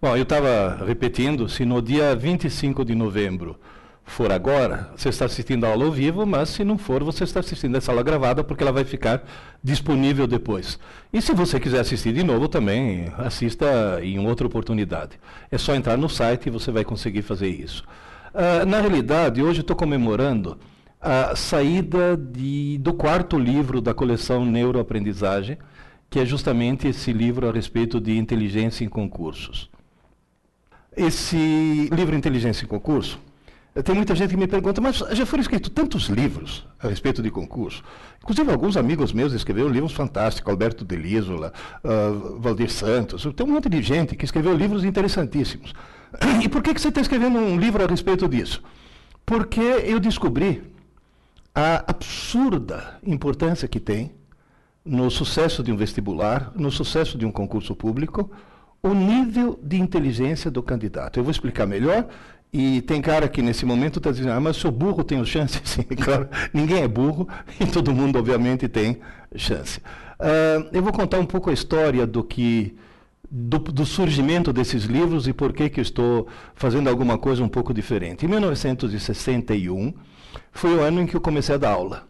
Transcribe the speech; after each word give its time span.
Bom, 0.00 0.16
eu 0.16 0.22
estava 0.22 0.84
repetindo, 0.86 1.48
se 1.48 1.64
no 1.64 1.82
dia 1.82 2.14
25 2.14 2.84
de 2.84 2.94
novembro 2.94 3.58
for 4.04 4.30
agora, 4.30 4.92
você 4.96 5.08
está 5.08 5.24
assistindo 5.24 5.64
a 5.64 5.70
aula 5.70 5.86
ao 5.86 5.90
vivo, 5.90 6.24
mas 6.24 6.50
se 6.50 6.62
não 6.62 6.78
for, 6.78 7.02
você 7.02 7.24
está 7.24 7.40
assistindo 7.40 7.76
essa 7.76 7.90
aula 7.90 8.04
gravada, 8.04 8.44
porque 8.44 8.62
ela 8.62 8.70
vai 8.70 8.84
ficar 8.84 9.24
disponível 9.60 10.28
depois. 10.28 10.78
E 11.12 11.20
se 11.20 11.34
você 11.34 11.58
quiser 11.58 11.80
assistir 11.80 12.12
de 12.12 12.22
novo 12.22 12.46
também, 12.46 13.12
assista 13.18 13.98
em 14.00 14.24
outra 14.24 14.46
oportunidade. 14.46 15.18
É 15.50 15.58
só 15.58 15.74
entrar 15.74 15.96
no 15.96 16.08
site 16.08 16.46
e 16.46 16.50
você 16.50 16.70
vai 16.70 16.84
conseguir 16.84 17.22
fazer 17.22 17.48
isso. 17.48 17.82
Uh, 18.32 18.64
na 18.66 18.80
realidade, 18.80 19.42
hoje 19.42 19.62
estou 19.62 19.74
comemorando 19.74 20.60
a 21.00 21.34
saída 21.34 22.16
de, 22.16 22.78
do 22.78 22.92
quarto 22.92 23.36
livro 23.36 23.80
da 23.80 23.92
coleção 23.92 24.44
Neuroaprendizagem, 24.44 25.58
que 26.08 26.20
é 26.20 26.24
justamente 26.24 26.86
esse 26.86 27.12
livro 27.12 27.48
a 27.48 27.52
respeito 27.52 28.00
de 28.00 28.16
inteligência 28.16 28.84
em 28.84 28.88
concursos. 28.88 29.68
Esse 30.98 31.88
livro 31.92 32.16
Inteligência 32.16 32.64
em 32.64 32.68
Concurso 32.68 33.20
tem 33.84 33.94
muita 33.94 34.16
gente 34.16 34.30
que 34.30 34.36
me 34.36 34.48
pergunta, 34.48 34.80
mas 34.80 34.96
já 34.96 35.24
foram 35.24 35.40
escritos 35.40 35.70
tantos 35.70 36.08
livros 36.08 36.66
a 36.80 36.88
respeito 36.88 37.22
de 37.22 37.30
concurso. 37.30 37.84
Inclusive, 38.20 38.50
alguns 38.50 38.76
amigos 38.76 39.12
meus 39.12 39.32
escreveram 39.32 39.68
livros 39.68 39.92
fantásticos, 39.92 40.50
Alberto 40.50 40.84
Delísola, 40.84 41.52
uh, 41.84 42.40
Valdir 42.40 42.70
Santos. 42.70 43.24
Tem 43.36 43.46
um 43.46 43.50
monte 43.50 43.68
de 43.68 43.80
gente 43.80 44.16
que 44.16 44.24
escreveu 44.24 44.56
livros 44.56 44.84
interessantíssimos. 44.84 45.72
E 46.42 46.48
por 46.48 46.62
que, 46.62 46.74
que 46.74 46.80
você 46.80 46.88
está 46.88 47.00
escrevendo 47.00 47.38
um 47.38 47.56
livro 47.58 47.84
a 47.84 47.86
respeito 47.86 48.26
disso? 48.26 48.60
Porque 49.24 49.60
eu 49.60 50.00
descobri 50.00 50.62
a 51.54 51.84
absurda 51.86 52.98
importância 53.04 53.68
que 53.68 53.78
tem 53.78 54.12
no 54.84 55.10
sucesso 55.10 55.62
de 55.62 55.70
um 55.70 55.76
vestibular, 55.76 56.50
no 56.56 56.72
sucesso 56.72 57.16
de 57.16 57.26
um 57.26 57.30
concurso 57.30 57.76
público, 57.76 58.30
o 58.82 58.94
nível 58.94 59.58
de 59.62 59.78
inteligência 59.78 60.50
do 60.50 60.62
candidato. 60.62 61.18
Eu 61.18 61.24
vou 61.24 61.30
explicar 61.30 61.66
melhor 61.66 62.06
e 62.52 62.80
tem 62.82 63.02
cara 63.02 63.28
que 63.28 63.42
nesse 63.42 63.66
momento 63.66 63.98
está 63.98 64.10
dizendo, 64.10 64.32
ah, 64.32 64.40
mas 64.40 64.56
sou 64.56 64.70
burro, 64.70 65.04
tenho 65.04 65.24
chance? 65.24 65.60
Sim, 65.64 65.82
claro, 65.82 66.28
ninguém 66.52 66.82
é 66.82 66.88
burro 66.88 67.28
e 67.60 67.66
todo 67.66 67.92
mundo, 67.92 68.18
obviamente, 68.18 68.68
tem 68.68 68.98
chance. 69.34 69.80
Uh, 70.18 70.68
eu 70.72 70.82
vou 70.82 70.92
contar 70.92 71.18
um 71.18 71.26
pouco 71.26 71.50
a 71.50 71.52
história 71.52 72.06
do 72.06 72.24
que 72.24 72.74
do, 73.30 73.58
do, 73.58 73.84
surgimento 73.84 74.52
desses 74.52 74.84
livros 74.84 75.28
e 75.28 75.32
por 75.32 75.52
que, 75.52 75.68
que 75.68 75.80
estou 75.80 76.26
fazendo 76.54 76.88
alguma 76.88 77.18
coisa 77.18 77.44
um 77.44 77.48
pouco 77.48 77.74
diferente. 77.74 78.24
Em 78.24 78.28
1961 78.28 79.92
foi 80.50 80.74
o 80.74 80.80
ano 80.80 81.02
em 81.02 81.06
que 81.06 81.14
eu 81.14 81.20
comecei 81.20 81.54
a 81.54 81.58
dar 81.58 81.72
aula. 81.72 82.04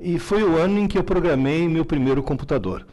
E 0.00 0.18
foi 0.18 0.42
o 0.42 0.56
ano 0.56 0.78
em 0.78 0.88
que 0.88 0.98
eu 0.98 1.04
programei 1.04 1.68
meu 1.68 1.84
primeiro 1.84 2.22
computador. 2.22 2.86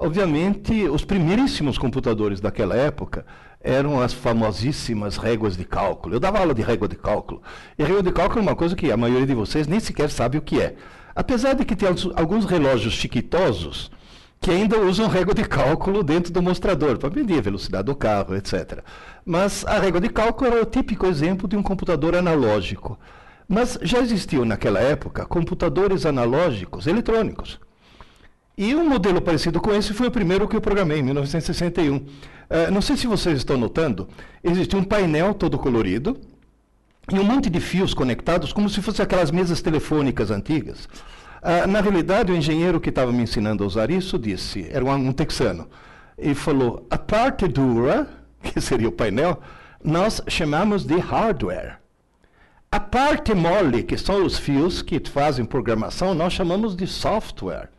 Obviamente, 0.00 0.88
os 0.88 1.04
primeiríssimos 1.04 1.76
computadores 1.76 2.40
daquela 2.40 2.76
época 2.76 3.26
eram 3.60 4.00
as 4.00 4.12
famosíssimas 4.12 5.16
réguas 5.16 5.56
de 5.56 5.64
cálculo. 5.64 6.14
Eu 6.14 6.20
dava 6.20 6.38
aula 6.38 6.54
de 6.54 6.62
régua 6.62 6.86
de 6.86 6.94
cálculo. 6.94 7.42
E 7.76 7.82
régua 7.82 8.02
de 8.02 8.12
cálculo 8.12 8.38
é 8.38 8.42
uma 8.42 8.54
coisa 8.54 8.76
que 8.76 8.92
a 8.92 8.96
maioria 8.96 9.26
de 9.26 9.34
vocês 9.34 9.66
nem 9.66 9.80
sequer 9.80 10.08
sabe 10.08 10.38
o 10.38 10.42
que 10.42 10.60
é. 10.60 10.76
Apesar 11.16 11.54
de 11.54 11.64
que 11.64 11.74
tem 11.74 11.88
alguns 12.14 12.44
relógios 12.44 12.94
chiquitosos 12.94 13.90
que 14.40 14.52
ainda 14.52 14.78
usam 14.78 15.08
régua 15.08 15.34
de 15.34 15.42
cálculo 15.42 16.04
dentro 16.04 16.32
do 16.32 16.40
mostrador, 16.40 16.96
para 16.96 17.10
medir 17.10 17.38
a 17.38 17.42
velocidade 17.42 17.86
do 17.86 17.96
carro, 17.96 18.36
etc. 18.36 18.84
Mas 19.26 19.66
a 19.66 19.80
régua 19.80 20.00
de 20.00 20.10
cálculo 20.10 20.52
era 20.52 20.62
o 20.62 20.66
típico 20.66 21.06
exemplo 21.06 21.48
de 21.48 21.56
um 21.56 21.62
computador 21.62 22.14
analógico. 22.14 22.96
Mas 23.48 23.76
já 23.82 23.98
existiam 23.98 24.44
naquela 24.44 24.78
época 24.78 25.26
computadores 25.26 26.06
analógicos 26.06 26.86
eletrônicos. 26.86 27.58
E 28.58 28.74
um 28.74 28.88
modelo 28.88 29.22
parecido 29.22 29.60
com 29.60 29.72
esse 29.72 29.94
foi 29.94 30.08
o 30.08 30.10
primeiro 30.10 30.48
que 30.48 30.56
eu 30.56 30.60
programei, 30.60 30.98
em 30.98 31.02
1961. 31.04 31.94
Uh, 31.94 32.04
eh, 32.50 32.70
não 32.72 32.82
sei 32.82 32.96
se 32.96 33.06
vocês 33.06 33.38
estão 33.38 33.56
notando, 33.56 34.08
existia 34.42 34.76
um 34.76 34.82
painel 34.82 35.32
todo 35.32 35.56
colorido 35.56 36.18
e 37.08 37.16
um 37.20 37.22
monte 37.22 37.48
de 37.48 37.60
fios 37.60 37.94
conectados, 37.94 38.52
como 38.52 38.68
se 38.68 38.82
fossem 38.82 39.04
aquelas 39.04 39.30
mesas 39.30 39.62
telefônicas 39.62 40.32
antigas. 40.32 40.86
Uh, 41.40 41.68
na 41.68 41.80
realidade, 41.80 42.32
o 42.32 42.36
engenheiro 42.36 42.80
que 42.80 42.88
estava 42.88 43.12
me 43.12 43.22
ensinando 43.22 43.62
a 43.62 43.66
usar 43.68 43.92
isso 43.92 44.18
disse, 44.18 44.66
era 44.72 44.84
um, 44.84 44.90
um 44.90 45.12
texano, 45.12 45.68
e 46.18 46.34
falou, 46.34 46.84
a 46.90 46.98
parte 46.98 47.46
dura, 47.46 48.08
que 48.42 48.60
seria 48.60 48.88
o 48.88 48.92
painel, 48.92 49.40
nós 49.84 50.20
chamamos 50.26 50.84
de 50.84 50.98
hardware. 50.98 51.78
A 52.72 52.80
parte 52.80 53.32
mole, 53.34 53.84
que 53.84 53.96
são 53.96 54.26
os 54.26 54.36
fios 54.36 54.82
que 54.82 55.00
fazem 55.08 55.44
programação, 55.44 56.12
nós 56.12 56.32
chamamos 56.32 56.74
de 56.74 56.88
software. 56.88 57.70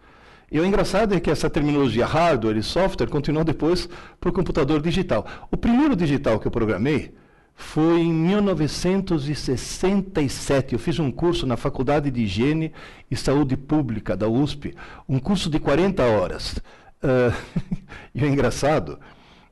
E 0.52 0.60
o 0.60 0.66
engraçado 0.66 1.14
é 1.14 1.20
que 1.20 1.30
essa 1.30 1.48
terminologia 1.50 2.06
hardware 2.06 2.58
e 2.58 2.64
software 2.64 3.08
continuou 3.08 3.44
depois 3.44 3.90
para 4.20 4.30
o 4.30 4.34
computador 4.34 4.82
digital. 4.82 5.26
O 5.52 5.58
primeiro 5.58 5.96
digital 5.96 6.40
que 6.40 6.48
eu 6.48 6.52
programei 6.52 7.14
foi 7.54 8.02
em 8.02 8.12
1967. 8.12 10.74
Eu 10.74 10.80
fiz 10.80 10.98
um 10.98 11.12
curso 11.12 11.46
na 11.46 11.56
Faculdade 11.58 12.10
de 12.10 12.22
Higiene 12.22 12.74
e 13.12 13.16
Saúde 13.16 13.56
Pública 13.58 14.18
da 14.18 14.28
USP, 14.28 14.74
um 15.08 15.20
curso 15.20 15.48
de 15.50 15.60
40 15.60 16.02
horas. 16.04 16.56
Uh, 17.04 17.32
e 18.16 18.24
o 18.24 18.28
engraçado 18.28 18.98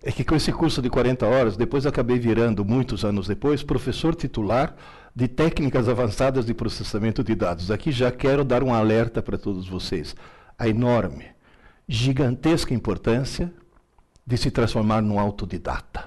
é 0.02 0.12
que 0.12 0.24
com 0.24 0.36
esse 0.36 0.52
curso 0.52 0.82
de 0.82 0.90
40 0.90 1.28
horas, 1.28 1.56
depois 1.58 1.86
acabei 1.86 2.18
virando, 2.18 2.66
muitos 2.66 3.04
anos 3.04 3.28
depois, 3.28 3.62
professor 3.62 4.16
titular 4.16 4.76
de 5.14 5.28
técnicas 5.28 5.90
avançadas 5.90 6.46
de 6.46 6.54
processamento 6.54 7.22
de 7.24 7.36
dados. 7.36 7.72
Aqui 7.72 7.92
já 7.92 8.12
quero 8.12 8.44
dar 8.44 8.64
um 8.64 8.74
alerta 8.74 9.22
para 9.22 9.38
todos 9.38 9.68
vocês 9.68 10.16
a 10.58 10.68
enorme, 10.68 11.26
gigantesca 11.88 12.74
importância 12.74 13.54
de 14.26 14.38
se 14.38 14.52
transformar 14.52 15.02
num 15.02 15.20
autodidata. 15.20 16.06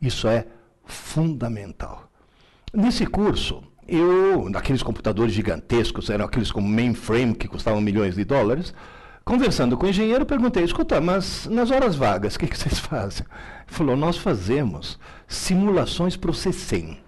Isso 0.00 0.28
é 0.28 0.46
fundamental. 0.84 2.10
Nesse 2.72 3.06
curso, 3.06 3.62
eu, 3.86 4.48
naqueles 4.48 4.82
computadores 4.82 5.32
gigantescos, 5.32 6.10
eram 6.10 6.24
aqueles 6.24 6.52
como 6.52 6.68
mainframe 6.68 7.34
que 7.34 7.48
custavam 7.48 7.80
milhões 7.80 8.14
de 8.14 8.24
dólares, 8.24 8.74
conversando 9.24 9.76
com 9.76 9.86
o 9.86 9.88
engenheiro, 9.88 10.26
perguntei: 10.26 10.64
escuta, 10.64 11.00
mas 11.00 11.46
nas 11.46 11.70
horas 11.70 11.96
vagas, 11.96 12.34
o 12.34 12.38
que, 12.38 12.46
que 12.46 12.58
vocês 12.58 12.78
fazem? 12.80 13.26
Ele 13.66 13.76
falou: 13.76 13.96
nós 13.96 14.16
fazemos 14.16 14.98
simulações 15.26 16.16
para 16.16 16.30
o 16.30 16.34
C100. 16.34 17.03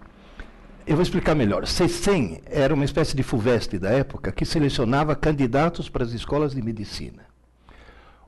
Eu 0.87 0.95
vou 0.95 1.03
explicar 1.03 1.35
melhor. 1.35 1.65
C100 1.65 2.43
era 2.45 2.73
uma 2.73 2.85
espécie 2.85 3.13
de 3.13 3.21
FUVEST 3.21 3.77
da 3.77 3.89
época 3.89 4.31
que 4.31 4.45
selecionava 4.45 5.17
candidatos 5.17 5.89
para 5.89 6.05
as 6.05 6.13
escolas 6.13 6.53
de 6.53 6.61
medicina. 6.61 7.25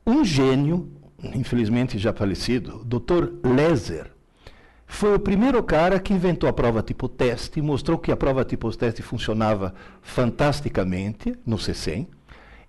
Um 0.05 0.25
gênio, 0.25 0.91
infelizmente 1.33 1.97
já 1.97 2.11
falecido, 2.11 2.83
Dr. 2.83 3.29
Leser, 3.47 4.11
foi 4.85 5.15
o 5.15 5.19
primeiro 5.19 5.63
cara 5.63 6.01
que 6.01 6.13
inventou 6.13 6.49
a 6.49 6.53
prova 6.53 6.81
tipo 6.81 7.07
teste, 7.07 7.61
mostrou 7.61 7.97
que 7.97 8.11
a 8.11 8.17
prova 8.17 8.43
tipo 8.43 8.69
teste 8.75 9.01
funcionava 9.01 9.73
fantasticamente 10.01 11.33
no 11.45 11.55
C100, 11.55 12.07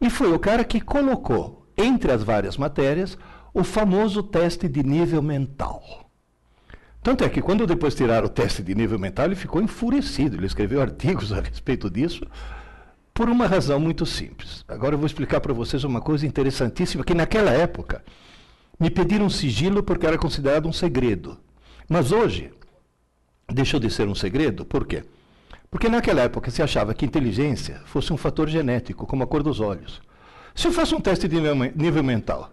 e 0.00 0.08
foi 0.08 0.32
o 0.32 0.38
cara 0.38 0.62
que 0.62 0.80
colocou 0.80 1.66
entre 1.76 2.12
as 2.12 2.22
várias 2.22 2.56
matérias 2.56 3.18
o 3.52 3.64
famoso 3.64 4.22
teste 4.22 4.68
de 4.68 4.84
nível 4.84 5.20
mental. 5.20 6.09
Tanto 7.02 7.24
é 7.24 7.28
que 7.28 7.40
quando 7.40 7.66
depois 7.66 7.94
tiraram 7.94 8.26
o 8.26 8.30
teste 8.30 8.62
de 8.62 8.74
nível 8.74 8.98
mental, 8.98 9.26
ele 9.26 9.34
ficou 9.34 9.62
enfurecido. 9.62 10.36
Ele 10.36 10.46
escreveu 10.46 10.80
artigos 10.82 11.32
a 11.32 11.40
respeito 11.40 11.88
disso 11.88 12.24
por 13.12 13.28
uma 13.28 13.46
razão 13.46 13.80
muito 13.80 14.06
simples. 14.06 14.64
Agora 14.68 14.94
eu 14.94 14.98
vou 14.98 15.06
explicar 15.06 15.40
para 15.40 15.52
vocês 15.52 15.84
uma 15.84 16.00
coisa 16.00 16.26
interessantíssima, 16.26 17.04
que 17.04 17.14
naquela 17.14 17.50
época 17.50 18.02
me 18.78 18.90
pediram 18.90 19.28
sigilo 19.28 19.82
porque 19.82 20.06
era 20.06 20.16
considerado 20.16 20.68
um 20.68 20.72
segredo. 20.72 21.38
Mas 21.88 22.12
hoje 22.12 22.50
deixou 23.48 23.80
de 23.80 23.90
ser 23.90 24.08
um 24.08 24.14
segredo, 24.14 24.64
por 24.64 24.86
quê? 24.86 25.04
Porque 25.70 25.88
naquela 25.88 26.22
época 26.22 26.50
se 26.50 26.62
achava 26.62 26.94
que 26.94 27.04
inteligência 27.04 27.80
fosse 27.84 28.12
um 28.12 28.16
fator 28.16 28.48
genético, 28.48 29.06
como 29.06 29.22
a 29.22 29.26
cor 29.26 29.42
dos 29.42 29.60
olhos. 29.60 30.00
Se 30.54 30.68
eu 30.68 30.72
faço 30.72 30.96
um 30.96 31.00
teste 31.00 31.28
de 31.28 31.36
nível 31.74 32.02
mental 32.02 32.52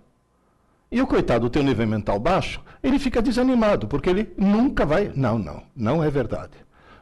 e 0.91 1.01
o 1.01 1.07
coitado 1.07 1.49
tem 1.49 1.61
um 1.61 1.65
nível 1.65 1.87
mental 1.87 2.19
baixo, 2.19 2.61
ele 2.81 2.97
fica 2.97 3.21
desanimado, 3.21 3.87
porque 3.87 4.09
ele 4.09 4.33
nunca 4.37 4.85
vai. 4.85 5.11
Não, 5.15 5.37
não, 5.37 5.63
não 5.75 6.03
é 6.03 6.09
verdade. 6.09 6.53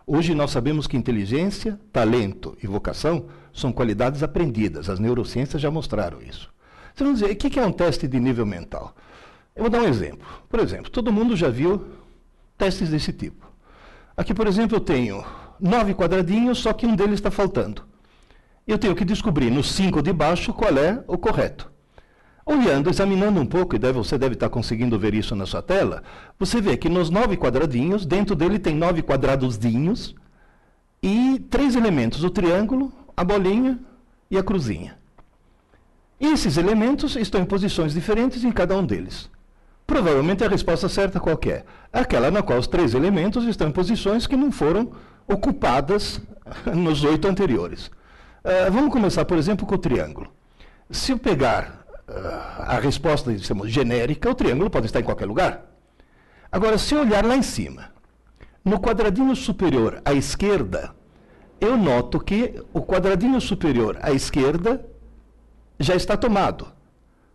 Hoje 0.08 0.34
nós 0.36 0.52
sabemos 0.52 0.88
que 0.88 0.98
inteligência, 0.98 1.80
talento 1.92 2.58
e 2.62 2.68
vocação 2.68 3.28
são 3.54 3.72
qualidades 3.72 4.24
aprendidas. 4.24 4.90
As 4.90 5.00
neurociências 5.00 5.62
já 5.62 5.70
mostraram 5.70 6.22
isso. 6.22 6.54
Você 6.94 7.04
vai 7.04 7.14
dizer, 7.14 7.32
o 7.32 7.36
que 7.36 7.60
é 7.60 7.66
um 7.66 7.72
teste 7.72 8.08
de 8.08 8.20
nível 8.20 8.46
mental? 8.46 8.96
Eu 9.56 9.64
vou 9.64 9.70
dar 9.70 9.82
um 9.82 9.88
exemplo. 9.88 10.28
Por 10.50 10.60
exemplo, 10.60 10.92
todo 10.92 11.12
mundo 11.12 11.36
já 11.36 11.50
viu 11.50 11.86
testes 12.58 12.90
desse 12.90 13.12
tipo. 13.14 13.46
Aqui, 14.16 14.34
por 14.34 14.48
exemplo, 14.48 14.78
eu 14.78 14.82
tenho 14.82 15.24
nove 15.60 15.94
quadradinhos, 15.94 16.60
só 16.60 16.74
que 16.74 16.86
um 16.86 16.96
deles 16.96 17.16
está 17.16 17.32
faltando. 17.32 17.84
Eu 18.68 18.78
tenho 18.78 18.96
que 18.96 19.06
descobrir 19.06 19.52
nos 19.52 19.72
cinco 19.72 20.02
de 20.02 20.12
baixo 20.12 20.54
qual 20.54 20.78
é 20.78 21.04
o 21.08 21.18
correto. 21.18 21.72
Olhando, 22.46 22.92
examinando 22.92 23.42
um 23.42 23.46
pouco, 23.46 23.76
e 23.76 23.80
deve, 23.80 23.98
você 23.98 24.20
deve 24.20 24.36
estar 24.36 24.50
conseguindo 24.50 25.00
ver 25.00 25.16
isso 25.16 25.36
na 25.36 25.48
sua 25.48 25.64
tela, 25.64 26.04
você 26.38 26.62
vê 26.62 26.78
que 26.78 26.88
nos 26.88 27.10
nove 27.10 27.36
quadradinhos, 27.36 28.06
dentro 28.06 28.36
dele 28.36 28.60
tem 28.60 28.76
nove 28.76 29.02
quadradozinhos 29.02 30.14
e 31.02 31.40
três 31.50 31.76
elementos: 31.76 32.24
o 32.24 32.30
triângulo, 32.30 32.94
a 33.18 33.24
bolinha 33.24 33.80
e 34.30 34.38
a 34.38 34.44
cruzinha. 34.44 34.96
E 36.20 36.28
esses 36.28 36.58
elementos 36.58 37.16
estão 37.16 37.42
em 37.42 37.46
posições 37.46 37.94
diferentes 37.94 38.44
em 38.44 38.52
cada 38.52 38.78
um 38.78 38.86
deles. 38.86 39.30
Provavelmente 39.88 40.44
a 40.44 40.48
resposta 40.48 40.88
certa 40.88 41.20
qual 41.20 41.40
é? 41.48 41.64
Aquela 41.92 42.32
na 42.32 42.42
qual 42.42 42.60
os 42.60 42.68
três 42.68 42.94
elementos 42.94 43.44
estão 43.46 43.68
em 43.68 43.72
posições 43.72 44.26
que 44.26 44.36
não 44.36 44.52
foram 44.52 44.92
ocupadas 45.28 46.22
nos 46.74 47.04
oito 47.04 47.28
anteriores. 47.28 47.88
Uh, 47.88 48.72
vamos 48.72 48.92
começar, 48.92 49.26
por 49.26 49.38
exemplo, 49.38 49.66
com 49.66 49.76
o 49.76 49.80
triângulo. 49.80 50.32
Se 50.90 51.12
eu 51.12 51.18
pegar 51.18 51.85
a 52.08 52.80
resposta 52.80 53.34
dizemos, 53.34 53.72
genérica, 53.72 54.30
o 54.30 54.36
triângulo 54.36 54.70
pode 54.70 54.86
estar 54.86 55.00
em 55.00 55.04
qualquer 55.04 55.26
lugar. 55.26 55.66
Agora, 56.52 56.78
se 56.78 56.94
eu 56.94 57.02
olhar 57.02 57.26
lá 57.26 57.36
em 57.36 57.42
cima, 57.42 57.92
no 58.64 58.80
quadradinho 58.80 59.36
superior 59.36 60.02
à 60.06 60.14
esquerda, 60.14 60.94
eu 61.60 61.78
noto 61.78 62.20
que 62.20 62.62
o 62.74 62.82
quadradinho 62.82 63.40
superior 63.42 63.98
à 64.02 64.12
esquerda 64.12 64.86
já 65.80 65.96
está 65.96 66.16
tomado. 66.16 66.68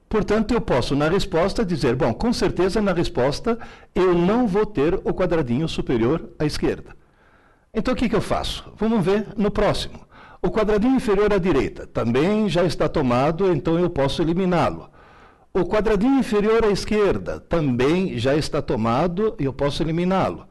Portanto, 0.08 0.52
eu 0.52 0.60
posso, 0.60 0.96
na 0.96 1.08
resposta, 1.08 1.64
dizer: 1.64 1.94
bom, 1.94 2.12
com 2.12 2.32
certeza 2.32 2.80
na 2.80 2.92
resposta 2.92 3.58
eu 3.94 4.14
não 4.14 4.46
vou 4.46 4.66
ter 4.66 4.94
o 4.94 5.14
quadradinho 5.14 5.68
superior 5.68 6.30
à 6.38 6.44
esquerda. 6.44 6.96
Então, 7.72 7.94
o 7.94 7.96
que, 7.96 8.08
que 8.08 8.16
eu 8.16 8.20
faço? 8.20 8.72
Vamos 8.76 9.04
ver 9.04 9.28
no 9.36 9.50
próximo. 9.50 10.00
O 10.42 10.50
quadradinho 10.50 10.96
inferior 10.96 11.32
à 11.32 11.38
direita 11.38 11.86
também 11.86 12.48
já 12.48 12.64
está 12.64 12.88
tomado, 12.88 13.52
então 13.52 13.78
eu 13.78 13.90
posso 13.90 14.22
eliminá-lo. 14.22 14.90
O 15.52 15.64
quadradinho 15.64 16.18
inferior 16.18 16.64
à 16.64 16.70
esquerda 16.70 17.40
também 17.40 18.16
já 18.18 18.36
está 18.36 18.62
tomado 18.62 19.36
e 19.38 19.44
eu 19.44 19.52
posso 19.52 19.82
eliminá-lo. 19.82 20.46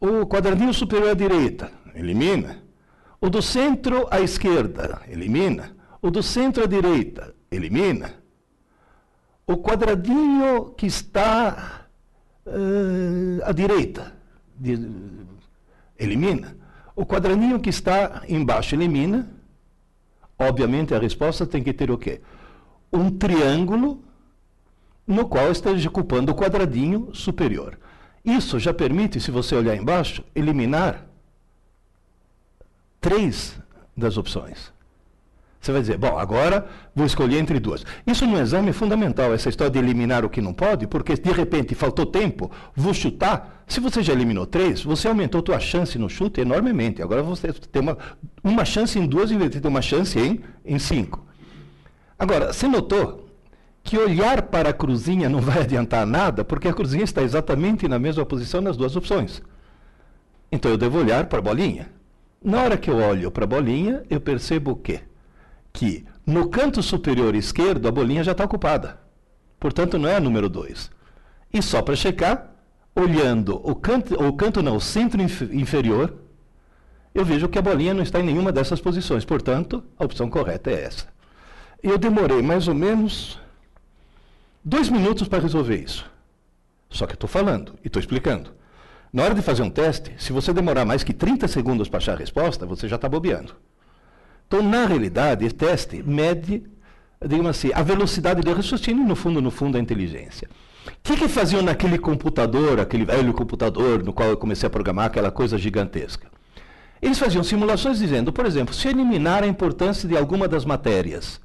O 0.00 0.26
quadradinho 0.26 0.74
superior 0.74 1.10
à 1.10 1.14
direita, 1.14 1.70
elimina. 1.94 2.62
O 3.20 3.30
do 3.30 3.40
centro 3.40 4.08
à 4.10 4.20
esquerda, 4.20 5.00
elimina. 5.08 5.76
O 6.02 6.10
do 6.10 6.22
centro 6.22 6.64
à 6.64 6.66
direita, 6.66 7.32
elimina. 7.50 8.14
O 9.46 9.56
quadradinho 9.58 10.74
que 10.76 10.86
está 10.86 11.86
uh, 12.44 13.44
à 13.44 13.52
direita, 13.52 14.12
de, 14.56 14.76
elimina. 15.96 16.56
O 16.94 17.06
quadradinho 17.06 17.58
que 17.60 17.70
está 17.70 18.22
embaixo, 18.28 18.74
elimina. 18.74 19.28
Obviamente, 20.38 20.94
a 20.94 20.98
resposta 20.98 21.46
tem 21.46 21.62
que 21.62 21.72
ter 21.72 21.90
o 21.90 21.98
quê? 21.98 22.20
Um 22.92 23.10
triângulo 23.10 24.02
no 25.06 25.26
qual 25.26 25.50
esteja 25.50 25.88
ocupando 25.88 26.32
o 26.32 26.34
quadradinho 26.34 27.10
superior. 27.14 27.78
Isso 28.24 28.58
já 28.58 28.72
permite, 28.72 29.20
se 29.20 29.30
você 29.30 29.54
olhar 29.54 29.74
embaixo, 29.74 30.22
eliminar 30.34 31.06
três 33.00 33.58
das 33.96 34.16
opções. 34.16 34.72
Você 35.60 35.70
vai 35.70 35.80
dizer, 35.80 35.96
bom, 35.96 36.18
agora 36.18 36.68
vou 36.94 37.06
escolher 37.06 37.38
entre 37.38 37.60
duas. 37.60 37.84
Isso 38.04 38.26
no 38.26 38.38
exame 38.38 38.70
é 38.70 38.72
fundamental, 38.72 39.32
essa 39.32 39.48
história 39.48 39.70
de 39.70 39.78
eliminar 39.78 40.24
o 40.24 40.30
que 40.30 40.40
não 40.40 40.52
pode, 40.52 40.88
porque 40.88 41.14
de 41.14 41.30
repente 41.30 41.74
faltou 41.74 42.04
tempo, 42.04 42.50
vou 42.74 42.92
chutar. 42.92 43.61
Se 43.72 43.80
você 43.80 44.02
já 44.02 44.12
eliminou 44.12 44.44
três, 44.44 44.82
você 44.82 45.08
aumentou 45.08 45.42
sua 45.42 45.58
chance 45.58 45.98
no 45.98 46.06
chute 46.06 46.42
enormemente. 46.42 47.00
Agora 47.00 47.22
você 47.22 47.50
tem 47.54 47.80
uma, 47.80 47.96
uma 48.44 48.66
chance 48.66 48.98
em 48.98 49.06
duas 49.06 49.30
em 49.30 49.38
vez 49.38 49.50
de 49.50 49.62
ter 49.62 49.68
uma 49.68 49.80
chance 49.80 50.18
em, 50.18 50.40
em 50.62 50.78
cinco. 50.78 51.24
Agora, 52.18 52.52
você 52.52 52.68
notou 52.68 53.30
que 53.82 53.96
olhar 53.96 54.42
para 54.42 54.68
a 54.68 54.72
cruzinha 54.74 55.26
não 55.26 55.40
vai 55.40 55.60
adiantar 55.64 56.06
nada, 56.06 56.44
porque 56.44 56.68
a 56.68 56.74
cruzinha 56.74 57.02
está 57.02 57.22
exatamente 57.22 57.88
na 57.88 57.98
mesma 57.98 58.26
posição 58.26 58.60
nas 58.60 58.76
duas 58.76 58.94
opções. 58.94 59.40
Então 60.52 60.70
eu 60.70 60.76
devo 60.76 60.98
olhar 60.98 61.24
para 61.24 61.38
a 61.38 61.42
bolinha. 61.42 61.90
Na 62.44 62.64
hora 62.64 62.76
que 62.76 62.90
eu 62.90 62.98
olho 62.98 63.30
para 63.30 63.44
a 63.44 63.48
bolinha, 63.48 64.02
eu 64.10 64.20
percebo 64.20 64.72
o 64.72 64.76
quê? 64.76 65.00
Que 65.72 66.04
no 66.26 66.50
canto 66.50 66.82
superior 66.82 67.34
esquerdo 67.34 67.88
a 67.88 67.90
bolinha 67.90 68.22
já 68.22 68.32
está 68.32 68.44
ocupada. 68.44 69.00
Portanto, 69.58 69.98
não 69.98 70.10
é 70.10 70.16
a 70.16 70.20
número 70.20 70.50
2. 70.50 70.90
E 71.54 71.62
só 71.62 71.80
para 71.80 71.96
checar, 71.96 72.51
olhando 72.94 73.60
o 73.68 73.74
canto, 73.74 74.14
o 74.14 74.32
canto 74.32 74.62
não, 74.62 74.76
o 74.76 74.80
centro 74.80 75.20
inf 75.20 75.42
inferior, 75.42 76.14
eu 77.14 77.24
vejo 77.24 77.48
que 77.48 77.58
a 77.58 77.62
bolinha 77.62 77.92
não 77.92 78.02
está 78.02 78.20
em 78.20 78.24
nenhuma 78.24 78.52
dessas 78.52 78.80
posições. 78.80 79.24
Portanto, 79.24 79.84
a 79.98 80.04
opção 80.04 80.30
correta 80.30 80.70
é 80.70 80.84
essa. 80.84 81.06
Eu 81.82 81.98
demorei 81.98 82.40
mais 82.40 82.68
ou 82.68 82.74
menos 82.74 83.38
dois 84.64 84.88
minutos 84.88 85.28
para 85.28 85.42
resolver 85.42 85.76
isso. 85.76 86.10
Só 86.88 87.06
que 87.06 87.14
estou 87.14 87.28
falando 87.28 87.74
e 87.82 87.88
estou 87.88 88.00
explicando. 88.00 88.52
Na 89.12 89.24
hora 89.24 89.34
de 89.34 89.42
fazer 89.42 89.62
um 89.62 89.70
teste, 89.70 90.12
se 90.16 90.32
você 90.32 90.54
demorar 90.54 90.86
mais 90.86 91.04
que 91.04 91.12
30 91.12 91.46
segundos 91.48 91.88
para 91.88 91.98
achar 91.98 92.14
a 92.14 92.18
resposta, 92.18 92.64
você 92.64 92.88
já 92.88 92.96
está 92.96 93.08
bobeando. 93.08 93.54
Então, 94.46 94.62
na 94.62 94.86
realidade, 94.86 95.44
esse 95.44 95.54
teste 95.54 96.02
mede, 96.02 96.62
digamos 97.20 97.50
assim, 97.50 97.70
a 97.74 97.82
velocidade 97.82 98.40
de 98.40 98.52
raciocínio, 98.52 99.04
no 99.04 99.16
fundo, 99.16 99.40
no 99.40 99.50
fundo, 99.50 99.76
a 99.76 99.80
inteligência. 99.80 100.48
O 100.86 100.90
que, 101.02 101.16
que 101.16 101.28
faziam 101.28 101.62
naquele 101.62 101.98
computador, 101.98 102.80
aquele 102.80 103.04
velho 103.04 103.32
computador 103.32 104.02
no 104.02 104.12
qual 104.12 104.28
eu 104.28 104.36
comecei 104.36 104.66
a 104.66 104.70
programar 104.70 105.06
aquela 105.06 105.30
coisa 105.30 105.56
gigantesca? 105.58 106.28
Eles 107.00 107.18
faziam 107.18 107.42
simulações 107.42 107.98
dizendo, 107.98 108.32
por 108.32 108.46
exemplo, 108.46 108.74
se 108.74 108.88
eliminar 108.88 109.42
a 109.42 109.46
importância 109.46 110.08
de 110.08 110.16
alguma 110.16 110.46
das 110.46 110.64
matérias, 110.64 111.40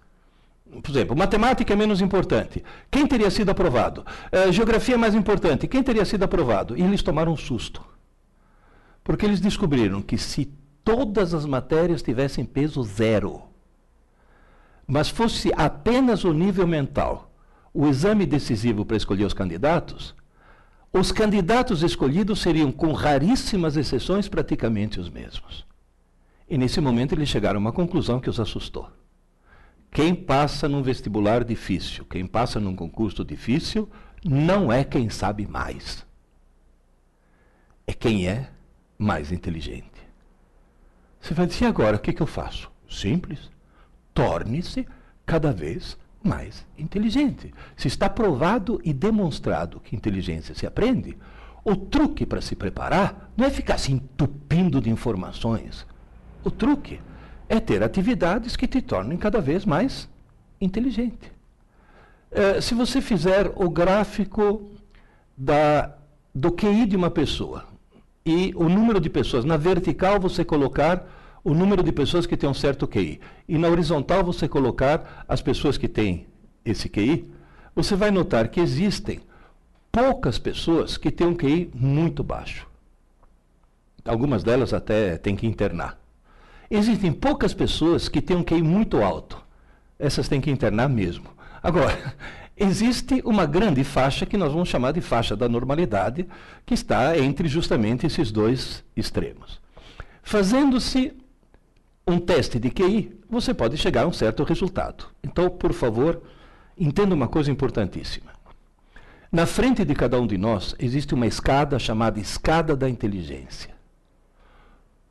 por 0.83 0.91
exemplo, 0.91 1.15
matemática 1.15 1.73
é 1.73 1.75
menos 1.75 2.01
importante. 2.01 2.63
Quem 2.91 3.07
teria 3.07 3.31
sido 3.31 3.49
aprovado? 3.49 4.05
Uh, 4.31 4.51
geografia 4.51 4.95
é 4.95 4.97
mais 4.97 5.15
importante. 5.15 5.67
Quem 5.67 5.81
teria 5.81 6.05
sido 6.05 6.23
aprovado? 6.23 6.77
E 6.77 6.81
eles 6.81 7.01
tomaram 7.01 7.31
um 7.31 7.37
susto. 7.37 7.83
Porque 9.03 9.25
eles 9.25 9.39
descobriram 9.39 10.01
que 10.01 10.17
se 10.17 10.51
todas 10.83 11.33
as 11.33 11.45
matérias 11.45 12.01
tivessem 12.01 12.45
peso 12.45 12.83
zero, 12.83 13.43
mas 14.85 15.09
fosse 15.09 15.51
apenas 15.55 16.23
o 16.23 16.33
nível 16.33 16.67
mental, 16.67 17.26
o 17.79 17.87
exame 17.87 18.25
decisivo 18.25 18.83
para 18.83 18.97
escolher 18.97 19.25
os 19.25 19.35
candidatos, 19.35 20.15
os 20.91 21.11
candidatos 21.11 21.83
escolhidos 21.83 22.41
seriam, 22.41 22.71
com 22.71 22.91
raríssimas 22.91 23.77
exceções, 23.77 24.27
praticamente 24.27 24.99
os 24.99 25.11
mesmos. 25.11 25.63
E 26.49 26.57
nesse 26.57 26.81
momento 26.81 27.13
eles 27.13 27.29
chegaram 27.29 27.57
a 27.57 27.61
uma 27.61 27.71
conclusão 27.71 28.19
que 28.19 28.31
os 28.31 28.39
assustou. 28.39 28.89
Quem 29.91 30.15
passa 30.15 30.67
num 30.67 30.81
vestibular 30.81 31.43
difícil, 31.43 32.03
quem 32.05 32.25
passa 32.25 32.59
num 32.59 32.75
concurso 32.75 33.23
difícil, 33.23 33.87
não 34.25 34.73
é 34.73 34.83
quem 34.83 35.07
sabe 35.07 35.45
mais. 35.45 36.03
É 37.85 37.93
quem 37.93 38.27
é 38.27 38.49
mais 38.97 39.31
inteligente. 39.31 40.01
Você 41.21 41.35
vai 41.35 41.45
dizer, 41.45 41.65
agora, 41.65 41.97
o 41.97 41.99
que, 41.99 42.11
que 42.11 42.23
eu 42.23 42.27
faço? 42.27 42.71
Simples. 42.89 43.51
Torne-se 44.15 44.87
cada 45.27 45.53
vez 45.53 45.95
mais 46.23 46.65
inteligente. 46.77 47.53
Se 47.75 47.87
está 47.87 48.09
provado 48.09 48.81
e 48.83 48.93
demonstrado 48.93 49.79
que 49.79 49.95
inteligência 49.95 50.55
se 50.55 50.65
aprende, 50.65 51.17
o 51.63 51.75
truque 51.75 52.25
para 52.25 52.41
se 52.41 52.55
preparar 52.55 53.31
não 53.35 53.45
é 53.45 53.49
ficar 53.49 53.77
se 53.77 53.91
entupindo 53.91 54.79
de 54.79 54.89
informações. 54.89 55.85
O 56.43 56.49
truque 56.49 56.99
é 57.49 57.59
ter 57.59 57.83
atividades 57.83 58.55
que 58.55 58.67
te 58.67 58.81
tornem 58.81 59.17
cada 59.17 59.41
vez 59.41 59.65
mais 59.65 60.09
inteligente. 60.59 61.31
É, 62.31 62.59
se 62.61 62.73
você 62.73 63.01
fizer 63.01 63.51
o 63.55 63.69
gráfico 63.69 64.71
da, 65.37 65.95
do 66.33 66.51
QI 66.51 66.85
de 66.85 66.95
uma 66.95 67.09
pessoa 67.09 67.65
e 68.25 68.53
o 68.55 68.67
número 68.67 68.99
de 68.99 69.09
pessoas, 69.09 69.45
na 69.45 69.55
vertical 69.55 70.19
você 70.19 70.43
colocar 70.43 71.05
o 71.47 71.53
número 71.53 71.81
de 71.81 71.93
pessoas 71.93 72.25
que 72.25 72.35
têm 72.35 72.49
um 72.49 72.53
certo 72.53 72.85
QI 72.85 73.21
e 73.47 73.57
na 73.57 73.69
horizontal 73.69 74.21
você 74.21 74.49
colocar 74.49 75.23
as 75.29 75.41
pessoas 75.41 75.77
que 75.77 75.87
têm 75.87 76.27
esse 76.65 76.89
QI, 76.89 77.25
você 77.73 77.95
vai 77.95 78.11
notar 78.11 78.49
que 78.49 78.59
existem 78.59 79.21
poucas 79.89 80.37
pessoas 80.37 80.97
que 80.97 81.09
têm 81.09 81.25
um 81.25 81.33
QI 81.33 81.71
muito 81.73 82.21
baixo. 82.21 82.67
Algumas 84.03 84.43
delas 84.43 84.73
até 84.73 85.17
têm 85.17 85.37
que 85.37 85.47
internar. 85.47 85.97
Existem 86.69 87.13
poucas 87.13 87.53
pessoas 87.53 88.09
que 88.09 88.21
têm 88.21 88.35
um 88.35 88.43
QI 88.43 88.61
muito 88.61 89.01
alto. 89.01 89.41
Essas 89.97 90.27
têm 90.27 90.41
que 90.41 90.51
internar 90.51 90.89
mesmo. 90.89 91.29
Agora, 91.63 92.13
existe 92.57 93.21
uma 93.23 93.45
grande 93.45 93.85
faixa 93.85 94.25
que 94.25 94.35
nós 94.35 94.51
vamos 94.51 94.67
chamar 94.67 94.91
de 94.91 94.99
faixa 94.99 95.33
da 95.33 95.47
normalidade, 95.47 96.27
que 96.65 96.73
está 96.73 97.17
entre 97.17 97.47
justamente 97.47 98.05
esses 98.05 98.33
dois 98.33 98.83
extremos. 98.97 99.61
Fazendo-se 100.21 101.13
um 102.07 102.19
teste 102.19 102.57
de 102.57 102.69
QI, 102.69 103.19
você 103.29 103.53
pode 103.53 103.75
chegar 103.75 104.03
a 104.03 104.07
um 104.07 104.13
certo 104.13 104.43
resultado. 104.43 105.07
Então, 105.21 105.49
por 105.49 105.73
favor, 105.73 106.21
entenda 106.77 107.13
uma 107.13 107.27
coisa 107.27 107.51
importantíssima. 107.51 108.31
Na 109.29 109.45
frente 109.45 109.83
de 109.83 109.93
cada 109.93 110.19
um 110.19 110.25
de 110.25 110.37
nós 110.37 110.73
existe 110.79 111.13
uma 111.13 111.27
escada 111.27 111.77
chamada 111.77 112.19
escada 112.19 112.77
da 112.77 112.89
inteligência. 112.89 113.75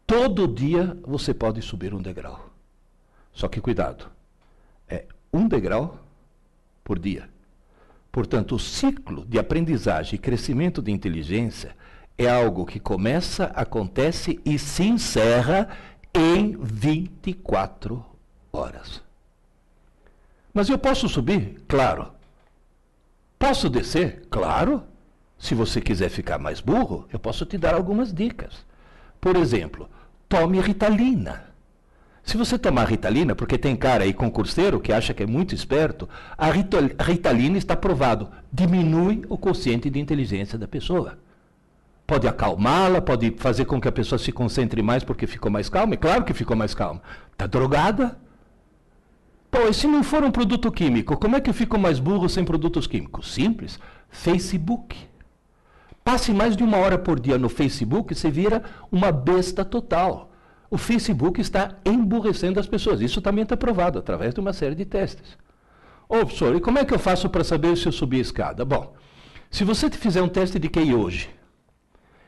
Todo 0.07 0.49
dia 0.49 0.97
você 1.07 1.35
pode 1.35 1.61
subir 1.61 1.93
um 1.93 2.00
degrau. 2.00 2.49
Só 3.33 3.47
que 3.49 3.61
cuidado, 3.61 4.07
é 4.88 5.05
um 5.31 5.47
degrau 5.47 5.99
por 6.83 6.99
dia. 6.99 7.29
Portanto, 8.11 8.55
o 8.55 8.59
ciclo 8.59 9.26
de 9.26 9.38
aprendizagem 9.38 10.15
e 10.15 10.19
crescimento 10.19 10.81
de 10.81 10.91
inteligência 10.91 11.76
é 12.17 12.31
algo 12.31 12.65
que 12.65 12.81
começa, 12.81 13.47
acontece 13.55 14.41
e 14.43 14.59
se 14.59 14.85
encerra 14.85 15.69
em 16.17 16.57
24 16.59 18.05
horas. 18.51 19.03
Mas 20.53 20.71
eu 20.71 20.79
posso 20.79 21.09
subir? 21.09 21.63
Claro. 21.69 22.11
Posso 23.39 23.69
descer? 23.69 24.27
Claro. 24.31 24.83
Se 25.39 25.55
você 25.55 25.83
quiser 25.83 26.09
ficar 26.09 26.39
mais 26.39 26.61
burro, 26.63 27.07
eu 27.13 27.19
posso 27.19 27.45
te 27.45 27.59
dar 27.59 27.75
algumas 27.75 28.15
dicas. 28.15 28.65
Por 29.21 29.37
exemplo, 29.37 29.91
tome 30.27 30.59
Ritalina. 30.61 31.45
Se 32.25 32.39
você 32.39 32.59
tomar 32.59 32.89
Ritalina, 32.89 33.37
porque 33.37 33.59
tem 33.59 33.77
cara 33.77 34.05
aí 34.05 34.15
concurseiro 34.15 34.81
que 34.81 34.93
acha 34.93 35.13
que 35.13 35.23
é 35.23 35.27
muito 35.27 35.55
esperto, 35.55 36.09
a 36.37 36.51
Ritalina 36.51 37.59
está 37.59 37.77
provado, 37.77 38.31
diminui 38.51 39.23
o 39.29 39.37
quociente 39.37 39.91
de 39.91 40.01
inteligência 40.01 40.59
da 40.59 40.67
pessoa. 40.67 41.19
Pode 42.07 42.29
acalmá-la, 42.29 43.03
pode 43.03 43.35
fazer 43.37 43.65
com 43.65 43.81
que 43.81 43.89
a 43.89 43.93
pessoa 43.93 44.19
se 44.19 44.31
concentre 44.31 44.81
mais 44.81 45.03
porque 45.03 45.27
ficou 45.27 45.51
mais 45.51 45.69
calma. 45.69 45.95
É 45.95 45.97
claro 45.97 46.25
que 46.25 46.33
ficou 46.33 46.57
mais 46.57 46.73
calma. 46.73 47.03
Está 47.33 47.47
drogada? 47.47 48.17
Pô, 49.51 49.67
e 49.69 49.75
se 49.75 49.87
não 49.89 50.05
for 50.05 50.23
um 50.23 50.31
produto 50.31 50.71
químico, 50.71 51.17
como 51.17 51.35
é 51.35 51.41
que 51.41 51.51
eu 51.51 51.55
fico 51.55 51.77
mais 51.79 51.99
burro 51.99 52.29
sem 52.29 52.45
produtos 52.45 52.87
químicos? 52.87 53.33
Simples. 53.33 53.81
Facebook. 54.09 54.97
Passe 56.05 56.33
mais 56.33 56.57
de 56.57 56.63
uma 56.63 56.77
hora 56.77 56.97
por 56.97 57.19
dia 57.19 57.37
no 57.37 57.49
Facebook, 57.49 58.15
você 58.15 58.31
vira 58.31 58.63
uma 58.93 59.11
besta 59.11 59.65
total. 59.65 60.31
O 60.71 60.79
Facebook 60.79 61.41
está 61.41 61.77
emburrecendo 61.85 62.61
as 62.61 62.67
pessoas. 62.69 63.01
Isso 63.01 63.21
também 63.21 63.43
está 63.43 63.57
provado 63.57 63.99
através 63.99 64.33
de 64.33 64.39
uma 64.39 64.53
série 64.53 64.77
de 64.77 64.85
testes. 64.85 65.37
Ô, 66.09 66.19
professor, 66.19 66.55
e 66.55 66.61
como 66.61 66.79
é 66.79 66.85
que 66.85 66.95
eu 66.95 66.99
faço 67.01 67.29
para 67.29 67.43
saber 67.43 67.77
se 67.77 67.87
eu 67.87 67.93
subi 67.93 68.19
a 68.19 68.23
escada? 68.23 68.65
Bom, 68.65 68.95
se 69.51 69.65
você 69.65 69.91
fizer 69.91 70.23
um 70.23 70.29
teste 70.29 70.61
de 70.61 70.69
QI 70.69 70.95
hoje 70.95 71.36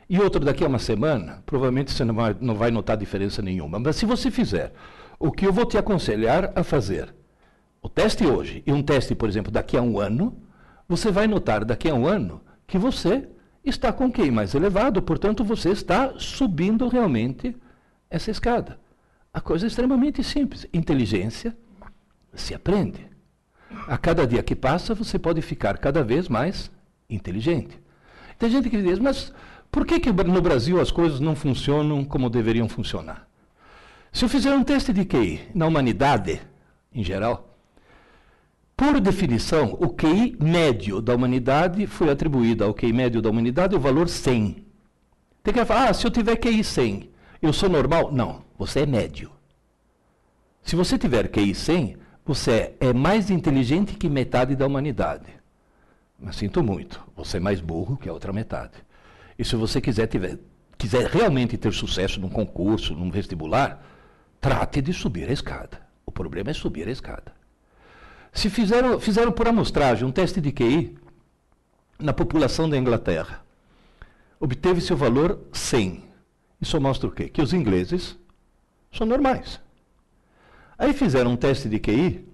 e 0.09 0.19
outro 0.19 0.43
daqui 0.43 0.63
a 0.63 0.67
uma 0.67 0.79
semana, 0.79 1.43
provavelmente 1.45 1.91
você 1.91 2.03
não 2.03 2.15
vai, 2.15 2.35
não 2.41 2.55
vai 2.55 2.71
notar 2.71 2.97
diferença 2.97 3.41
nenhuma. 3.41 3.77
Mas 3.79 3.95
se 3.95 4.05
você 4.05 4.31
fizer 4.31 4.73
o 5.19 5.31
que 5.31 5.45
eu 5.45 5.53
vou 5.53 5.65
te 5.65 5.77
aconselhar 5.77 6.51
a 6.55 6.63
fazer, 6.63 7.13
o 7.81 7.87
teste 7.87 8.25
hoje 8.25 8.63
e 8.65 8.73
um 8.73 8.81
teste, 8.81 9.13
por 9.13 9.29
exemplo, 9.29 9.51
daqui 9.51 9.77
a 9.77 9.81
um 9.81 9.99
ano, 9.99 10.35
você 10.87 11.11
vai 11.11 11.27
notar 11.27 11.63
daqui 11.63 11.89
a 11.89 11.93
um 11.93 12.07
ano 12.07 12.41
que 12.65 12.77
você 12.77 13.29
está 13.63 13.93
com 13.93 14.11
QI 14.11 14.31
mais 14.31 14.55
elevado, 14.55 15.01
portanto, 15.01 15.43
você 15.43 15.69
está 15.69 16.13
subindo 16.17 16.87
realmente 16.87 17.55
essa 18.09 18.31
escada. 18.31 18.79
A 19.31 19.39
coisa 19.39 19.67
é 19.67 19.67
extremamente 19.67 20.23
simples. 20.23 20.65
Inteligência 20.73 21.55
se 22.33 22.55
aprende. 22.55 23.07
A 23.87 23.97
cada 23.97 24.25
dia 24.25 24.41
que 24.41 24.55
passa, 24.55 24.95
você 24.95 25.19
pode 25.19 25.41
ficar 25.43 25.77
cada 25.77 26.03
vez 26.03 26.27
mais 26.27 26.71
inteligente. 27.07 27.79
Tem 28.39 28.49
gente 28.49 28.69
que 28.69 28.81
diz, 28.81 28.97
mas 28.97 29.31
por 29.71 29.85
que, 29.85 29.99
que 29.99 30.11
no 30.11 30.41
Brasil 30.41 30.79
as 30.79 30.91
coisas 30.91 31.19
não 31.19 31.35
funcionam 31.35 32.03
como 32.03 32.29
deveriam 32.29 32.67
funcionar? 32.67 33.27
Se 34.11 34.25
eu 34.25 34.29
fizer 34.29 34.53
um 34.53 34.63
teste 34.63 34.91
de 34.91 35.05
QI 35.05 35.49
na 35.53 35.67
humanidade, 35.67 36.41
em 36.93 37.03
geral, 37.03 37.55
por 38.75 38.99
definição, 38.99 39.77
o 39.79 39.89
QI 39.89 40.37
médio 40.39 41.01
da 41.01 41.13
humanidade 41.13 41.85
foi 41.85 42.09
atribuído 42.09 42.63
ao 42.63 42.73
QI 42.73 42.93
médio 42.93 43.21
da 43.21 43.29
humanidade 43.29 43.75
o 43.75 43.79
valor 43.79 44.07
100. 44.07 44.65
Tem 45.43 45.53
que 45.53 45.65
falar, 45.65 45.89
ah, 45.89 45.93
se 45.93 46.07
eu 46.07 46.11
tiver 46.11 46.37
QI 46.37 46.63
100, 46.63 47.09
eu 47.41 47.53
sou 47.53 47.69
normal? 47.69 48.11
Não, 48.11 48.41
você 48.57 48.81
é 48.81 48.85
médio. 48.85 49.31
Se 50.63 50.75
você 50.75 50.97
tiver 50.97 51.27
QI 51.27 51.53
100, 51.53 51.97
você 52.25 52.73
é 52.79 52.93
mais 52.93 53.29
inteligente 53.29 53.95
que 53.95 54.09
metade 54.09 54.55
da 54.55 54.65
humanidade. 54.65 55.27
Mas 56.19 56.37
sinto 56.37 56.63
muito, 56.63 57.03
você 57.15 57.37
é 57.37 57.39
mais 57.39 57.59
burro 57.59 57.97
que 57.97 58.09
a 58.09 58.13
outra 58.13 58.31
metade. 58.33 58.73
E 59.39 59.45
se 59.45 59.55
você 59.55 59.79
quiser, 59.79 60.07
tiver, 60.07 60.37
quiser 60.77 61.09
realmente 61.09 61.57
ter 61.57 61.71
sucesso 61.71 62.19
num 62.19 62.27
concurso, 62.27 62.93
num 62.93 63.09
vestibular, 63.09 63.81
trate 64.41 64.81
de 64.81 64.91
subir 64.91 65.29
a 65.29 65.31
escada. 65.31 65.81
O 66.05 66.11
problema 66.11 66.51
é 66.51 66.53
subir 66.53 66.89
a 66.89 66.91
escada. 66.91 67.33
Se 68.33 68.49
fizeram, 68.49 68.99
fizeram 68.99 69.31
por 69.31 69.47
amostragem 69.47 70.05
um 70.05 70.11
teste 70.11 70.41
de 70.41 70.51
QI 70.51 70.97
na 71.97 72.11
população 72.11 72.69
da 72.69 72.77
Inglaterra, 72.77 73.41
obteve 74.41 74.81
seu 74.81 74.97
valor 74.97 75.39
100. 75.53 76.03
Isso 76.59 76.81
mostra 76.81 77.07
o 77.07 77.11
quê? 77.11 77.29
Que 77.29 77.41
os 77.41 77.53
ingleses 77.53 78.17
são 78.91 79.07
normais. 79.07 79.61
Aí 80.77 80.91
fizeram 80.91 81.31
um 81.31 81.37
teste 81.37 81.69
de 81.69 81.79
QI 81.79 82.27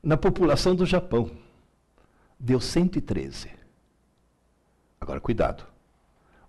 na 0.00 0.16
população 0.16 0.76
do 0.76 0.86
Japão. 0.86 1.32
Deu 2.38 2.60
113. 2.60 3.50
Agora, 5.00 5.20
cuidado. 5.20 5.73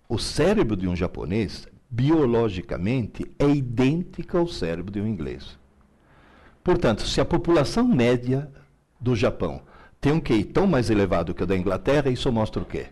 O 0.08 0.18
cérebro 0.18 0.76
de 0.76 0.86
um 0.86 0.94
japonês, 0.94 1.66
biologicamente, 1.90 3.26
é 3.38 3.48
idêntico 3.48 4.38
ao 4.38 4.46
cérebro 4.46 4.92
de 4.92 5.00
um 5.00 5.06
inglês. 5.06 5.58
Portanto, 6.62 7.02
se 7.06 7.20
a 7.20 7.24
população 7.24 7.86
média 7.86 8.50
do 9.00 9.16
Japão 9.16 9.62
tem 10.00 10.12
um 10.12 10.20
QI 10.20 10.44
tão 10.44 10.66
mais 10.66 10.90
elevado 10.90 11.34
que 11.34 11.42
o 11.42 11.46
da 11.46 11.56
Inglaterra, 11.56 12.10
isso 12.10 12.30
mostra 12.30 12.62
o 12.62 12.66
quê? 12.66 12.86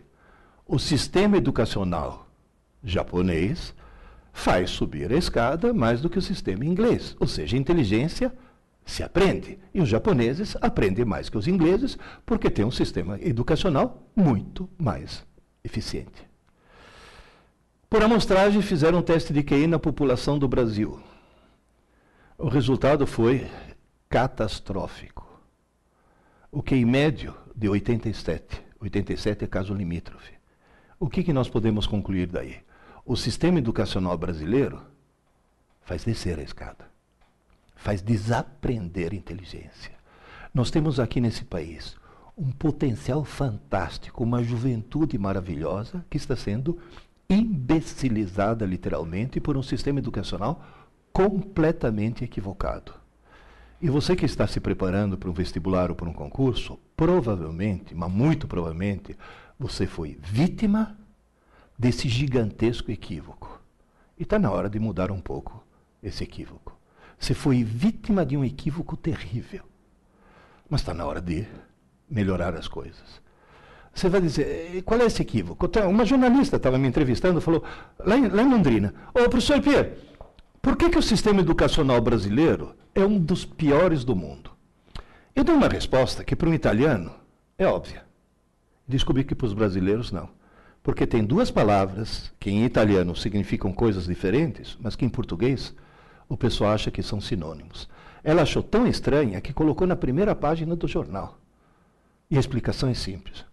O 0.67 0.77
sistema 0.77 1.37
educacional 1.37 2.27
japonês 2.83 3.73
faz 4.33 4.69
subir 4.69 5.11
a 5.11 5.17
escada 5.17 5.73
mais 5.73 6.01
do 6.01 6.09
que 6.09 6.19
o 6.19 6.21
sistema 6.21 6.65
inglês. 6.65 7.15
Ou 7.19 7.27
seja, 7.27 7.55
inteligência 7.55 8.33
se 8.85 9.01
aprende. 9.01 9.57
E 9.73 9.81
os 9.81 9.87
japoneses 9.87 10.57
aprendem 10.61 11.05
mais 11.05 11.29
que 11.29 11.37
os 11.37 11.47
ingleses 11.47 11.97
porque 12.25 12.49
têm 12.49 12.65
um 12.65 12.71
sistema 12.71 13.17
educacional 13.21 14.03
muito 14.15 14.69
mais 14.77 15.25
eficiente. 15.63 16.34
Por 17.95 18.03
amostragem, 18.03 18.61
fizeram 18.61 18.99
um 18.99 19.01
teste 19.01 19.31
de 19.31 19.41
QI 19.41 19.67
na 19.67 19.79
população 19.79 20.37
do 20.37 20.49
Brasil. 20.49 20.99
O 22.37 22.49
resultado 22.49 23.07
foi 23.07 23.49
catastrófico. 24.09 25.25
O 26.51 26.61
QI 26.61 26.83
médio 26.83 27.33
de 27.55 27.69
87. 27.69 28.61
87 28.81 29.45
é 29.45 29.47
caso 29.47 29.73
limítrofe. 29.73 30.33
O 30.99 31.07
que, 31.07 31.23
que 31.23 31.31
nós 31.31 31.47
podemos 31.47 31.87
concluir 31.87 32.27
daí? 32.27 32.57
O 33.05 33.15
sistema 33.15 33.59
educacional 33.59 34.17
brasileiro 34.17 34.81
faz 35.79 36.03
descer 36.03 36.37
a 36.37 36.43
escada, 36.43 36.91
faz 37.77 38.01
desaprender 38.01 39.13
inteligência. 39.13 39.93
Nós 40.53 40.69
temos 40.69 40.99
aqui 40.99 41.21
nesse 41.21 41.45
país 41.45 41.95
um 42.37 42.51
potencial 42.51 43.23
fantástico, 43.23 44.21
uma 44.21 44.43
juventude 44.43 45.17
maravilhosa 45.17 46.05
que 46.09 46.17
está 46.17 46.35
sendo 46.35 46.77
imbecilizada 47.29 48.65
literalmente 48.65 49.39
por 49.39 49.57
um 49.57 49.63
sistema 49.63 49.99
educacional 49.99 50.63
completamente 51.11 52.23
equivocado. 52.23 52.93
E 53.81 53.89
você 53.89 54.15
que 54.15 54.25
está 54.25 54.47
se 54.47 54.59
preparando 54.59 55.17
para 55.17 55.29
um 55.29 55.33
vestibular 55.33 55.89
ou 55.89 55.95
para 55.95 56.09
um 56.09 56.13
concurso, 56.13 56.79
provavelmente, 56.95 57.93
mas 57.93 58.11
muito 58.11 58.47
provavelmente, 58.47 59.17
você 59.59 59.85
foi 59.85 60.17
vítima 60.21 60.97
desse 61.77 62.07
gigantesco 62.07 62.91
equívoco. 62.91 63.61
E 64.17 64.23
está 64.23 64.39
na 64.39 64.51
hora 64.51 64.69
de 64.69 64.79
mudar 64.79 65.11
um 65.11 65.19
pouco 65.19 65.63
esse 66.01 66.23
equívoco. 66.23 66.77
Você 67.19 67.33
foi 67.33 67.63
vítima 67.63 68.25
de 68.25 68.37
um 68.37 68.43
equívoco 68.43 68.95
terrível. 68.95 69.63
Mas 70.69 70.81
está 70.81 70.93
na 70.93 71.05
hora 71.05 71.21
de 71.21 71.45
melhorar 72.09 72.55
as 72.55 72.67
coisas. 72.67 73.21
Você 73.95 74.09
vai 74.09 74.19
dizer, 74.19 74.83
qual 74.83 74.99
é 74.99 75.05
esse 75.05 75.21
equívoco? 75.21 75.69
Uma 75.87 76.05
jornalista 76.05 76.57
estava 76.57 76.77
me 76.77 76.85
entrevistando, 76.85 77.39
falou, 77.39 77.63
lá 77.97 78.17
em, 78.17 78.27
lá 78.27 78.43
em 78.43 78.51
Londrina, 78.51 78.93
ô 79.13 79.29
professor 79.29 79.61
Pierre, 79.61 79.93
por 80.61 80.75
que, 80.75 80.89
que 80.89 80.99
o 80.99 81.01
sistema 81.01 81.39
educacional 81.39 82.01
brasileiro 82.01 82.75
é 82.93 83.05
um 83.05 83.17
dos 83.17 83.45
piores 83.45 84.03
do 84.03 84.13
mundo? 84.13 84.51
Eu 85.33 85.45
dei 85.45 85.55
uma 85.55 85.69
resposta 85.69 86.25
que 86.25 86.35
para 86.35 86.49
um 86.49 86.53
italiano 86.53 87.13
é 87.57 87.65
óbvia. 87.65 88.03
Descobri 88.85 89.23
que 89.23 89.33
para 89.33 89.47
os 89.47 89.53
brasileiros 89.53 90.11
não. 90.11 90.27
Porque 90.83 91.07
tem 91.07 91.23
duas 91.23 91.49
palavras 91.49 92.33
que 92.37 92.51
em 92.51 92.65
italiano 92.65 93.15
significam 93.15 93.71
coisas 93.71 94.07
diferentes, 94.07 94.77
mas 94.81 94.97
que 94.97 95.05
em 95.05 95.09
português 95.09 95.73
o 96.27 96.35
pessoal 96.35 96.73
acha 96.73 96.91
que 96.91 97.01
são 97.01 97.21
sinônimos. 97.21 97.87
Ela 98.25 98.41
achou 98.41 98.61
tão 98.61 98.85
estranha 98.85 99.39
que 99.39 99.53
colocou 99.53 99.87
na 99.87 99.95
primeira 99.95 100.35
página 100.35 100.75
do 100.75 100.85
jornal. 100.87 101.39
E 102.29 102.35
a 102.35 102.39
explicação 102.39 102.89
é 102.89 102.93
simples. 102.93 103.45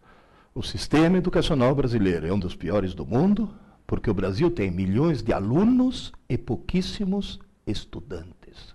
O 0.55 0.63
sistema 0.63 1.17
educacional 1.17 1.75
brasileiro 1.75 2.27
é 2.27 2.33
um 2.33 2.39
dos 2.39 2.55
piores 2.55 2.93
do 2.93 3.07
mundo, 3.07 3.55
porque 3.87 4.11
o 4.11 4.15
Brasil 4.15 4.51
tem 4.51 4.71
milhões 4.71 5.23
de 5.23 5.33
alunos 5.33 6.13
e 6.29 6.37
pouquíssimos 6.37 7.41
estudantes. 7.67 8.75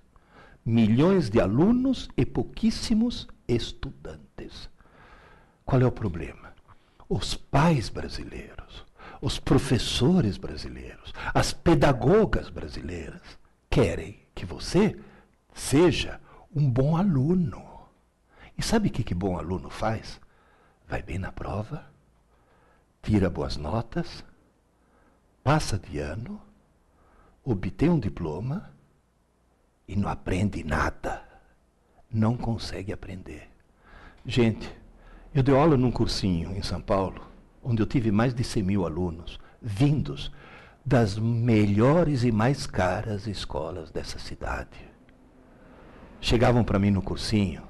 Milhões 0.65 1.29
de 1.29 1.39
alunos 1.39 2.09
e 2.17 2.25
pouquíssimos 2.25 3.27
estudantes. 3.47 4.71
Qual 5.63 5.79
é 5.79 5.85
o 5.85 5.91
problema? 5.91 6.51
Os 7.07 7.35
pais 7.35 7.89
brasileiros, 7.89 8.83
os 9.21 9.37
professores 9.37 10.35
brasileiros, 10.35 11.13
as 11.31 11.53
pedagogas 11.53 12.49
brasileiras 12.49 13.21
querem 13.69 14.19
que 14.33 14.47
você 14.47 14.97
seja 15.53 16.19
um 16.55 16.67
bom 16.67 16.97
aluno. 16.97 17.63
E 18.57 18.63
sabe 18.63 18.87
o 18.87 18.91
que, 18.91 19.03
que 19.03 19.13
bom 19.13 19.37
aluno 19.37 19.69
faz? 19.69 20.19
Vai 20.87 21.01
bem 21.01 21.17
na 21.17 21.31
prova, 21.31 21.85
tira 23.01 23.29
boas 23.29 23.57
notas, 23.57 24.23
passa 25.43 25.77
de 25.77 25.99
ano, 25.99 26.41
obtém 27.43 27.89
um 27.89 27.99
diploma 27.99 28.71
e 29.87 29.95
não 29.95 30.09
aprende 30.09 30.63
nada. 30.63 31.23
Não 32.09 32.37
consegue 32.37 32.93
aprender. 32.93 33.49
Gente, 34.25 34.73
Eu 35.33 35.43
dei 35.43 35.53
aula 35.53 35.77
num 35.77 35.91
cursinho 35.91 36.55
em 36.57 36.63
São 36.63 36.81
Paulo, 36.81 37.21
onde 37.61 37.79
eu 37.81 37.85
tive 37.85 38.11
mais 38.11 38.33
de 38.33 38.43
100 38.43 38.63
mil 38.63 38.85
alunos, 38.85 39.39
vindos 39.61 40.31
das 40.83 41.19
melhores 41.19 42.23
e 42.23 42.31
mais 42.31 42.65
caras 42.65 43.27
escolas 43.27 43.91
dessa 43.91 44.17
cidade. 44.17 44.79
Chegavam 46.19 46.63
para 46.63 46.79
mim 46.79 46.89
no 46.89 47.03
cursinho, 47.03 47.61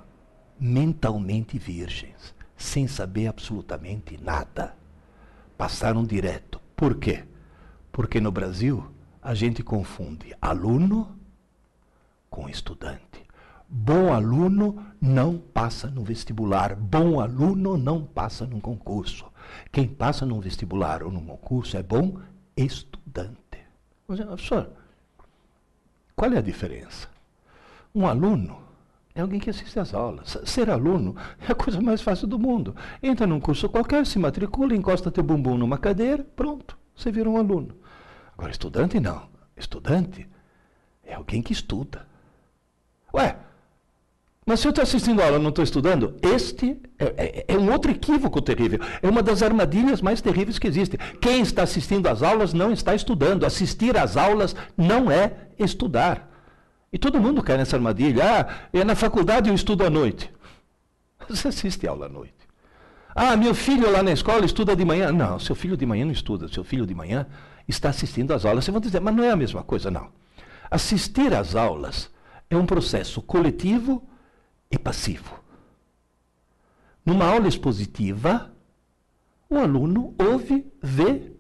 mentalmente 0.58 1.58
virgens, 1.58 2.34
sem 2.58 2.88
saber 2.88 3.28
absolutamente 3.28 4.18
nada. 4.22 4.76
Passaram 5.58 6.04
direto. 6.04 6.60
Por 6.76 6.96
quê? 6.96 7.24
Porque 7.92 8.20
no 8.20 8.32
Brasil 8.32 8.92
a 9.22 9.34
gente 9.34 9.64
confunde 9.64 10.36
aluno 10.42 11.18
com 12.30 12.50
estudante. 12.50 13.26
Bom 13.70 14.14
aluno 14.14 14.86
não 15.00 15.38
passa 15.38 15.90
no 15.90 16.04
vestibular. 16.04 16.76
Bom 16.76 17.20
aluno 17.20 17.78
não 17.78 18.04
passa 18.04 18.46
num 18.46 18.60
concurso. 18.60 19.26
Quem 19.72 19.88
passa 19.88 20.26
num 20.26 20.40
vestibular 20.40 21.04
ou 21.04 21.12
num 21.12 21.26
concurso 21.26 21.78
é 21.78 21.84
bom 21.84 22.20
estudante. 22.56 23.38
Professor, 24.06 24.72
qual 26.16 26.32
é 26.32 26.38
a 26.38 26.42
diferença? 26.42 27.10
Um 27.94 28.08
aluno 28.08 28.67
é 29.18 29.22
alguém 29.22 29.40
que 29.40 29.50
assiste 29.50 29.80
às 29.80 29.94
aulas. 29.96 30.38
Ser 30.46 30.70
aluno 30.70 31.16
é 31.40 31.52
a 31.52 31.56
coisa 31.56 31.82
mais 31.82 32.02
fácil 32.02 32.28
do 32.28 32.38
mundo. 32.38 32.76
Entra 33.02 33.26
num 33.26 33.40
curso 33.40 33.68
qualquer, 33.68 34.06
se 34.06 34.20
matricula, 34.20 34.76
encosta 34.76 35.10
teu 35.10 35.24
bumbum 35.24 35.58
numa 35.58 35.78
cadeira, 35.78 36.24
pronto, 36.36 36.78
você 36.96 37.12
vira 37.12 37.28
um 37.28 37.38
aluno. 37.38 37.76
Agora, 38.38 38.52
estudante 38.52 39.00
não. 39.00 39.28
Estudante 39.58 40.28
é 41.04 41.16
alguém 41.16 41.42
que 41.42 41.52
estuda. 41.52 42.06
Ué, 43.12 43.38
mas 44.46 44.60
se 44.60 44.68
eu 44.68 44.70
estou 44.70 44.84
assistindo 44.84 45.22
aula 45.22 45.38
e 45.38 45.42
não 45.42 45.50
estou 45.50 45.64
estudando, 45.64 46.16
este 46.22 46.80
é, 47.00 47.06
é, 47.18 47.46
é, 47.48 47.58
um 47.58 47.72
outro 47.72 47.90
equívoco 47.90 48.40
terrível. 48.40 48.80
É 49.02 49.10
uma 49.10 49.24
das 49.24 49.42
armadilhas 49.42 50.00
mais 50.00 50.22
terríveis 50.22 50.60
que 50.60 50.68
existe. 50.68 50.96
Quem 51.20 51.42
está 51.42 51.64
assistindo 51.64 52.08
às 52.08 52.22
aulas 52.22 52.54
não 52.54 52.72
está 52.72 52.94
estudando. 52.94 53.48
Assistir 53.48 53.98
às 53.98 54.16
aulas 54.16 54.56
não 54.78 55.10
é 55.10 55.50
estudar. 55.58 56.37
E 56.92 56.98
todo 56.98 57.20
mundo 57.20 57.44
cai 57.44 57.58
nessa 57.58 57.76
armadilha. 57.76 58.24
Ah, 58.24 58.68
é 58.72 58.84
na 58.84 58.96
faculdade 58.96 59.50
eu 59.50 59.56
estudo 59.56 59.84
à 59.84 59.90
noite. 59.90 60.32
Você 61.28 61.50
assiste 61.50 61.88
aula 61.88 62.06
à 62.06 62.10
noite. 62.10 62.34
Ah, 63.16 63.36
meu 63.36 63.54
filho 63.54 63.92
lá 63.92 64.04
na 64.04 64.12
escola 64.12 64.46
estuda 64.46 64.76
de 64.76 64.86
manhã. 64.86 65.12
Não, 65.12 65.40
seu 65.40 65.56
filho 65.56 65.76
de 65.76 65.86
manhã 65.86 66.06
não 66.06 66.12
estuda. 66.12 66.48
Seu 66.48 66.64
filho 66.64 66.86
de 66.86 66.94
manhã 66.94 67.28
está 67.68 67.90
assistindo 67.90 68.32
às 68.34 68.46
aulas. 68.46 68.64
Vocês 68.64 68.74
vão 68.74 68.82
dizer, 68.82 69.02
mas 69.02 69.16
não 69.16 69.24
é 69.24 69.32
a 69.32 69.36
mesma 69.36 69.64
coisa, 69.64 69.92
não. 69.92 70.10
Assistir 70.70 71.34
às 71.34 71.56
aulas 71.56 72.10
é 72.50 72.56
um 72.56 72.66
processo 72.66 73.22
coletivo 73.22 74.08
e 74.72 74.78
passivo. 74.78 75.40
Numa 77.06 77.26
aula 77.26 77.48
expositiva, 77.48 78.52
o 79.50 79.58
aluno 79.58 80.14
ouve, 80.20 80.66
vê 80.82 81.32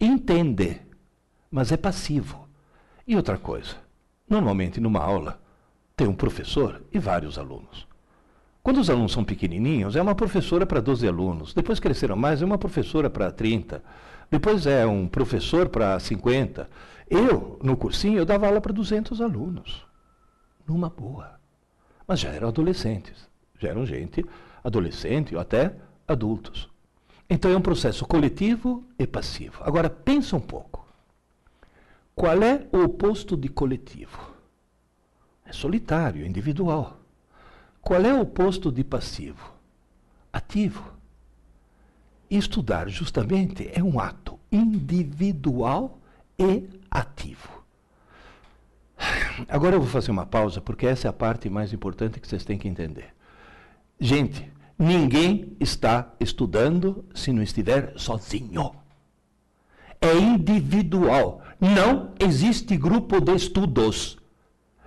entende, 0.00 0.80
mas 1.50 1.70
é 1.70 1.76
passivo. 1.76 2.48
E 3.06 3.16
outra 3.16 3.38
coisa, 3.38 3.76
normalmente 4.28 4.80
numa 4.80 5.00
aula 5.00 5.40
tem 5.96 6.06
um 6.06 6.14
professor 6.14 6.82
e 6.92 6.98
vários 6.98 7.38
alunos. 7.38 7.86
Quando 8.62 8.80
os 8.80 8.88
alunos 8.88 9.12
são 9.12 9.24
pequenininhos, 9.24 9.96
é 9.96 10.02
uma 10.02 10.14
professora 10.14 10.64
para 10.64 10.80
12 10.80 11.06
alunos. 11.06 11.52
Depois 11.52 11.80
cresceram 11.80 12.16
mais, 12.16 12.42
é 12.42 12.44
uma 12.44 12.58
professora 12.58 13.10
para 13.10 13.30
30. 13.30 13.82
Depois 14.30 14.66
é 14.66 14.86
um 14.86 15.08
professor 15.08 15.68
para 15.68 15.98
50. 15.98 16.68
Eu, 17.10 17.58
no 17.62 17.76
cursinho, 17.76 18.18
eu 18.18 18.24
dava 18.24 18.46
aula 18.46 18.60
para 18.60 18.72
200 18.72 19.20
alunos. 19.20 19.84
Numa 20.66 20.88
boa 20.88 21.42
mas 22.06 22.20
já 22.20 22.30
eram 22.30 22.48
adolescentes, 22.48 23.28
já 23.58 23.68
eram 23.68 23.86
gente 23.86 24.22
adolescente 24.62 25.34
ou 25.34 25.40
até 25.40 25.74
adultos. 26.06 26.68
Então 27.28 27.50
é 27.50 27.56
um 27.56 27.62
processo 27.62 28.04
coletivo 28.06 28.84
e 28.98 29.06
passivo. 29.06 29.62
Agora 29.62 29.88
pensa 29.88 30.36
um 30.36 30.40
pouco. 30.40 30.81
Qual 32.14 32.42
é 32.42 32.66
o 32.72 32.84
oposto 32.84 33.36
de 33.36 33.48
coletivo? 33.48 34.32
É 35.44 35.52
solitário, 35.52 36.26
individual. 36.26 37.00
Qual 37.80 38.00
é 38.00 38.12
o 38.12 38.20
oposto 38.20 38.70
de 38.70 38.84
passivo? 38.84 39.52
Ativo. 40.32 40.92
Estudar 42.30 42.88
justamente 42.88 43.70
é 43.74 43.82
um 43.82 43.98
ato 43.98 44.38
individual 44.50 45.98
e 46.38 46.68
ativo. 46.90 47.62
Agora 49.48 49.76
eu 49.76 49.80
vou 49.80 49.88
fazer 49.88 50.10
uma 50.10 50.26
pausa, 50.26 50.60
porque 50.60 50.86
essa 50.86 51.08
é 51.08 51.10
a 51.10 51.12
parte 51.12 51.50
mais 51.50 51.72
importante 51.72 52.20
que 52.20 52.28
vocês 52.28 52.44
têm 52.44 52.58
que 52.58 52.68
entender. 52.68 53.14
Gente, 53.98 54.50
ninguém 54.78 55.56
está 55.58 56.12
estudando 56.20 57.04
se 57.14 57.32
não 57.32 57.42
estiver 57.42 57.92
sozinho. 57.96 58.74
É 60.00 60.14
individual. 60.16 61.42
Não 61.62 62.12
existe 62.18 62.76
grupo 62.76 63.20
de 63.20 63.36
estudos. 63.36 64.18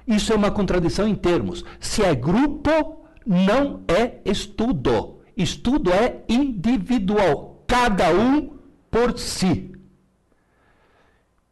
Isso 0.05 0.33
é 0.33 0.35
uma 0.35 0.51
contradição 0.51 1.07
em 1.07 1.15
termos. 1.15 1.63
Se 1.79 2.03
é 2.03 2.13
grupo, 2.13 3.07
não 3.25 3.85
é 3.87 4.19
estudo. 4.25 5.21
Estudo 5.37 5.93
é 5.93 6.25
individual. 6.27 7.63
Cada 7.65 8.13
um 8.13 8.57
por 8.91 9.17
si. 9.17 9.71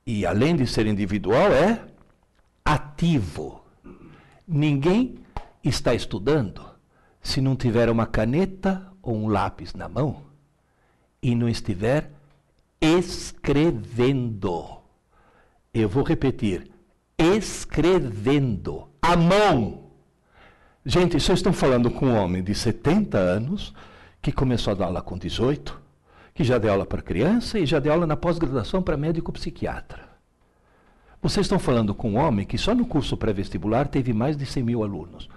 E 0.05 0.25
além 0.25 0.57
de 0.57 0.67
ser 0.67 0.87
individual, 0.87 1.53
é 1.53 1.85
ativo. 2.65 3.63
Ninguém 4.45 5.19
está 5.63 5.95
estudando 5.95 6.65
se 7.21 7.39
não 7.39 7.55
tiver 7.55 7.89
uma 7.89 8.05
caneta 8.05 8.91
ou 9.01 9.15
um 9.15 9.29
lápis 9.29 9.73
na 9.73 9.87
mão 9.87 10.23
e 11.21 11.33
não 11.33 11.47
estiver 11.47 12.11
escrevendo. 12.81 14.82
Eu 15.73 15.89
vou 15.89 16.03
repetir: 16.03 16.69
escrevendo. 17.17 18.87
A 19.01 19.17
mão. 19.17 19.89
Gente, 20.85 21.19
vocês 21.19 21.39
estão 21.39 21.51
falando 21.51 21.89
com 21.89 22.07
um 22.07 22.15
homem 22.15 22.43
de 22.43 22.53
70 22.53 23.17
anos 23.17 23.73
que 24.21 24.31
começou 24.31 24.71
a 24.71 24.75
dar 24.75 24.85
aula 24.85 25.01
com 25.01 25.17
18, 25.17 25.81
que 26.33 26.43
já 26.43 26.57
deu 26.57 26.71
aula 26.71 26.85
para 26.85 27.01
criança 27.01 27.57
e 27.57 27.65
já 27.65 27.79
deu 27.79 27.91
aula 27.91 28.05
na 28.05 28.15
pós-graduação 28.15 28.81
para 28.81 28.95
médico 28.95 29.31
psiquiatra. 29.31 30.07
Vocês 31.21 31.45
estão 31.45 31.57
falando 31.57 31.95
com 31.95 32.11
um 32.11 32.17
homem 32.17 32.45
que 32.45 32.57
só 32.57 32.75
no 32.75 32.85
curso 32.85 33.17
pré-vestibular 33.17 33.87
teve 33.87 34.13
mais 34.13 34.37
de 34.37 34.45
100 34.45 34.63
mil 34.63 34.83
alunos. 34.83 35.27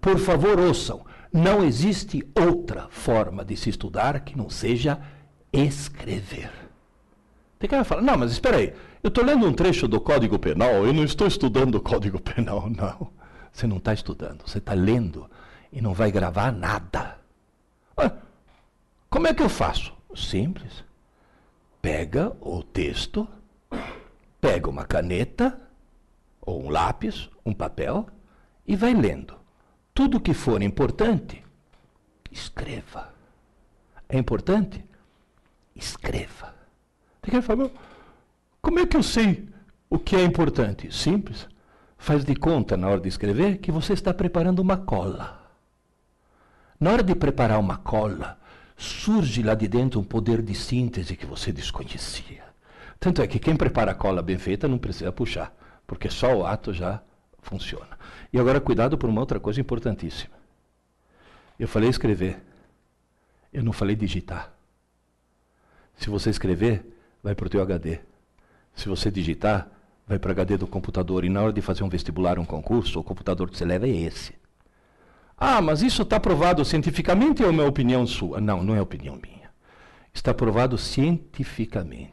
Por 0.00 0.18
favor, 0.18 0.58
ouçam. 0.58 1.06
Não 1.32 1.64
existe 1.64 2.26
outra 2.34 2.88
forma 2.90 3.44
de 3.44 3.56
se 3.56 3.70
estudar 3.70 4.20
que 4.20 4.36
não 4.36 4.50
seja 4.50 4.98
escrever. 5.52 6.65
Tem 7.58 7.70
cara 7.70 7.82
que 7.82 7.88
fala, 7.88 8.02
não, 8.02 8.18
mas 8.18 8.32
espera 8.32 8.58
aí, 8.58 8.74
eu 9.02 9.08
estou 9.08 9.24
lendo 9.24 9.46
um 9.46 9.52
trecho 9.52 9.88
do 9.88 10.00
Código 10.00 10.38
Penal, 10.38 10.84
eu 10.84 10.92
não 10.92 11.04
estou 11.04 11.26
estudando 11.26 11.76
o 11.76 11.80
Código 11.80 12.20
Penal, 12.20 12.68
não. 12.70 13.10
Você 13.52 13.66
não 13.66 13.78
está 13.78 13.94
estudando, 13.94 14.46
você 14.46 14.58
está 14.58 14.74
lendo 14.74 15.30
e 15.72 15.80
não 15.80 15.94
vai 15.94 16.10
gravar 16.10 16.52
nada. 16.52 17.18
Como 19.08 19.26
é 19.26 19.32
que 19.32 19.42
eu 19.42 19.48
faço? 19.48 19.94
Simples. 20.14 20.84
Pega 21.80 22.36
o 22.40 22.62
texto, 22.62 23.26
pega 24.40 24.68
uma 24.68 24.84
caneta, 24.84 25.58
ou 26.42 26.64
um 26.64 26.68
lápis, 26.68 27.30
um 27.44 27.54
papel, 27.54 28.06
e 28.66 28.76
vai 28.76 28.92
lendo. 28.92 29.34
Tudo 29.94 30.20
que 30.20 30.34
for 30.34 30.62
importante, 30.62 31.42
escreva. 32.30 33.14
É 34.08 34.18
importante? 34.18 34.84
Escreva. 35.74 36.55
Que 37.26 37.42
falar, 37.42 37.70
como 38.62 38.78
é 38.78 38.86
que 38.86 38.96
eu 38.96 39.02
sei 39.02 39.48
o 39.90 39.98
que 39.98 40.14
é 40.14 40.22
importante? 40.22 40.94
Simples. 40.94 41.48
Faz 41.98 42.24
de 42.24 42.36
conta, 42.36 42.76
na 42.76 42.88
hora 42.88 43.00
de 43.00 43.08
escrever, 43.08 43.58
que 43.58 43.72
você 43.72 43.94
está 43.94 44.14
preparando 44.14 44.60
uma 44.60 44.76
cola. 44.76 45.42
Na 46.78 46.92
hora 46.92 47.02
de 47.02 47.16
preparar 47.16 47.58
uma 47.58 47.78
cola, 47.78 48.38
surge 48.76 49.42
lá 49.42 49.54
de 49.54 49.66
dentro 49.66 49.98
um 49.98 50.04
poder 50.04 50.40
de 50.40 50.54
síntese 50.54 51.16
que 51.16 51.26
você 51.26 51.50
desconhecia. 51.50 52.44
Tanto 53.00 53.20
é 53.20 53.26
que 53.26 53.40
quem 53.40 53.56
prepara 53.56 53.90
a 53.90 53.94
cola 53.94 54.22
bem 54.22 54.38
feita 54.38 54.68
não 54.68 54.78
precisa 54.78 55.10
puxar, 55.10 55.52
porque 55.84 56.08
só 56.08 56.32
o 56.32 56.46
ato 56.46 56.72
já 56.72 57.02
funciona. 57.40 57.98
E 58.32 58.38
agora 58.38 58.60
cuidado 58.60 58.96
por 58.96 59.10
uma 59.10 59.20
outra 59.20 59.40
coisa 59.40 59.60
importantíssima. 59.60 60.36
Eu 61.58 61.66
falei 61.66 61.90
escrever. 61.90 62.40
Eu 63.52 63.64
não 63.64 63.72
falei 63.72 63.96
digitar. 63.96 64.52
Se 65.96 66.08
você 66.08 66.30
escrever, 66.30 66.95
vai 67.26 67.34
para 67.34 67.46
o 67.48 67.50
teu 67.50 67.60
HD. 67.60 67.98
Se 68.72 68.88
você 68.88 69.10
digitar, 69.10 69.68
vai 70.06 70.16
para 70.16 70.28
o 70.28 70.30
HD 70.30 70.58
do 70.58 70.66
computador. 70.68 71.24
E 71.24 71.28
na 71.28 71.42
hora 71.42 71.52
de 71.52 71.60
fazer 71.60 71.82
um 71.82 71.88
vestibular, 71.88 72.38
um 72.38 72.44
concurso, 72.44 73.00
o 73.00 73.02
computador 73.02 73.50
que 73.50 73.58
você 73.58 73.64
leva 73.64 73.84
é 73.84 73.90
esse. 73.90 74.32
Ah, 75.36 75.60
mas 75.60 75.82
isso 75.82 76.02
está 76.02 76.20
provado 76.20 76.64
cientificamente 76.64 77.42
ou 77.42 77.48
é 77.48 77.52
uma 77.52 77.64
opinião 77.64 78.06
sua? 78.06 78.40
Não, 78.40 78.62
não 78.62 78.76
é 78.76 78.80
opinião 78.80 79.16
minha. 79.16 79.50
Está 80.14 80.32
provado 80.32 80.78
cientificamente. 80.78 82.12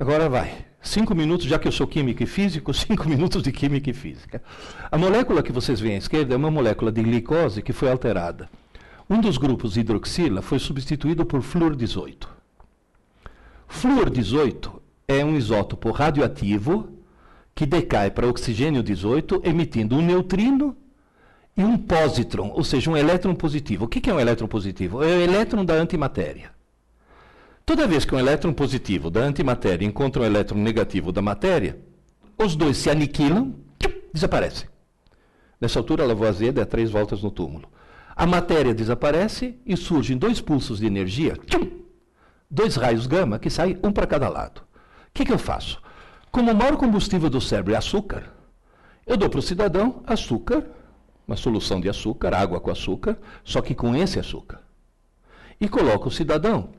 Agora 0.00 0.28
vai. 0.28 0.66
Cinco 0.82 1.14
minutos, 1.14 1.46
já 1.46 1.56
que 1.56 1.68
eu 1.68 1.72
sou 1.72 1.86
químico 1.86 2.24
e 2.24 2.26
físico, 2.26 2.74
cinco 2.74 3.08
minutos 3.08 3.40
de 3.40 3.52
química 3.52 3.88
e 3.88 3.94
física. 3.94 4.42
A 4.90 4.98
molécula 4.98 5.44
que 5.44 5.52
vocês 5.52 5.78
veem 5.78 5.94
à 5.94 5.98
esquerda 5.98 6.34
é 6.34 6.36
uma 6.36 6.50
molécula 6.50 6.90
de 6.90 7.04
glicose 7.04 7.62
que 7.62 7.72
foi 7.72 7.88
alterada. 7.88 8.50
um 9.08 9.20
dos 9.20 9.38
grupos 9.38 9.76
hidroxila 9.76 10.42
foi 10.42 10.58
substituído 10.58 11.24
por 11.24 11.40
flúor 11.40 11.76
18. 11.76 12.33
Flúor 13.74 14.08
18 14.08 14.80
é 15.06 15.22
um 15.24 15.36
isótopo 15.36 15.90
radioativo 15.90 16.88
que 17.54 17.66
decai 17.66 18.10
para 18.10 18.26
oxigênio 18.26 18.82
18, 18.82 19.42
emitindo 19.44 19.96
um 19.96 20.00
neutrino 20.00 20.76
e 21.56 21.62
um 21.62 21.76
pósitron, 21.76 22.50
ou 22.54 22.64
seja, 22.64 22.90
um 22.90 22.96
elétron 22.96 23.34
positivo. 23.34 23.84
O 23.84 23.88
que 23.88 24.08
é 24.08 24.14
um 24.14 24.20
elétron 24.20 24.46
positivo? 24.46 25.02
É 25.02 25.08
o 25.08 25.20
elétron 25.20 25.64
da 25.64 25.74
antimatéria. 25.74 26.52
Toda 27.66 27.86
vez 27.86 28.04
que 28.04 28.14
um 28.14 28.18
elétron 28.18 28.54
positivo 28.54 29.10
da 29.10 29.20
antimatéria 29.20 29.84
encontra 29.84 30.22
um 30.22 30.24
elétron 30.24 30.58
negativo 30.58 31.12
da 31.12 31.20
matéria, 31.20 31.78
os 32.38 32.56
dois 32.56 32.78
se 32.78 32.88
aniquilam, 32.88 33.54
desaparecem. 34.14 34.68
Nessa 35.60 35.80
altura, 35.80 36.06
Lavoisier 36.06 36.52
dá 36.52 36.64
três 36.64 36.90
voltas 36.90 37.22
no 37.22 37.30
túmulo. 37.30 37.68
A 38.16 38.24
matéria 38.24 38.72
desaparece 38.72 39.58
e 39.66 39.76
surgem 39.76 40.16
dois 40.16 40.40
pulsos 40.40 40.78
de 40.78 40.86
energia, 40.86 41.36
dois 42.54 42.76
raios 42.76 43.06
gama 43.06 43.38
que 43.38 43.50
saem 43.50 43.76
um 43.82 43.90
para 43.90 44.06
cada 44.06 44.28
lado. 44.28 44.60
O 44.60 44.64
que, 45.12 45.24
que 45.24 45.32
eu 45.32 45.38
faço? 45.38 45.82
Como 46.30 46.52
o 46.52 46.54
maior 46.54 46.76
combustível 46.76 47.28
do 47.28 47.40
cérebro 47.40 47.74
é 47.74 47.76
açúcar, 47.76 48.32
eu 49.04 49.16
dou 49.16 49.28
para 49.28 49.40
o 49.40 49.42
cidadão 49.42 50.02
açúcar, 50.06 50.64
uma 51.26 51.36
solução 51.36 51.80
de 51.80 51.88
açúcar, 51.88 52.32
água 52.32 52.60
com 52.60 52.70
açúcar, 52.70 53.18
só 53.42 53.60
que 53.60 53.74
com 53.74 53.94
esse 53.96 54.20
açúcar. 54.20 54.60
E 55.60 55.68
coloco 55.68 56.08
o 56.08 56.12
cidadão 56.12 56.70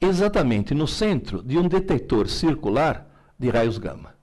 exatamente 0.00 0.74
no 0.74 0.86
centro 0.86 1.42
de 1.42 1.58
um 1.58 1.66
detector 1.66 2.28
circular 2.28 3.06
de 3.38 3.48
raios 3.48 3.78
gama. 3.78 4.14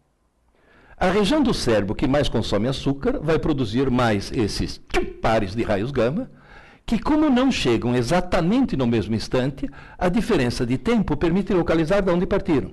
A 0.95 1.09
região 1.09 1.41
do 1.41 1.53
cérebro 1.53 1.95
que 1.95 2.07
mais 2.07 2.29
consome 2.29 2.67
açúcar 2.67 3.19
vai 3.19 3.39
produzir 3.39 3.89
mais 3.89 4.31
esses 4.31 4.79
pares 5.21 5.55
de 5.55 5.63
raios 5.63 5.91
gama, 5.91 6.29
que, 6.89 6.97
como 6.97 7.30
não 7.30 7.52
chegam 7.52 7.95
exatamente 7.95 8.75
no 8.75 8.88
mesmo 8.88 9.13
instante, 9.13 9.69
a 9.95 10.10
diferença 10.10 10.65
de 10.65 10.75
tempo 10.75 11.15
permite 11.15 11.54
localizar 11.54 12.02
de 12.02 12.10
onde 12.10 12.25
partiram. 12.25 12.71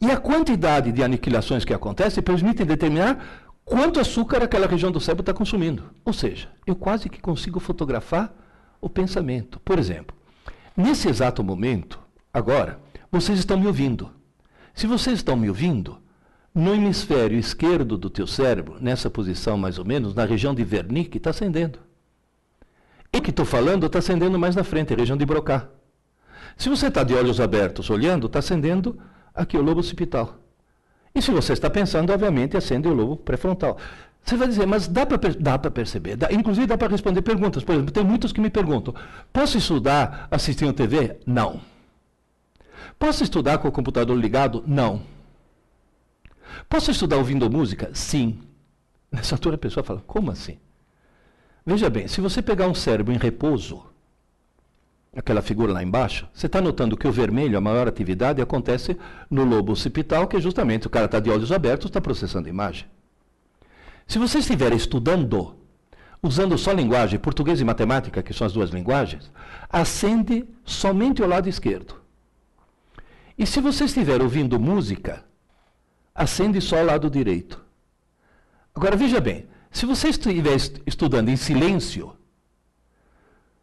E 0.00 0.08
a 0.08 0.16
quantidade 0.16 0.92
de 0.92 1.02
aniquilações 1.02 1.64
que 1.64 1.74
acontecem 1.74 2.22
permite 2.22 2.64
determinar 2.64 3.50
quanto 3.64 3.98
açúcar 3.98 4.40
aquela 4.40 4.68
região 4.68 4.92
do 4.92 5.00
cérebro 5.00 5.22
está 5.22 5.34
consumindo. 5.34 5.82
Ou 6.04 6.12
seja, 6.12 6.48
eu 6.64 6.76
quase 6.76 7.08
que 7.08 7.20
consigo 7.20 7.58
fotografar 7.58 8.32
o 8.80 8.88
pensamento. 8.88 9.58
Por 9.64 9.80
exemplo, 9.80 10.16
nesse 10.76 11.08
exato 11.08 11.42
momento, 11.42 11.98
agora, 12.32 12.78
vocês 13.10 13.40
estão 13.40 13.58
me 13.58 13.66
ouvindo. 13.66 14.12
Se 14.72 14.86
vocês 14.86 15.16
estão 15.16 15.34
me 15.34 15.48
ouvindo, 15.48 15.98
no 16.54 16.72
hemisfério 16.72 17.36
esquerdo 17.36 17.98
do 17.98 18.08
teu 18.08 18.28
cérebro, 18.28 18.76
nessa 18.80 19.10
posição 19.10 19.58
mais 19.58 19.76
ou 19.76 19.84
menos, 19.84 20.14
na 20.14 20.24
região 20.24 20.54
de 20.54 20.62
Wernicke, 20.62 21.16
está 21.16 21.30
acendendo. 21.30 21.80
E 23.14 23.20
que 23.20 23.30
estou 23.30 23.46
falando 23.46 23.86
está 23.86 24.00
acendendo 24.00 24.36
mais 24.36 24.56
na 24.56 24.64
frente, 24.64 24.92
região 24.92 25.16
de 25.16 25.24
Broca. 25.24 25.70
Se 26.56 26.68
você 26.68 26.88
está 26.88 27.04
de 27.04 27.14
olhos 27.14 27.40
abertos 27.40 27.88
olhando, 27.88 28.26
está 28.26 28.40
acendendo 28.40 28.98
aqui 29.32 29.56
o 29.56 29.62
lobo 29.62 29.78
occipital. 29.78 30.36
E 31.14 31.22
se 31.22 31.30
você 31.30 31.52
está 31.52 31.70
pensando, 31.70 32.12
obviamente, 32.12 32.56
acende 32.56 32.88
o 32.88 32.92
lobo 32.92 33.16
pré-frontal. 33.16 33.78
Você 34.24 34.36
vai 34.36 34.48
dizer, 34.48 34.66
mas 34.66 34.88
dá 34.88 35.06
para 35.06 35.70
perceber, 35.70 36.16
dá, 36.16 36.32
inclusive 36.32 36.66
dá 36.66 36.76
para 36.76 36.88
responder 36.88 37.22
perguntas. 37.22 37.62
Por 37.62 37.76
exemplo, 37.76 37.92
tem 37.92 38.02
muitos 38.02 38.32
que 38.32 38.40
me 38.40 38.50
perguntam: 38.50 38.92
posso 39.32 39.58
estudar 39.58 40.26
assistindo 40.28 40.72
TV? 40.72 41.20
Não. 41.24 41.60
Posso 42.98 43.22
estudar 43.22 43.58
com 43.58 43.68
o 43.68 43.72
computador 43.72 44.18
ligado? 44.18 44.64
Não. 44.66 45.02
Posso 46.68 46.90
estudar 46.90 47.16
ouvindo 47.16 47.48
música? 47.48 47.90
Sim. 47.94 48.40
Nessa 49.12 49.36
altura 49.36 49.54
a 49.54 49.58
pessoa 49.58 49.84
fala: 49.84 50.02
como 50.04 50.32
assim? 50.32 50.58
Veja 51.66 51.88
bem, 51.88 52.06
se 52.06 52.20
você 52.20 52.42
pegar 52.42 52.68
um 52.68 52.74
cérebro 52.74 53.12
em 53.12 53.16
repouso, 53.16 53.84
aquela 55.16 55.40
figura 55.40 55.72
lá 55.72 55.82
embaixo, 55.82 56.28
você 56.32 56.46
está 56.46 56.60
notando 56.60 56.96
que 56.96 57.08
o 57.08 57.12
vermelho, 57.12 57.56
a 57.56 57.60
maior 57.60 57.88
atividade, 57.88 58.42
acontece 58.42 58.98
no 59.30 59.44
lobo 59.44 59.72
occipital, 59.72 60.26
que 60.26 60.36
é 60.36 60.40
justamente 60.40 60.86
o 60.86 60.90
cara 60.90 61.06
está 61.06 61.20
de 61.20 61.30
olhos 61.30 61.50
abertos, 61.50 61.86
está 61.86 62.00
processando 62.00 62.46
a 62.48 62.50
imagem. 62.50 62.86
Se 64.06 64.18
você 64.18 64.38
estiver 64.38 64.72
estudando, 64.74 65.56
usando 66.22 66.58
só 66.58 66.72
linguagem, 66.72 67.18
português 67.18 67.60
e 67.60 67.64
matemática, 67.64 68.22
que 68.22 68.34
são 68.34 68.46
as 68.46 68.52
duas 68.52 68.70
linguagens, 68.70 69.30
acende 69.70 70.46
somente 70.64 71.22
o 71.22 71.26
lado 71.26 71.48
esquerdo. 71.48 72.02
E 73.38 73.46
se 73.46 73.60
você 73.60 73.84
estiver 73.84 74.20
ouvindo 74.20 74.60
música, 74.60 75.24
acende 76.14 76.60
só 76.60 76.76
o 76.76 76.84
lado 76.84 77.08
direito. 77.08 77.64
Agora 78.74 78.96
veja 78.96 79.20
bem, 79.20 79.46
se 79.74 79.86
você 79.86 80.08
estiver 80.08 80.56
estudando 80.86 81.30
em 81.30 81.36
silêncio, 81.36 82.16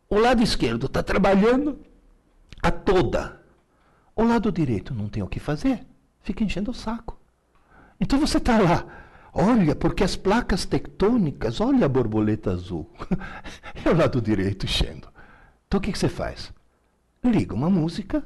o 0.10 0.20
lado 0.20 0.44
esquerdo 0.44 0.88
está 0.88 1.02
trabalhando 1.02 1.80
a 2.62 2.70
toda. 2.70 3.42
O 4.14 4.24
lado 4.24 4.52
direito 4.52 4.94
não 4.94 5.08
tem 5.08 5.24
o 5.24 5.28
que 5.28 5.40
fazer, 5.40 5.86
fica 6.22 6.44
enchendo 6.44 6.72
o 6.72 6.74
saco. 6.74 7.18
Então 7.98 8.20
você 8.20 8.40
está 8.40 8.60
lá, 8.60 8.86
olha, 9.34 9.74
porque 9.74 10.04
as 10.04 10.18
placas 10.18 10.66
tectônicas, 10.66 11.62
olha 11.62 11.86
a 11.86 11.90
borboleta 11.90 12.52
azul. 12.52 12.92
é 13.86 13.90
o 13.90 13.96
lado 13.96 14.22
direito 14.22 14.66
enchendo. 14.66 15.08
Então 15.66 15.78
o 15.78 15.82
que, 15.82 15.94
que 15.94 15.98
você 15.98 16.10
faz? 16.10 16.52
Liga 17.24 17.56
uma 17.56 17.70
música 17.70 18.22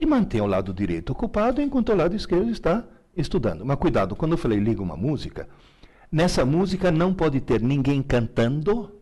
e 0.00 0.06
mantém 0.06 0.40
o 0.40 0.46
lado 0.46 0.72
direito 0.72 1.10
ocupado 1.10 1.60
enquanto 1.60 1.92
o 1.92 1.96
lado 1.96 2.16
esquerdo 2.16 2.50
está 2.50 2.82
estudando. 3.14 3.62
Mas 3.62 3.76
cuidado, 3.76 4.16
quando 4.16 4.32
eu 4.32 4.38
falei 4.38 4.58
liga 4.58 4.82
uma 4.82 4.96
música, 4.96 5.46
nessa 6.14 6.44
música 6.44 6.92
não 6.92 7.12
pode 7.12 7.40
ter 7.40 7.60
ninguém 7.60 8.00
cantando 8.00 9.00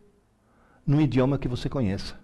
no 0.85 0.99
idioma 0.99 1.37
que 1.37 1.47
você 1.47 1.69
conheça. 1.69 2.15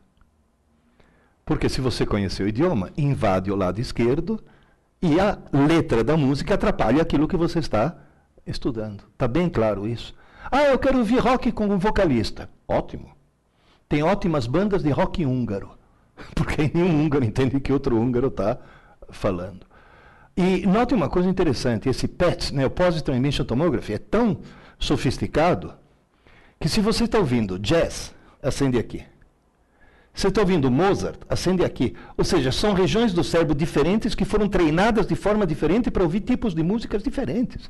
Porque 1.45 1.69
se 1.69 1.79
você 1.79 2.07
conhecer 2.07 2.41
o 2.41 2.47
idioma, 2.47 2.89
invade 2.97 3.51
o 3.51 3.55
lado 3.55 3.79
esquerdo 3.79 4.43
e 4.99 5.19
a 5.19 5.37
letra 5.53 6.03
da 6.03 6.17
música 6.17 6.55
atrapalha 6.55 7.03
aquilo 7.03 7.27
que 7.27 7.37
você 7.37 7.59
está 7.59 7.97
estudando. 8.47 9.03
Está 9.13 9.27
bem 9.27 9.47
claro 9.47 9.87
isso? 9.87 10.15
Ah, 10.51 10.63
eu 10.63 10.79
quero 10.79 10.97
ouvir 10.97 11.19
rock 11.19 11.51
com 11.51 11.67
um 11.67 11.77
vocalista. 11.77 12.49
Ótimo. 12.67 13.11
Tem 13.87 14.01
ótimas 14.01 14.47
bandas 14.47 14.81
de 14.81 14.89
rock 14.89 15.23
húngaro. 15.23 15.69
Porque 16.33 16.71
nenhum 16.73 17.05
húngaro 17.05 17.23
entende 17.23 17.59
que 17.59 17.71
outro 17.71 17.95
húngaro 17.95 18.29
está 18.29 18.57
falando. 19.11 19.67
E 20.35 20.65
note 20.65 20.95
uma 20.95 21.09
coisa 21.09 21.29
interessante, 21.29 21.89
esse 21.89 22.07
PET, 22.07 22.55
né, 22.55 22.65
o 22.65 22.69
Positive 22.71 23.15
Emission 23.15 23.45
Tomography, 23.45 23.93
é 23.93 23.97
tão 23.97 24.39
sofisticado 24.79 25.73
que 26.59 26.67
se 26.67 26.81
você 26.81 27.03
está 27.03 27.19
ouvindo 27.19 27.59
jazz, 27.59 28.13
acende 28.41 28.77
aqui. 28.77 29.03
Se 30.13 30.23
você 30.23 30.27
está 30.29 30.41
ouvindo 30.41 30.71
Mozart, 30.71 31.19
acende 31.29 31.63
aqui. 31.63 31.95
Ou 32.17 32.25
seja, 32.25 32.51
são 32.51 32.73
regiões 32.73 33.13
do 33.13 33.23
cérebro 33.23 33.55
diferentes 33.55 34.15
que 34.15 34.25
foram 34.25 34.49
treinadas 34.49 35.05
de 35.05 35.15
forma 35.15 35.45
diferente 35.45 35.91
para 35.91 36.03
ouvir 36.03 36.21
tipos 36.21 36.53
de 36.53 36.63
músicas 36.63 37.03
diferentes. 37.03 37.69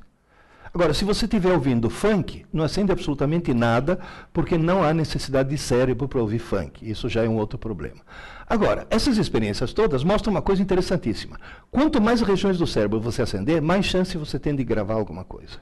Agora, 0.74 0.93
se 0.93 1.04
você 1.04 1.26
estiver 1.26 1.52
ouvindo 1.52 1.89
funk, 1.89 2.45
não 2.54 2.63
acende 2.63 2.91
absolutamente 2.91 3.54
nada, 3.54 4.00
porque 4.32 4.58
não 4.58 4.84
há 4.84 4.93
necessidade 4.93 5.50
de 5.50 5.58
cérebro 5.58 6.08
para 6.08 6.22
ouvir 6.22 6.39
funk. 6.39 6.88
Isso 6.88 7.10
já 7.10 7.24
é 7.24 7.30
um 7.30 7.38
outro 7.38 7.58
problema. 7.58 8.02
Agora, 8.48 8.86
essas 8.89 9.17
experiências 9.17 9.74
todas 9.74 10.04
mostram 10.04 10.32
uma 10.32 10.43
coisa 10.43 10.62
interessantíssima. 10.62 11.39
Quanto 11.72 12.00
mais 12.00 12.22
regiões 12.22 12.58
do 12.58 12.67
cérebro 12.67 13.00
você 13.00 13.24
acender, 13.24 13.62
mais 13.62 13.86
chance 13.86 14.17
você 14.17 14.38
tem 14.38 14.56
de 14.56 14.63
gravar 14.63 14.93
alguma 14.93 15.24
coisa. 15.24 15.60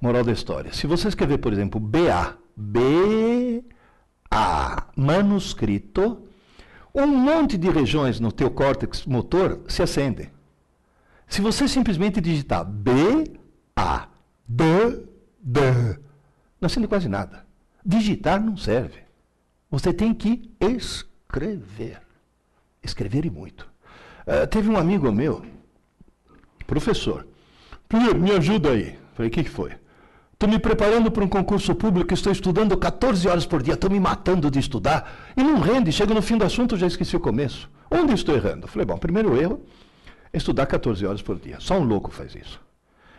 Moral 0.00 0.24
da 0.24 0.32
história. 0.32 0.72
Se 0.72 0.86
você 0.86 1.08
escrever, 1.08 1.38
por 1.38 1.52
exemplo, 1.52 1.80
BA, 1.80 2.36
B-A, 2.56 3.66
manuscrito, 4.94 6.26
um 6.94 7.06
monte 7.06 7.56
de 7.58 7.70
regiões 7.70 8.20
no 8.20 8.30
teu 8.32 8.50
córtex 8.50 9.06
motor 9.06 9.62
se 9.68 9.82
acendem. 9.82 10.30
Se 11.28 11.40
você 11.40 11.66
simplesmente 11.66 12.20
digitar 12.20 12.64
B, 12.64 12.92
a, 13.74 14.08
D, 14.46 14.64
D. 15.40 15.60
Não 16.60 16.66
acende 16.66 16.86
quase 16.86 17.08
nada. 17.08 17.46
Digitar 17.84 18.40
não 18.40 18.56
serve. 18.56 19.00
Você 19.70 19.92
tem 19.92 20.14
que 20.14 20.50
escrever. 20.60 22.00
Escrever 22.82 23.26
e 23.26 23.30
muito. 23.30 23.68
Uh, 24.26 24.46
teve 24.46 24.68
um 24.68 24.76
amigo 24.76 25.10
meu, 25.12 25.44
professor. 26.66 27.26
Me 28.18 28.32
ajuda 28.32 28.70
aí. 28.70 28.98
Falei, 29.14 29.28
o 29.28 29.32
que, 29.32 29.44
que 29.44 29.50
foi? 29.50 29.72
Estou 30.36 30.50
me 30.50 30.58
preparando 30.58 31.10
para 31.10 31.24
um 31.24 31.28
concurso 31.28 31.74
público, 31.74 32.12
estou 32.12 32.30
estudando 32.30 32.76
14 32.76 33.26
horas 33.26 33.46
por 33.46 33.62
dia, 33.62 33.72
estou 33.72 33.88
me 33.88 33.98
matando 33.98 34.50
de 34.50 34.58
estudar 34.58 35.32
e 35.34 35.42
não 35.42 35.60
rende. 35.60 35.90
Chega 35.90 36.12
no 36.12 36.20
fim 36.20 36.36
do 36.36 36.44
assunto, 36.44 36.76
já 36.76 36.86
esqueci 36.86 37.16
o 37.16 37.20
começo. 37.20 37.70
Onde 37.90 38.12
estou 38.12 38.34
errando? 38.34 38.68
Falei, 38.68 38.84
bom, 38.84 38.98
primeiro 38.98 39.34
erro 39.34 39.62
é 40.30 40.36
estudar 40.36 40.66
14 40.66 41.06
horas 41.06 41.22
por 41.22 41.38
dia. 41.38 41.56
Só 41.58 41.78
um 41.78 41.84
louco 41.84 42.10
faz 42.10 42.34
isso. 42.34 42.60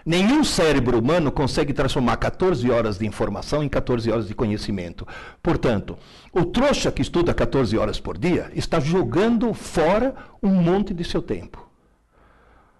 Nenhum 0.06 0.43
cérebro 0.43 0.99
humano 0.99 1.32
consegue 1.32 1.73
transformar 1.73 2.17
14 2.17 2.69
horas 2.69 2.99
de 2.99 3.08
informação 3.08 3.63
em 3.63 3.67
14 3.67 4.12
horas 4.12 4.27
de 4.27 4.36
conhecimento. 4.36 5.08
Portanto, 5.41 5.97
o 6.32 6.45
trouxa 6.45 6.91
que 6.91 7.01
estuda 7.01 7.34
14 7.34 7.75
horas 7.80 7.99
por 7.99 8.15
dia 8.15 8.51
está 8.53 8.80
jogando 8.80 9.51
fora 9.56 10.13
um 10.41 10.51
monte 10.51 10.93
de 10.93 11.03
seu 11.03 11.23
tempo. 11.23 11.66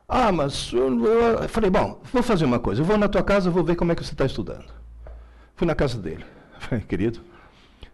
Ah, 0.08 0.32
mas 0.32 0.72
eu, 0.72 1.06
eu 1.06 1.50
falei, 1.50 1.70
bom, 1.70 2.02
vou 2.14 2.24
fazer 2.24 2.46
uma 2.46 2.60
coisa. 2.60 2.82
Eu 2.82 2.86
vou 2.86 2.98
na 2.98 3.10
tua 3.10 3.24
casa, 3.24 3.50
vou 3.50 3.64
ver 3.64 3.76
como 3.76 3.92
é 3.92 3.96
que 3.96 4.04
você 4.04 4.14
está 4.14 4.26
estudando. 4.26 4.66
Fui 5.56 5.68
na 5.68 5.76
casa 5.76 5.98
dele. 5.98 6.24
Falei, 6.60 6.84
querido, 6.86 7.20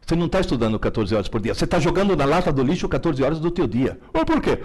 Você 0.05 0.15
não 0.15 0.27
está 0.27 0.39
estudando 0.39 0.79
14 0.79 1.13
horas 1.15 1.27
por 1.27 1.41
dia. 1.41 1.53
Você 1.55 1.65
está 1.65 1.79
jogando 1.79 2.15
na 2.15 2.25
lata 2.25 2.51
do 2.51 2.63
lixo 2.63 2.87
14 2.89 3.23
horas 3.23 3.39
do 3.39 3.49
teu 3.49 3.67
dia. 3.67 3.99
Ou 4.13 4.25
por 4.25 4.41
quê? 4.41 4.59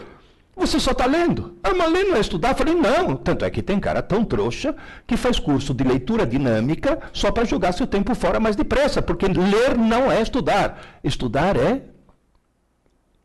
Você 0.56 0.80
só 0.80 0.90
está 0.90 1.06
lendo. 1.06 1.56
Ah, 1.62 1.72
mas 1.72 1.92
ler 1.92 2.04
não 2.04 2.16
é 2.16 2.20
estudar? 2.20 2.50
Eu 2.50 2.56
falei, 2.56 2.74
não. 2.74 3.16
Tanto 3.16 3.44
é 3.44 3.50
que 3.50 3.62
tem 3.62 3.78
cara 3.80 4.02
tão 4.02 4.24
trouxa 4.24 4.74
que 5.06 5.16
faz 5.16 5.38
curso 5.38 5.72
de 5.72 5.84
leitura 5.84 6.26
dinâmica 6.26 6.98
só 7.12 7.30
para 7.30 7.44
jogar 7.44 7.72
seu 7.72 7.86
tempo 7.86 8.14
fora 8.14 8.40
mais 8.40 8.56
depressa. 8.56 9.00
Porque 9.00 9.26
ler 9.26 9.78
não 9.78 10.10
é 10.10 10.20
estudar. 10.20 10.80
Estudar 11.04 11.56
é 11.56 11.82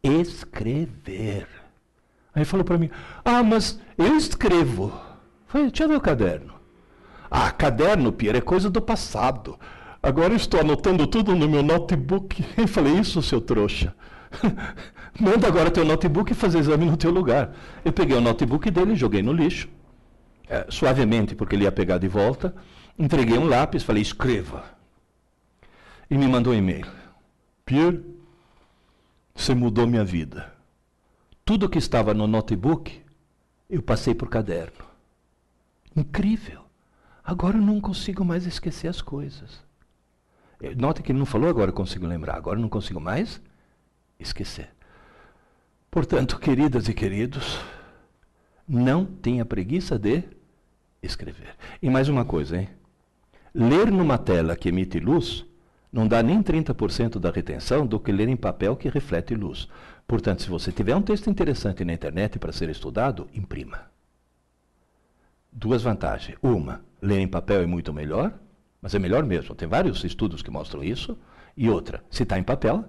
escrever. 0.03 1.47
Aí 2.35 2.45
falou 2.45 2.63
para 2.63 2.77
mim, 2.77 2.89
ah, 3.23 3.43
mas 3.43 3.79
eu 3.97 4.15
escrevo. 4.17 4.85
Eu 4.85 5.47
falei, 5.47 5.67
deixa 5.67 5.83
eu 5.83 5.89
ver 5.89 5.97
o 5.97 6.01
caderno. 6.01 6.53
Ah, 7.29 7.51
caderno, 7.51 8.11
Pierre, 8.11 8.37
é 8.37 8.41
coisa 8.41 8.69
do 8.69 8.81
passado. 8.81 9.57
Agora 10.01 10.33
estou 10.33 10.59
anotando 10.59 11.07
tudo 11.07 11.35
no 11.35 11.47
meu 11.47 11.63
notebook. 11.63 12.43
Eu 12.57 12.67
falei, 12.67 12.93
isso, 12.99 13.21
seu 13.23 13.39
trouxa. 13.39 13.95
Manda 15.19 15.47
agora 15.47 15.71
teu 15.71 15.85
notebook 15.85 16.31
e 16.31 16.35
fazer 16.35 16.59
exame 16.59 16.85
no 16.85 16.97
teu 16.97 17.09
lugar. 17.09 17.55
Eu 17.85 17.93
peguei 17.93 18.17
o 18.17 18.21
notebook 18.21 18.69
dele 18.69 18.93
e 18.93 18.95
joguei 18.95 19.23
no 19.23 19.31
lixo. 19.31 19.69
É, 20.49 20.65
suavemente, 20.69 21.33
porque 21.35 21.55
ele 21.55 21.63
ia 21.63 21.71
pegar 21.71 21.99
de 21.99 22.07
volta. 22.07 22.53
Entreguei 22.99 23.37
um 23.37 23.47
lápis, 23.47 23.81
falei, 23.83 24.01
escreva. 24.01 24.63
E 26.09 26.17
me 26.17 26.27
mandou 26.27 26.53
um 26.53 26.55
e-mail. 26.55 26.85
Pierre, 27.65 28.03
você 29.33 29.55
mudou 29.55 29.87
minha 29.87 30.03
vida. 30.03 30.52
Tudo 31.45 31.69
que 31.69 31.77
estava 31.77 32.13
no 32.13 32.25
notebook, 32.25 33.01
eu 33.69 33.81
passei 33.81 34.15
por 34.15 34.29
caderno. 34.29 34.85
Incrível. 35.95 36.61
Agora 37.23 37.57
eu 37.57 37.61
não 37.61 37.81
consigo 37.81 38.23
mais 38.23 38.45
esquecer 38.45 38.87
as 38.87 39.01
coisas. 39.01 39.61
Nota 40.77 41.01
que 41.01 41.11
ele 41.11 41.19
não 41.19 41.25
falou 41.25 41.49
agora 41.49 41.71
eu 41.71 41.75
consigo 41.75 42.07
lembrar, 42.07 42.35
agora 42.35 42.57
eu 42.57 42.61
não 42.61 42.69
consigo 42.69 42.99
mais 42.99 43.41
esquecer. 44.17 44.69
Portanto, 45.91 46.39
queridas 46.39 46.87
e 46.87 46.93
queridos, 46.93 47.59
não 48.67 49.05
tenha 49.05 49.43
preguiça 49.43 49.99
de 49.99 50.23
escrever. 51.01 51.55
E 51.81 51.89
mais 51.89 52.07
uma 52.07 52.23
coisa, 52.23 52.57
hein? 52.57 52.69
Ler 53.53 53.91
numa 53.91 54.17
tela 54.17 54.55
que 54.55 54.69
emite 54.69 54.99
luz 54.99 55.45
não 55.91 56.07
dá 56.07 56.23
nem 56.23 56.41
30% 56.41 57.19
da 57.19 57.29
retenção 57.29 57.85
do 57.85 57.99
que 57.99 58.11
ler 58.11 58.27
em 58.27 58.35
papel 58.35 58.75
que 58.75 58.89
reflete 58.89 59.35
luz. 59.35 59.67
Portanto, 60.07 60.41
se 60.41 60.49
você 60.49 60.71
tiver 60.71 60.95
um 60.95 61.01
texto 61.01 61.29
interessante 61.29 61.83
na 61.83 61.93
internet 61.93 62.37
para 62.37 62.51
ser 62.51 62.69
estudado, 62.69 63.27
imprima. 63.33 63.91
Duas 65.51 65.81
vantagens. 65.81 66.37
Uma, 66.41 66.81
ler 67.01 67.19
em 67.19 67.27
papel 67.27 67.61
é 67.61 67.65
muito 67.65 67.93
melhor. 67.93 68.33
Mas 68.83 68.93
é 68.93 68.99
melhor 68.99 69.23
mesmo, 69.23 69.55
tem 69.55 69.65
vários 69.65 70.03
estudos 70.03 70.41
que 70.41 70.51
mostram 70.51 70.83
isso. 70.83 71.17
E 71.55 71.69
outra, 71.69 72.03
se 72.11 72.23
está 72.23 72.37
em 72.37 72.43
papel, 72.43 72.83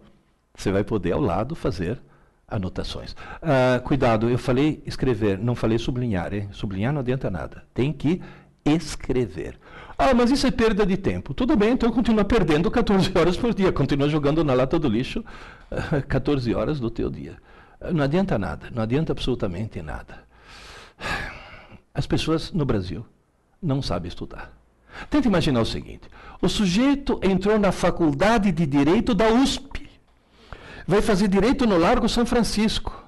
você 0.53 0.73
vai 0.73 0.83
poder 0.83 1.13
ao 1.13 1.21
lado 1.21 1.55
fazer 1.55 2.03
anotações. 2.49 3.15
Ah, 3.41 3.81
cuidado, 3.85 4.29
eu 4.29 4.37
falei 4.37 4.83
escrever, 4.85 5.39
não 5.39 5.55
falei 5.55 5.79
sublinhar. 5.79 6.35
Hein? 6.35 6.49
Sublinhar 6.51 6.93
não 6.93 6.99
adianta 6.99 7.31
nada. 7.31 7.63
Tem 7.73 7.93
que 7.93 8.21
escrever. 8.65 9.59
Ah, 9.97 10.13
mas 10.15 10.31
isso 10.31 10.47
é 10.47 10.51
perda 10.51 10.85
de 10.85 10.97
tempo. 10.97 11.33
Tudo 11.35 11.57
bem, 11.57 11.73
então 11.73 11.91
continua 11.91 12.25
perdendo 12.25 12.71
14 12.71 13.11
horas 13.17 13.37
por 13.37 13.55
dia. 13.55 13.73
Continua 13.73 14.09
jogando 14.09 14.43
na 14.43 14.55
lata 14.55 14.79
do 14.79 14.89
lixo 14.89 15.25
14 16.09 16.55
horas 16.55 16.81
do 16.81 16.91
teu 16.91 17.11
dia. 17.11 17.37
Não 17.93 18.05
adianta 18.05 18.39
nada, 18.39 18.69
não 18.73 18.83
adianta 18.83 19.13
absolutamente 19.13 19.83
nada. 19.83 20.25
As 21.95 22.07
pessoas 22.07 22.53
no 22.53 22.65
Brasil 22.65 23.05
não 23.63 23.83
sabem 23.83 24.09
estudar. 24.09 24.53
Tenta 25.11 25.29
imaginar 25.29 25.61
o 25.61 25.67
seguinte: 25.67 26.09
o 26.41 26.49
sujeito 26.49 27.21
entrou 27.23 27.59
na 27.59 27.73
faculdade 27.73 28.51
de 28.53 28.67
direito 28.67 29.15
da 29.15 29.29
USP, 29.29 29.89
vai 30.87 31.03
fazer 31.03 31.29
direito 31.29 31.67
no 31.67 31.77
Largo 31.77 32.09
São 32.09 32.25
Francisco, 32.25 33.05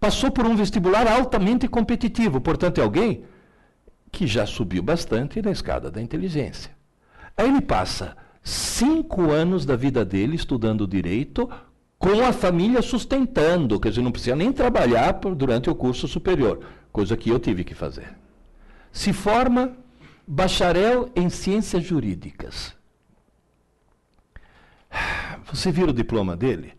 passou 0.00 0.30
por 0.30 0.46
um 0.46 0.56
vestibular 0.56 1.06
altamente 1.06 1.68
competitivo, 1.68 2.40
portanto, 2.40 2.78
é 2.78 2.84
alguém 2.84 3.24
que 4.14 4.26
já 4.28 4.46
subiu 4.46 4.82
bastante 4.82 5.42
na 5.42 5.50
escada 5.50 5.90
da 5.90 6.00
inteligência. 6.00 6.70
Aí 7.36 7.48
ele 7.48 7.60
passa 7.60 8.16
cinco 8.42 9.32
anos 9.32 9.66
da 9.66 9.74
vida 9.74 10.04
dele 10.04 10.36
estudando 10.36 10.86
direito, 10.86 11.50
com 11.98 12.24
a 12.24 12.32
família 12.32 12.80
sustentando, 12.80 13.80
quer 13.80 13.88
dizer, 13.88 14.02
não 14.02 14.12
precisa 14.12 14.36
nem 14.36 14.52
trabalhar 14.52 15.12
durante 15.12 15.68
o 15.68 15.74
curso 15.74 16.06
superior, 16.06 16.64
coisa 16.92 17.16
que 17.16 17.28
eu 17.28 17.40
tive 17.40 17.64
que 17.64 17.74
fazer. 17.74 18.14
Se 18.92 19.12
forma 19.12 19.76
bacharel 20.26 21.10
em 21.16 21.28
ciências 21.28 21.82
jurídicas. 21.82 22.74
Você 25.46 25.72
vira 25.72 25.90
o 25.90 25.94
diploma 25.94 26.36
dele? 26.36 26.74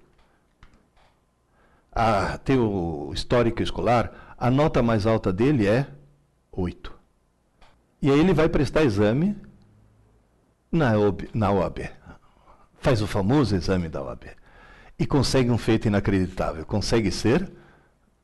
Ah, 1.91 2.37
tem 2.37 2.57
o 2.57 3.11
histórico 3.13 3.61
escolar, 3.61 4.35
a 4.37 4.49
nota 4.49 4.81
mais 4.81 5.05
alta 5.05 5.33
dele 5.33 5.67
é 5.67 5.87
8. 6.51 6.94
E 8.01 8.12
aí 8.12 8.19
ele 8.19 8.34
vai 8.34 8.49
prestar 8.49 8.84
exame 8.84 9.36
na 10.71 10.97
OAB, 10.97 11.29
na 11.34 11.51
OAB. 11.51 11.89
Faz 12.79 13.01
o 13.01 13.08
famoso 13.08 13.55
exame 13.55 13.89
da 13.89 14.03
OAB. 14.03 14.25
E 14.97 15.05
consegue 15.05 15.49
um 15.49 15.58
feito 15.58 15.88
inacreditável. 15.88 16.65
Consegue 16.65 17.12
ser 17.12 17.51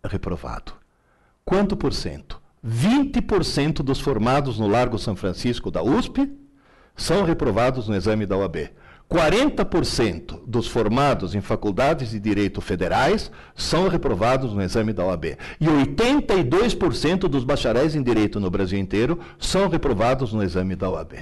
reprovado. 0.04 0.74
Quanto 1.44 1.76
por 1.76 1.94
cento? 1.94 2.42
20% 2.66 3.82
dos 3.82 4.00
formados 4.00 4.60
no 4.60 4.68
Largo 4.68 5.00
São 5.00 5.16
Francisco 5.16 5.72
da 5.72 5.82
USP 5.82 6.32
são 6.96 7.24
reprovados 7.24 7.88
no 7.88 7.96
exame 7.96 8.26
da 8.26 8.38
OAB. 8.38 8.70
40% 9.12 10.40
dos 10.48 10.70
formados 10.70 11.36
em 11.36 11.42
faculdades 11.42 12.12
de 12.12 12.20
direito 12.20 12.62
federais 12.62 13.30
são 13.54 13.90
reprovados 13.90 14.54
no 14.54 14.62
exame 14.62 14.94
da 14.94 15.06
OAB. 15.06 15.38
E 15.60 15.66
82% 15.66 17.28
dos 17.28 17.44
bacharéis 17.44 17.94
em 17.94 18.02
direito 18.02 18.40
no 18.40 18.50
Brasil 18.50 18.80
inteiro 18.80 19.20
são 19.38 19.68
reprovados 19.68 20.32
no 20.32 20.42
exame 20.42 20.78
da 20.78 20.90
OAB. 20.90 21.16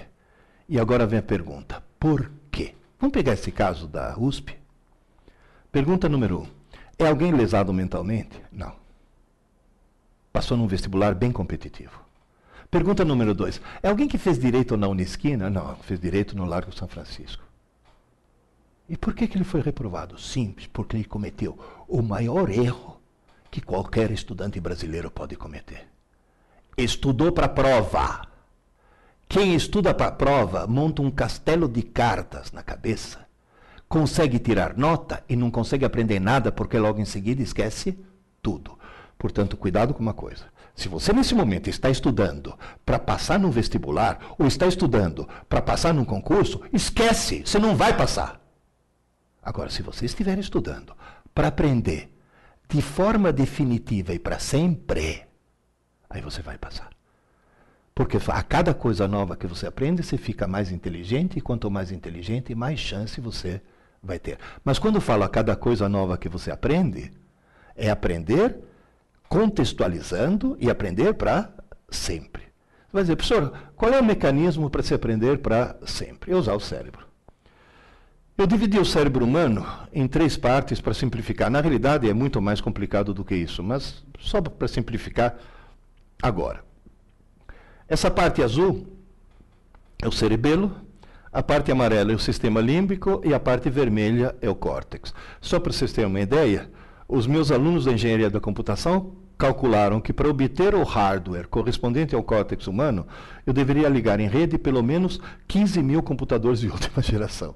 E 0.69 0.79
agora 0.79 1.07
vem 1.07 1.17
a 1.17 1.23
pergunta: 1.23 1.81
por 1.99 2.29
quê? 2.51 2.75
Vamos 2.99 3.11
pegar 3.11 3.33
esse 3.33 3.51
caso 3.51 3.87
da 3.87 4.15
USP? 4.19 4.55
Pergunta 5.71 6.07
número 6.07 6.41
1. 6.41 6.43
Um, 6.43 6.47
é 6.99 7.07
alguém 7.07 7.31
lesado 7.31 7.73
mentalmente? 7.73 8.39
Não. 8.51 8.73
Passou 10.31 10.55
num 10.55 10.67
vestibular 10.67 11.15
bem 11.15 11.31
competitivo. 11.31 11.99
Pergunta 12.69 13.03
número 13.03 13.33
dois. 13.33 13.59
É 13.81 13.89
alguém 13.89 14.07
que 14.07 14.19
fez 14.19 14.37
direito 14.37 14.77
na 14.77 14.87
Unisquina? 14.87 15.49
Não, 15.49 15.75
fez 15.77 15.99
direito 15.99 16.37
no 16.37 16.45
Largo 16.45 16.71
São 16.71 16.87
Francisco. 16.87 17.48
E 18.89 18.97
por 18.97 19.13
que, 19.13 19.27
que 19.27 19.37
ele 19.37 19.43
foi 19.43 19.61
reprovado? 19.61 20.19
Simples, 20.19 20.67
porque 20.67 20.97
ele 20.97 21.05
cometeu 21.05 21.57
o 21.87 22.01
maior 22.01 22.49
erro 22.49 22.99
que 23.51 23.61
qualquer 23.61 24.09
estudante 24.09 24.59
brasileiro 24.59 25.11
pode 25.11 25.35
cometer. 25.35 25.87
Estudou 26.75 27.31
para 27.31 27.47
prova. 27.47 28.27
Quem 29.27 29.53
estuda 29.53 29.93
para 29.93 30.11
prova 30.11 30.65
monta 30.65 31.03
um 31.03 31.11
castelo 31.11 31.67
de 31.67 31.83
cartas 31.83 32.51
na 32.51 32.63
cabeça, 32.63 33.27
consegue 33.87 34.39
tirar 34.39 34.75
nota 34.75 35.23
e 35.29 35.35
não 35.35 35.51
consegue 35.51 35.85
aprender 35.85 36.19
nada 36.19 36.51
porque 36.51 36.79
logo 36.79 36.99
em 36.99 37.05
seguida 37.05 37.43
esquece 37.43 37.99
tudo. 38.41 38.77
Portanto, 39.19 39.55
cuidado 39.55 39.93
com 39.93 40.01
uma 40.01 40.13
coisa. 40.13 40.45
Se 40.73 40.87
você 40.87 41.13
nesse 41.13 41.35
momento 41.35 41.69
está 41.69 41.91
estudando 41.91 42.57
para 42.83 42.97
passar 42.97 43.37
no 43.37 43.51
vestibular 43.51 44.33
ou 44.39 44.47
está 44.47 44.65
estudando 44.65 45.27
para 45.47 45.61
passar 45.61 45.93
num 45.93 46.05
concurso, 46.05 46.61
esquece, 46.73 47.43
você 47.45 47.59
não 47.59 47.75
vai 47.75 47.95
passar. 47.95 48.38
Agora, 49.41 49.69
se 49.69 49.81
você 49.81 50.05
estiver 50.05 50.37
estudando 50.37 50.95
para 51.33 51.47
aprender 51.47 52.11
de 52.67 52.81
forma 52.81 53.31
definitiva 53.31 54.13
e 54.13 54.19
para 54.19 54.39
sempre, 54.39 55.25
aí 56.09 56.21
você 56.21 56.41
vai 56.41 56.57
passar. 56.57 56.89
Porque 57.95 58.17
a 58.27 58.43
cada 58.43 58.73
coisa 58.73 59.07
nova 59.07 59.35
que 59.35 59.47
você 59.47 59.67
aprende, 59.67 60.03
você 60.03 60.17
fica 60.17 60.47
mais 60.47 60.71
inteligente, 60.71 61.37
e 61.37 61.41
quanto 61.41 61.69
mais 61.69 61.91
inteligente, 61.91 62.55
mais 62.55 62.79
chance 62.79 63.19
você 63.19 63.61
vai 64.01 64.17
ter. 64.17 64.37
Mas 64.63 64.79
quando 64.79 64.95
eu 64.95 65.01
falo 65.01 65.23
a 65.23 65.29
cada 65.29 65.55
coisa 65.55 65.89
nova 65.89 66.17
que 66.17 66.29
você 66.29 66.51
aprende, 66.51 67.11
é 67.75 67.89
aprender 67.89 68.57
contextualizando 69.27 70.57
e 70.61 70.69
aprender 70.69 71.13
para 71.13 71.53
sempre. 71.89 72.43
Você 72.43 72.93
vai 72.93 73.03
dizer, 73.03 73.15
professor, 73.15 73.53
qual 73.75 73.91
é 73.91 73.99
o 73.99 74.03
mecanismo 74.03 74.69
para 74.69 74.81
se 74.81 74.93
aprender 74.93 75.39
para 75.39 75.77
sempre? 75.85 76.31
É 76.31 76.35
usar 76.35 76.53
o 76.53 76.59
cérebro. 76.59 77.08
Eu 78.39 78.47
dividi 78.47 78.79
o 78.79 78.85
cérebro 78.85 79.25
humano 79.25 79.65
em 79.91 80.07
três 80.07 80.37
partes 80.37 80.79
para 80.79 80.93
simplificar. 80.93 81.51
Na 81.51 81.59
realidade 81.59 82.09
é 82.09 82.13
muito 82.13 82.41
mais 82.41 82.61
complicado 82.61 83.13
do 83.13 83.25
que 83.25 83.35
isso, 83.35 83.61
mas 83.61 84.01
só 84.17 84.41
para 84.41 84.65
simplificar 84.65 85.35
agora. 86.23 86.63
Essa 87.85 88.09
parte 88.09 88.41
azul 88.41 88.87
é 90.01 90.07
o 90.07 90.11
cerebelo, 90.13 90.73
a 91.33 91.43
parte 91.43 91.69
amarela 91.69 92.13
é 92.13 92.15
o 92.15 92.19
sistema 92.19 92.61
límbico 92.61 93.21
e 93.25 93.33
a 93.33 93.41
parte 93.41 93.69
vermelha 93.69 94.33
é 94.41 94.49
o 94.49 94.55
córtex. 94.55 95.13
Só 95.41 95.59
para 95.59 95.73
vocês 95.73 95.91
terem 95.91 96.09
uma 96.09 96.21
ideia, 96.21 96.71
os 97.09 97.27
meus 97.27 97.51
alunos 97.51 97.83
da 97.83 97.91
engenharia 97.91 98.29
da 98.29 98.39
computação 98.39 99.17
calcularam 99.37 99.99
que 99.99 100.13
para 100.13 100.29
obter 100.29 100.73
o 100.73 100.83
hardware 100.83 101.49
correspondente 101.49 102.15
ao 102.15 102.23
córtex 102.23 102.67
humano, 102.67 103.05
eu 103.45 103.51
deveria 103.51 103.89
ligar 103.89 104.17
em 104.21 104.29
rede 104.29 104.57
pelo 104.57 104.81
menos 104.81 105.19
15 105.45 105.83
mil 105.83 106.01
computadores 106.01 106.61
de 106.61 106.69
última 106.71 107.03
geração. 107.03 107.53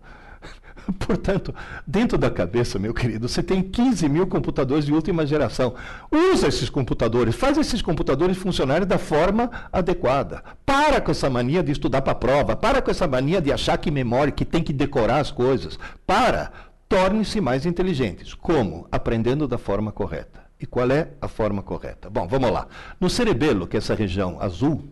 Portanto, 0.99 1.53
dentro 1.85 2.17
da 2.17 2.29
cabeça, 2.29 2.77
meu 2.77 2.93
querido, 2.93 3.27
você 3.27 3.41
tem 3.41 3.61
15 3.61 4.07
mil 4.09 4.27
computadores 4.27 4.85
de 4.85 4.93
última 4.93 5.25
geração. 5.25 5.75
Usa 6.11 6.47
esses 6.47 6.69
computadores, 6.69 7.35
faz 7.35 7.57
esses 7.57 7.81
computadores 7.81 8.37
funcionarem 8.37 8.87
da 8.87 8.97
forma 8.97 9.49
adequada. 9.71 10.43
Para 10.65 10.99
com 10.99 11.11
essa 11.11 11.29
mania 11.29 11.63
de 11.63 11.71
estudar 11.71 12.01
para 12.01 12.11
a 12.11 12.15
prova, 12.15 12.55
para 12.55 12.81
com 12.81 12.91
essa 12.91 13.07
mania 13.07 13.41
de 13.41 13.51
achar 13.51 13.77
que 13.77 13.91
memória, 13.91 14.31
que 14.31 14.45
tem 14.45 14.63
que 14.63 14.73
decorar 14.73 15.19
as 15.19 15.31
coisas. 15.31 15.79
Para, 16.05 16.51
torne-se 16.89 17.39
mais 17.39 17.65
inteligentes. 17.65 18.33
Como? 18.33 18.87
Aprendendo 18.91 19.47
da 19.47 19.57
forma 19.57 19.91
correta. 19.91 20.43
E 20.59 20.65
qual 20.65 20.89
é 20.91 21.09
a 21.21 21.27
forma 21.27 21.61
correta? 21.61 22.09
Bom, 22.09 22.27
vamos 22.27 22.51
lá. 22.51 22.67
No 22.99 23.09
cerebelo, 23.09 23.67
que 23.67 23.75
é 23.75 23.79
essa 23.79 23.95
região 23.95 24.37
azul, 24.39 24.83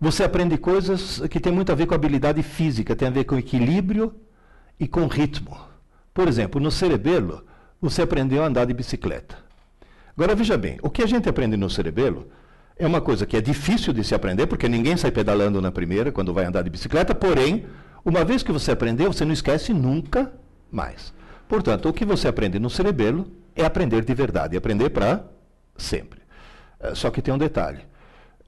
você 0.00 0.24
aprende 0.24 0.56
coisas 0.56 1.20
que 1.28 1.40
têm 1.40 1.52
muito 1.52 1.70
a 1.70 1.74
ver 1.74 1.86
com 1.86 1.94
habilidade 1.94 2.42
física, 2.42 2.96
tem 2.96 3.08
a 3.08 3.10
ver 3.10 3.24
com 3.24 3.36
equilíbrio 3.36 4.14
e 4.78 4.86
com 4.86 5.06
ritmo. 5.06 5.56
Por 6.12 6.28
exemplo, 6.28 6.60
no 6.60 6.70
cerebelo, 6.70 7.44
você 7.80 8.02
aprendeu 8.02 8.42
a 8.42 8.46
andar 8.46 8.64
de 8.64 8.74
bicicleta. 8.74 9.36
Agora 10.16 10.34
veja 10.34 10.58
bem, 10.58 10.78
o 10.82 10.90
que 10.90 11.02
a 11.02 11.06
gente 11.06 11.28
aprende 11.28 11.56
no 11.56 11.70
cerebelo 11.70 12.28
é 12.76 12.86
uma 12.86 13.00
coisa 13.00 13.26
que 13.26 13.36
é 13.36 13.40
difícil 13.40 13.92
de 13.92 14.04
se 14.04 14.14
aprender, 14.14 14.46
porque 14.46 14.68
ninguém 14.68 14.96
sai 14.96 15.10
pedalando 15.10 15.60
na 15.60 15.70
primeira 15.70 16.12
quando 16.12 16.34
vai 16.34 16.44
andar 16.44 16.62
de 16.62 16.70
bicicleta, 16.70 17.14
porém, 17.14 17.66
uma 18.04 18.24
vez 18.24 18.42
que 18.42 18.52
você 18.52 18.72
aprendeu, 18.72 19.12
você 19.12 19.24
não 19.24 19.32
esquece 19.32 19.72
nunca 19.72 20.32
mais. 20.70 21.12
Portanto, 21.48 21.88
o 21.88 21.92
que 21.92 22.04
você 22.04 22.28
aprende 22.28 22.58
no 22.58 22.70
cerebelo 22.70 23.30
é 23.54 23.64
aprender 23.64 24.04
de 24.04 24.14
verdade, 24.14 24.56
aprender 24.56 24.90
para 24.90 25.24
sempre. 25.76 26.20
Eh, 26.80 26.94
só 26.94 27.10
que 27.10 27.22
tem 27.22 27.32
um 27.32 27.38
detalhe. 27.38 27.80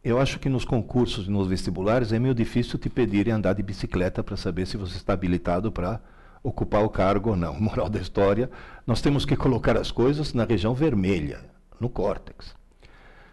Eu 0.02 0.20
acho 0.20 0.38
que 0.38 0.48
nos 0.48 0.64
concursos 0.64 1.26
e 1.26 1.30
nos 1.30 1.46
vestibulares 1.46 2.12
é 2.12 2.18
meio 2.18 2.34
difícil 2.34 2.78
te 2.78 2.88
pedirem 2.88 3.32
andar 3.32 3.52
de 3.52 3.62
bicicleta 3.62 4.22
para 4.22 4.36
saber 4.36 4.66
se 4.66 4.76
você 4.76 4.96
está 4.96 5.12
habilitado 5.12 5.70
para 5.70 6.00
ocupar 6.42 6.84
o 6.84 6.90
cargo 6.90 7.30
ou 7.30 7.36
não. 7.36 7.54
Moral 7.60 7.88
da 7.88 7.98
história, 7.98 8.50
nós 8.86 9.00
temos 9.00 9.24
que 9.24 9.36
colocar 9.36 9.76
as 9.76 9.90
coisas 9.90 10.32
na 10.32 10.44
região 10.44 10.74
vermelha, 10.74 11.40
no 11.78 11.88
córtex. 11.88 12.54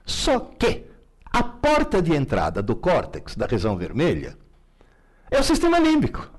Só 0.06 0.39
que 0.39 0.86
a 1.26 1.43
porta 1.43 2.02
de 2.02 2.13
entrada 2.13 2.62
do 2.62 2.76
córtex, 2.76 3.36
da 3.36 3.46
região 3.46 3.76
vermelha, 3.78 4.38
é 5.30 5.39
o 5.39 5.43
sistema 5.43 5.80
límbico, 5.80 6.30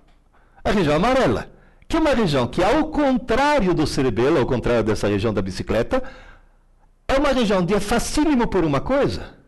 a 0.64 0.70
região 0.70 0.96
amarela, 0.96 1.50
que 1.87 1.96
é 1.96 2.00
uma 2.00 2.14
região 2.14 2.46
que, 2.46 2.62
ao 2.62 2.88
contrário 2.88 3.74
do 3.74 3.87
cerebelo, 3.87 4.38
ao 4.38 4.46
contrário 4.46 4.85
dessa 4.85 5.09
região 5.09 5.33
da 5.33 5.42
bicicleta, 5.42 6.02
é 7.07 7.14
uma 7.14 7.33
região 7.33 7.64
de 7.64 7.74
é 7.74 7.81
facílimo 7.81 8.46
por 8.46 8.64
uma 8.64 8.81
coisa 8.81 9.38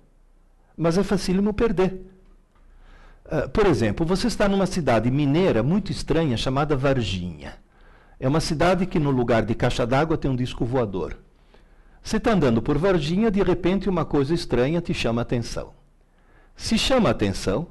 mas 0.81 0.97
é 0.97 1.03
facílimo 1.03 1.53
perder. 1.53 2.01
Uh, 3.31 3.49
por 3.51 3.65
exemplo, 3.67 4.05
você 4.05 4.27
está 4.27 4.49
numa 4.49 4.67
cidade 4.67 5.09
mineira 5.09 5.63
muito 5.63 5.93
estranha 5.93 6.37
chamada 6.37 6.77
Varginha. 6.77 7.55
É 8.19 8.27
uma 8.27 8.41
cidade 8.41 8.87
que 8.87 8.99
no 8.99 9.11
lugar 9.11 9.45
de 9.45 9.55
caixa 9.55 9.87
d'água 9.87 10.19
tem 10.19 10.29
um 10.29 10.37
disco 10.37 10.65
voador. 10.65 11.17
Você 12.03 12.17
está 12.17 12.33
andando 12.33 12.61
por 12.61 12.77
Varginha, 12.77 13.31
de 13.31 13.43
repente 13.43 13.89
uma 13.89 14.05
coisa 14.05 14.35
estranha 14.35 14.81
te 14.81 14.93
chama 14.93 15.21
a 15.21 15.23
atenção. 15.23 15.73
Se 16.57 16.77
chama 16.77 17.09
a 17.09 17.13
atenção, 17.13 17.69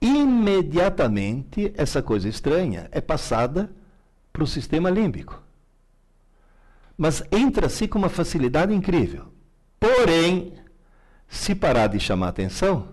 imediatamente 0.00 1.72
essa 1.76 2.02
coisa 2.02 2.28
estranha 2.28 2.88
é 2.90 3.00
passada 3.00 3.70
para 4.32 4.42
o 4.42 4.46
sistema 4.46 4.90
límbico. 4.90 5.40
Mas 6.98 7.22
entra-se 7.30 7.86
com 7.86 7.98
uma 7.98 8.08
facilidade 8.08 8.74
incrível. 8.74 9.26
Porém, 9.78 10.54
se 11.28 11.54
parar 11.54 11.86
de 11.86 12.00
chamar 12.00 12.28
atenção, 12.28 12.88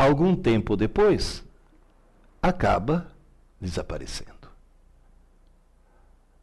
algum 0.00 0.34
tempo 0.34 0.76
depois, 0.76 1.44
acaba 2.42 3.06
desaparecendo. 3.60 4.30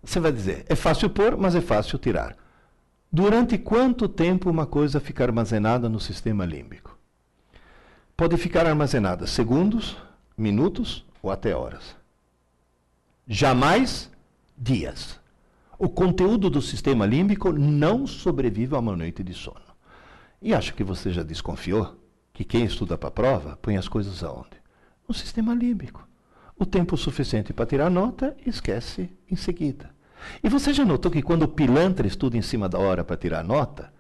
Você 0.04 0.20
vai 0.20 0.32
dizer, 0.32 0.66
é 0.70 0.76
fácil 0.76 1.10
pôr, 1.10 1.36
mas 1.36 1.56
é 1.56 1.62
fácil 1.62 1.98
tirar. 1.98 2.38
Durante 3.12 3.58
quanto 3.58 4.08
tempo 4.08 4.50
uma 4.50 4.66
coisa 4.66 5.00
fica 5.00 5.24
armazenada 5.24 5.90
no 5.90 6.00
sistema 6.00 6.46
límbico? 6.46 6.98
Pode 8.16 8.38
ficar 8.38 8.66
armazenada 8.66 9.26
segundos, 9.28 9.98
minutos 10.38 11.06
ou 11.22 11.32
até 11.32 11.56
horas. 11.56 11.96
Jamais 13.28 14.10
dias. 14.58 15.20
O 15.80 15.90
conteúdo 15.90 16.50
do 16.50 16.62
sistema 16.62 17.06
límbico 17.06 17.52
não 17.52 18.08
sobrevive 18.08 18.76
a 18.76 18.80
uma 18.80 18.96
noite 18.96 19.24
de 19.24 19.34
sono. 19.34 19.62
E 20.42 20.54
acho 20.54 20.74
que 20.74 20.84
você 20.84 21.12
já 21.12 21.24
desconfiou 21.24 21.96
que 22.38 22.44
quem 22.44 22.66
estuda 22.66 22.96
para 22.96 23.08
a 23.08 23.12
prova 23.12 23.58
põe 23.60 23.78
as 23.78 23.88
coisas 23.88 24.24
aonde? 24.24 24.62
No 25.10 25.16
sistema 25.16 25.56
límbico. 25.56 26.08
O 26.56 26.68
tempo 26.68 26.96
suficiente 26.96 27.52
para 27.52 27.66
tirar 27.66 27.90
nota 27.90 28.38
esquece 28.46 29.10
em 29.28 29.36
seguida. 29.36 29.90
E 30.44 30.48
você 30.48 30.72
já 30.72 30.86
notou 30.86 31.10
que 31.10 31.24
quando 31.24 31.44
o 31.44 31.48
pilantra 31.48 32.06
estuda 32.06 32.38
em 32.38 32.44
cima 32.44 32.70
da 32.70 32.78
hora 32.78 33.04
para 33.04 33.18
tirar 33.18 33.44
nota, 33.44 33.92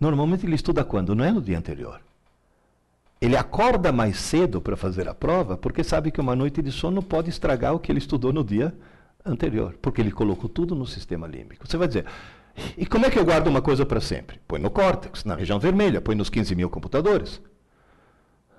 normalmente 0.00 0.46
ele 0.46 0.54
estuda 0.54 0.82
quando? 0.82 1.14
Não 1.14 1.22
é 1.22 1.30
no 1.30 1.42
dia 1.42 1.58
anterior. 1.58 2.00
Ele 3.20 3.36
acorda 3.36 3.92
mais 3.92 4.16
cedo 4.16 4.58
para 4.58 4.74
fazer 4.74 5.06
a 5.06 5.12
prova 5.12 5.58
porque 5.58 5.84
sabe 5.84 6.10
que 6.10 6.20
uma 6.20 6.34
noite 6.34 6.62
de 6.62 6.72
sono 6.72 7.02
pode 7.02 7.28
estragar 7.28 7.74
o 7.74 7.78
que 7.78 7.92
ele 7.92 7.98
estudou 7.98 8.32
no 8.32 8.42
dia 8.42 8.74
anterior, 9.22 9.76
porque 9.82 10.00
ele 10.00 10.12
colocou 10.12 10.48
tudo 10.48 10.74
no 10.74 10.86
sistema 10.86 11.26
límbico. 11.26 11.68
Você 11.68 11.76
vai 11.76 11.88
dizer, 11.88 12.06
e 12.74 12.86
como 12.86 13.04
é 13.04 13.10
que 13.10 13.18
eu 13.18 13.24
guardo 13.26 13.48
uma 13.48 13.60
coisa 13.60 13.84
para 13.84 14.00
sempre? 14.00 14.40
Põe 14.48 14.60
no 14.60 14.70
córtex, 14.70 15.26
na 15.26 15.34
região 15.34 15.60
vermelha, 15.60 16.00
põe 16.00 16.14
nos 16.14 16.30
15 16.30 16.54
mil 16.54 16.70
computadores. 16.70 17.38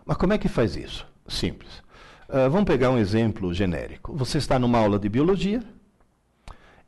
Mas 0.06 0.18
como 0.18 0.34
é 0.34 0.38
que 0.38 0.48
faz 0.48 0.76
isso? 0.76 1.08
Simples. 1.28 1.80
Uh, 2.30 2.50
vamos 2.50 2.66
pegar 2.66 2.90
um 2.90 2.98
exemplo 2.98 3.54
genérico. 3.54 4.16
Você 4.16 4.38
está 4.38 4.58
numa 4.60 4.80
aula 4.80 5.00
de 5.00 5.08
biologia 5.08 5.62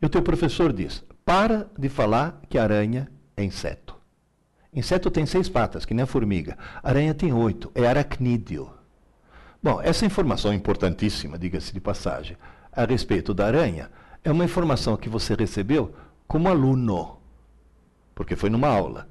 e 0.01 0.05
o 0.05 0.09
teu 0.09 0.21
professor 0.21 0.73
diz: 0.73 1.03
para 1.25 1.69
de 1.77 1.89
falar 1.89 2.41
que 2.49 2.57
aranha 2.57 3.09
é 3.35 3.43
inseto. 3.43 3.95
Inseto 4.73 5.09
tem 5.09 5.25
seis 5.25 5.47
patas, 5.47 5.85
que 5.85 5.93
nem 5.93 6.03
a 6.03 6.07
formiga. 6.07 6.57
Aranha 6.83 7.13
tem 7.13 7.31
oito, 7.31 7.71
é 7.73 7.87
aracnídeo. 7.87 8.69
Bom, 9.63 9.81
essa 9.81 10.05
informação 10.05 10.53
importantíssima, 10.53 11.39
diga-se 11.39 11.73
de 11.73 11.79
passagem, 11.79 12.37
a 12.71 12.83
respeito 12.83 13.33
da 13.33 13.47
aranha, 13.47 13.89
é 14.23 14.31
uma 14.31 14.43
informação 14.43 14.97
que 14.97 15.07
você 15.07 15.33
recebeu 15.33 15.95
como 16.27 16.49
aluno, 16.49 17.17
porque 18.13 18.35
foi 18.35 18.49
numa 18.49 18.67
aula. 18.67 19.07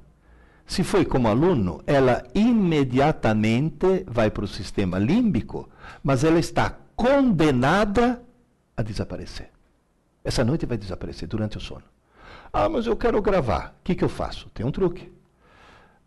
Se 0.65 0.83
foi 0.83 1.05
como 1.05 1.27
aluno, 1.27 1.81
ela 1.85 2.23
imediatamente 2.33 4.03
vai 4.07 4.31
para 4.31 4.45
o 4.45 4.47
sistema 4.47 4.97
límbico, 4.97 5.69
mas 6.03 6.23
ela 6.23 6.39
está 6.39 6.75
condenada 6.95 8.21
a 8.75 8.81
desaparecer. 8.81 9.49
Essa 10.23 10.43
noite 10.43 10.65
vai 10.65 10.77
desaparecer 10.77 11.27
durante 11.27 11.57
o 11.57 11.61
sono. 11.61 11.83
Ah, 12.51 12.67
mas 12.67 12.87
eu 12.87 12.95
quero 12.95 13.21
gravar. 13.21 13.75
O 13.79 13.83
que, 13.83 13.93
que 13.93 14.03
eu 14.03 14.09
faço? 14.09 14.49
Tem 14.53 14.65
um 14.65 14.71
truque. 14.71 15.11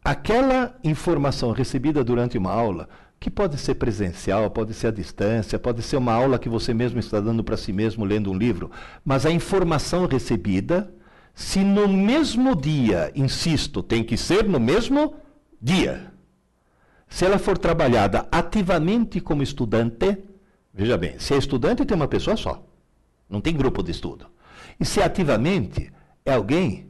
Aquela 0.05 0.77
informação 0.83 1.53
recebida 1.53 2.03
durante 2.03 2.37
uma 2.39 2.51
aula, 2.51 2.89
que 3.21 3.31
pode 3.31 3.59
ser 3.59 3.75
presencial, 3.75 4.51
pode 4.51 4.75
ser 4.75 4.89
à 4.89 4.91
distância, 4.91 5.59
pode 5.59 5.83
ser 5.83 5.97
uma 5.97 6.13
aula 6.13 6.39
que 6.39 6.49
você 6.49 6.73
mesmo 6.73 6.99
está 6.99 7.21
dando 7.21 7.45
para 7.45 7.57
si 7.57 7.73
mesmo 7.73 8.05
lendo 8.05 8.31
um 8.31 8.37
livro, 8.37 8.71
mas 9.05 9.27
a 9.27 9.31
informação 9.31 10.07
recebida 10.07 10.93
se 11.39 11.63
no 11.63 11.87
mesmo 11.87 12.57
dia, 12.57 13.13
insisto, 13.15 13.81
tem 13.81 14.03
que 14.03 14.17
ser 14.17 14.49
no 14.49 14.59
mesmo 14.59 15.15
dia. 15.63 16.13
Se 17.09 17.25
ela 17.25 17.39
for 17.39 17.57
trabalhada 17.57 18.27
ativamente 18.33 19.21
como 19.21 19.41
estudante, 19.41 20.19
veja 20.75 20.99
bem, 20.99 21.17
se 21.21 21.35
é 21.35 21.39
estudante 21.39 21.87
tem 21.87 21.95
uma 21.97 22.09
pessoa 22.09 22.37
só, 22.37 22.67
não 23.31 23.41
tem 23.41 23.57
grupo 23.57 23.85
de 23.85 23.93
estudo. 23.93 24.27
E 24.81 24.85
se 24.85 25.01
é 25.01 25.05
ativamente, 25.05 25.93
é 26.27 26.35
alguém 26.35 26.89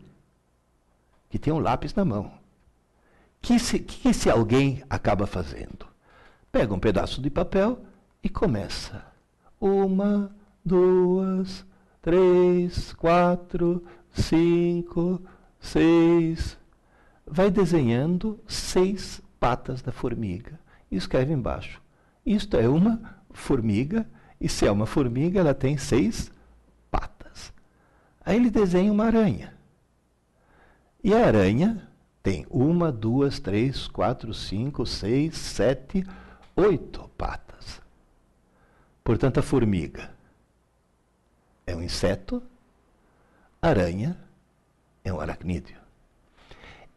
que 1.28 1.38
tem 1.38 1.52
um 1.52 1.58
lápis 1.58 1.94
na 1.94 2.06
mão. 2.06 2.24
O 2.24 2.32
que, 3.42 3.58
que 3.80 4.08
esse 4.08 4.30
alguém 4.30 4.82
acaba 4.88 5.26
fazendo? 5.26 5.87
Pega 6.50 6.72
um 6.72 6.80
pedaço 6.80 7.20
de 7.20 7.28
papel 7.28 7.84
e 8.24 8.30
começa. 8.30 9.04
Uma, 9.61 10.34
duas, 10.64 11.66
três, 12.00 12.94
quatro, 12.94 13.85
cinco, 14.13 15.21
seis. 15.61 16.56
Vai 17.27 17.50
desenhando 17.50 18.40
seis 18.46 19.21
patas 19.38 19.83
da 19.83 19.92
formiga 19.92 20.59
e 20.90 20.96
escreve 20.96 21.33
embaixo. 21.33 21.81
Isto 22.25 22.56
é 22.56 22.69
uma 22.69 23.00
formiga, 23.31 24.09
e 24.40 24.48
se 24.48 24.67
é 24.67 24.71
uma 24.71 24.87
formiga, 24.87 25.40
ela 25.40 25.54
tem 25.54 25.77
seis 25.77 26.31
patas. 26.90 27.52
Aí 28.25 28.37
ele 28.37 28.50
desenha 28.50 28.92
uma 28.92 29.04
aranha. 29.04 29.54
E 31.02 31.15
a 31.15 31.27
aranha 31.27 31.88
tem 32.23 32.46
uma, 32.50 32.90
duas, 32.90 33.38
três, 33.38 33.88
quatro, 33.88 34.35
cinco, 34.35 34.85
seis, 34.85 35.37
sete, 35.37 36.04
oito 36.56 37.09
patas. 37.17 37.81
Portanto, 39.02 39.38
a 39.38 39.42
formiga 39.42 40.11
é 41.67 41.75
um 41.75 41.83
inseto 41.83 42.42
aranha 43.61 44.17
é 45.04 45.13
um 45.13 45.21
aracnídeo. 45.21 45.77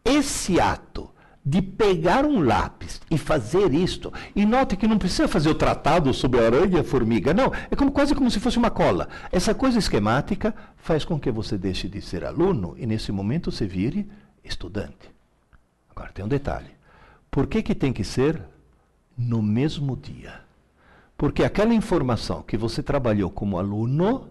Esse 0.04 0.60
ato 0.60 1.10
de 1.44 1.62
pegar 1.62 2.24
um 2.24 2.40
lápis, 2.40 3.02
e 3.10 3.18
fazer 3.18 3.74
isto. 3.74 4.14
E 4.36 4.46
note 4.46 4.78
que 4.78 4.88
não 4.88 5.00
precisa 5.00 5.28
fazer 5.28 5.50
o 5.50 5.56
tratado 5.56 6.14
sobre 6.14 6.40
a 6.40 6.46
aranha 6.46 6.78
e 6.78 6.80
a 6.80 6.84
formiga, 6.84 7.34
não. 7.34 7.52
É 7.70 7.76
como, 7.76 7.92
quase 7.92 8.14
como 8.14 8.30
se 8.30 8.40
fosse 8.40 8.58
uma 8.58 8.70
cola. 8.70 9.10
Essa 9.32 9.54
coisa 9.54 9.80
esquemática 9.80 10.54
faz 10.78 11.04
com 11.04 11.20
que 11.20 11.32
você 11.32 11.58
deixe 11.58 11.90
de 11.90 12.00
ser 12.02 12.24
aluno 12.24 12.76
e 12.78 12.86
nesse 12.86 13.12
momento 13.12 13.52
se 13.52 13.66
vire 13.66 14.08
estudante. 14.44 15.10
Agora 15.90 16.12
tem 16.12 16.24
um 16.24 16.28
detalhe. 16.28 16.70
Por 17.30 17.48
que, 17.48 17.64
que 17.64 17.74
tem 17.74 17.92
que 17.92 18.04
ser 18.04 18.40
no 19.18 19.42
mesmo 19.42 19.98
dia? 19.98 20.42
Porque 21.18 21.44
aquela 21.44 21.74
informação 21.74 22.44
que 22.44 22.58
você 22.58 22.84
trabalhou 22.84 23.30
como 23.30 23.58
aluno, 23.58 24.28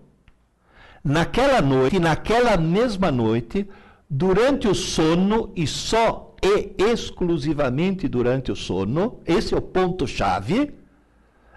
naquela 1.03 1.61
noite, 1.61 1.99
naquela 1.99 2.57
mesma 2.57 3.11
noite, 3.11 3.69
durante 4.09 4.69
o 4.69 4.75
sono 4.75 5.53
e 5.57 5.67
só 5.67 6.35
e 6.43 6.75
exclusivamente 6.79 8.09
durante 8.09 8.51
o 8.51 8.57
sono, 8.57 9.21
esse 9.27 9.55
é 9.55 9.57
o 9.57 9.63
ponto-chave, 9.63 10.73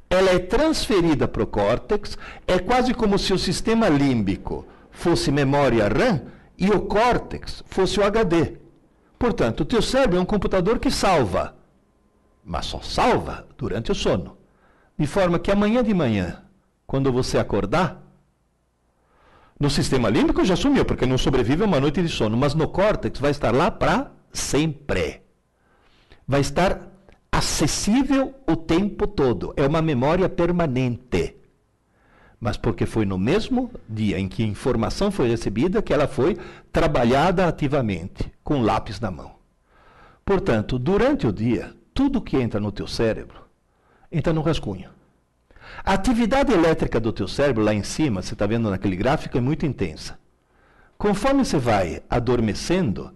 ela 0.09 0.29
é 0.29 0.39
transferida 0.39 1.27
para 1.27 1.43
o 1.43 1.47
córtex, 1.47 2.17
é 2.45 2.59
quase 2.59 2.93
como 2.93 3.17
se 3.17 3.33
o 3.33 3.39
sistema 3.39 3.87
límbico 3.87 4.65
fosse 4.91 5.31
memória 5.31 5.87
RAM 5.87 6.21
e 6.57 6.69
o 6.69 6.81
córtex 6.81 7.63
fosse 7.65 7.99
o 7.99 8.03
HD. 8.03 8.57
Portanto, 9.17 9.61
o 9.61 9.65
teu 9.65 9.81
cérebro 9.81 10.17
é 10.17 10.21
um 10.21 10.25
computador 10.25 10.79
que 10.79 10.91
salva, 10.91 11.55
mas 12.43 12.65
só 12.65 12.81
salva 12.81 13.47
durante 13.57 13.91
o 13.91 13.95
sono. 13.95 14.37
De 14.99 15.07
forma 15.07 15.39
que 15.39 15.49
amanhã 15.49 15.81
de 15.81 15.93
manhã, 15.93 16.43
quando 16.85 17.11
você 17.11 17.37
acordar, 17.37 18.02
no 19.63 19.69
sistema 19.69 20.09
límbico 20.09 20.43
já 20.43 20.57
sumiu, 20.57 20.83
porque 20.83 21.05
não 21.05 21.17
sobrevive 21.17 21.63
uma 21.63 21.79
noite 21.79 22.01
de 22.01 22.09
sono, 22.09 22.35
mas 22.35 22.53
no 22.53 22.67
córtex 22.67 23.17
vai 23.17 23.31
estar 23.31 23.55
lá 23.55 23.71
para 23.71 24.11
sempre. 24.29 25.21
Vai 26.27 26.41
estar 26.41 26.91
acessível 27.31 28.35
o 28.45 28.57
tempo 28.57 29.07
todo. 29.07 29.53
É 29.55 29.65
uma 29.65 29.81
memória 29.81 30.27
permanente. 30.27 31.37
Mas 32.41 32.57
porque 32.57 32.85
foi 32.85 33.05
no 33.05 33.17
mesmo 33.17 33.71
dia 33.87 34.19
em 34.19 34.27
que 34.27 34.43
a 34.43 34.47
informação 34.47 35.09
foi 35.09 35.29
recebida 35.29 35.81
que 35.81 35.93
ela 35.93 36.09
foi 36.09 36.37
trabalhada 36.69 37.47
ativamente, 37.47 38.33
com 38.43 38.61
lápis 38.61 38.99
na 38.99 39.11
mão. 39.11 39.31
Portanto, 40.25 40.77
durante 40.77 41.25
o 41.25 41.31
dia, 41.31 41.73
tudo 41.93 42.21
que 42.21 42.35
entra 42.35 42.59
no 42.59 42.69
teu 42.69 42.85
cérebro 42.85 43.43
entra 44.11 44.33
no 44.33 44.41
rascunho. 44.41 44.89
A 45.83 45.93
atividade 45.93 46.51
elétrica 46.51 46.99
do 46.99 47.13
teu 47.13 47.27
cérebro 47.27 47.63
lá 47.63 47.73
em 47.73 47.83
cima, 47.83 48.21
você 48.21 48.33
está 48.33 48.45
vendo 48.45 48.69
naquele 48.69 48.95
gráfico, 48.95 49.37
é 49.37 49.41
muito 49.41 49.65
intensa. 49.65 50.19
Conforme 50.97 51.43
você 51.43 51.57
vai 51.57 52.01
adormecendo, 52.09 53.11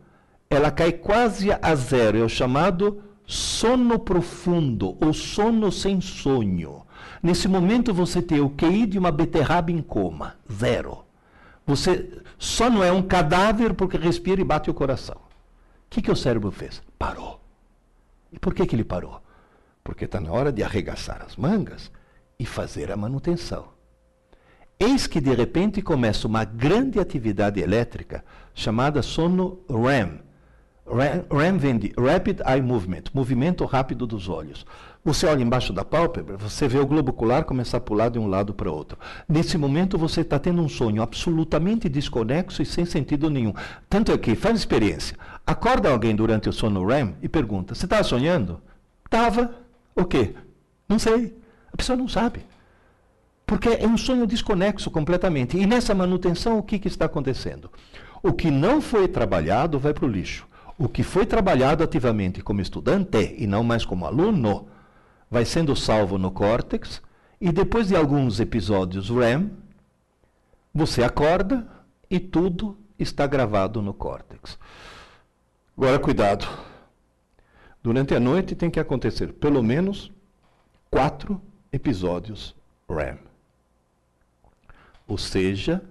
ela 0.49 0.71
cai 0.71 0.91
quase 0.91 1.49
a 1.51 1.75
zero. 1.75 2.17
É 2.17 2.21
o 2.21 2.29
chamado 2.29 3.01
sono 3.25 3.99
profundo 3.99 4.97
ou 5.01 5.13
sono 5.13 5.71
sem 5.71 6.01
sonho. 6.01 6.83
Nesse 7.21 7.47
momento 7.47 7.93
você 7.93 8.21
tem 8.21 8.39
o 8.39 8.49
QI 8.49 8.85
de 8.85 8.97
uma 8.97 9.11
beterraba 9.11 9.71
em 9.71 9.81
coma, 9.81 10.35
zero. 10.51 11.05
Você 11.65 12.21
só 12.37 12.69
não 12.69 12.83
é 12.83 12.91
um 12.91 13.01
cadáver 13.01 13.73
porque 13.73 13.97
respira 13.97 14.39
e 14.41 14.45
bate 14.45 14.69
o 14.69 14.73
coração. 14.73 15.15
O 15.15 15.19
que, 15.89 16.01
que 16.01 16.11
o 16.11 16.15
cérebro 16.15 16.51
fez? 16.51 16.81
Parou. 16.97 17.41
E 18.31 18.39
por 18.39 18.53
que, 18.53 18.65
que 18.65 18.75
ele 18.75 18.83
parou? 18.83 19.21
Porque 19.83 20.05
está 20.05 20.19
na 20.19 20.31
hora 20.31 20.51
de 20.51 20.63
arregaçar 20.63 21.21
as 21.25 21.35
mangas 21.35 21.91
e 22.39 22.45
fazer 22.45 22.91
a 22.91 22.97
manutenção. 22.97 23.69
Eis 24.79 25.07
que 25.07 25.19
de 25.19 25.33
repente 25.33 25.81
começa 25.81 26.27
uma 26.27 26.43
grande 26.43 26.99
atividade 26.99 27.59
elétrica 27.59 28.23
chamada 28.53 29.01
sono 29.01 29.59
REM, 29.67 30.19
REM 31.29 31.57
vem 31.57 31.77
de 31.77 31.93
Rapid 31.97 32.39
Eye 32.39 32.61
Movement, 32.61 33.03
movimento 33.13 33.65
rápido 33.65 34.07
dos 34.07 34.29
olhos. 34.29 34.65
Você 35.03 35.25
olha 35.25 35.41
embaixo 35.41 35.73
da 35.73 35.83
pálpebra, 35.83 36.37
você 36.37 36.65
vê 36.65 36.79
o 36.79 36.85
globo 36.85 37.09
ocular 37.11 37.43
começar 37.43 37.77
a 37.77 37.81
pular 37.81 38.09
de 38.09 38.17
um 38.17 38.27
lado 38.27 38.53
para 38.53 38.71
outro. 38.71 38.97
Nesse 39.27 39.57
momento 39.57 39.97
você 39.97 40.21
está 40.21 40.39
tendo 40.39 40.61
um 40.61 40.69
sonho 40.69 41.01
absolutamente 41.01 41.89
desconexo 41.89 42.61
e 42.61 42.65
sem 42.65 42.85
sentido 42.85 43.29
nenhum. 43.29 43.53
Tanto 43.89 44.13
é 44.13 44.17
que, 44.17 44.33
faz 44.33 44.57
experiência, 44.57 45.17
acorda 45.45 45.89
alguém 45.89 46.15
durante 46.15 46.47
o 46.47 46.53
sono 46.53 46.85
REM 46.85 47.15
e 47.21 47.27
pergunta, 47.27 47.75
você 47.75 47.85
estava 47.85 48.03
sonhando? 48.03 48.61
Estava. 49.03 49.55
O 49.93 50.05
quê? 50.05 50.35
Não 50.87 50.99
sei. 50.99 51.35
A 51.71 51.77
pessoa 51.77 51.97
não 51.97 52.07
sabe. 52.07 52.45
Porque 53.45 53.69
é 53.69 53.87
um 53.87 53.97
sonho 53.97 54.27
desconexo 54.27 54.91
completamente. 54.91 55.57
E 55.57 55.65
nessa 55.65 55.95
manutenção, 55.95 56.57
o 56.57 56.63
que, 56.63 56.77
que 56.77 56.87
está 56.87 57.05
acontecendo? 57.05 57.71
O 58.21 58.33
que 58.33 58.51
não 58.51 58.81
foi 58.81 59.07
trabalhado 59.07 59.79
vai 59.79 59.93
para 59.93 60.05
o 60.05 60.09
lixo. 60.09 60.45
O 60.77 60.89
que 60.89 61.01
foi 61.01 61.25
trabalhado 61.25 61.83
ativamente 61.83 62.41
como 62.41 62.61
estudante 62.61 63.35
e 63.37 63.47
não 63.47 63.63
mais 63.63 63.85
como 63.85 64.05
aluno 64.05 64.67
vai 65.29 65.45
sendo 65.45 65.75
salvo 65.75 66.17
no 66.17 66.29
córtex 66.29 67.01
e 67.39 67.51
depois 67.51 67.87
de 67.87 67.95
alguns 67.95 68.39
episódios 68.39 69.09
REM, 69.09 69.51
você 70.73 71.03
acorda 71.03 71.67
e 72.09 72.19
tudo 72.19 72.77
está 72.97 73.25
gravado 73.27 73.81
no 73.81 73.93
córtex. 73.93 74.57
Agora, 75.77 75.99
cuidado. 75.99 76.47
Durante 77.81 78.15
a 78.15 78.19
noite 78.19 78.55
tem 78.55 78.69
que 78.69 78.79
acontecer 78.79 79.33
pelo 79.33 79.63
menos 79.63 80.11
quatro 80.89 81.41
episódios 81.77 82.55
REM. 82.89 83.19
Ou 85.07 85.17
seja, 85.17 85.81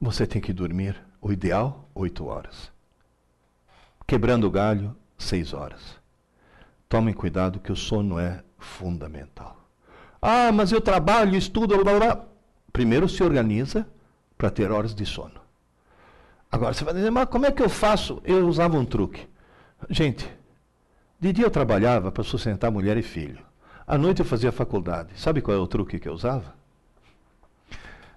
você 0.00 0.26
tem 0.26 0.40
que 0.40 0.52
dormir, 0.52 0.96
o 1.20 1.30
ideal, 1.30 1.88
oito 1.94 2.26
horas. 2.26 2.72
Quebrando 4.06 4.46
o 4.46 4.50
galho, 4.50 4.96
seis 5.18 5.52
horas. 5.52 5.96
Tomem 6.88 7.14
cuidado 7.14 7.60
que 7.60 7.70
o 7.70 7.76
sono 7.76 8.18
é 8.18 8.42
fundamental. 8.58 9.56
Ah, 10.20 10.50
mas 10.50 10.72
eu 10.72 10.80
trabalho, 10.80 11.36
estudo, 11.36 11.76
blá, 11.84 11.98
blá. 11.98 12.24
Primeiro 12.72 13.08
se 13.08 13.22
organiza 13.22 13.86
para 14.38 14.50
ter 14.50 14.70
horas 14.72 14.94
de 14.94 15.04
sono. 15.04 15.40
Agora 16.50 16.72
você 16.72 16.84
vai 16.84 16.94
dizer, 16.94 17.10
mas 17.10 17.28
como 17.28 17.46
é 17.46 17.52
que 17.52 17.62
eu 17.62 17.68
faço? 17.68 18.22
Eu 18.24 18.48
usava 18.48 18.78
um 18.78 18.84
truque. 18.84 19.28
Gente, 19.90 20.28
de 21.20 21.32
dia 21.32 21.44
eu 21.44 21.50
trabalhava 21.50 22.10
para 22.10 22.24
sustentar 22.24 22.70
mulher 22.70 22.96
e 22.96 23.02
filho. 23.02 23.45
À 23.86 23.96
noite 23.96 24.18
eu 24.18 24.24
fazia 24.24 24.50
faculdade. 24.50 25.10
Sabe 25.16 25.40
qual 25.40 25.56
é 25.56 25.60
o 25.60 25.66
truque 25.66 26.00
que 26.00 26.08
eu 26.08 26.12
usava? 26.12 26.54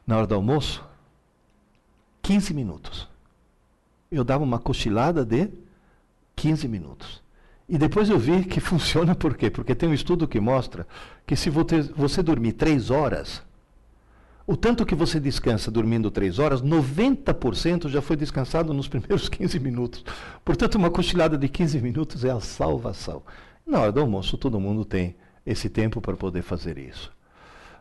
Na 0.05 0.17
hora 0.17 0.25
do 0.25 0.33
almoço, 0.33 0.83
15 2.23 2.53
minutos. 2.55 3.07
Eu 4.11 4.23
dava 4.23 4.43
uma 4.43 4.57
cochilada 4.57 5.23
de 5.23 5.49
15 6.35 6.67
minutos. 6.67 7.21
E 7.67 7.77
depois 7.77 8.09
eu 8.09 8.17
vi 8.17 8.43
que 8.45 8.57
funciona 8.59 9.13
por 9.13 9.37
quê? 9.37 9.51
Porque 9.51 9.75
tem 9.75 9.87
um 9.87 9.93
estudo 9.93 10.27
que 10.27 10.39
mostra 10.39 10.87
que 11.27 11.35
se 11.35 11.51
você, 11.51 12.23
dormir 12.23 12.53
3 12.53 12.89
horas, 12.89 13.43
o 14.47 14.57
tanto 14.57 14.83
que 14.83 14.95
você 14.95 15.19
descansa 15.19 15.69
dormindo 15.69 16.09
3 16.09 16.39
horas, 16.39 16.63
90% 16.63 17.89
já 17.89 18.01
foi 18.01 18.15
descansado 18.15 18.73
nos 18.73 18.87
primeiros 18.89 19.29
15 19.29 19.59
minutos. 19.59 20.03
Portanto, 20.43 20.75
uma 20.75 20.89
cochilada 20.89 21.37
de 21.37 21.47
15 21.47 21.79
minutos 21.79 22.25
é 22.25 22.31
a 22.31 22.39
salvação. 22.39 23.21
Na 23.67 23.81
hora 23.81 23.91
do 23.91 23.99
almoço, 23.99 24.35
todo 24.35 24.59
mundo 24.59 24.83
tem 24.83 25.15
esse 25.51 25.67
tempo 25.67 25.99
para 25.99 26.15
poder 26.15 26.43
fazer 26.43 26.77
isso. 26.77 27.11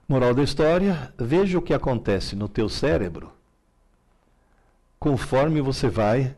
Moral 0.08 0.34
da 0.34 0.42
história: 0.42 1.12
veja 1.18 1.58
o 1.58 1.62
que 1.62 1.74
acontece 1.74 2.34
no 2.34 2.48
teu 2.48 2.68
cérebro 2.68 3.30
conforme 4.98 5.60
você 5.60 5.88
vai 5.88 6.34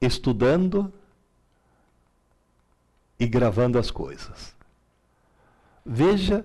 estudando 0.00 0.92
e 3.18 3.26
gravando 3.26 3.78
as 3.78 3.90
coisas. 3.90 4.54
Veja 5.84 6.44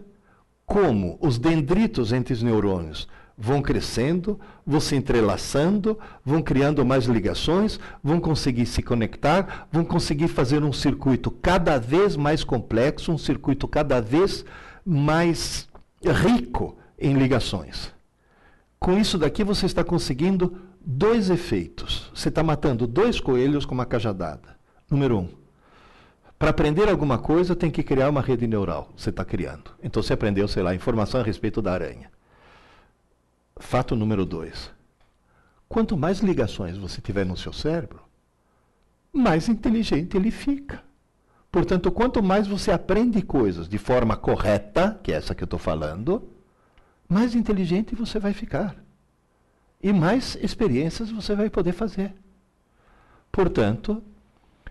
como 0.66 1.18
os 1.20 1.38
dendritos 1.38 2.14
entre 2.14 2.34
os 2.34 2.42
neurônios 2.42 3.10
vão 3.42 3.60
crescendo, 3.60 4.40
vão 4.66 4.80
se 4.80 4.96
entrelaçando, 4.96 5.98
vão 6.24 6.44
criando 6.44 6.86
mais 6.86 7.06
ligações, 7.06 7.80
vão 8.04 8.20
conseguir 8.20 8.68
se 8.68 8.84
conectar, 8.84 9.68
vão 9.72 9.84
conseguir 9.84 10.28
fazer 10.28 10.64
um 10.64 10.72
circuito 10.72 11.32
cada 11.32 11.80
vez 11.80 12.16
mais 12.16 12.44
complexo, 12.44 13.12
um 13.12 13.18
circuito 13.18 13.68
cada 13.68 14.00
vez 14.00 14.46
mais 14.86 15.68
rico 16.06 16.78
em 17.00 17.16
ligações. 17.16 17.92
Com 18.80 18.96
isso 18.96 19.18
daqui 19.18 19.44
você 19.44 19.66
está 19.66 19.84
conseguindo 19.84 20.62
dois 20.80 21.32
efeitos. 21.32 22.12
Você 22.14 22.30
está 22.30 22.44
matando 22.44 22.86
dois 22.86 23.20
coelhos 23.20 23.66
com 23.66 23.74
uma 23.74 23.88
cajadada. 23.88 24.56
Número 24.90 25.18
um, 25.18 25.30
para 26.38 26.52
aprender 26.52 26.88
alguma 26.90 27.18
coisa 27.18 27.56
tem 27.56 27.72
que 27.72 27.82
criar 27.82 28.10
uma 28.10 28.22
rede 28.22 28.46
neural. 28.46 28.92
Você 28.96 29.10
está 29.10 29.26
criando. 29.26 29.72
Então 29.82 30.04
você 30.04 30.14
aprendeu, 30.14 30.48
sei 30.48 30.62
lá, 30.62 30.76
informação 30.76 31.22
a 31.22 31.24
respeito 31.24 31.60
da 31.60 31.74
aranha. 31.74 32.12
Fato 33.62 33.96
número 33.96 34.26
dois. 34.26 34.72
Quanto 35.70 35.96
mais 35.96 36.20
ligações 36.20 36.78
você 36.78 37.00
tiver 37.00 37.26
no 37.26 37.38
seu 37.38 37.54
cérebro, 37.54 38.02
mais 39.14 39.48
inteligente 39.48 40.18
ele 40.18 40.32
fica. 40.32 40.84
Portanto, 41.52 41.92
quanto 41.92 42.24
mais 42.24 42.48
você 42.48 42.72
aprende 42.72 43.22
coisas 43.22 43.70
de 43.70 43.78
forma 43.78 44.18
correta, 44.18 45.00
que 45.04 45.12
é 45.12 45.16
essa 45.16 45.36
que 45.36 45.44
eu 45.44 45.46
estou 45.46 45.60
falando, 45.60 46.30
mais 47.08 47.36
inteligente 47.36 47.96
você 47.96 48.20
vai 48.20 48.34
ficar. 48.34 48.76
E 49.82 49.94
mais 49.94 50.38
experiências 50.42 51.12
você 51.12 51.36
vai 51.36 51.50
poder 51.50 51.74
fazer. 51.74 52.14
Portanto, 53.32 54.02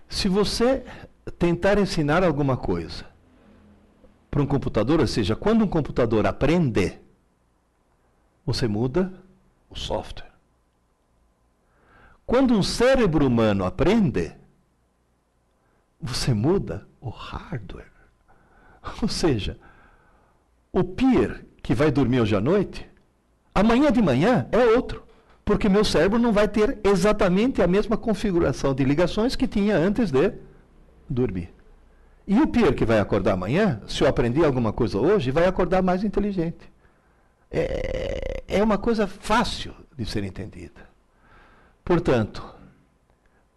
se 0.09 0.27
você 0.27 0.83
tentar 1.39 1.79
ensinar 1.79 2.23
alguma 2.23 2.57
coisa 2.57 3.05
para 4.29 4.41
um 4.41 4.45
computador, 4.45 4.99
ou 4.99 5.07
seja, 5.07 5.35
quando 5.35 5.63
um 5.63 5.67
computador 5.67 6.25
aprende, 6.25 6.99
você 8.45 8.67
muda 8.67 9.13
o 9.69 9.75
software. 9.75 10.31
Quando 12.25 12.53
um 12.53 12.63
cérebro 12.63 13.27
humano 13.27 13.65
aprende, 13.65 14.31
você 15.99 16.33
muda 16.33 16.87
o 16.99 17.09
hardware. 17.09 17.91
Ou 19.01 19.07
seja, 19.07 19.57
o 20.71 20.83
peer 20.83 21.45
que 21.61 21.75
vai 21.75 21.91
dormir 21.91 22.21
hoje 22.21 22.35
à 22.35 22.41
noite, 22.41 22.87
amanhã 23.53 23.91
de 23.91 24.01
manhã 24.01 24.47
é 24.51 24.65
outro. 24.75 25.03
Porque 25.43 25.67
meu 25.67 25.83
cérebro 25.83 26.19
não 26.19 26.31
vai 26.31 26.47
ter 26.47 26.79
exatamente 26.83 27.61
a 27.61 27.67
mesma 27.67 27.97
configuração 27.97 28.73
de 28.73 28.83
ligações 28.83 29.35
que 29.35 29.47
tinha 29.47 29.75
antes 29.75 30.11
de 30.11 30.33
dormir. 31.09 31.53
E 32.27 32.39
o 32.39 32.47
peer 32.47 32.73
que 32.73 32.85
vai 32.85 32.99
acordar 32.99 33.33
amanhã, 33.33 33.81
se 33.87 34.01
eu 34.03 34.07
aprendi 34.07 34.45
alguma 34.45 34.71
coisa 34.71 34.97
hoje, 34.97 35.31
vai 35.31 35.47
acordar 35.47 35.81
mais 35.81 36.03
inteligente. 36.03 36.71
É, 37.51 38.43
é 38.47 38.63
uma 38.63 38.77
coisa 38.77 39.07
fácil 39.07 39.73
de 39.97 40.05
ser 40.05 40.23
entendida. 40.23 40.89
Portanto, 41.83 42.43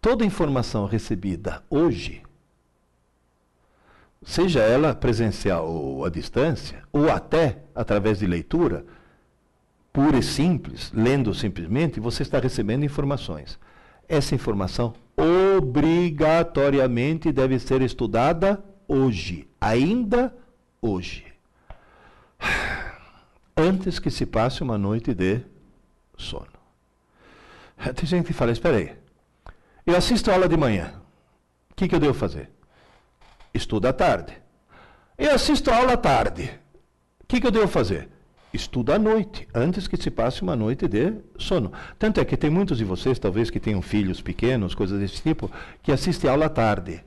toda 0.01 0.25
informação 0.25 0.85
recebida 0.85 1.63
hoje, 1.69 2.21
seja 4.23 4.61
ela 4.61 4.93
presencial 4.93 5.69
ou 5.69 6.03
à 6.03 6.09
distância, 6.09 6.83
ou 6.91 7.09
até 7.09 7.59
através 7.73 8.19
de 8.19 8.27
leitura, 8.27 8.85
pura 9.93 10.17
e 10.17 10.23
simples, 10.23 10.91
lendo 10.93 11.33
simplesmente, 11.33 11.99
você 11.99 12.23
está 12.23 12.39
recebendo 12.39 12.83
informações. 12.83 13.57
Essa 14.07 14.35
informação 14.35 14.93
obrigatoriamente 15.15 17.31
deve 17.31 17.57
ser 17.59 17.81
estudada 17.81 18.63
hoje, 18.87 19.47
ainda 19.59 20.35
hoje. 20.81 21.24
Antes 23.57 23.99
que 23.99 24.09
se 24.09 24.25
passe 24.25 24.61
uma 24.61 24.77
noite 24.77 25.13
de 25.13 25.41
sono. 26.17 26.47
Tem 27.95 28.05
gente 28.05 28.27
que 28.27 28.33
fala, 28.33 28.51
espera 28.51 28.77
aí, 28.77 28.93
eu 29.85 29.95
assisto 29.95 30.29
aula 30.29 30.47
de 30.47 30.57
manhã, 30.57 30.93
o 31.71 31.75
que, 31.75 31.87
que 31.87 31.95
eu 31.95 31.99
devo 31.99 32.13
fazer? 32.13 32.49
Estuda 33.53 33.89
à 33.89 33.93
tarde. 33.93 34.33
Eu 35.17 35.31
assisto 35.31 35.71
aula 35.71 35.93
à 35.93 35.97
tarde, 35.97 36.51
o 37.21 37.27
que, 37.27 37.39
que 37.39 37.47
eu 37.47 37.51
devo 37.51 37.67
fazer? 37.67 38.09
Estuda 38.53 38.95
à 38.95 38.99
noite, 38.99 39.47
antes 39.53 39.87
que 39.87 39.95
se 39.95 40.09
passe 40.09 40.41
uma 40.41 40.55
noite 40.55 40.87
de 40.87 41.13
sono. 41.37 41.71
Tanto 41.99 42.19
é 42.19 42.25
que 42.25 42.37
tem 42.37 42.49
muitos 42.49 42.77
de 42.77 42.83
vocês, 42.83 43.19
talvez 43.19 43.49
que 43.49 43.59
tenham 43.59 43.81
filhos 43.81 44.21
pequenos, 44.21 44.75
coisas 44.75 44.99
desse 44.99 45.21
tipo, 45.21 45.49
que 45.81 45.91
assistem 45.91 46.29
aula 46.29 46.47
à 46.47 46.49
tarde. 46.49 47.03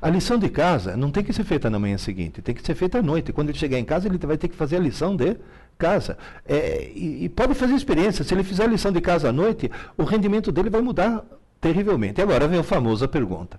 A 0.00 0.10
lição 0.10 0.36
de 0.36 0.48
casa 0.48 0.96
não 0.96 1.12
tem 1.12 1.22
que 1.22 1.32
ser 1.32 1.44
feita 1.44 1.70
na 1.70 1.78
manhã 1.78 1.96
seguinte, 1.96 2.42
tem 2.42 2.54
que 2.54 2.66
ser 2.66 2.74
feita 2.74 2.98
à 2.98 3.02
noite. 3.02 3.32
Quando 3.32 3.50
ele 3.50 3.58
chegar 3.58 3.78
em 3.78 3.84
casa, 3.84 4.08
ele 4.08 4.18
vai 4.18 4.36
ter 4.36 4.48
que 4.48 4.56
fazer 4.56 4.76
a 4.76 4.80
lição 4.80 5.14
de 5.14 5.36
casa. 5.82 6.16
É, 6.46 6.90
e, 6.94 7.24
e, 7.24 7.28
pode 7.28 7.54
fazer 7.54 7.74
experiência. 7.74 8.24
Se 8.24 8.32
ele 8.32 8.44
fizer 8.44 8.64
a 8.64 8.68
lição 8.68 8.92
de 8.92 9.00
casa 9.00 9.30
à 9.30 9.32
noite, 9.32 9.68
o 9.96 10.04
rendimento 10.04 10.52
dele 10.52 10.70
vai 10.70 10.80
mudar 10.80 11.24
terrivelmente. 11.60 12.22
Agora 12.22 12.46
vem 12.46 12.60
a 12.60 12.62
famosa 12.62 13.08
pergunta. 13.08 13.58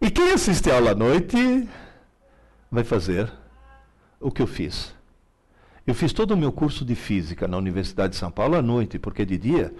E 0.00 0.08
quem 0.08 0.30
assiste 0.32 0.70
a 0.70 0.76
aula 0.76 0.92
à 0.92 0.94
noite 0.94 1.68
vai 2.70 2.84
fazer 2.84 3.30
o 4.20 4.30
que 4.30 4.40
eu 4.40 4.46
fiz. 4.46 4.94
Eu 5.84 5.94
fiz 5.94 6.12
todo 6.12 6.30
o 6.30 6.36
meu 6.36 6.52
curso 6.52 6.84
de 6.84 6.94
física 6.94 7.48
na 7.48 7.56
Universidade 7.56 8.12
de 8.12 8.18
São 8.18 8.30
Paulo 8.30 8.54
à 8.54 8.62
noite, 8.62 9.00
porque 9.00 9.24
de 9.24 9.36
dia 9.36 9.74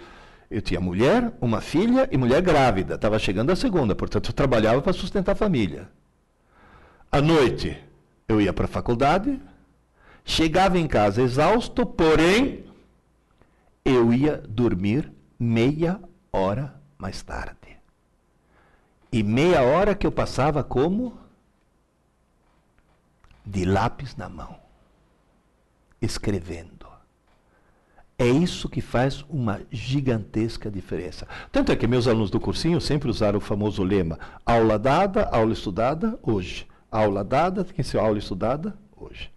eu 0.51 0.61
tinha 0.61 0.81
mulher, 0.81 1.31
uma 1.39 1.61
filha 1.61 2.09
e 2.11 2.17
mulher 2.17 2.41
grávida. 2.41 2.95
Estava 2.95 3.17
chegando 3.17 3.51
a 3.51 3.55
segunda, 3.55 3.95
portanto 3.95 4.29
eu 4.29 4.33
trabalhava 4.33 4.81
para 4.81 4.91
sustentar 4.91 5.31
a 5.31 5.35
família. 5.35 5.89
À 7.09 7.21
noite 7.21 7.77
eu 8.27 8.41
ia 8.41 8.51
para 8.51 8.65
a 8.65 8.67
faculdade, 8.67 9.39
Chegava 10.25 10.77
em 10.77 10.87
casa 10.87 11.21
exausto, 11.21 11.85
porém, 11.85 12.65
eu 13.83 14.13
ia 14.13 14.37
dormir 14.37 15.11
meia 15.37 15.99
hora 16.31 16.81
mais 16.97 17.21
tarde. 17.21 17.77
E 19.11 19.21
meia 19.21 19.61
hora 19.61 19.93
que 19.93 20.07
eu 20.07 20.11
passava 20.11 20.63
como? 20.63 21.17
De 23.45 23.65
lápis 23.65 24.15
na 24.15 24.29
mão, 24.29 24.55
escrevendo. 26.01 26.87
É 28.17 28.27
isso 28.27 28.69
que 28.69 28.79
faz 28.79 29.25
uma 29.27 29.61
gigantesca 29.69 30.71
diferença. 30.71 31.27
Tanto 31.51 31.71
é 31.71 31.75
que 31.75 31.87
meus 31.87 32.07
alunos 32.07 32.29
do 32.29 32.39
cursinho 32.39 32.79
sempre 32.79 33.09
usaram 33.09 33.37
o 33.37 33.41
famoso 33.41 33.83
lema: 33.83 34.17
aula 34.45 34.79
dada, 34.79 35.25
aula 35.25 35.51
estudada, 35.51 36.17
hoje. 36.21 36.67
Aula 36.89 37.23
dada, 37.23 37.65
tem 37.65 37.73
que 37.73 37.83
ser 37.83 37.97
aula 37.97 38.19
estudada, 38.19 38.77
hoje. 38.95 39.32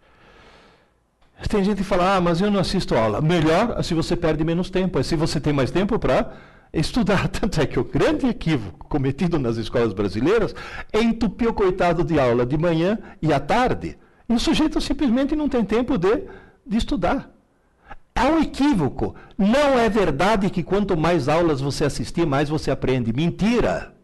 Tem 1.49 1.63
gente 1.63 1.79
que 1.79 1.85
fala, 1.85 2.17
ah, 2.17 2.21
mas 2.21 2.41
eu 2.41 2.51
não 2.51 2.61
assisto 2.61 2.95
aula. 2.95 3.21
Melhor 3.21 3.83
se 3.85 3.95
você 3.95 4.17
perde 4.17 4.43
menos 4.43 4.71
tempo. 4.71 4.99
É 4.99 5.03
se 5.03 5.15
você 5.15 5.39
tem 5.39 5.53
mais 5.53 5.71
tempo 5.71 5.99
para 5.99 6.33
estudar. 6.73 7.29
Tanto 7.29 7.61
é 7.61 7.67
que 7.67 7.79
o 7.79 7.85
grande 7.85 8.27
equívoco 8.27 8.89
cometido 8.89 9.39
nas 9.39 9.57
escolas 9.57 9.93
brasileiras 9.93 10.55
é 10.93 11.01
entupir 11.01 11.49
o 11.49 11.55
coitado 11.55 12.03
de 12.03 12.19
aula 12.19 12.47
de 12.47 12.57
manhã 12.57 12.99
e 13.21 13.33
à 13.33 13.39
tarde. 13.39 13.97
E 14.29 14.33
o 14.33 14.41
sujeito 14.41 14.81
simplesmente 14.81 15.37
não 15.37 15.49
tem 15.49 15.65
tempo 15.65 15.97
de, 15.99 16.23
de 16.67 16.77
estudar. 16.77 17.31
Há 18.15 18.25
um 18.29 18.41
equívoco. 18.41 19.15
Não 19.37 19.79
é 19.79 19.89
verdade 19.91 20.49
que 20.49 20.63
quanto 20.63 20.97
mais 20.97 21.29
aulas 21.29 21.61
você 21.61 21.85
assistir, 21.85 22.27
mais 22.27 22.49
você 22.49 22.71
aprende. 22.71 23.13
Mentira! 23.13 23.95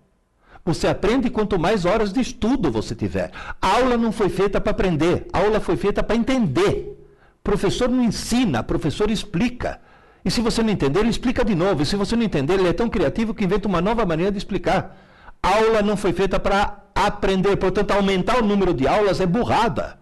Você 0.65 0.87
aprende 0.87 1.29
quanto 1.29 1.59
mais 1.59 1.85
horas 1.85 2.13
de 2.13 2.21
estudo 2.21 2.71
você 2.71 2.95
tiver. 2.95 3.33
A 3.61 3.79
aula 3.79 3.97
não 3.97 4.13
foi 4.13 4.29
feita 4.29 4.61
para 4.61 4.71
aprender, 4.71 5.27
a 5.33 5.41
aula 5.41 5.59
foi 5.59 5.77
feita 5.77 6.05
para 6.05 6.15
entender. 6.15 7.02
Professor 7.43 7.89
não 7.89 8.03
ensina, 8.03 8.63
professor 8.63 9.11
explica. 9.11 9.81
E 10.25 10.31
se 10.31 10.41
você 10.41 10.63
não 10.63 10.71
entender, 10.71 11.01
ele 11.01 11.11
explica 11.11 11.45
de 11.45 11.55
novo. 11.55 11.83
E 11.83 11.87
se 11.87 11.97
você 11.97 12.15
não 12.15 12.23
entender, 12.23 12.55
ele 12.55 12.69
é 12.69 12.73
tão 12.73 12.89
criativo 12.89 13.35
que 13.35 13.45
inventa 13.45 13.67
uma 13.67 13.81
nova 13.81 14.07
maneira 14.07 14.31
de 14.31 14.39
explicar. 14.39 14.97
Aula 15.43 15.83
não 15.83 15.97
foi 15.97 16.13
feita 16.13 16.39
para 16.39 16.85
aprender, 16.95 17.57
portanto, 17.57 17.91
aumentar 17.91 18.39
o 18.39 18.47
número 18.47 18.73
de 18.73 18.87
aulas 18.87 19.21
é 19.21 19.27
burrada. 19.27 19.99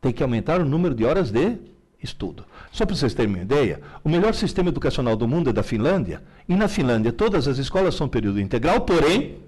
Tem 0.00 0.12
que 0.12 0.22
aumentar 0.22 0.60
o 0.60 0.64
número 0.64 0.94
de 0.94 1.04
horas 1.04 1.30
de 1.30 1.56
estudo. 2.02 2.44
Só 2.70 2.84
para 2.84 2.94
vocês 2.94 3.14
terem 3.14 3.34
uma 3.34 3.42
ideia, 3.42 3.80
o 4.04 4.08
melhor 4.10 4.34
sistema 4.34 4.68
educacional 4.68 5.16
do 5.16 5.26
mundo 5.26 5.48
é 5.48 5.52
da 5.54 5.62
Finlândia. 5.62 6.22
E 6.46 6.54
na 6.54 6.68
Finlândia, 6.68 7.10
todas 7.10 7.48
as 7.48 7.56
escolas 7.56 7.94
são 7.94 8.06
período 8.06 8.38
integral, 8.38 8.82
porém, 8.82 9.38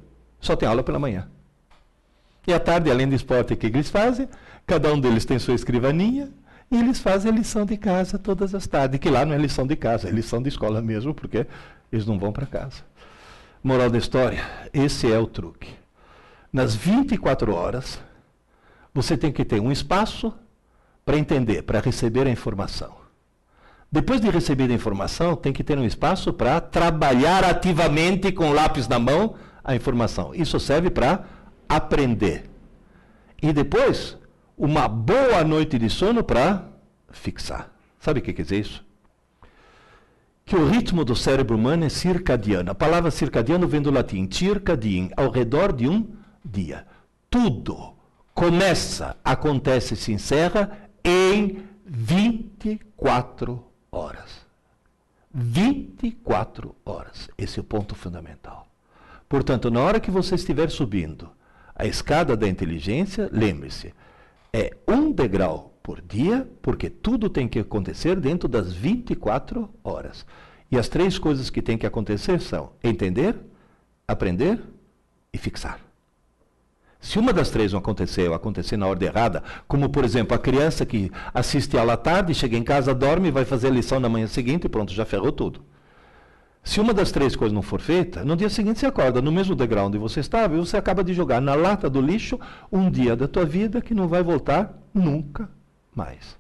só 0.41 0.57
tem 0.57 0.67
aula 0.67 0.83
pela 0.83 0.99
manhã. 0.99 1.29
E 2.47 2.55
à 2.55 2.59
tarde, 2.59 2.91
além 2.91 3.09
do 3.09 3.15
esporte 3.15 3.55
que 3.57 3.67
eles 3.67 3.91
fazem, 3.91 4.29
cada 4.67 4.91
um 4.93 4.99
deles 4.99 5.27
tem 5.27 5.39
sua 5.39 5.55
escrivaninha, 5.55 6.31
e 6.71 6.77
eles 6.77 6.99
fazem 6.99 7.31
a 7.31 7.35
lição 7.35 7.65
de 7.65 7.77
casa 7.77 8.19
todas 8.19 8.55
as 8.55 8.67
tardes, 8.67 8.99
que 8.99 9.09
lá 9.09 9.25
não 9.25 9.35
é 9.35 9.39
lição 9.39 9.67
de 9.67 9.77
casa, 9.77 10.09
é 10.09 10.11
lição 10.11 10.43
de 10.43 10.49
escola 10.49 10.83
mesmo, 10.83 11.15
porque 11.15 11.47
eles 11.93 12.07
não 12.07 12.19
vão 12.19 12.33
para 12.33 12.47
casa. 12.47 12.83
Moral 13.63 13.91
da 13.91 13.99
história, 13.99 14.45
esse 14.73 15.11
é 15.11 15.19
o 15.19 15.27
truque. 15.27 15.69
Nas 16.53 16.75
24 16.75 17.55
horas, 17.55 18.01
você 18.93 19.17
tem 19.17 19.31
que 19.31 19.45
ter 19.45 19.61
um 19.61 19.71
espaço 19.71 20.33
para 21.05 21.19
entender, 21.19 21.63
para 21.63 21.81
receber 21.81 22.27
a 22.27 22.31
informação. 22.31 22.97
Depois 23.91 24.21
de 24.21 24.29
receber 24.29 24.71
a 24.71 24.75
informação, 24.75 25.37
tem 25.37 25.53
que 25.53 25.63
ter 25.63 25.79
um 25.79 25.85
espaço 25.85 26.33
para 26.33 26.61
trabalhar 26.61 27.45
ativamente 27.45 28.33
com 28.33 28.51
lápis 28.51 28.89
na 28.89 28.99
mão 28.99 29.37
a 29.63 29.75
informação. 29.75 30.35
Isso 30.35 30.59
serve 30.59 30.91
para 30.91 31.25
aprender. 31.69 32.51
E 33.41 33.53
depois, 33.53 34.17
uma 34.57 34.89
boa 34.89 35.45
noite 35.45 35.79
de 35.79 35.91
sono 35.91 36.25
para 36.25 36.69
fixar. 37.11 37.71
Sabe 38.01 38.21
o 38.21 38.23
que 38.23 38.33
quer 38.33 38.43
dizer 38.43 38.61
isso? 38.61 38.85
Que 40.45 40.57
o 40.57 40.69
ritmo 40.69 41.05
do 41.05 41.17
cérebro 41.17 41.57
humano 41.57 41.85
é 41.85 41.89
circadiano. 41.89 42.71
A 42.71 42.75
palavra 42.75 43.11
circadiano 43.11 43.67
vem 43.67 43.83
do 43.83 43.91
latim 43.91 44.29
circadin, 44.31 45.11
ao 45.17 45.31
redor 45.31 45.73
de 45.73 45.89
um 45.89 46.09
dia. 46.45 46.87
Tudo 47.29 47.95
começa, 48.33 49.17
acontece 49.25 49.95
e 49.95 49.97
se 49.97 50.13
encerra 50.13 50.71
em 51.05 51.65
24 51.85 53.65
horas. 53.91 54.47
24 55.35 56.75
horas. 56.85 57.29
Esse 57.37 57.59
é 57.59 57.61
o 57.61 57.65
ponto 57.65 57.95
fundamental. 57.95 58.67
Portanto, 59.29 59.71
na 59.71 59.81
hora 59.81 60.01
que 60.01 60.11
você 60.11 60.37
estiver 60.37 60.71
subindo 60.71 61.29
a 61.75 61.85
escada 61.85 62.37
da 62.37 62.49
inteligência, 62.49 63.29
lembre-se, 63.33 63.93
é 64.57 64.71
um 64.89 65.13
degrau 65.13 65.79
por 65.83 66.01
dia, 66.01 66.49
porque 66.63 66.89
tudo 66.89 67.29
tem 67.29 67.47
que 67.47 67.59
acontecer 67.59 68.19
dentro 68.19 68.49
das 68.49 68.73
24 68.73 69.69
horas. 69.85 70.25
E 70.71 70.79
as 70.79 70.89
três 70.89 71.19
coisas 71.19 71.51
que 71.51 71.61
tem 71.61 71.77
que 71.77 71.87
acontecer 71.87 72.41
são 72.41 72.73
entender, 72.83 73.37
aprender 74.09 74.59
e 75.31 75.37
fixar. 75.37 75.79
Se 76.99 77.19
uma 77.19 77.35
das 77.35 77.51
três 77.51 77.73
não 77.73 77.81
acontecer 77.81 78.29
ou 78.29 78.35
acontecer 78.35 78.79
na 78.79 78.87
ordem 78.87 79.09
errada, 79.09 79.45
como 79.69 79.91
por 79.91 80.07
exemplo 80.07 80.35
a 80.35 80.39
criança 80.39 80.87
que 80.87 81.13
assiste 81.35 81.77
aula 81.77 81.93
à 81.93 81.97
tarde, 81.99 82.33
chega 82.33 82.57
em 82.57 82.65
casa, 82.65 82.95
dorme, 82.95 83.31
vai 83.31 83.45
fazer 83.45 83.67
a 83.69 83.71
lição 83.71 84.01
na 84.01 84.09
manhã 84.09 84.27
seguinte 84.27 84.65
e 84.65 84.69
pronto, 84.71 84.93
já 84.93 85.05
ferrou 85.05 85.31
tudo. 85.31 85.63
Se 86.67 86.81
uma 86.81 86.93
das 86.93 87.13
três 87.13 87.37
coisas 87.37 87.55
não 87.55 87.63
for 87.63 87.81
feita, 87.81 88.25
no 88.25 88.35
dia 88.35 88.51
seguinte 88.51 88.81
você 88.81 88.87
acorda 88.87 89.23
no 89.23 89.31
mesmo 89.31 89.55
degrau 89.55 89.87
onde 89.87 89.97
você 89.99 90.19
estava 90.19 90.57
e 90.57 90.59
você 90.59 90.77
acaba 90.77 91.05
de 91.05 91.15
jogar 91.15 91.41
na 91.41 91.55
lata 91.55 91.89
do 91.89 92.01
lixo 92.01 92.41
um 92.73 92.91
dia 92.91 93.15
da 93.15 93.29
tua 93.29 93.47
vida 93.47 93.81
que 93.81 93.95
não 93.95 94.09
vai 94.09 94.21
voltar 94.21 94.77
nunca 94.93 95.49
mais. 95.95 96.37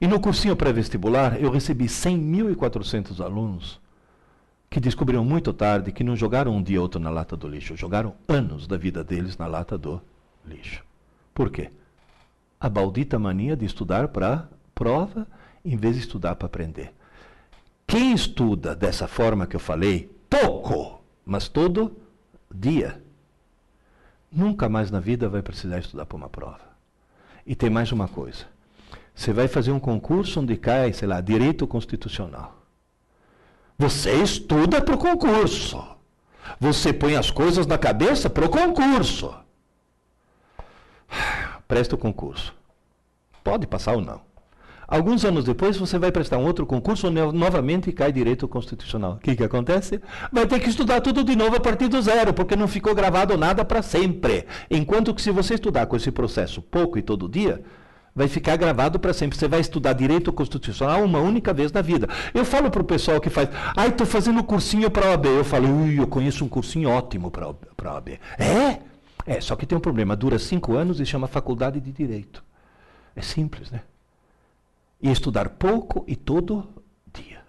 E 0.00 0.08
no 0.08 0.18
cursinho 0.18 0.56
pré-vestibular, 0.56 1.40
eu 1.40 1.52
recebi 1.52 1.84
100.400 1.84 3.24
alunos 3.24 3.80
que 4.68 4.80
descobriram 4.80 5.24
muito 5.24 5.52
tarde 5.52 5.92
que 5.92 6.02
não 6.02 6.16
jogaram 6.16 6.50
um 6.50 6.62
dia 6.62 6.80
ou 6.80 6.82
outro 6.82 7.00
na 7.00 7.08
lata 7.08 7.36
do 7.36 7.46
lixo, 7.46 7.76
jogaram 7.76 8.12
anos 8.26 8.66
da 8.66 8.76
vida 8.76 9.04
deles 9.04 9.38
na 9.38 9.46
lata 9.46 9.78
do 9.78 10.02
lixo. 10.44 10.82
Por 11.32 11.48
quê? 11.48 11.70
A 12.58 12.68
maldita 12.68 13.20
mania 13.20 13.56
de 13.56 13.64
estudar 13.64 14.08
para 14.08 14.48
prova 14.74 15.28
em 15.64 15.76
vez 15.76 15.94
de 15.94 16.00
estudar 16.00 16.34
para 16.34 16.46
aprender. 16.46 16.92
Quem 17.86 18.12
estuda 18.12 18.74
dessa 18.74 19.06
forma 19.06 19.46
que 19.46 19.56
eu 19.56 19.60
falei, 19.60 20.10
pouco, 20.28 21.02
mas 21.24 21.48
todo 21.48 21.96
dia, 22.52 23.02
nunca 24.30 24.68
mais 24.68 24.90
na 24.90 25.00
vida 25.00 25.28
vai 25.28 25.42
precisar 25.42 25.78
estudar 25.78 26.06
para 26.06 26.16
uma 26.16 26.28
prova. 26.28 26.60
E 27.46 27.54
tem 27.54 27.70
mais 27.70 27.92
uma 27.92 28.08
coisa. 28.08 28.46
Você 29.14 29.32
vai 29.32 29.46
fazer 29.46 29.70
um 29.70 29.78
concurso 29.78 30.40
onde 30.40 30.56
cai, 30.56 30.92
sei 30.92 31.06
lá, 31.06 31.20
direito 31.20 31.66
constitucional. 31.66 32.64
Você 33.78 34.22
estuda 34.22 34.80
para 34.80 34.94
o 34.94 34.98
concurso. 34.98 35.84
Você 36.60 36.92
põe 36.92 37.16
as 37.16 37.30
coisas 37.30 37.66
na 37.66 37.78
cabeça 37.78 38.28
para 38.28 38.44
o 38.44 38.48
concurso. 38.48 39.34
Presta 41.68 41.94
o 41.94 41.98
concurso. 41.98 42.54
Pode 43.42 43.66
passar 43.66 43.94
ou 43.94 44.00
não. 44.00 44.20
Alguns 44.86 45.24
anos 45.24 45.44
depois, 45.44 45.76
você 45.76 45.98
vai 45.98 46.12
prestar 46.12 46.38
um 46.38 46.44
outro 46.44 46.66
concurso 46.66 47.10
novamente 47.10 47.92
cai 47.92 48.12
direito 48.12 48.46
constitucional. 48.46 49.14
O 49.14 49.18
que, 49.18 49.34
que 49.34 49.44
acontece? 49.44 50.00
Vai 50.32 50.46
ter 50.46 50.60
que 50.60 50.68
estudar 50.68 51.00
tudo 51.00 51.24
de 51.24 51.34
novo 51.34 51.56
a 51.56 51.60
partir 51.60 51.88
do 51.88 52.00
zero, 52.00 52.32
porque 52.32 52.56
não 52.56 52.68
ficou 52.68 52.94
gravado 52.94 53.36
nada 53.36 53.64
para 53.64 53.82
sempre. 53.82 54.46
Enquanto 54.70 55.14
que 55.14 55.22
se 55.22 55.30
você 55.30 55.54
estudar 55.54 55.86
com 55.86 55.96
esse 55.96 56.10
processo 56.10 56.60
pouco 56.60 56.98
e 56.98 57.02
todo 57.02 57.28
dia, 57.28 57.62
vai 58.14 58.28
ficar 58.28 58.56
gravado 58.56 58.98
para 58.98 59.12
sempre. 59.12 59.36
Você 59.36 59.48
vai 59.48 59.60
estudar 59.60 59.92
direito 59.92 60.32
constitucional 60.32 61.02
uma 61.02 61.18
única 61.18 61.52
vez 61.52 61.72
na 61.72 61.82
vida. 61.82 62.08
Eu 62.32 62.44
falo 62.44 62.70
para 62.70 62.82
o 62.82 62.84
pessoal 62.84 63.20
que 63.20 63.30
faz, 63.30 63.48
ai, 63.76 63.88
estou 63.88 64.06
fazendo 64.06 64.42
cursinho 64.44 64.90
para 64.90 65.06
a 65.06 65.10
OAB. 65.10 65.26
Eu 65.26 65.44
falo, 65.44 65.68
ui, 65.68 65.98
eu 65.98 66.06
conheço 66.06 66.44
um 66.44 66.48
cursinho 66.48 66.90
ótimo 66.90 67.30
para 67.30 67.46
a 67.46 67.92
OAB. 67.92 68.18
É? 68.38 68.80
É, 69.26 69.40
só 69.40 69.56
que 69.56 69.66
tem 69.66 69.76
um 69.76 69.80
problema. 69.80 70.14
Dura 70.14 70.38
cinco 70.38 70.76
anos 70.76 71.00
e 71.00 71.06
chama 71.06 71.26
Faculdade 71.26 71.80
de 71.80 71.90
Direito. 71.90 72.44
É 73.16 73.22
simples, 73.22 73.70
né? 73.70 73.80
E 75.04 75.10
estudar 75.10 75.50
pouco 75.50 76.02
e 76.08 76.16
todo 76.16 76.66
dia. 77.12 77.42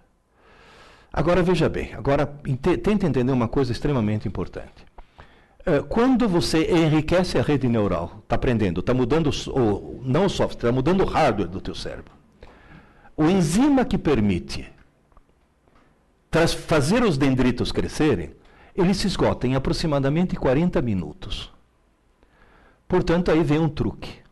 Agora 1.10 1.42
veja 1.42 1.70
bem, 1.70 1.94
agora 1.94 2.26
tenta 2.26 3.06
entender 3.06 3.32
uma 3.32 3.48
coisa 3.48 3.72
extremamente 3.72 4.28
importante. 4.28 4.84
Eh, 5.64 5.80
quando 5.88 6.28
você 6.28 6.70
enriquece 6.70 7.38
a 7.38 7.42
rede 7.42 7.66
neural, 7.66 8.20
está 8.22 8.36
aprendendo, 8.36 8.80
está 8.80 8.92
mudando, 8.92 9.30
o, 9.48 10.02
não 10.04 10.26
o 10.26 10.28
software, 10.28 10.68
está 10.68 10.72
mudando 10.72 11.00
o 11.00 11.06
hardware 11.06 11.48
do 11.48 11.60
teu 11.62 11.74
cérebro. 11.74 12.12
O 13.16 13.24
enzima 13.24 13.86
que 13.86 13.96
permite 13.96 14.70
fazer 16.66 17.02
os 17.02 17.16
dendritos 17.16 17.72
crescerem, 17.72 18.34
ele 18.74 18.92
se 18.92 19.06
esgota 19.06 19.46
em 19.46 19.54
aproximadamente 19.54 20.36
40 20.36 20.82
minutos. 20.82 21.50
Portanto, 22.86 23.30
aí 23.30 23.42
vem 23.42 23.58
um 23.58 23.70
truque. 23.70 24.25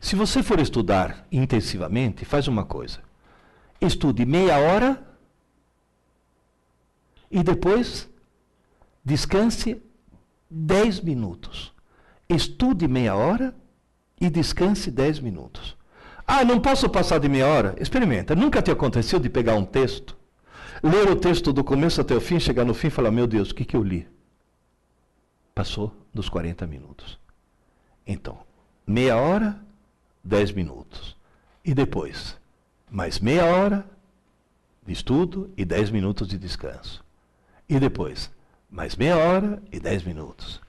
Se 0.00 0.14
você 0.14 0.42
for 0.42 0.60
estudar 0.60 1.26
intensivamente, 1.30 2.24
faz 2.24 2.48
uma 2.48 2.64
coisa. 2.64 3.00
Estude 3.80 4.24
meia 4.24 4.58
hora 4.58 5.06
e 7.30 7.42
depois 7.42 8.08
descanse 9.04 9.82
10 10.50 11.00
minutos. 11.00 11.72
Estude 12.28 12.88
meia 12.88 13.14
hora 13.14 13.54
e 14.20 14.30
descanse 14.30 14.90
10 14.90 15.20
minutos. 15.20 15.76
Ah, 16.26 16.44
não 16.44 16.60
posso 16.60 16.88
passar 16.88 17.18
de 17.18 17.28
meia 17.28 17.46
hora? 17.46 17.76
Experimenta. 17.78 18.34
Nunca 18.34 18.60
te 18.60 18.70
aconteceu 18.70 19.20
de 19.20 19.28
pegar 19.28 19.54
um 19.54 19.64
texto, 19.64 20.16
ler 20.82 21.08
o 21.08 21.16
texto 21.16 21.52
do 21.52 21.62
começo 21.62 22.00
até 22.00 22.14
o 22.14 22.20
fim, 22.20 22.40
chegar 22.40 22.64
no 22.64 22.74
fim 22.74 22.88
e 22.88 22.90
falar: 22.90 23.12
Meu 23.12 23.26
Deus, 23.26 23.50
o 23.50 23.54
que, 23.54 23.64
que 23.64 23.76
eu 23.76 23.82
li? 23.82 24.08
Passou 25.54 25.94
dos 26.12 26.28
40 26.28 26.66
minutos. 26.66 27.18
Então, 28.04 28.38
meia 28.86 29.16
hora, 29.16 29.60
10 30.26 30.52
minutos. 30.52 31.16
E 31.64 31.72
depois, 31.72 32.36
mais 32.90 33.20
meia 33.20 33.44
hora 33.44 33.86
de 34.84 34.92
estudo 34.92 35.50
e 35.56 35.64
10 35.64 35.90
minutos 35.90 36.28
de 36.28 36.36
descanso. 36.36 37.04
E 37.68 37.78
depois, 37.78 38.30
mais 38.70 38.96
meia 38.96 39.16
hora 39.16 39.62
e 39.70 39.78
10 39.78 40.02
minutos. 40.04 40.60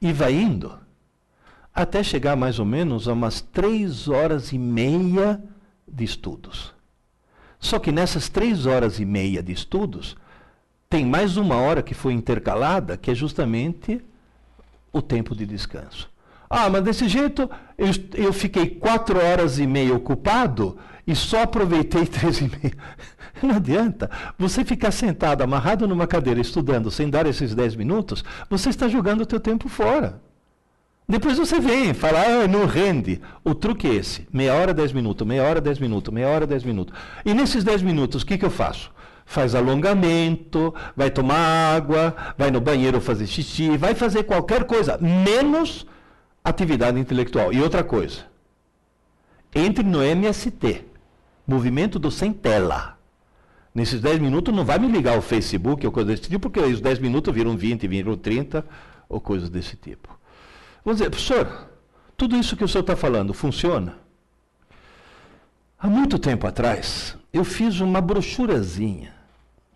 E 0.00 0.12
vai 0.12 0.34
indo 0.34 0.78
até 1.72 2.02
chegar 2.02 2.36
mais 2.36 2.58
ou 2.58 2.64
menos 2.64 3.06
a 3.06 3.12
umas 3.12 3.40
3 3.40 4.08
horas 4.08 4.52
e 4.52 4.58
meia 4.58 5.42
de 5.86 6.04
estudos. 6.04 6.74
Só 7.60 7.78
que 7.78 7.92
nessas 7.92 8.28
3 8.28 8.66
horas 8.66 8.98
e 8.98 9.04
meia 9.04 9.42
de 9.42 9.52
estudos, 9.52 10.16
tem 10.88 11.04
mais 11.04 11.36
uma 11.36 11.56
hora 11.56 11.82
que 11.82 11.94
foi 11.94 12.12
intercalada, 12.12 12.96
que 12.96 13.10
é 13.10 13.14
justamente 13.14 14.04
o 14.92 15.02
tempo 15.02 15.34
de 15.34 15.46
descanso. 15.46 16.08
Ah, 16.48 16.68
mas 16.70 16.82
desse 16.82 17.08
jeito 17.08 17.50
eu, 17.76 17.90
eu 18.14 18.32
fiquei 18.32 18.70
quatro 18.70 19.18
horas 19.18 19.58
e 19.58 19.66
meia 19.66 19.94
ocupado 19.94 20.76
e 21.06 21.14
só 21.14 21.42
aproveitei 21.42 22.04
três 22.06 22.38
e 22.38 22.44
meia. 22.44 22.74
Não 23.42 23.56
adianta. 23.56 24.10
Você 24.38 24.64
ficar 24.64 24.90
sentado, 24.90 25.42
amarrado 25.42 25.86
numa 25.86 26.06
cadeira, 26.06 26.40
estudando, 26.40 26.90
sem 26.90 27.10
dar 27.10 27.26
esses 27.26 27.54
dez 27.54 27.76
minutos, 27.76 28.24
você 28.48 28.70
está 28.70 28.88
jogando 28.88 29.22
o 29.22 29.26
teu 29.26 29.38
tempo 29.38 29.68
fora. 29.68 30.20
Depois 31.08 31.38
você 31.38 31.60
vem 31.60 31.94
fala, 31.94 32.20
ah, 32.20 32.48
não 32.48 32.66
rende. 32.66 33.20
O 33.44 33.54
truque 33.54 33.86
é 33.86 33.94
esse: 33.94 34.26
meia 34.32 34.54
hora, 34.54 34.74
dez 34.74 34.92
minutos, 34.92 35.26
meia 35.26 35.44
hora, 35.44 35.60
dez 35.60 35.78
minutos, 35.78 36.12
meia 36.12 36.28
hora, 36.28 36.46
dez 36.46 36.64
minutos. 36.64 36.94
E 37.24 37.32
nesses 37.32 37.62
dez 37.62 37.80
minutos, 37.80 38.22
o 38.22 38.26
que, 38.26 38.36
que 38.36 38.44
eu 38.44 38.50
faço? 38.50 38.90
Faz 39.24 39.54
alongamento, 39.54 40.74
vai 40.96 41.10
tomar 41.10 41.76
água, 41.76 42.14
vai 42.36 42.50
no 42.50 42.60
banheiro 42.60 43.00
fazer 43.00 43.26
xixi, 43.26 43.76
vai 43.76 43.94
fazer 43.94 44.24
qualquer 44.24 44.64
coisa, 44.64 44.98
menos 44.98 45.86
atividade 46.46 46.98
intelectual. 46.98 47.52
E 47.52 47.60
outra 47.60 47.82
coisa, 47.82 48.24
entre 49.54 49.82
no 49.82 50.02
MST, 50.02 50.84
movimento 51.46 51.98
do 51.98 52.10
sem 52.10 52.32
tela. 52.32 52.96
Nesses 53.74 54.00
10 54.00 54.20
minutos 54.20 54.54
não 54.54 54.64
vai 54.64 54.78
me 54.78 54.88
ligar 54.88 55.18
o 55.18 55.22
Facebook 55.22 55.84
ou 55.84 55.92
coisa 55.92 56.10
desse 56.10 56.22
tipo, 56.22 56.48
porque 56.48 56.60
os 56.60 56.80
10 56.80 57.00
minutos 57.00 57.34
viram 57.34 57.56
20, 57.56 57.86
viram 57.88 58.16
30 58.16 58.64
ou 59.08 59.20
coisas 59.20 59.50
desse 59.50 59.76
tipo. 59.76 60.16
Vamos 60.84 60.98
dizer, 60.98 61.10
professor, 61.10 61.68
tudo 62.16 62.36
isso 62.36 62.56
que 62.56 62.64
o 62.64 62.68
senhor 62.68 62.82
está 62.82 62.96
falando 62.96 63.34
funciona? 63.34 63.98
Há 65.78 65.88
muito 65.88 66.18
tempo 66.18 66.46
atrás, 66.46 67.18
eu 67.32 67.44
fiz 67.44 67.80
uma 67.80 68.00
brochurazinha, 68.00 69.12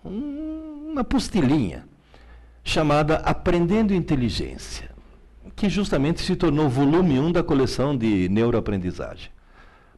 uma 0.02 1.04
postilhinha, 1.04 1.86
chamada 2.64 3.16
Aprendendo 3.16 3.92
Inteligência 3.92 4.89
que 5.60 5.68
justamente 5.68 6.22
se 6.22 6.34
tornou 6.34 6.70
volume 6.70 7.20
1 7.20 7.32
da 7.32 7.42
coleção 7.42 7.94
de 7.94 8.30
neuroaprendizagem. 8.30 9.30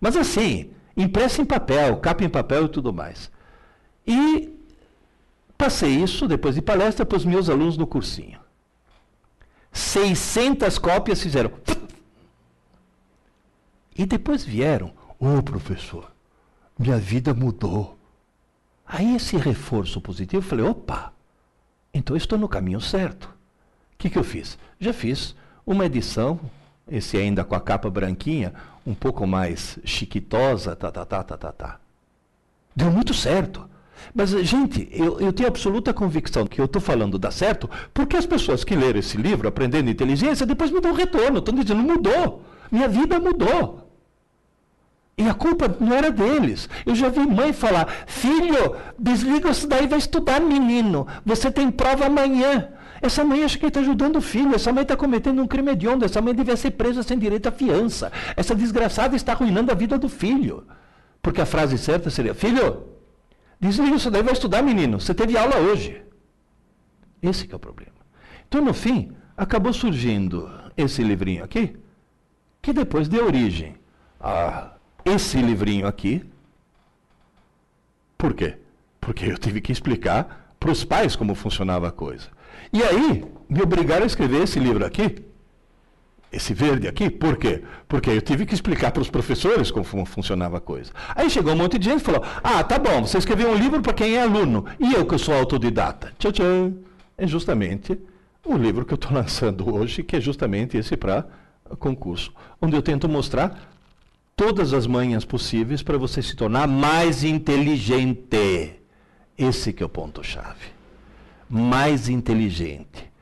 Mas 0.01 0.17
assim, 0.17 0.73
impressa 0.97 1.41
em 1.41 1.45
papel, 1.45 1.99
capa 1.99 2.25
em 2.25 2.29
papel 2.29 2.65
e 2.65 2.69
tudo 2.69 2.93
mais. 2.93 3.31
E 4.05 4.59
passei 5.57 5.91
isso, 6.03 6.27
depois 6.27 6.57
de 6.57 6.63
palestra, 6.63 7.07
para 7.07 7.17
os 7.17 7.25
meus 7.25 7.49
alunos 7.49 7.77
no 7.77 7.87
cursinho. 7.87 8.41
600 9.71 10.81
cópias 10.81 11.23
fizeram. 11.23 11.53
E 13.97 14.05
depois 14.05 14.45
vieram, 14.45 14.93
ô 15.17 15.37
oh, 15.39 15.43
professor, 15.45 16.11
minha 16.77 16.99
vida 16.99 17.33
mudou. 17.33 17.97
Aí 18.85 19.15
esse 19.15 19.37
reforço 19.37 20.01
positivo, 20.01 20.39
eu 20.39 20.49
falei, 20.49 20.65
opa, 20.65 21.13
então 21.95 22.17
estou 22.17 22.37
no 22.37 22.49
caminho 22.49 22.81
certo. 22.81 23.27
O 23.95 23.99
que, 23.99 24.11
que 24.11 24.19
eu 24.19 24.25
fiz? 24.25 24.59
Já 24.81 24.93
fiz 24.93 25.37
uma 25.67 25.87
edição, 25.87 26.39
esse 26.91 27.17
ainda 27.17 27.45
com 27.45 27.55
a 27.55 27.61
capa 27.61 27.89
branquinha, 27.89 28.53
um 28.87 28.95
pouco 28.95 29.27
mais 29.27 29.79
chiquitosa, 29.85 30.75
tá, 30.75 30.91
tá, 30.91 31.05
tá, 31.05 31.23
tá, 31.23 31.37
tá, 31.37 31.53
tá. 31.53 31.81
Deu 32.75 32.91
muito 32.91 33.15
certo. 33.15 33.69
Mas, 34.15 34.31
gente, 34.31 34.89
eu, 34.91 35.21
eu 35.21 35.33
tenho 35.33 35.49
absoluta 35.49 35.95
convicção 35.95 36.47
que 36.47 36.61
eu 36.61 36.65
estou 36.65 36.83
falando 36.83 37.19
dá 37.19 37.31
certo, 37.31 37.71
porque 37.95 38.17
as 38.17 38.27
pessoas 38.27 38.65
que 38.65 38.75
leram 38.75 38.99
esse 38.99 39.17
livro, 39.17 39.47
Aprendendo 39.47 39.91
Inteligência, 39.91 40.45
depois 40.45 40.71
me 40.71 40.81
dão 40.81 40.93
retorno. 40.93 41.39
Estão 41.39 41.55
dizendo, 41.55 41.83
mudou. 41.83 42.43
Minha 42.71 42.89
vida 42.89 43.21
mudou. 43.21 43.83
E 45.17 45.29
a 45.29 45.35
culpa 45.35 45.75
não 45.79 45.95
era 45.95 46.11
deles. 46.11 46.69
Eu 46.87 46.95
já 46.95 47.09
vi 47.09 47.21
mãe 47.21 47.53
falar: 47.53 47.87
Filho, 48.07 48.77
desliga 48.99 49.51
isso 49.51 49.69
daí, 49.69 49.87
vai 49.87 49.99
estudar, 49.99 50.41
menino. 50.41 51.07
Você 51.25 51.51
tem 51.51 51.71
prova 51.71 52.07
amanhã. 52.07 52.69
Essa 53.03 53.25
mãe 53.25 53.43
acha 53.43 53.59
que 53.59 53.67
está 53.67 53.81
ajudando 53.81 54.17
o 54.17 54.21
filho, 54.23 54.55
essa 54.55 54.73
mãe 54.73 54.83
está 54.83 54.97
cometendo 54.97 55.43
um 55.43 55.47
crime 55.47 55.73
hediondo, 55.73 56.05
essa 56.05 56.23
mãe 56.23 56.35
devia 56.35 56.57
ser 56.57 56.71
presa 56.71 57.03
sem 57.03 57.19
direito 57.19 57.49
à 57.49 57.53
fiança. 57.53 58.13
Essa 58.37 58.55
desgraçada 58.55 59.17
está 59.17 59.33
arruinando 59.33 59.73
a 59.73 59.75
vida 59.75 59.99
do 59.99 60.09
filho. 60.09 60.65
Porque 61.21 61.41
a 61.41 61.47
frase 61.47 61.77
certa 61.77 62.09
seria: 62.11 62.33
Filho, 62.33 62.93
Desliga 63.63 63.95
isso 63.95 64.11
daí 64.11 64.25
vai 64.25 64.33
estudar, 64.33 64.61
menino. 64.61 65.01
Você 65.01 65.15
teve 65.15 65.39
aula 65.39 65.57
hoje. 65.57 66.03
Esse 67.23 67.49
é 67.49 67.55
o 67.55 67.61
problema. 67.61 67.93
Então, 68.49 68.61
no 68.61 68.75
fim, 68.75 69.13
acabou 69.37 69.73
surgindo 69.73 70.51
esse 70.77 71.01
livrinho 71.01 71.45
aqui, 71.45 71.77
que 72.61 72.73
depois 72.73 73.09
deu 73.09 73.25
origem 73.25 73.77
a 74.21 74.73
esse 75.05 75.41
livrinho 75.41 75.87
aqui. 75.87 76.29
Por 78.19 78.35
quê? 78.35 78.59
Porque 79.01 79.27
eu 79.27 79.39
tive 79.39 79.61
que 79.61 79.71
explicar 79.71 80.57
para 80.59 80.73
os 80.73 80.83
pais 80.83 81.15
como 81.15 81.33
funcionava 81.37 81.87
a 81.87 81.93
coisa. 81.93 82.31
E 82.73 82.83
aí, 82.83 83.25
me 83.49 83.63
obrigaram 83.63 84.05
a 84.05 84.07
escrever 84.07 84.43
esse 84.43 84.59
livro 84.59 84.85
aqui, 84.85 85.25
esse 86.33 86.55
verde 86.55 86.89
aqui, 86.89 87.11
por 87.11 87.37
quê? 87.37 87.63
Porque 87.87 88.09
eu 88.09 88.23
tive 88.23 88.47
que 88.47 88.55
explicar 88.55 88.91
para 88.91 89.03
os 89.03 89.11
professores 89.11 89.71
como 89.71 89.85
funcionava 90.07 90.57
a 90.57 90.61
coisa. 90.61 90.91
Aí 91.15 91.29
chegou 91.29 91.53
um 91.53 91.57
monte 91.57 91.79
de 91.79 91.91
gente 91.91 92.01
e 92.01 92.05
falou: 92.05 92.25
Ah, 92.43 92.65
tá 92.65 92.79
bom, 92.79 93.05
você 93.05 93.19
escreveu 93.19 93.51
um 93.51 93.55
livro 93.55 93.83
para 93.83 93.93
quem 93.93 94.15
é 94.15 94.23
aluno, 94.23 94.65
e 94.81 94.95
eu 94.95 95.05
que 95.05 95.19
sou 95.19 95.35
autodidata. 95.35 96.13
Tchau, 96.19 96.33
tchau. 96.33 96.73
É 97.19 97.27
justamente 97.27 97.99
o 98.45 98.57
livro 98.57 98.87
que 98.87 98.95
eu 98.95 98.97
estou 98.97 99.13
lançando 99.15 99.75
hoje, 99.75 100.03
que 100.03 100.17
é 100.17 100.21
justamente 100.21 100.77
esse 100.77 100.97
para 100.97 101.27
concurso, 101.79 102.33
onde 102.61 102.77
eu 102.77 102.83
tento 102.83 103.09
mostrar 103.09 103.71
todas 104.35 104.73
as 104.73 104.87
manhas 104.87 105.25
possíveis 105.25 105.83
para 105.83 105.99
você 105.99 106.23
se 106.23 106.35
tornar 106.35 106.67
mais 106.67 107.25
inteligente. 107.25 108.81
Esse 109.37 109.73
que 109.73 109.83
é 109.83 109.87
o 109.87 109.89
ponto-chave. 109.89 110.82
Mais 111.55 112.09
inteligente. 112.09 113.13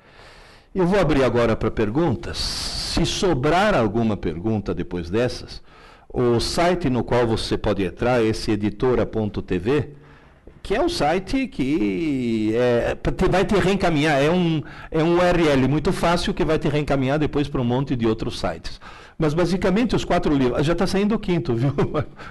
Eu 0.73 0.87
vou 0.87 1.01
abrir 1.01 1.25
agora 1.25 1.57
para 1.57 1.69
perguntas. 1.69 2.39
Se 2.39 3.05
sobrar 3.05 3.75
alguma 3.75 4.17
pergunta 4.17 4.73
depois 4.73 5.11
dessas, 5.11 5.61
o 6.09 6.39
site 6.39 6.89
no 6.89 7.03
qual 7.03 7.27
você 7.27 7.59
pode 7.59 7.83
entrar, 7.83 8.23
esse 8.23 8.53
editora.tv, 8.53 9.95
que 10.63 10.77
é 10.77 10.81
um 10.81 10.89
site 10.89 11.49
que 11.49 12.53
é, 12.55 12.97
vai 13.29 13.45
te 13.45 13.57
reencaminhar, 13.57 14.23
é 14.23 14.31
um, 14.31 14.63
é 14.93 15.03
um 15.03 15.17
URL 15.17 15.67
muito 15.69 15.93
fácil 15.93 16.33
que 16.33 16.45
vai 16.45 16.57
te 16.57 16.69
reencaminhar 16.69 17.19
depois 17.19 17.49
para 17.49 17.61
um 17.61 17.65
monte 17.65 17.97
de 17.97 18.07
outros 18.07 18.39
sites. 18.39 18.81
Mas 19.19 19.35
basicamente 19.35 19.97
os 19.97 20.05
quatro 20.05 20.33
livros, 20.33 20.65
já 20.65 20.73
está 20.73 20.87
saindo 20.87 21.17
o 21.17 21.19
quinto, 21.19 21.53
viu? 21.59 21.75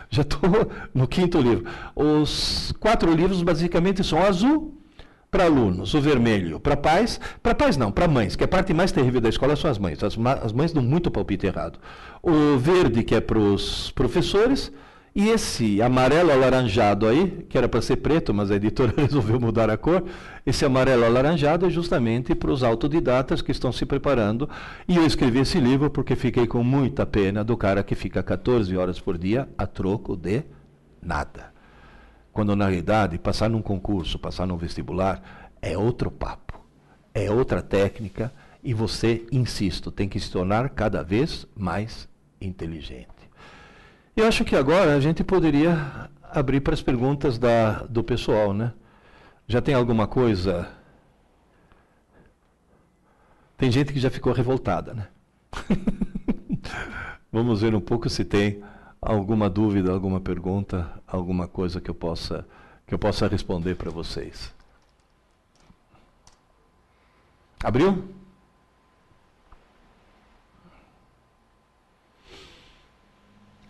Já 0.10 0.22
estou 0.22 0.72
no 0.94 1.06
quinto 1.10 1.42
livro. 1.42 1.66
Os 1.94 2.74
quatro 2.80 3.14
livros 3.14 3.44
basicamente 3.44 4.02
são 4.02 4.24
azul, 4.24 4.79
para 5.32 5.46
alunos, 5.46 5.94
o 5.94 6.02
vermelho 6.02 6.60
para 6.60 6.76
pais, 6.76 7.20
para 7.42 7.54
pais 7.54 7.78
não, 7.78 7.92
para 7.92 8.08
mães, 8.08 8.36
que 8.36 8.44
a 8.44 8.48
parte 8.48 8.74
mais 8.74 8.92
terrível 8.92 9.22
da 9.22 9.30
escola 9.30 9.56
são 9.56 9.70
as 9.70 9.78
mães. 9.78 10.04
As, 10.04 10.18
as 10.44 10.52
mães 10.52 10.74
dão 10.74 10.82
muito 10.82 11.12
palpite 11.12 11.46
errado. 11.46 11.80
O 12.22 12.58
verde, 12.58 13.04
que 13.04 13.14
é 13.14 13.22
para 13.22 13.38
os 13.38 13.92
professores, 13.92 14.72
e 15.16 15.30
esse 15.30 15.82
amarelo 15.82 16.32
alaranjado 16.32 17.08
aí, 17.08 17.46
que 17.50 17.58
era 17.58 17.68
para 17.68 17.82
ser 17.82 17.98
preto, 17.98 18.34
mas 18.34 18.50
a 18.52 18.56
editora 18.56 18.94
resolveu 18.98 19.40
mudar 19.40 19.70
a 19.70 19.78
cor, 19.78 20.04
esse 20.46 20.66
amarelo 20.66 21.06
alaranjado 21.06 21.66
é 21.66 21.70
justamente 21.70 22.34
para 22.34 22.52
os 22.52 22.64
autodidatas 22.64 23.42
que 23.42 23.52
estão 23.52 23.72
se 23.72 23.86
preparando. 23.86 24.50
E 24.88 24.96
eu 24.98 25.06
escrevi 25.06 25.40
esse 25.40 25.60
livro 25.60 25.90
porque 25.90 26.16
fiquei 26.16 26.48
com 26.48 26.64
muita 26.64 27.06
pena 27.06 27.44
do 27.44 27.58
cara 27.58 27.84
que 27.84 27.96
fica 27.96 28.24
14 28.24 28.76
horas 28.78 29.00
por 29.00 29.18
dia 29.18 29.48
a 29.58 29.68
troco 29.68 30.16
de 30.16 30.44
nada. 31.02 31.59
Quando 32.32 32.56
na 32.56 32.66
realidade 32.68 33.18
passar 33.18 33.50
num 33.50 33.62
concurso, 33.62 34.20
passar 34.20 34.46
num 34.46 34.58
vestibular 34.58 35.50
é 35.62 35.78
outro 35.78 36.10
papo, 36.10 36.60
é 37.14 37.30
outra 37.30 37.62
técnica 37.62 38.32
e 38.64 38.74
você, 38.74 39.26
insisto, 39.32 39.92
tem 39.92 40.08
que 40.08 40.20
se 40.20 40.32
tornar 40.32 40.70
cada 40.70 41.04
vez 41.04 41.46
mais 41.56 42.08
inteligente. 42.40 43.08
Eu 44.16 44.28
acho 44.28 44.44
que 44.44 44.56
agora 44.56 44.96
a 44.96 45.00
gente 45.00 45.24
poderia 45.24 46.10
abrir 46.32 46.60
para 46.62 46.74
as 46.74 46.82
perguntas 46.82 47.38
da, 47.38 47.84
do 47.84 48.04
pessoal, 48.04 48.54
né? 48.54 48.74
Já 49.48 49.62
tem 49.62 49.74
alguma 49.74 50.08
coisa? 50.08 50.70
Tem 53.58 53.72
gente 53.72 53.92
que 53.92 54.00
já 54.00 54.10
ficou 54.10 54.32
revoltada, 54.32 54.94
né? 54.94 55.08
Vamos 57.32 57.62
ver 57.62 57.74
um 57.76 57.82
pouco 57.82 58.10
se 58.10 58.24
tem 58.24 58.62
alguma 59.02 59.50
dúvida, 59.50 59.92
alguma 59.92 60.20
pergunta, 60.20 60.90
alguma 61.08 61.48
coisa 61.48 61.80
que 61.80 61.90
eu 61.90 61.96
possa 61.96 62.46
que 62.86 62.94
eu 62.94 63.00
possa 63.00 63.28
responder 63.28 63.76
para 63.76 63.92
vocês. 63.92 64.52
Abriu? 67.64 68.04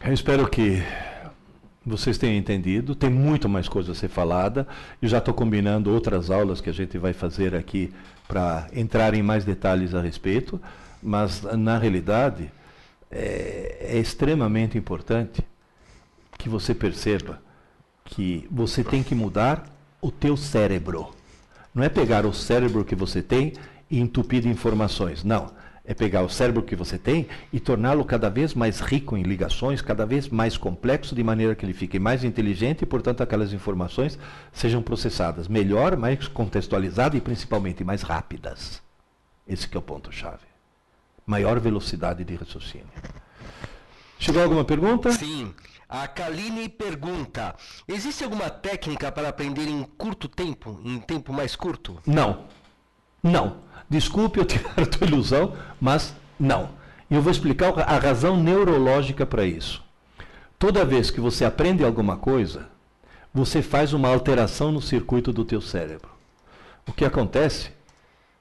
Eu 0.02 0.14
espero 0.14 0.48
que 0.50 0.82
vocês 1.86 2.18
tenham 2.18 2.38
entendido. 2.38 2.96
Tem 2.96 3.10
muito 3.10 3.50
mais 3.50 3.68
coisa 3.68 3.92
a 3.92 3.96
ser 3.96 4.08
falada. 4.08 4.66
Eu 5.02 5.10
já 5.10 5.18
estou 5.18 5.34
combinando 5.34 5.92
outras 5.92 6.32
aulas 6.32 6.62
que 6.62 6.70
a 6.70 6.74
gente 6.74 6.98
vai 6.98 7.12
fazer 7.12 7.54
aqui 7.54 7.94
para 8.28 8.68
entrar 8.74 9.14
em 9.14 9.22
mais 9.22 9.44
detalhes 9.44 9.94
a 9.94 10.02
respeito. 10.02 10.62
Mas, 11.04 11.42
na 11.42 11.78
realidade, 11.78 12.52
é, 13.12 13.78
é 13.80 13.98
extremamente 13.98 14.78
importante 14.78 15.44
que 16.38 16.48
você 16.48 16.74
perceba 16.74 17.42
que 18.06 18.48
você 18.50 18.84
tem 18.84 19.04
que 19.04 19.14
mudar 19.14 19.66
o 20.02 20.12
teu 20.12 20.36
cérebro. 20.36 21.12
Não 21.74 21.84
é 21.84 21.90
pegar 21.90 22.26
o 22.26 22.34
cérebro 22.34 22.84
que 22.84 22.96
você 22.96 23.22
tem 23.22 23.54
e 23.90 24.00
entupir 24.00 24.42
de 24.42 24.50
informações. 24.50 25.24
Não. 25.24 25.52
É 25.86 25.94
pegar 25.94 26.22
o 26.22 26.30
cérebro 26.30 26.62
que 26.62 26.76
você 26.76 27.00
tem 27.00 27.28
e 27.52 27.60
torná-lo 27.60 28.06
cada 28.06 28.30
vez 28.30 28.54
mais 28.54 28.80
rico 28.80 29.18
em 29.18 29.24
ligações, 29.24 29.82
cada 29.82 30.06
vez 30.06 30.30
mais 30.30 30.56
complexo, 30.56 31.16
de 31.16 31.24
maneira 31.24 31.56
que 31.56 31.66
ele 31.66 31.74
fique 31.74 31.98
mais 31.98 32.24
inteligente 32.24 32.84
e, 32.84 32.86
portanto, 32.86 33.22
aquelas 33.22 33.54
informações 33.54 34.18
sejam 34.54 34.84
processadas 34.84 35.48
melhor, 35.48 35.98
mais 35.98 36.28
contextualizadas 36.28 37.18
e, 37.18 37.22
principalmente, 37.22 37.84
mais 37.84 38.04
rápidas. 38.04 38.84
Esse 39.48 39.68
é 39.74 39.78
o 39.78 39.82
ponto-chave 39.82 40.49
maior 41.30 41.60
velocidade 41.60 42.24
de 42.24 42.36
raciocínio. 42.36 42.90
Chegou 44.18 44.42
alguma 44.42 44.66
pergunta? 44.66 45.12
Sim. 45.12 45.54
A 45.88 46.08
Kaline 46.08 46.68
pergunta: 46.68 47.56
existe 47.88 48.24
alguma 48.24 48.50
técnica 48.50 49.12
para 49.12 49.30
aprender 49.30 49.68
em 49.68 49.84
curto 49.84 50.28
tempo, 50.28 50.82
em 50.84 51.00
tempo 51.00 51.32
mais 51.32 51.56
curto? 51.56 52.02
Não. 52.06 52.46
Não. 53.22 53.58
Desculpe 53.88 54.40
eu 54.40 54.46
tirar 54.46 54.82
a 54.82 54.86
tua 54.88 55.06
ilusão, 55.06 55.56
mas 55.80 56.16
não. 56.40 56.72
Eu 57.10 57.22
vou 57.22 57.32
explicar 57.32 57.80
a 57.80 58.00
razão 58.00 58.36
neurológica 58.36 59.26
para 59.26 59.46
isso. 59.46 59.84
Toda 60.58 60.86
vez 60.86 61.12
que 61.12 61.22
você 61.22 61.46
aprende 61.46 61.84
alguma 61.84 62.18
coisa, 62.18 62.68
você 63.32 63.62
faz 63.62 63.94
uma 63.94 64.10
alteração 64.10 64.72
no 64.72 64.82
circuito 64.82 65.32
do 65.32 65.46
teu 65.46 65.62
cérebro. 65.62 66.10
O 66.88 66.92
que 66.92 67.06
acontece 67.06 67.72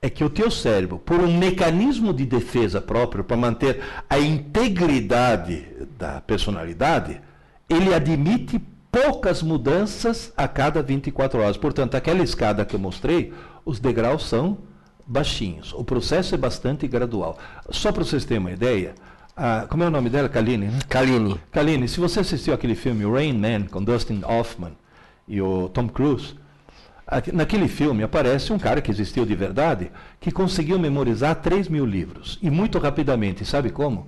é 0.01 0.09
que 0.09 0.23
o 0.23 0.31
teu 0.31 0.51
cérebro, 0.51 0.99
por 0.99 1.21
um 1.21 1.37
mecanismo 1.37 2.15
de 2.15 2.25
defesa 2.25 2.81
próprio, 2.81 3.25
para 3.25 3.37
manter 3.37 3.81
a 4.09 4.19
integridade 4.19 5.67
da 5.99 6.21
personalidade, 6.21 7.21
ele 7.69 7.93
admite 7.93 8.61
poucas 8.91 9.43
mudanças 9.43 10.33
a 10.37 10.47
cada 10.49 10.83
24 10.83 11.41
horas. 11.41 11.57
Portanto, 11.57 11.97
aquela 11.97 12.23
escada 12.23 12.65
que 12.65 12.77
eu 12.77 12.81
mostrei, 12.81 13.33
os 13.65 13.81
degraus 13.81 14.27
são 14.27 14.59
baixinhos. 15.07 15.73
O 15.73 15.83
processo 15.85 16.35
é 16.35 16.39
bastante 16.39 16.87
gradual. 16.87 17.37
Só 17.71 17.91
para 17.91 18.05
vocês 18.05 18.25
terem 18.25 18.41
uma 18.41 18.53
ideia, 18.53 18.95
como 19.69 19.83
é 19.83 19.89
o 19.89 19.91
nome 19.91 20.11
dela? 20.11 20.29
Kaline, 20.29 20.67
né? 20.67 20.79
Kaline. 20.89 21.41
Kaline, 21.51 21.89
se 21.89 21.99
você 21.99 22.21
assistiu 22.21 22.55
aquele 22.55 22.75
filme 22.75 23.05
Rain 23.05 23.33
Man, 23.33 23.67
com 23.67 23.83
Dustin 23.83 24.23
Hoffman 24.25 24.73
e 25.27 25.41
o 25.41 25.69
Tom 25.69 25.89
Cruise, 25.89 26.35
Naquele 27.33 27.69
filme 27.69 28.03
aparece 28.03 28.53
um 28.53 28.59
cara 28.59 28.83
que 28.83 28.91
existiu 28.91 29.25
de 29.25 29.35
verdade, 29.35 29.91
que 30.21 30.31
conseguiu 30.31 30.79
memorizar 30.79 31.37
3 31.37 31.69
mil 31.69 31.87
livros. 31.87 32.39
E 32.43 32.51
muito 32.51 32.79
rapidamente, 32.79 33.47
sabe 33.47 33.71
como? 33.71 34.07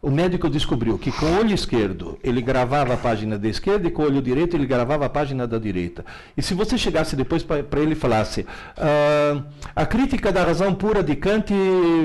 O 0.00 0.12
médico 0.12 0.48
descobriu 0.48 0.96
que 0.96 1.10
com 1.10 1.26
o 1.26 1.38
olho 1.40 1.52
esquerdo 1.52 2.16
ele 2.22 2.40
gravava 2.40 2.94
a 2.94 2.96
página 2.96 3.36
da 3.36 3.48
esquerda 3.48 3.88
e 3.88 3.90
com 3.90 4.02
o 4.02 4.04
olho 4.04 4.22
direito 4.22 4.56
ele 4.56 4.64
gravava 4.64 5.06
a 5.06 5.08
página 5.08 5.44
da 5.44 5.58
direita. 5.58 6.06
E 6.36 6.42
se 6.42 6.54
você 6.54 6.78
chegasse 6.78 7.16
depois 7.16 7.42
para 7.42 7.80
ele 7.80 7.94
e 7.94 7.96
falasse 7.96 8.46
ah, 8.76 9.42
a 9.74 9.84
crítica 9.84 10.30
da 10.30 10.44
razão 10.44 10.72
pura 10.72 11.02
de 11.02 11.16
Kant, 11.16 11.52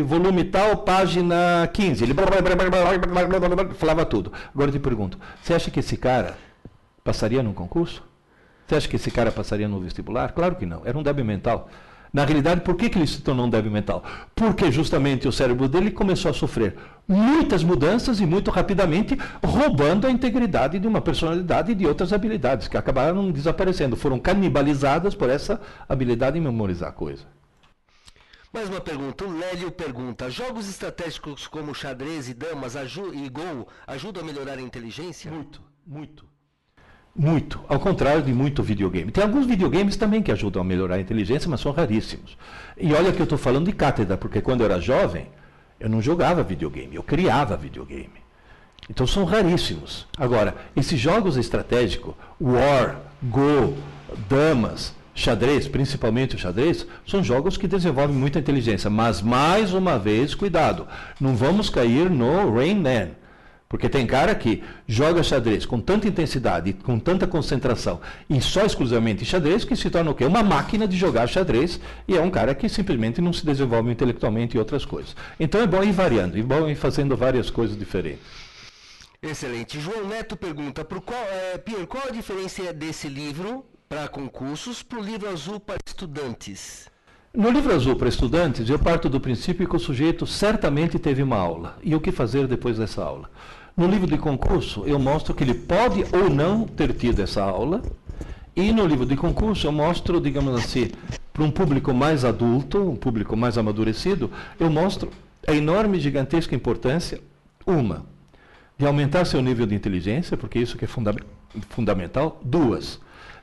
volume 0.06 0.46
tal, 0.46 0.78
página 0.78 1.70
15, 1.72 2.04
ele 2.04 2.16
falava 3.76 4.04
tudo. 4.08 4.34
Agora 4.52 4.70
eu 4.70 4.74
te 4.74 4.80
pergunto, 4.80 5.20
você 5.40 5.54
acha 5.54 5.70
que 5.70 5.80
esse 5.80 5.96
cara 5.96 6.36
passaria 7.04 7.44
num 7.44 7.54
concurso? 7.54 8.13
Você 8.68 8.76
acha 8.76 8.88
que 8.88 8.96
esse 8.96 9.12
cara 9.12 9.32
passaria 9.32 9.68
no 9.68 9.80
vestibular? 9.80 10.32
Claro 10.32 10.56
que 10.56 10.66
não. 10.66 10.82
Era 10.86 10.98
um 10.98 11.04
débil 11.04 11.26
mental. 11.26 11.70
Na 12.14 12.26
realidade, 12.26 12.62
por 12.62 12.76
que, 12.76 12.90
que 12.90 13.00
ele 13.00 13.08
se 13.08 13.22
tornou 13.22 13.48
um 13.48 13.50
débil 13.50 13.72
mental? 13.72 14.04
Porque 14.36 14.72
justamente 14.72 15.28
o 15.28 15.32
cérebro 15.32 15.68
dele 15.68 15.90
começou 15.90 16.30
a 16.30 16.34
sofrer 16.34 16.76
muitas 17.08 17.64
mudanças 17.64 18.20
e 18.20 18.26
muito 18.26 18.52
rapidamente 18.52 19.18
roubando 19.44 20.06
a 20.06 20.12
integridade 20.12 20.78
de 20.78 20.88
uma 20.88 21.02
personalidade 21.02 21.72
e 21.72 21.76
de 21.76 21.88
outras 21.88 22.14
habilidades 22.14 22.68
que 22.68 22.78
acabaram 22.78 23.32
desaparecendo, 23.32 23.96
foram 23.96 24.20
canibalizadas 24.20 25.16
por 25.16 25.28
essa 25.28 25.60
habilidade 25.90 26.38
em 26.38 26.42
memorizar 26.42 26.94
coisa. 26.94 27.26
Mais 28.54 28.70
uma 28.70 28.80
pergunta. 28.80 29.26
O 29.26 29.36
Lélio 29.36 29.72
pergunta: 29.72 30.30
Jogos 30.30 30.70
estratégicos 30.70 31.48
como 31.48 31.74
xadrez 31.74 32.30
e 32.30 32.36
damas 32.36 32.76
e 32.76 33.28
gol 33.28 33.68
ajudam 33.88 34.22
a 34.22 34.26
melhorar 34.26 34.60
a 34.60 34.62
inteligência? 34.62 35.32
Muito, 35.32 35.64
muito. 35.84 36.33
Muito. 37.16 37.60
Ao 37.68 37.80
contrário 37.80 38.24
de 38.24 38.34
muito 38.34 38.64
videogame. 38.64 39.12
Tem 39.12 39.24
alguns 39.24 39.46
videogames 39.46 39.96
também 39.96 40.22
que 40.22 40.32
ajudam 40.32 40.62
a 40.62 40.66
melhorar 40.66 40.96
a 40.96 41.00
inteligência, 41.00 41.50
mas 41.50 41.62
são 41.62 41.72
raríssimos. 41.72 42.36
E 42.76 42.92
olha 42.94 43.12
que 43.12 43.20
eu 43.20 43.26
estou 43.26 43.38
falando 43.38 43.68
de 43.68 43.72
cátedra, 43.72 44.18
porque 44.18 44.42
quando 44.42 44.62
eu 44.62 44.66
era 44.66 44.80
jovem, 44.82 45.28
eu 45.80 45.88
não 45.88 46.02
jogava 46.02 46.42
videogame, 46.42 46.96
eu 46.96 47.04
criava 47.04 47.56
videogame. 47.56 48.24
Então 48.90 49.06
são 49.06 49.26
raríssimos. 49.26 50.08
Agora, 50.18 50.56
esses 50.76 51.00
jogos 51.00 51.38
estratégicos, 51.38 52.16
War, 52.42 52.98
Go, 53.22 53.76
Damas, 54.28 54.94
xadrez, 55.14 55.68
principalmente 55.68 56.36
o 56.36 56.40
xadrez, 56.40 56.86
são 57.06 57.24
jogos 57.24 57.58
que 57.58 57.68
desenvolvem 57.68 58.16
muita 58.16 58.40
inteligência. 58.40 58.90
Mas, 58.90 59.22
mais 59.22 59.72
uma 59.72 60.00
vez, 60.00 60.34
cuidado, 60.34 60.88
não 61.22 61.36
vamos 61.36 61.70
cair 61.70 62.10
no 62.10 62.54
Rain 62.56 62.76
Man. 62.76 63.10
Porque 63.74 63.90
tem 63.90 64.06
cara 64.06 64.36
que 64.36 64.62
joga 64.86 65.24
xadrez 65.24 65.66
com 65.66 65.82
tanta 65.82 66.08
intensidade, 66.08 66.74
com 66.74 67.00
tanta 67.00 67.26
concentração, 67.26 68.00
e 68.30 68.40
só 68.40 68.64
exclusivamente 68.64 69.26
xadrez, 69.26 69.66
que 69.66 69.76
se 69.76 69.90
torna 69.90 70.12
o 70.12 70.14
quê? 70.14 70.26
Uma 70.26 70.44
máquina 70.44 70.88
de 70.88 70.96
jogar 70.96 71.26
xadrez, 71.26 71.80
e 72.08 72.16
é 72.16 72.22
um 72.22 72.30
cara 72.30 72.54
que 72.54 72.70
simplesmente 72.70 73.20
não 73.20 73.34
se 73.34 73.44
desenvolve 73.44 73.92
intelectualmente 73.92 74.56
e 74.56 74.60
outras 74.60 74.86
coisas. 74.86 75.16
Então 75.40 75.60
é 75.60 75.66
bom 75.66 75.84
ir 75.84 75.92
variando, 75.92 76.38
é 76.38 76.44
bom 76.44 76.70
ir 76.70 76.76
fazendo 76.76 77.18
várias 77.18 77.50
coisas 77.50 77.76
diferentes. 77.76 78.22
Excelente. 79.20 79.80
João 79.80 80.08
Neto 80.08 80.38
pergunta, 80.38 80.86
pro 80.86 81.02
qual, 81.02 81.24
é, 81.24 81.58
Pierre, 81.58 81.88
qual 81.88 82.04
a 82.08 82.12
diferença 82.12 82.72
desse 82.72 83.08
livro 83.08 83.66
para 83.90 84.08
concursos 84.08 84.84
para 84.84 85.00
o 85.00 85.04
livro 85.04 85.28
azul 85.28 85.60
para 85.60 85.78
estudantes? 85.84 86.94
No 87.36 87.50
livro 87.50 87.74
azul 87.74 87.96
para 87.96 88.08
estudantes, 88.08 88.70
eu 88.70 88.78
parto 88.78 89.10
do 89.10 89.20
princípio 89.20 89.68
que 89.68 89.76
o 89.76 89.80
sujeito 89.80 90.28
certamente 90.28 91.00
teve 91.00 91.24
uma 91.24 91.38
aula. 91.38 91.80
E 91.82 91.96
o 91.96 92.00
que 92.00 92.12
fazer 92.12 92.46
depois 92.46 92.78
dessa 92.78 93.04
aula? 93.04 93.28
No 93.76 93.88
livro 93.88 94.08
de 94.08 94.18
concurso, 94.18 94.84
eu 94.86 95.00
mostro 95.00 95.34
que 95.34 95.44
ele 95.44 95.56
pode 95.56 96.06
ou 96.16 96.30
não 96.30 96.66
ter 96.66 96.94
tido 96.94 97.22
essa 97.22 97.44
aula. 97.44 97.82
E 98.56 98.72
no 98.72 98.86
livro 98.86 99.06
de 99.06 99.16
concurso, 99.16 99.66
eu 99.66 99.72
mostro, 99.72 100.22
digamos 100.22 100.56
assim, 100.56 100.92
para 101.34 101.44
um 101.44 101.50
público 101.50 101.92
mais 101.92 102.24
adulto, 102.24 102.92
um 102.92 102.96
público 102.96 103.36
mais 103.36 103.58
amadurecido, 103.58 104.30
eu 104.60 104.70
mostro 104.70 105.10
a 105.48 105.54
enorme, 105.54 106.00
gigantesca 106.00 106.56
importância, 106.56 107.20
uma, 107.66 108.06
de 108.78 108.86
aumentar 108.86 109.26
seu 109.26 109.42
nível 109.42 109.66
de 109.66 109.74
inteligência, 109.74 110.38
porque 110.38 110.60
isso 110.60 110.78
que 110.78 110.86
é 110.86 110.88
funda 110.88 111.16
fundamental. 111.70 112.40
Duas, 112.44 113.00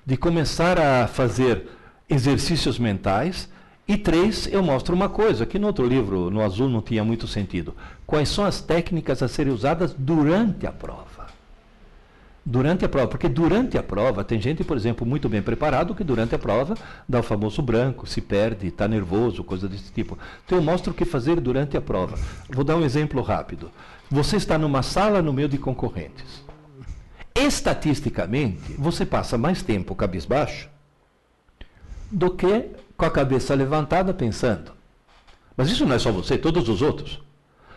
de 0.07 0.17
começar 0.17 0.79
a 0.79 1.09
fazer 1.09 1.69
exercícios 2.09 2.79
mentais. 2.79 3.49
E 3.91 3.97
três, 3.97 4.47
eu 4.47 4.63
mostro 4.63 4.95
uma 4.95 5.09
coisa 5.09 5.45
que 5.45 5.59
no 5.59 5.67
outro 5.67 5.85
livro, 5.85 6.31
no 6.31 6.43
azul, 6.43 6.69
não 6.69 6.81
tinha 6.81 7.03
muito 7.03 7.27
sentido. 7.27 7.75
Quais 8.07 8.29
são 8.29 8.45
as 8.45 8.61
técnicas 8.61 9.21
a 9.21 9.27
serem 9.27 9.53
usadas 9.53 9.93
durante 9.99 10.65
a 10.65 10.71
prova? 10.71 11.27
Durante 12.47 12.85
a 12.85 12.89
prova, 12.89 13.09
porque 13.09 13.29
durante 13.29 13.77
a 13.77 13.83
prova 13.83 14.23
tem 14.23 14.41
gente, 14.41 14.63
por 14.63 14.77
exemplo, 14.77 15.05
muito 15.05 15.29
bem 15.29 15.43
preparado 15.43 15.93
que 15.93 16.05
durante 16.05 16.37
a 16.37 16.39
prova 16.39 16.77
dá 17.09 17.19
o 17.19 17.23
famoso 17.25 17.61
branco, 17.63 18.07
se 18.07 18.21
perde, 18.21 18.69
está 18.69 18.87
nervoso, 18.87 19.43
coisa 19.43 19.69
desse 19.69 19.91
tipo. 19.91 20.17
Então 20.47 20.59
eu 20.59 20.63
mostro 20.63 20.93
o 20.93 20.95
que 20.95 21.05
fazer 21.05 21.41
durante 21.41 21.77
a 21.77 21.81
prova. 21.81 22.17
Vou 22.49 22.63
dar 22.63 22.77
um 22.77 22.85
exemplo 22.85 23.21
rápido. 23.21 23.73
Você 24.09 24.37
está 24.37 24.57
numa 24.57 24.85
sala 24.85 25.21
no 25.21 25.33
meio 25.33 25.49
de 25.49 25.59
concorrentes. 25.59 26.45
Estatisticamente, 27.35 28.73
você 28.79 29.05
passa 29.05 29.37
mais 29.37 29.63
tempo 29.63 29.97
cabisbaixo 29.97 30.69
do 32.09 32.31
que 32.31 32.71
com 33.01 33.07
a 33.07 33.11
cabeça 33.11 33.55
levantada 33.55 34.13
pensando. 34.13 34.73
Mas 35.57 35.71
isso 35.71 35.87
não 35.87 35.97
é 35.97 35.99
só 35.99 36.13
você, 36.13 36.37
todos 36.37 36.69
os 36.69 36.83
outros. 36.83 37.19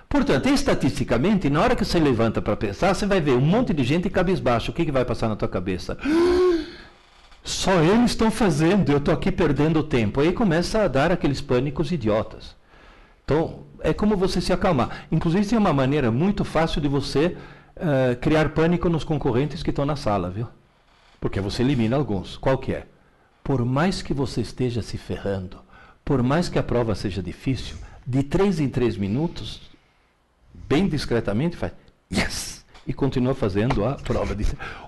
Portanto, 0.09 0.47
estatisticamente, 0.49 1.49
na 1.49 1.61
hora 1.61 1.75
que 1.75 1.85
você 1.85 1.97
levanta 1.97 2.41
para 2.41 2.57
pensar, 2.57 2.93
você 2.93 3.05
vai 3.05 3.21
ver 3.21 3.31
um 3.31 3.41
monte 3.41 3.73
de 3.73 3.83
gente 3.85 4.09
cabisbaixo. 4.09 4.69
O 4.69 4.73
que, 4.73 4.85
que 4.85 4.91
vai 4.91 5.05
passar 5.05 5.29
na 5.29 5.35
tua 5.37 5.47
cabeça? 5.47 5.97
Só 7.41 7.81
eles 7.81 8.11
estão 8.11 8.29
fazendo, 8.29 8.91
eu 8.91 8.97
estou 8.97 9.13
aqui 9.13 9.31
perdendo 9.31 9.81
tempo. 9.81 10.19
Aí 10.19 10.33
começa 10.33 10.83
a 10.83 10.87
dar 10.87 11.11
aqueles 11.11 11.41
pânicos 11.41 11.91
idiotas. 11.91 12.55
Então, 13.23 13.61
é 13.79 13.93
como 13.93 14.15
você 14.17 14.39
se 14.41 14.51
acalmar. 14.53 15.07
Inclusive, 15.11 15.45
tem 15.45 15.57
uma 15.57 15.73
maneira 15.73 16.11
muito 16.11 16.43
fácil 16.43 16.81
de 16.81 16.87
você 16.87 17.37
uh, 17.77 18.15
criar 18.19 18.49
pânico 18.49 18.89
nos 18.89 19.03
concorrentes 19.03 19.63
que 19.63 19.69
estão 19.71 19.85
na 19.85 19.95
sala, 19.95 20.29
viu? 20.29 20.47
Porque 21.19 21.39
você 21.39 21.63
elimina 21.63 21.95
alguns. 21.95 22.37
Qual 22.37 22.57
que 22.57 22.73
é? 22.73 22.87
Por 23.43 23.65
mais 23.65 24.01
que 24.01 24.13
você 24.13 24.41
esteja 24.41 24.81
se 24.81 24.97
ferrando, 24.97 25.59
por 26.05 26.23
mais 26.23 26.47
que 26.49 26.57
a 26.57 26.63
prova 26.63 26.95
seja 26.95 27.21
difícil, 27.21 27.75
de 28.05 28.23
três 28.23 28.59
em 28.59 28.69
três 28.69 28.97
minutos, 28.97 29.61
bem 30.53 30.87
discretamente, 30.87 31.57
faz 31.57 31.73
yes! 32.11 32.63
E 32.85 32.93
continua 32.93 33.33
fazendo 33.33 33.85
a 33.85 33.95
prova. 33.95 34.35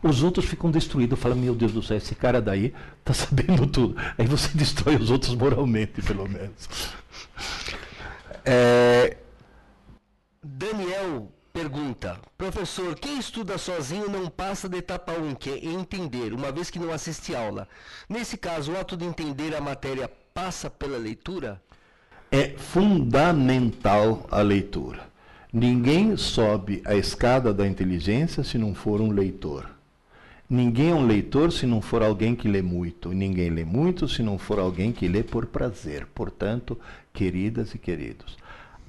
Os 0.03 0.21
outros 0.21 0.45
ficam 0.45 0.69
destruídos, 0.69 1.17
falam, 1.17 1.37
meu 1.37 1.55
Deus 1.55 1.71
do 1.71 1.81
céu, 1.81 1.95
esse 1.95 2.13
cara 2.13 2.41
daí 2.41 2.73
está 2.99 3.13
sabendo 3.15 3.65
tudo. 3.65 3.95
Aí 4.17 4.25
você 4.25 4.49
destrói 4.57 4.97
os 4.97 5.09
outros 5.09 5.33
moralmente, 5.33 6.01
pelo 6.01 6.27
menos. 6.27 6.67
É... 8.43 9.17
Daniel 10.43 11.31
Pergunta: 11.55 12.19
Professor, 12.37 12.95
quem 12.95 13.17
estuda 13.17 13.57
sozinho 13.57 14.09
não 14.09 14.27
passa 14.27 14.67
da 14.67 14.75
etapa 14.75 15.13
1, 15.13 15.35
que 15.35 15.49
é 15.49 15.65
entender, 15.65 16.33
uma 16.33 16.51
vez 16.51 16.69
que 16.69 16.77
não 16.77 16.91
assiste 16.91 17.33
aula. 17.33 17.65
Nesse 18.09 18.35
caso, 18.35 18.73
o 18.73 18.77
ato 18.77 18.97
de 18.97 19.05
entender 19.05 19.55
a 19.55 19.61
matéria 19.61 20.11
passa 20.33 20.69
pela 20.69 20.97
leitura? 20.97 21.61
É 22.29 22.49
fundamental 22.57 24.27
a 24.29 24.41
leitura. 24.41 25.07
Ninguém 25.53 26.17
sobe 26.17 26.81
a 26.83 26.93
escada 26.93 27.53
da 27.53 27.65
inteligência 27.65 28.43
se 28.43 28.57
não 28.57 28.75
for 28.75 28.99
um 28.99 29.11
leitor. 29.11 29.69
Ninguém 30.49 30.89
é 30.91 30.93
um 30.93 31.07
leitor 31.07 31.53
se 31.53 31.65
não 31.65 31.81
for 31.81 32.03
alguém 32.03 32.35
que 32.35 32.49
lê 32.49 32.61
muito. 32.61 33.13
Ninguém 33.13 33.49
lê 33.49 33.63
muito 33.63 34.09
se 34.09 34.21
não 34.21 34.37
for 34.37 34.59
alguém 34.59 34.91
que 34.91 35.07
lê 35.07 35.23
por 35.23 35.45
prazer. 35.45 36.05
Portanto, 36.13 36.77
queridas 37.13 37.73
e 37.73 37.77
queridos, 37.77 38.37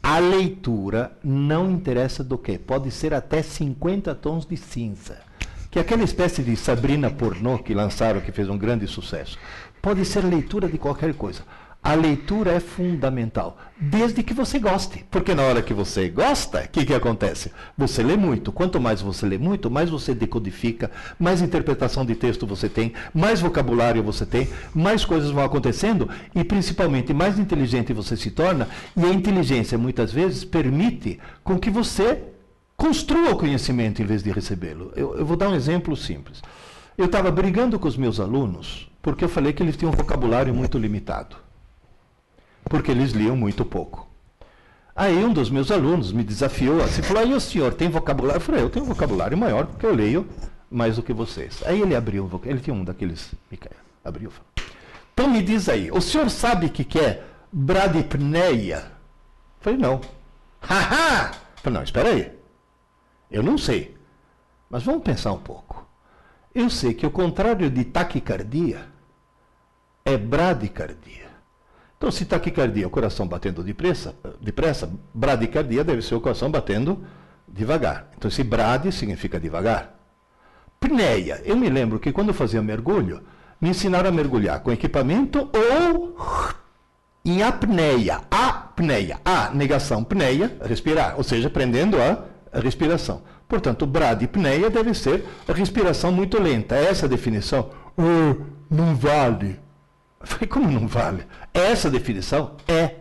a 0.03 0.19
leitura 0.19 1.13
não 1.23 1.71
interessa 1.71 2.23
do 2.23 2.39
que. 2.39 2.59
Pode 2.59 2.91
ser 2.91 3.13
até 3.13 3.43
50 3.43 4.15
tons 4.15 4.47
de 4.47 4.57
cinza. 4.57 5.19
Que 5.71 5.79
é 5.79 5.83
aquela 5.83 6.05
espécie 6.05 6.43
de 6.43 6.57
Sabrina 6.57 7.11
pornô 7.11 7.59
que 7.59 7.75
lançaram, 7.75 8.21
que 8.21 8.33
fez 8.33 8.49
um 8.49 8.57
grande 8.57 8.87
sucesso. 8.87 9.39
Pode 9.83 10.05
ser 10.05 10.25
leitura 10.25 10.69
de 10.69 10.79
qualquer 10.79 11.13
coisa. 11.15 11.43
A 11.87 11.95
leitura 11.95 12.51
é 12.51 12.59
fundamental, 12.59 13.57
desde 13.79 14.21
que 14.21 14.35
você 14.35 14.59
goste. 14.59 15.05
Porque 15.09 15.37
na 15.37 15.45
hora 15.45 15.63
que 15.63 15.73
você 15.73 16.09
gosta, 16.09 16.65
o 16.65 16.69
que, 16.69 16.85
que 16.85 16.93
acontece? 16.93 17.53
Você 17.79 18.03
lê 18.03 18.17
muito. 18.17 18.51
Quanto 18.51 18.81
mais 18.81 19.01
você 19.01 19.25
lê 19.25 19.39
muito, 19.39 19.71
mais 19.71 19.89
você 19.89 20.13
decodifica, 20.13 20.91
mais 21.17 21.41
interpretação 21.41 22.05
de 22.05 22.17
texto 22.17 22.45
você 22.45 22.69
tem, 22.69 22.93
mais 23.15 23.41
vocabulário 23.41 24.03
você 24.03 24.27
tem, 24.27 24.49
mais 24.75 25.05
coisas 25.05 25.31
vão 25.31 25.45
acontecendo 25.45 26.11
e 26.35 26.43
principalmente 26.43 27.15
mais 27.15 27.39
inteligente 27.39 27.93
você 27.93 28.17
se 28.17 28.33
torna. 28.33 28.69
E 28.97 29.05
a 29.05 29.13
inteligência 29.13 29.79
muitas 29.79 30.13
vezes 30.13 30.45
permite 30.45 31.21
com 31.45 31.57
que 31.57 31.71
você 31.71 32.21
construa 32.77 33.31
o 33.31 33.37
conhecimento 33.37 34.03
em 34.03 34.07
vez 34.07 34.25
de 34.25 34.33
recebê-lo. 34.33 34.93
Eu, 34.97 35.19
eu 35.19 35.25
vou 35.25 35.37
dar 35.37 35.51
um 35.51 35.55
exemplo 35.55 35.97
simples. 35.97 36.43
Eu 36.99 37.05
estava 37.07 37.31
brigando 37.31 37.79
com 37.79 37.87
os 37.87 37.97
meus 37.97 38.19
alunos 38.19 38.91
porque 39.01 39.25
eu 39.25 39.29
falei 39.29 39.53
que 39.53 39.63
eles 39.63 39.77
tinham 39.77 39.93
um 39.93 39.97
vocabulário 39.97 40.53
muito 40.53 40.77
limitado 40.79 41.46
porque 42.69 42.91
eles 42.91 43.13
liam 43.13 43.37
muito 43.37 43.65
pouco. 43.65 44.09
Aí 44.95 45.23
um 45.23 45.33
dos 45.33 45.51
meus 45.51 45.71
alunos 45.71 46.11
me 46.11 46.25
desafiou 46.25 46.83
assim, 46.83 47.03
falou, 47.03 47.23
aí 47.23 47.35
o 47.35 47.41
senhor 47.41 47.75
tem 47.75 47.89
vocabulário? 47.89 48.39
Eu 48.39 48.41
falei, 48.41 48.63
eu 48.63 48.71
tenho 48.71 48.87
vocabulário 48.87 49.37
maior 49.37 49.67
porque 49.67 49.85
eu 49.85 49.95
leio 49.95 50.27
mais 50.71 50.97
do 50.97 51.03
que 51.03 51.13
vocês. 51.13 51.63
Aí 51.67 51.81
ele 51.81 51.95
abriu, 51.95 52.29
ele 52.45 52.61
tinha 52.61 52.75
um 52.75 52.83
daqueles, 52.83 53.33
abriu. 54.05 54.33
Então 55.13 55.29
me 55.29 55.43
diz 55.43 55.69
aí, 55.69 55.91
o 55.91 56.01
senhor 56.01 56.29
sabe 56.31 56.67
o 56.67 56.71
que, 56.71 56.85
que 56.85 56.99
é 56.99 57.23
bradipneia? 57.53 58.79
Eu 58.79 59.61
falei, 59.61 59.79
não. 59.79 60.01
Haha! 60.61 61.33
Falei, 61.57 61.79
não, 61.79 61.83
espera 61.83 62.09
aí. 62.09 62.33
Eu 63.31 63.43
não 63.43 63.59
sei. 63.59 63.97
Mas 64.71 64.83
vamos 64.83 65.03
pensar 65.03 65.33
um 65.33 65.39
pouco. 65.39 65.87
Eu 66.55 66.71
sei 66.71 66.95
que 66.95 67.07
o 67.07 67.11
contrário 67.11 67.69
de 67.71 67.85
taquicardia 67.85 68.87
é 70.05 70.17
bradicardia. 70.17 71.26
Então, 71.97 72.11
se 72.11 72.27
taquicardia, 72.27 72.87
o 72.87 72.91
coração 72.91 73.27
batendo 73.27 73.63
depressa, 73.63 74.15
depressa, 74.41 74.91
bradicardia 75.15 75.83
deve 75.83 76.03
ser 76.03 76.15
o 76.15 76.21
coração 76.21 76.51
batendo 76.51 77.03
devagar. 77.49 78.11
Então, 78.17 78.29
esse 78.29 78.45
brade 78.45 78.93
significa 78.93 79.41
devagar. 79.41 79.95
Pneia. 80.79 81.41
Eu 81.45 81.57
me 81.57 81.71
lembro 81.71 81.99
que 81.99 82.13
quando 82.13 82.29
eu 82.29 82.35
fazia 82.35 82.61
mergulho, 82.61 83.23
me 83.61 83.71
ensinaram 83.71 84.11
a 84.11 84.13
mergulhar 84.13 84.61
com 84.61 84.71
equipamento 84.71 85.49
ou 85.55 86.17
em 87.25 87.43
apneia. 87.43 88.21
Apneia. 88.31 89.19
A, 89.25 89.51
negação, 89.51 90.05
pneia, 90.05 90.55
respirar. 90.63 91.15
Ou 91.17 91.25
seja, 91.25 91.49
prendendo 91.49 91.97
a 92.01 92.27
respiração. 92.61 93.23
Portanto, 93.49 93.89
pneia 94.31 94.69
deve 94.69 94.93
ser 94.93 95.25
a 95.49 95.53
respiração 95.53 96.13
muito 96.13 96.41
lenta. 96.41 96.77
É 96.77 96.87
essa 96.87 97.07
a 97.07 97.09
definição? 97.09 97.71
Não 98.69 98.95
vale. 98.95 99.59
Eu 100.21 100.27
falei, 100.27 100.47
como 100.47 100.71
não 100.71 100.87
vale? 100.87 101.25
Essa 101.53 101.91
definição? 101.91 102.57
É. 102.67 102.97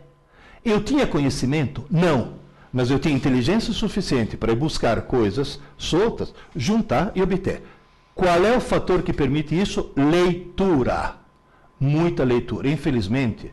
Eu 0.64 0.82
tinha 0.82 1.08
conhecimento? 1.08 1.86
Não. 1.90 2.36
Mas 2.72 2.92
eu 2.92 3.00
tinha 3.00 3.16
inteligência 3.16 3.72
suficiente 3.72 4.36
para 4.36 4.54
buscar 4.54 5.02
coisas 5.04 5.60
soltas, 5.78 6.34
juntar 6.56 7.12
e 7.16 7.22
obter. 7.22 7.64
Qual 8.14 8.46
é 8.46 8.56
o 8.56 8.62
fator 8.62 9.02
que 9.02 9.14
permite 9.14 9.60
isso? 9.60 9.92
Leitura. 9.96 11.16
Muita 11.80 12.24
leitura. 12.24 12.70
Infelizmente, 12.70 13.52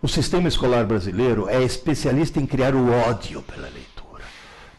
o 0.00 0.08
sistema 0.08 0.48
escolar 0.48 0.84
brasileiro 0.86 1.48
é 1.48 1.62
especialista 1.62 2.40
em 2.40 2.46
criar 2.46 2.74
o 2.74 2.90
ódio 2.90 3.42
pela 3.42 3.68
leitura. 3.68 4.24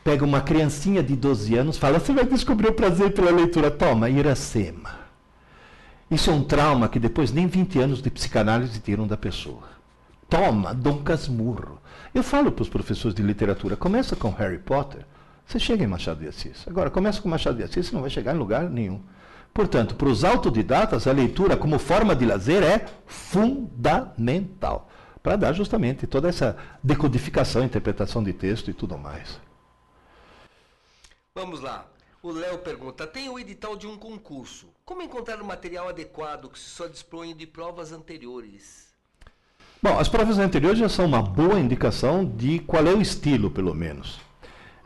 Pega 0.03 0.23
uma 0.23 0.41
criancinha 0.41 1.03
de 1.03 1.15
12 1.15 1.55
anos, 1.55 1.77
fala: 1.77 1.99
"Você 1.99 2.13
vai 2.13 2.25
descobrir 2.25 2.69
o 2.69 2.73
prazer 2.73 3.13
pela 3.13 3.31
leitura". 3.31 3.69
Toma, 3.69 4.09
Iracema. 4.09 4.98
Isso 6.09 6.31
é 6.31 6.33
um 6.33 6.43
trauma 6.43 6.89
que 6.89 6.99
depois 6.99 7.31
nem 7.31 7.45
20 7.45 7.79
anos 7.79 8.01
de 8.01 8.09
psicanálise 8.09 8.79
tiram 8.79 9.05
da 9.05 9.15
pessoa. 9.15 9.69
Toma, 10.27 10.73
Dom 10.73 11.03
Casmurro. 11.03 11.79
Eu 12.13 12.23
falo 12.23 12.51
para 12.51 12.63
os 12.63 12.69
professores 12.69 13.15
de 13.15 13.21
literatura, 13.21 13.75
começa 13.75 14.15
com 14.15 14.31
Harry 14.31 14.57
Potter, 14.57 15.05
você 15.45 15.59
chega 15.59 15.83
em 15.83 15.87
Machado 15.87 16.19
de 16.19 16.27
Assis. 16.27 16.67
Agora, 16.67 16.89
começa 16.89 17.21
com 17.21 17.29
Machado 17.29 17.57
de 17.57 17.63
Assis, 17.63 17.87
você 17.87 17.95
não 17.95 18.01
vai 18.01 18.09
chegar 18.09 18.35
em 18.35 18.39
lugar 18.39 18.69
nenhum. 18.69 19.01
Portanto, 19.53 19.95
para 19.95 20.07
os 20.07 20.23
autodidatas, 20.23 21.07
a 21.07 21.11
leitura 21.11 21.57
como 21.57 21.79
forma 21.79 22.15
de 22.15 22.25
lazer 22.25 22.63
é 22.63 22.85
fundamental 23.05 24.89
para 25.21 25.35
dar 25.35 25.53
justamente 25.53 26.07
toda 26.07 26.29
essa 26.29 26.55
decodificação, 26.83 27.63
interpretação 27.63 28.23
de 28.23 28.33
texto 28.33 28.69
e 28.69 28.73
tudo 28.73 28.97
mais. 28.97 29.39
Vamos 31.35 31.61
lá. 31.61 31.87
O 32.21 32.31
Léo 32.31 32.59
pergunta: 32.59 33.07
tem 33.07 33.29
o 33.29 33.39
edital 33.39 33.75
de 33.75 33.87
um 33.87 33.97
concurso. 33.97 34.68
Como 34.89 35.03
encontrar 35.03 35.39
o 35.39 35.45
material 35.45 35.87
adequado 35.87 36.49
que 36.49 36.57
só 36.57 36.87
dispõe 36.87 37.35
de 37.35 37.45
provas 37.45 37.91
anteriores? 37.91 38.87
Bom, 39.83 39.99
as 39.99 40.09
provas 40.09 40.39
anteriores 40.39 40.79
já 40.79 40.89
são 40.89 41.05
uma 41.05 41.21
boa 41.21 41.59
indicação 41.59 42.25
de 42.25 42.57
qual 42.57 42.83
é 42.87 42.91
o 42.95 42.99
estilo, 42.99 43.51
pelo 43.51 43.75
menos. 43.75 44.19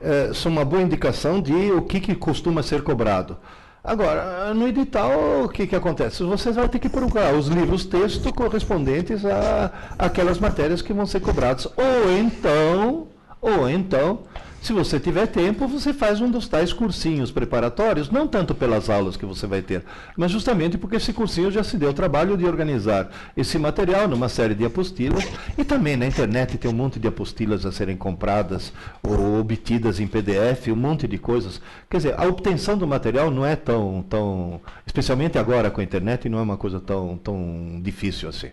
É, 0.02 0.34
são 0.34 0.52
uma 0.52 0.66
boa 0.66 0.82
indicação 0.82 1.42
de 1.42 1.54
o 1.72 1.84
que, 1.84 2.02
que 2.02 2.16
costuma 2.16 2.62
ser 2.62 2.84
cobrado. 2.84 3.38
Agora, 3.82 4.54
no 4.54 4.68
edital, 4.68 5.46
o 5.46 5.48
que, 5.48 5.66
que 5.66 5.76
acontece? 5.76 6.22
Você 6.22 6.52
vai 6.52 6.68
ter 6.68 6.80
que 6.80 6.90
procurar 6.90 7.34
os 7.34 7.48
livros 7.48 7.86
texto 7.86 8.34
correspondentes 8.34 9.26
a 9.26 9.72
aquelas 9.98 10.38
matérias 10.38 10.82
que 10.82 10.92
vão 10.92 11.06
ser 11.06 11.22
cobradas. 11.22 11.66
Ou 11.78 12.12
então, 12.12 13.08
ou 13.40 13.70
então, 13.70 14.20
se 14.64 14.72
você 14.72 14.98
tiver 14.98 15.28
tempo, 15.28 15.68
você 15.68 15.94
faz 15.94 16.22
um 16.22 16.32
dos 16.32 16.48
tais 16.48 16.72
cursinhos 16.72 17.30
preparatórios, 17.32 18.10
não 18.10 18.26
tanto 18.26 18.56
pelas 18.56 18.90
aulas 18.90 19.18
que 19.18 19.26
você 19.26 19.46
vai 19.46 19.62
ter, 19.62 19.84
mas 20.16 20.32
justamente 20.32 20.78
porque 20.78 20.96
esse 20.96 21.12
cursinho 21.12 21.52
já 21.52 21.62
se 21.66 21.78
deu 21.78 21.90
o 21.90 21.94
trabalho 21.94 22.38
de 22.38 22.46
organizar 22.46 23.12
esse 23.36 23.60
material 23.60 24.08
numa 24.08 24.30
série 24.30 24.56
de 24.56 24.64
apostilas. 24.64 25.28
E 25.58 25.66
também 25.66 25.98
na 25.98 26.06
internet 26.06 26.58
tem 26.58 26.72
um 26.72 26.74
monte 26.74 26.98
de 26.98 27.10
apostilas 27.10 27.66
a 27.66 27.74
serem 27.74 27.98
compradas 27.98 28.72
ou 29.04 29.42
obtidas 29.42 30.00
em 30.00 30.08
PDF, 30.08 30.70
um 30.70 30.78
monte 30.78 31.10
de 31.10 31.18
coisas. 31.18 31.60
Quer 31.90 31.98
dizer, 31.98 32.16
a 32.18 32.26
obtenção 32.26 32.78
do 32.78 32.88
material 32.88 33.30
não 33.30 33.46
é 33.46 33.58
tão, 33.58 34.06
tão 34.10 34.62
especialmente 34.88 35.38
agora 35.38 35.70
com 35.70 35.82
a 35.82 35.84
internet, 35.84 36.30
não 36.30 36.40
é 36.40 36.42
uma 36.42 36.56
coisa 36.56 36.80
tão, 36.80 37.18
tão 37.18 37.82
difícil 37.84 38.30
assim. 38.30 38.52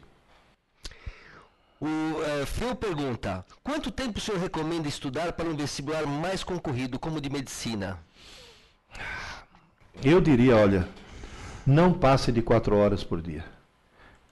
O 1.81 1.87
é, 1.87 2.75
pergunta: 2.75 3.43
quanto 3.65 3.91
tempo 3.91 4.19
o 4.19 4.21
senhor 4.21 4.39
recomenda 4.39 4.87
estudar 4.87 5.33
para 5.33 5.49
um 5.49 5.57
vestibular 5.57 6.07
mais 6.07 6.45
concorrido, 6.45 6.99
como 6.99 7.21
de 7.21 7.31
medicina? 7.31 7.99
Eu 10.05 10.21
diria, 10.21 10.57
olha, 10.57 10.87
não 11.67 11.93
passe 11.93 12.31
de 12.31 12.43
quatro 12.43 12.77
horas 12.77 13.03
por 13.03 13.23
dia. 13.23 13.45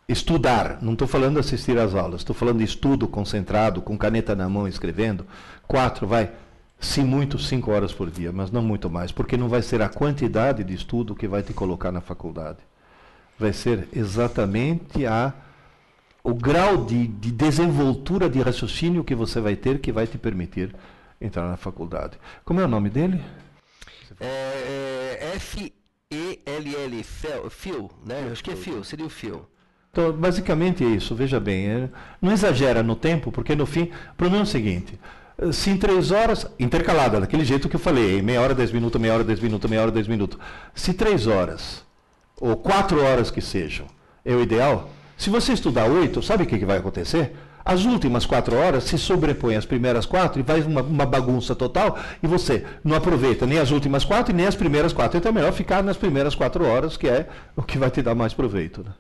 Estudar, 0.07 0.79
não 0.83 0.93
estou 0.93 1.09
falando 1.09 1.39
assistir 1.39 1.79
às 1.79 1.95
aulas, 1.95 2.21
estou 2.21 2.35
falando 2.35 2.63
estudo 2.63 3.09
concentrado, 3.09 3.81
com 3.81 3.97
caneta 3.97 4.35
na 4.35 4.49
mão, 4.49 4.69
escrevendo. 4.69 5.27
Quatro, 5.67 6.07
vai, 6.07 6.31
se 6.79 7.03
muito, 7.03 7.39
cinco 7.39 7.71
horas 7.71 7.93
por 7.93 8.11
dia, 8.11 8.33
mas 8.33 8.51
não 8.51 8.63
muito 8.63 8.91
mais, 8.91 9.11
porque 9.11 9.37
não 9.37 9.49
vai 9.49 9.63
ser 9.63 9.81
a 9.81 9.89
quantidade 9.89 10.65
de 10.65 10.75
estudo 10.75 11.15
que 11.15 11.29
vai 11.29 11.43
te 11.43 11.53
colocar 11.55 11.93
na 11.93 12.01
faculdade. 12.01 12.59
Vai 13.39 13.53
ser 13.53 13.89
exatamente 13.93 15.07
a 15.07 15.33
o 16.29 16.35
grau 16.35 16.85
de, 16.85 17.07
de 17.07 17.31
desenvoltura 17.31 18.29
de 18.29 18.41
raciocínio 18.41 19.03
que 19.03 19.15
você 19.15 19.41
vai 19.41 19.57
ter 19.57 19.79
que 19.79 19.91
vai 19.91 20.07
te 20.07 20.19
permitir 20.19 20.75
entrar 21.19 21.49
na 21.49 21.57
faculdade. 21.57 22.19
Como 22.45 22.61
é 22.61 22.65
o 22.65 22.69
nome 22.69 22.91
dele? 22.91 23.19
É, 24.21 25.19
é 25.23 25.33
F-E-L-L, 25.37 27.05
Phil, 27.49 27.91
né? 28.05 28.29
Acho 28.31 28.45
que 28.45 28.51
é 28.51 28.57
Phil, 28.57 28.85
seria 28.85 29.07
o 29.07 29.09
Phil. 29.09 29.47
Então, 29.91 30.13
basicamente 30.13 30.85
é 30.85 30.89
isso, 30.89 31.15
veja 31.15 31.41
bem. 31.41 31.67
É, 31.67 31.89
não 32.21 32.31
exagera 32.31 32.83
no 32.83 32.95
tempo, 32.95 33.33
porque 33.33 33.57
no 33.57 33.65
fim, 33.65 33.91
o 34.13 34.15
problema 34.15 34.43
é 34.43 34.45
o 34.45 34.47
seguinte. 34.47 35.01
Se 35.53 35.71
em 35.71 35.79
três 35.79 36.11
horas, 36.11 36.47
intercalada, 36.59 37.21
daquele 37.21 37.45
jeito 37.45 37.69
que 37.71 37.77
eu 37.77 37.81
falei, 37.81 38.21
meia 38.21 38.43
hora, 38.43 38.55
dez 38.55 38.71
minutos, 38.71 39.01
meia 39.01 39.15
hora, 39.15 39.25
dez 39.25 39.41
minutos, 39.41 39.71
meia 39.71 39.83
hora, 39.83 39.91
dez 39.91 40.07
minutos. 40.07 40.39
Se 40.75 40.93
três 40.93 41.27
horas, 41.27 41.85
ou 42.39 42.55
quatro 42.57 43.03
horas 43.03 43.31
que 43.31 43.41
sejam, 43.41 43.87
é 44.25 44.35
o 44.35 44.43
ideal, 44.43 44.91
se 45.19 45.31
você 45.31 45.53
estudar 45.53 45.91
oito, 45.91 46.23
sabe 46.23 46.45
o 46.45 46.47
que, 46.47 46.59
que 46.59 46.65
vai 46.65 46.79
acontecer? 46.79 47.35
As 47.65 47.85
últimas 47.85 48.25
quatro 48.25 48.57
horas 48.57 48.85
se 48.85 48.97
sobrepõem 48.97 49.57
às 49.57 49.67
primeiras 49.67 50.07
quatro 50.07 50.41
e 50.41 50.43
vai 50.45 50.63
uma, 50.63 50.81
uma, 50.81 51.05
bagunça 51.05 51.55
total 51.55 51.99
e 52.23 52.27
você 52.27 52.65
não 52.83 52.97
aproveita 52.97 53.45
nem 53.45 53.59
as 53.59 53.73
últimas 53.73 54.05
quatro 54.05 54.33
e 54.33 54.35
nem 54.35 54.47
as 54.47 54.55
primeiras 54.55 54.93
quatro. 54.93 55.19
Então 55.19 55.31
é 55.31 55.35
melhor 55.35 55.53
ficar 55.53 55.83
nas 55.83 55.97
primeiras 55.97 56.35
quatro 56.35 56.65
horas, 56.65 56.97
que 56.97 57.09
é 57.09 57.29
o 57.57 57.63
que 57.63 57.77
vai 57.77 57.91
te 57.91 58.01
dar 58.01 58.15
mais 58.15 58.33
proveito. 58.33 58.83
Né? 58.83 58.93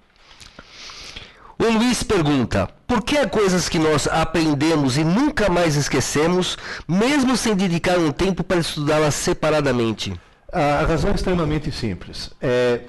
O 1.58 1.78
Luiz 1.78 2.02
pergunta: 2.02 2.68
por 2.86 3.02
que 3.02 3.16
há 3.16 3.26
coisas 3.26 3.68
que 3.68 3.78
nós 3.78 4.06
aprendemos 4.06 4.98
e 4.98 5.04
nunca 5.04 5.48
mais 5.48 5.76
esquecemos, 5.76 6.58
mesmo 6.86 7.36
sem 7.36 7.54
dedicar 7.54 7.96
um 7.96 8.10
tempo 8.10 8.44
para 8.44 8.58
estudá-las 8.58 9.14
separadamente? 9.14 10.12
A 10.52 10.84
razão 10.86 11.10
é 11.10 11.14
extremamente 11.14 11.70
simples. 11.70 12.30
É, 12.40 12.80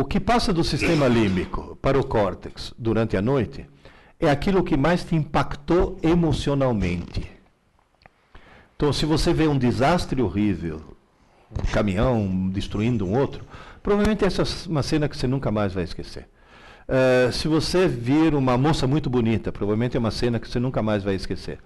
o 0.00 0.04
que 0.04 0.20
passa 0.20 0.52
do 0.52 0.62
sistema 0.62 1.08
límbico 1.08 1.76
para 1.80 1.98
o 1.98 2.04
córtex 2.04 2.74
durante 2.78 3.16
a 3.16 3.22
noite 3.22 3.66
é 4.20 4.30
aquilo 4.30 4.62
que 4.62 4.76
mais 4.76 5.04
te 5.04 5.14
impactou 5.14 5.98
emocionalmente. 6.02 7.30
Então, 8.76 8.92
se 8.92 9.06
você 9.06 9.32
vê 9.32 9.48
um 9.48 9.56
desastre 9.56 10.20
horrível, 10.20 10.82
um 11.50 11.72
caminhão 11.72 12.50
destruindo 12.50 13.06
um 13.06 13.18
outro, 13.18 13.44
provavelmente 13.82 14.24
essa 14.24 14.42
é 14.42 14.44
uma 14.68 14.82
cena 14.82 15.08
que 15.08 15.16
você 15.16 15.26
nunca 15.26 15.50
mais 15.50 15.72
vai 15.72 15.84
esquecer. 15.84 16.28
Uh, 16.88 17.32
se 17.32 17.48
você 17.48 17.88
vir 17.88 18.34
uma 18.34 18.56
moça 18.56 18.86
muito 18.86 19.08
bonita, 19.08 19.50
provavelmente 19.50 19.96
é 19.96 20.00
uma 20.00 20.10
cena 20.10 20.38
que 20.38 20.48
você 20.48 20.60
nunca 20.60 20.82
mais 20.82 21.02
vai 21.02 21.14
esquecer. 21.14 21.58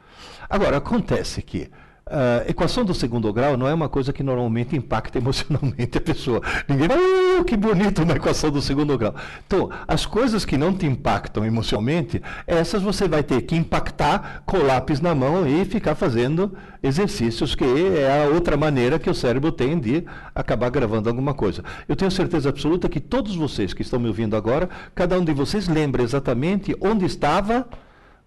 Agora, 0.49 0.77
acontece 0.77 1.43
que 1.43 1.69
uh, 2.07 2.49
equação 2.49 2.85
do 2.85 2.95
segundo 2.95 3.33
grau 3.33 3.57
não 3.57 3.67
é 3.69 3.75
uma 3.75 3.89
coisa 3.89 4.13
que 4.13 4.23
normalmente 4.23 4.77
impacta 4.77 5.19
emocionalmente 5.19 5.99
a 5.99 6.01
pessoa. 6.01 6.41
Ninguém 6.69 6.89
vai, 6.89 6.99
oh, 7.39 7.45
que 7.45 7.57
bonito 7.57 8.03
uma 8.03 8.15
equação 8.15 8.51
do 8.51 8.61
segundo 8.61 8.97
grau. 8.97 9.15
Então, 9.47 9.71
as 9.87 10.07
coisas 10.07 10.45
que 10.45 10.57
não 10.57 10.73
te 10.73 10.87
impactam 10.87 11.45
emocionalmente, 11.45 12.23
essas 12.47 12.83
você 12.83 13.09
vai 13.09 13.23
ter 13.23 13.43
que 13.43 13.57
impactar 13.57 14.43
com 14.47 14.59
lápis 14.59 15.01
na 15.01 15.15
mão 15.15 15.47
e 15.47 15.65
ficar 15.65 15.95
fazendo 15.95 16.57
exercícios, 16.83 17.55
que 17.55 17.65
é 17.65 18.25
a 18.25 18.29
outra 18.29 18.57
maneira 18.57 18.99
que 18.99 19.11
o 19.11 19.15
cérebro 19.15 19.53
tem 19.53 19.79
de 19.79 20.05
acabar 20.35 20.71
gravando 20.71 21.09
alguma 21.09 21.35
coisa. 21.35 21.63
Eu 21.89 21.97
tenho 21.97 22.11
certeza 22.11 22.49
absoluta 22.49 22.89
que 22.89 23.01
todos 23.01 23.35
vocês 23.37 23.75
que 23.75 23.83
estão 23.83 24.01
me 24.01 24.09
ouvindo 24.09 24.37
agora, 24.37 24.69
cada 24.95 25.19
um 25.19 25.25
de 25.25 25.33
vocês 25.33 25.69
lembra 25.69 26.03
exatamente 26.03 26.75
onde 26.81 27.05
estava 27.05 27.67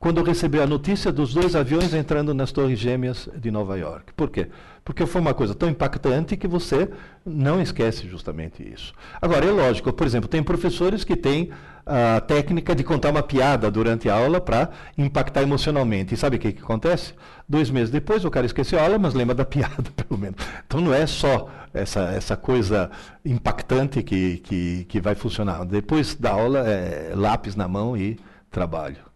quando 0.03 0.21
recebeu 0.21 0.61
a 0.61 0.67
notícia 0.67 1.13
dos 1.13 1.33
dois 1.33 1.55
aviões 1.55 1.93
entrando 1.93 2.33
nas 2.33 2.51
Torres 2.51 2.77
Gêmeas 2.77 3.29
de 3.37 3.49
Nova 3.49 3.77
York. 3.77 4.11
Por 4.17 4.29
quê? 4.29 4.49
Porque 4.83 5.05
foi 5.05 5.21
uma 5.21 5.33
coisa 5.33 5.55
tão 5.55 5.69
impactante 5.69 6.35
que 6.35 6.45
você 6.45 6.89
não 7.25 7.61
esquece 7.61 8.05
justamente 8.05 8.61
isso. 8.61 8.93
Agora, 9.21 9.45
é 9.45 9.49
lógico, 9.49 9.93
por 9.93 10.05
exemplo, 10.05 10.27
tem 10.27 10.43
professores 10.43 11.05
que 11.05 11.15
têm 11.15 11.51
a 11.85 12.19
técnica 12.19 12.75
de 12.75 12.83
contar 12.83 13.11
uma 13.11 13.23
piada 13.23 13.71
durante 13.71 14.09
a 14.09 14.15
aula 14.15 14.41
para 14.41 14.71
impactar 14.97 15.41
emocionalmente. 15.41 16.15
E 16.15 16.17
sabe 16.17 16.35
o 16.35 16.39
que, 16.39 16.51
que 16.51 16.61
acontece? 16.61 17.13
Dois 17.47 17.69
meses 17.69 17.89
depois 17.89 18.25
o 18.25 18.29
cara 18.29 18.45
esqueceu 18.45 18.79
a 18.79 18.83
aula, 18.83 18.99
mas 18.99 19.13
lembra 19.13 19.33
da 19.33 19.45
piada, 19.47 19.89
pelo 19.95 20.19
menos. 20.19 20.35
Então 20.67 20.81
não 20.81 20.93
é 20.93 21.07
só 21.07 21.47
essa, 21.73 22.11
essa 22.11 22.35
coisa 22.35 22.91
impactante 23.23 24.03
que, 24.03 24.39
que, 24.39 24.83
que 24.83 24.99
vai 24.99 25.15
funcionar. 25.15 25.63
Depois 25.63 26.13
da 26.13 26.31
aula, 26.31 26.59
é 26.67 27.13
lápis 27.15 27.55
na 27.55 27.69
mão 27.69 27.95
e 27.95 28.19
trabalho. 28.51 29.12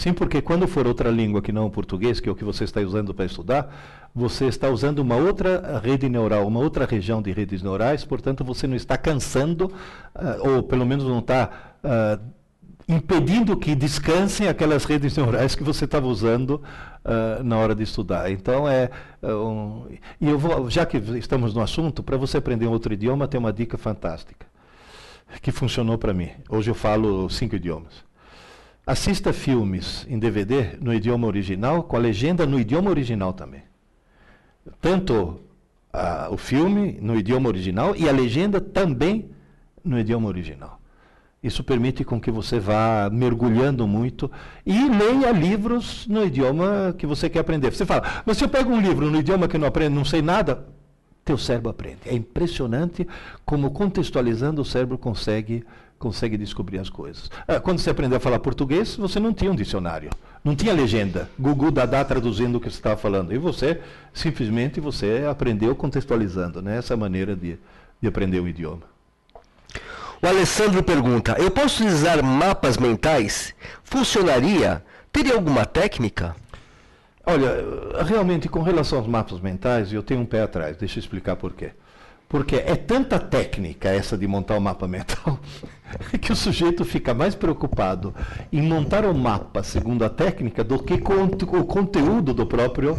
Sim, 0.00 0.14
porque 0.14 0.40
quando 0.40 0.66
for 0.66 0.86
outra 0.86 1.10
língua 1.10 1.42
que 1.42 1.52
não 1.52 1.66
o 1.66 1.70
português, 1.70 2.20
que 2.20 2.28
é 2.30 2.32
o 2.32 2.34
que 2.34 2.42
você 2.42 2.64
está 2.64 2.80
usando 2.80 3.12
para 3.12 3.26
estudar, 3.26 3.70
você 4.14 4.46
está 4.46 4.70
usando 4.70 5.00
uma 5.00 5.14
outra 5.14 5.78
rede 5.78 6.08
neural, 6.08 6.46
uma 6.46 6.58
outra 6.58 6.86
região 6.86 7.20
de 7.20 7.30
redes 7.32 7.62
neurais, 7.62 8.02
portanto 8.02 8.42
você 8.42 8.66
não 8.66 8.74
está 8.74 8.96
cansando, 8.96 9.66
uh, 9.66 10.52
ou 10.54 10.62
pelo 10.62 10.86
menos 10.86 11.04
não 11.04 11.18
está 11.18 11.50
uh, 11.84 12.18
impedindo 12.88 13.54
que 13.58 13.74
descansem 13.74 14.48
aquelas 14.48 14.86
redes 14.86 15.14
neurais 15.18 15.54
que 15.54 15.62
você 15.62 15.84
estava 15.84 16.06
usando 16.06 16.62
uh, 17.04 17.44
na 17.44 17.58
hora 17.58 17.74
de 17.74 17.82
estudar. 17.82 18.30
Então 18.30 18.66
é 18.66 18.88
um, 19.22 19.84
e 20.18 20.30
eu 20.30 20.38
vou, 20.38 20.70
já 20.70 20.86
que 20.86 20.96
estamos 20.96 21.52
no 21.52 21.60
assunto, 21.60 22.02
para 22.02 22.16
você 22.16 22.38
aprender 22.38 22.66
um 22.66 22.72
outro 22.72 22.94
idioma, 22.94 23.28
tem 23.28 23.38
uma 23.38 23.52
dica 23.52 23.76
fantástica. 23.76 24.46
que 25.42 25.52
funcionou 25.52 25.98
para 25.98 26.14
mim. 26.14 26.30
Hoje 26.48 26.70
eu 26.70 26.74
falo 26.74 27.28
cinco 27.28 27.54
idiomas. 27.54 28.08
Assista 28.90 29.32
filmes 29.32 30.04
em 30.10 30.18
DVD 30.18 30.76
no 30.80 30.92
idioma 30.92 31.24
original, 31.24 31.84
com 31.84 31.94
a 31.94 32.00
legenda 32.00 32.44
no 32.44 32.58
idioma 32.58 32.90
original 32.90 33.32
também. 33.32 33.62
Tanto 34.80 35.38
o 36.28 36.36
filme 36.36 36.98
no 37.00 37.14
idioma 37.16 37.48
original 37.48 37.94
e 37.94 38.08
a 38.08 38.12
legenda 38.12 38.60
também 38.60 39.30
no 39.84 39.96
idioma 39.96 40.26
original. 40.26 40.80
Isso 41.40 41.62
permite 41.62 42.02
com 42.02 42.20
que 42.20 42.32
você 42.32 42.58
vá 42.58 43.08
mergulhando 43.12 43.86
muito 43.86 44.28
e 44.66 44.88
leia 44.88 45.30
livros 45.30 46.04
no 46.08 46.24
idioma 46.24 46.92
que 46.98 47.06
você 47.06 47.30
quer 47.30 47.38
aprender. 47.38 47.70
Você 47.70 47.86
fala, 47.86 48.24
mas 48.26 48.38
se 48.38 48.44
eu 48.44 48.48
pego 48.48 48.72
um 48.72 48.80
livro 48.80 49.08
no 49.08 49.20
idioma 49.20 49.46
que 49.46 49.56
não 49.56 49.68
aprendo, 49.68 49.94
não 49.94 50.04
sei 50.04 50.20
nada, 50.20 50.66
teu 51.24 51.38
cérebro 51.38 51.70
aprende. 51.70 52.00
É 52.06 52.12
impressionante 52.12 53.06
como 53.44 53.70
contextualizando 53.70 54.60
o 54.60 54.64
cérebro 54.64 54.98
consegue 54.98 55.64
consegue 56.00 56.38
descobrir 56.38 56.78
as 56.78 56.88
coisas. 56.88 57.30
Ah, 57.46 57.60
quando 57.60 57.78
você 57.78 57.90
aprendeu 57.90 58.16
a 58.16 58.20
falar 58.20 58.38
português, 58.38 58.96
você 58.96 59.20
não 59.20 59.34
tinha 59.34 59.52
um 59.52 59.54
dicionário, 59.54 60.08
não 60.42 60.56
tinha 60.56 60.72
legenda. 60.72 61.28
Google 61.38 61.70
Dadá 61.70 62.02
traduzindo 62.02 62.56
o 62.56 62.60
que 62.60 62.70
você 62.70 62.78
estava 62.78 62.96
falando. 62.96 63.34
E 63.34 63.38
você 63.38 63.80
simplesmente 64.12 64.80
você 64.80 65.26
aprendeu 65.30 65.76
contextualizando, 65.76 66.62
né? 66.62 66.78
Essa 66.78 66.96
maneira 66.96 67.36
de, 67.36 67.58
de 68.00 68.08
aprender 68.08 68.40
o 68.40 68.48
idioma. 68.48 68.82
O 70.22 70.26
Alessandro 70.26 70.82
pergunta: 70.82 71.36
Eu 71.38 71.50
posso 71.50 71.82
utilizar 71.82 72.24
mapas 72.24 72.78
mentais? 72.78 73.54
Funcionaria? 73.84 74.82
Teria 75.12 75.34
alguma 75.34 75.66
técnica? 75.66 76.34
Olha, 77.26 78.02
realmente 78.06 78.48
com 78.48 78.62
relação 78.62 78.98
aos 78.98 79.06
mapas 79.06 79.38
mentais, 79.38 79.92
eu 79.92 80.02
tenho 80.02 80.20
um 80.20 80.26
pé 80.26 80.42
atrás. 80.42 80.78
Deixa 80.78 80.98
eu 80.98 81.00
explicar 81.00 81.36
por 81.36 81.52
quê. 81.52 81.72
Porque 82.30 82.54
é 82.54 82.76
tanta 82.76 83.18
técnica 83.18 83.88
essa 83.88 84.16
de 84.16 84.24
montar 84.24 84.56
o 84.56 84.60
mapa 84.60 84.86
mental 84.86 85.40
que 86.22 86.30
o 86.30 86.36
sujeito 86.36 86.84
fica 86.84 87.12
mais 87.12 87.34
preocupado 87.34 88.14
em 88.52 88.62
montar 88.62 89.04
o 89.04 89.12
mapa 89.12 89.64
segundo 89.64 90.04
a 90.04 90.08
técnica 90.08 90.62
do 90.62 90.78
que 90.78 90.96
com 90.96 91.24
o 91.24 91.64
conteúdo 91.64 92.32
do 92.32 92.46
próprio 92.46 92.96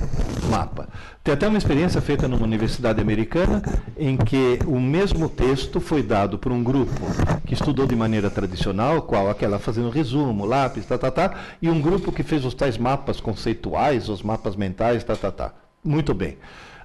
mapa. 0.50 0.90
Tem 1.24 1.34
até 1.34 1.48
uma 1.48 1.58
experiência 1.58 2.02
feita 2.02 2.28
numa 2.28 2.44
universidade 2.44 3.00
americana 3.00 3.64
em 3.98 4.18
que 4.18 4.60
o 4.68 4.82
mesmo 4.82 5.30
texto 5.30 5.80
foi 5.80 6.04
dado 6.04 6.38
por 6.38 6.52
um 6.52 6.62
grupo 6.62 7.02
que 7.46 7.54
estudou 7.54 7.88
de 7.88 7.96
maneira 7.96 8.30
tradicional, 8.30 9.04
qual 9.04 9.30
aquela 9.30 9.60
fazendo 9.60 9.90
resumo, 9.90 10.44
lápis, 10.44 10.86
tá, 10.86 10.98
tá, 10.98 11.10
tá, 11.10 11.36
e 11.62 11.70
um 11.70 11.80
grupo 11.80 12.12
que 12.12 12.22
fez 12.22 12.44
os 12.44 12.54
tais 12.54 12.78
mapas 12.78 13.22
conceituais, 13.22 14.10
os 14.10 14.22
mapas 14.22 14.58
mentais, 14.58 15.06
tá, 15.06 15.16
tá, 15.16 15.32
tá. 15.32 15.54
Muito 15.82 16.14
bem. 16.14 16.38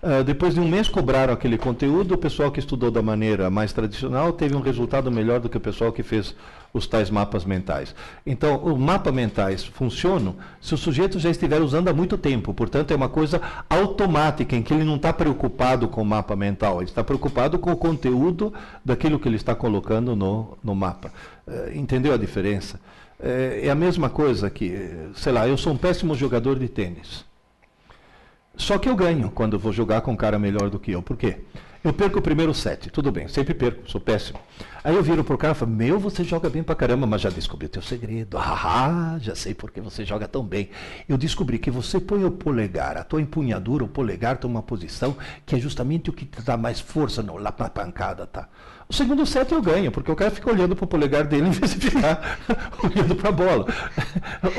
Uh, 0.02 0.22
depois 0.22 0.54
de 0.54 0.60
um 0.60 0.68
mês 0.68 0.88
cobraram 0.88 1.32
aquele 1.32 1.56
conteúdo, 1.56 2.14
o 2.14 2.18
pessoal 2.18 2.50
que 2.50 2.60
estudou 2.60 2.90
da 2.90 3.02
maneira 3.02 3.50
mais 3.50 3.72
tradicional 3.72 4.32
teve 4.32 4.54
um 4.54 4.60
resultado 4.60 5.10
melhor 5.10 5.40
do 5.40 5.48
que 5.48 5.56
o 5.56 5.60
pessoal 5.60 5.90
que 5.90 6.02
fez 6.02 6.34
os 6.72 6.86
tais 6.86 7.10
mapas 7.10 7.44
mentais. 7.44 7.94
Então, 8.24 8.62
os 8.64 8.78
mapas 8.78 9.12
mentais 9.12 9.64
funcionam 9.64 10.36
se 10.60 10.74
o 10.74 10.76
sujeito 10.76 11.18
já 11.18 11.30
estiver 11.30 11.60
usando 11.60 11.88
há 11.88 11.94
muito 11.94 12.18
tempo. 12.18 12.52
Portanto, 12.52 12.90
é 12.90 12.96
uma 12.96 13.08
coisa 13.08 13.40
automática, 13.68 14.54
em 14.54 14.62
que 14.62 14.74
ele 14.74 14.84
não 14.84 14.96
está 14.96 15.12
preocupado 15.12 15.88
com 15.88 16.02
o 16.02 16.04
mapa 16.04 16.36
mental, 16.36 16.80
ele 16.80 16.90
está 16.90 17.02
preocupado 17.02 17.58
com 17.58 17.72
o 17.72 17.76
conteúdo 17.76 18.52
daquilo 18.84 19.18
que 19.18 19.28
ele 19.28 19.36
está 19.36 19.54
colocando 19.54 20.14
no, 20.14 20.58
no 20.62 20.74
mapa. 20.74 21.10
Uh, 21.46 21.76
entendeu 21.76 22.12
a 22.12 22.16
diferença? 22.16 22.78
Uh, 23.18 23.64
é 23.64 23.70
a 23.70 23.74
mesma 23.74 24.10
coisa 24.10 24.50
que, 24.50 25.10
sei 25.14 25.32
lá, 25.32 25.48
eu 25.48 25.56
sou 25.56 25.72
um 25.72 25.76
péssimo 25.76 26.14
jogador 26.14 26.58
de 26.58 26.68
tênis. 26.68 27.24
Só 28.56 28.78
que 28.78 28.88
eu 28.88 28.96
ganho 28.96 29.30
quando 29.30 29.58
vou 29.58 29.72
jogar 29.72 30.00
com 30.00 30.12
um 30.12 30.16
cara 30.16 30.38
melhor 30.38 30.70
do 30.70 30.78
que 30.78 30.92
eu. 30.92 31.02
Por 31.02 31.16
quê? 31.16 31.38
Eu 31.86 31.92
perco 31.92 32.18
o 32.18 32.22
primeiro 32.22 32.52
set, 32.52 32.90
tudo 32.90 33.12
bem, 33.12 33.28
sempre 33.28 33.54
perco, 33.54 33.88
sou 33.88 34.00
péssimo. 34.00 34.40
Aí 34.82 34.96
eu 34.96 35.04
viro 35.04 35.22
pro 35.22 35.38
cara 35.38 35.52
e 35.52 35.56
falo, 35.56 35.70
meu, 35.70 36.00
você 36.00 36.24
joga 36.24 36.50
bem 36.50 36.60
pra 36.60 36.74
caramba, 36.74 37.06
mas 37.06 37.20
já 37.20 37.30
descobri 37.30 37.66
o 37.66 37.68
teu 37.68 37.82
segredo. 37.82 38.36
Ah, 38.68 39.16
já 39.20 39.36
sei 39.36 39.54
porque 39.54 39.80
você 39.80 40.04
joga 40.04 40.26
tão 40.26 40.42
bem. 40.42 40.70
Eu 41.08 41.16
descobri 41.16 41.60
que 41.60 41.70
você 41.70 42.00
põe 42.00 42.24
o 42.24 42.30
polegar, 42.32 42.96
a 42.96 43.04
tua 43.04 43.20
empunhadura, 43.20 43.84
o 43.84 43.88
polegar 43.88 44.38
toma 44.38 44.54
uma 44.54 44.62
posição 44.62 45.16
que 45.44 45.54
é 45.54 45.60
justamente 45.60 46.10
o 46.10 46.12
que 46.12 46.24
te 46.24 46.42
dá 46.42 46.56
mais 46.56 46.80
força 46.80 47.22
no, 47.22 47.36
lá 47.36 47.54
na 47.56 47.68
pancada, 47.68 48.26
tá? 48.26 48.48
O 48.88 48.92
segundo 48.92 49.26
set 49.26 49.50
eu 49.50 49.60
ganho, 49.60 49.90
porque 49.90 50.10
o 50.10 50.14
cara 50.14 50.30
fica 50.30 50.48
olhando 50.48 50.76
para 50.76 50.84
o 50.84 50.88
polegar 50.88 51.24
dele 51.24 51.48
em 51.48 51.50
vez 51.50 51.74
de 51.74 51.90
ficar 51.90 52.38
olhando 52.82 53.16
para 53.16 53.30
a 53.30 53.32
bola. 53.32 53.66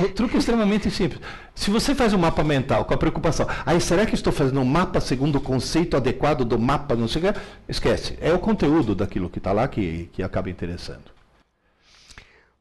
O 0.03 0.09
truque 0.09 0.35
é 0.35 0.39
extremamente 0.39 0.91
simples. 0.91 1.21
Se 1.55 1.71
você 1.71 1.95
faz 1.95 2.13
um 2.13 2.17
mapa 2.17 2.43
mental 2.43 2.83
com 2.83 2.93
a 2.93 2.97
preocupação, 2.97 3.47
aí 3.65 3.79
será 3.79 4.05
que 4.05 4.15
estou 4.15 4.33
fazendo 4.33 4.59
um 4.59 4.65
mapa 4.65 4.99
segundo 4.99 5.37
o 5.37 5.41
conceito 5.41 5.95
adequado 5.95 6.43
do 6.43 6.59
mapa, 6.59 6.93
não 6.93 7.07
sei 7.07 7.21
o 7.21 7.33
que, 7.33 7.39
esquece. 7.69 8.17
É 8.19 8.33
o 8.33 8.39
conteúdo 8.39 8.93
daquilo 8.93 9.29
que 9.29 9.37
está 9.37 9.53
lá 9.53 9.65
que, 9.67 10.09
que 10.11 10.21
acaba 10.21 10.49
interessando. 10.49 11.05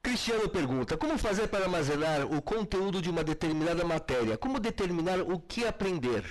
Cristiano 0.00 0.48
pergunta: 0.48 0.96
Como 0.96 1.18
fazer 1.18 1.48
para 1.48 1.64
armazenar 1.64 2.32
o 2.32 2.40
conteúdo 2.40 3.02
de 3.02 3.10
uma 3.10 3.24
determinada 3.24 3.84
matéria? 3.84 4.38
Como 4.38 4.60
determinar 4.60 5.18
o 5.20 5.40
que 5.40 5.66
aprender? 5.66 6.22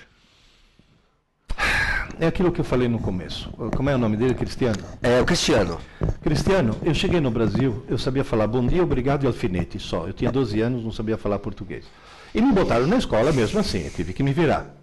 É 2.19 2.27
aquilo 2.27 2.51
que 2.51 2.61
eu 2.61 2.65
falei 2.65 2.87
no 2.87 2.99
começo. 2.99 3.49
Como 3.75 3.89
é 3.89 3.95
o 3.95 3.97
nome 3.97 4.15
dele, 4.15 4.33
Cristiano? 4.33 4.77
É, 5.01 5.19
o 5.19 5.25
Cristiano. 5.25 5.79
Cristiano, 6.21 6.77
eu 6.83 6.93
cheguei 6.93 7.19
no 7.19 7.29
Brasil, 7.29 7.83
eu 7.89 7.97
sabia 7.97 8.23
falar 8.23 8.47
bom 8.47 8.65
dia, 8.65 8.81
obrigado 8.81 9.23
e 9.23 9.27
alfinete 9.27 9.79
só. 9.79 10.07
Eu 10.07 10.13
tinha 10.13 10.31
12 10.31 10.61
anos, 10.61 10.83
não 10.83 10.91
sabia 10.91 11.17
falar 11.17 11.39
português. 11.39 11.85
E 12.33 12.41
me 12.41 12.53
botaram 12.53 12.87
na 12.87 12.97
escola 12.97 13.31
mesmo 13.31 13.59
assim, 13.59 13.83
eu 13.83 13.91
tive 13.91 14.13
que 14.13 14.23
me 14.23 14.31
virar. 14.31 14.73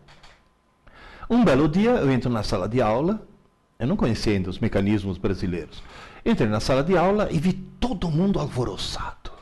Um 1.28 1.44
belo 1.44 1.68
dia, 1.68 1.90
eu 1.92 2.10
entro 2.10 2.30
na 2.30 2.42
sala 2.42 2.68
de 2.68 2.82
aula, 2.82 3.26
eu 3.78 3.86
não 3.86 3.96
conhecia 3.96 4.34
ainda 4.34 4.50
os 4.50 4.58
mecanismos 4.58 5.16
brasileiros. 5.16 5.82
Entrei 6.24 6.48
na 6.48 6.60
sala 6.60 6.84
de 6.84 6.96
aula 6.96 7.28
e 7.30 7.38
vi 7.38 7.52
todo 7.52 8.10
mundo 8.10 8.38
alvoroçado. 8.38 9.32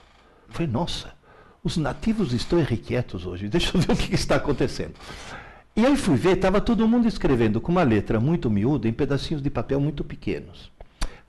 Falei, 0.49 0.71
nossa, 0.71 1.13
os 1.63 1.77
nativos 1.77 2.33
estão 2.33 2.59
irrequietos 2.59 3.27
hoje, 3.27 3.47
deixa 3.51 3.77
eu 3.77 3.81
ver 3.81 3.93
o 3.93 3.97
que 3.97 4.15
está 4.15 4.37
acontecendo. 4.37 4.95
E 5.77 5.87
aí 5.87 5.97
fui 5.97 6.17
ver, 6.17 6.37
estava 6.37 6.61
todo 6.61 6.87
mundo 6.87 7.07
escrevendo 7.07 7.61
com 7.61 7.71
uma 7.73 7.83
letra 7.83 8.19
muito 8.19 8.51
miúda 8.51 8.89
em 8.89 8.93
pedacinhos 8.93 9.43
de 9.43 9.49
papel 9.49 9.81
muito 9.81 10.05
pequenos. 10.05 10.71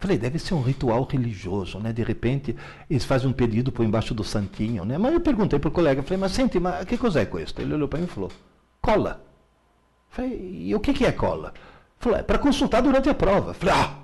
Falei, 0.01 0.17
deve 0.17 0.39
ser 0.39 0.55
um 0.55 0.63
ritual 0.63 1.07
religioso, 1.09 1.77
né? 1.79 1.93
De 1.93 2.01
repente, 2.01 2.55
eles 2.89 3.05
fazem 3.05 3.29
um 3.29 3.33
pedido 3.33 3.71
por 3.71 3.85
embaixo 3.85 4.15
do 4.15 4.23
santinho, 4.23 4.83
né? 4.83 4.97
Mas 4.97 5.13
eu 5.13 5.21
perguntei 5.21 5.59
para 5.59 5.67
o 5.67 5.71
colega, 5.71 6.01
falei, 6.01 6.17
mas 6.17 6.31
sente, 6.31 6.59
mas 6.59 6.85
que 6.85 6.97
coisa 6.97 7.21
é 7.21 7.25
com 7.25 7.39
isso? 7.39 7.53
Ele 7.59 7.75
olhou 7.75 7.87
para 7.87 7.99
mim 7.99 8.05
e 8.05 8.09
falou, 8.09 8.31
cola. 8.81 9.23
Falei, 10.09 10.63
e 10.65 10.73
o 10.73 10.79
que, 10.79 10.91
que 10.91 11.05
é 11.05 11.11
cola? 11.11 11.53
Falei, 11.99 12.21
é 12.21 12.23
para 12.23 12.39
consultar 12.39 12.81
durante 12.81 13.09
a 13.09 13.13
prova. 13.13 13.53
Falei, 13.53 13.75
ah, 13.75 13.95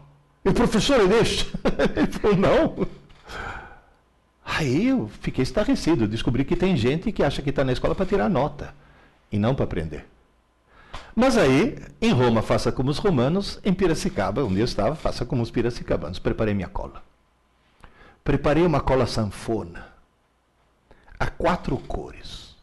e 0.45 0.49
o 0.49 0.53
professor 0.53 1.01
é 1.01 1.07
deixa? 1.07 1.47
Ele 1.97 2.07
falou, 2.07 2.37
não. 2.37 2.87
Aí 4.45 4.89
eu 4.89 5.09
fiquei 5.19 5.41
estarrecido, 5.41 6.07
descobri 6.07 6.45
que 6.45 6.55
tem 6.55 6.77
gente 6.77 7.11
que 7.11 7.23
acha 7.23 7.41
que 7.41 7.49
está 7.49 7.63
na 7.63 7.73
escola 7.73 7.95
para 7.95 8.05
tirar 8.05 8.29
nota 8.29 8.73
e 9.31 9.39
não 9.39 9.55
para 9.55 9.65
aprender. 9.65 10.05
Mas 11.19 11.35
aí, 11.35 11.75
em 11.99 12.11
Roma, 12.11 12.43
faça 12.43 12.71
como 12.71 12.91
os 12.91 12.99
romanos, 12.99 13.59
em 13.65 13.73
Piracicaba, 13.73 14.43
onde 14.43 14.59
eu 14.59 14.65
estava, 14.65 14.93
faça 14.93 15.25
como 15.25 15.41
os 15.41 15.49
piracicabanos. 15.49 16.19
Preparei 16.19 16.53
minha 16.53 16.67
cola. 16.67 17.01
Preparei 18.23 18.63
uma 18.63 18.79
cola 18.79 19.07
sanfona, 19.07 19.87
a 21.19 21.25
quatro 21.25 21.75
cores. 21.75 22.55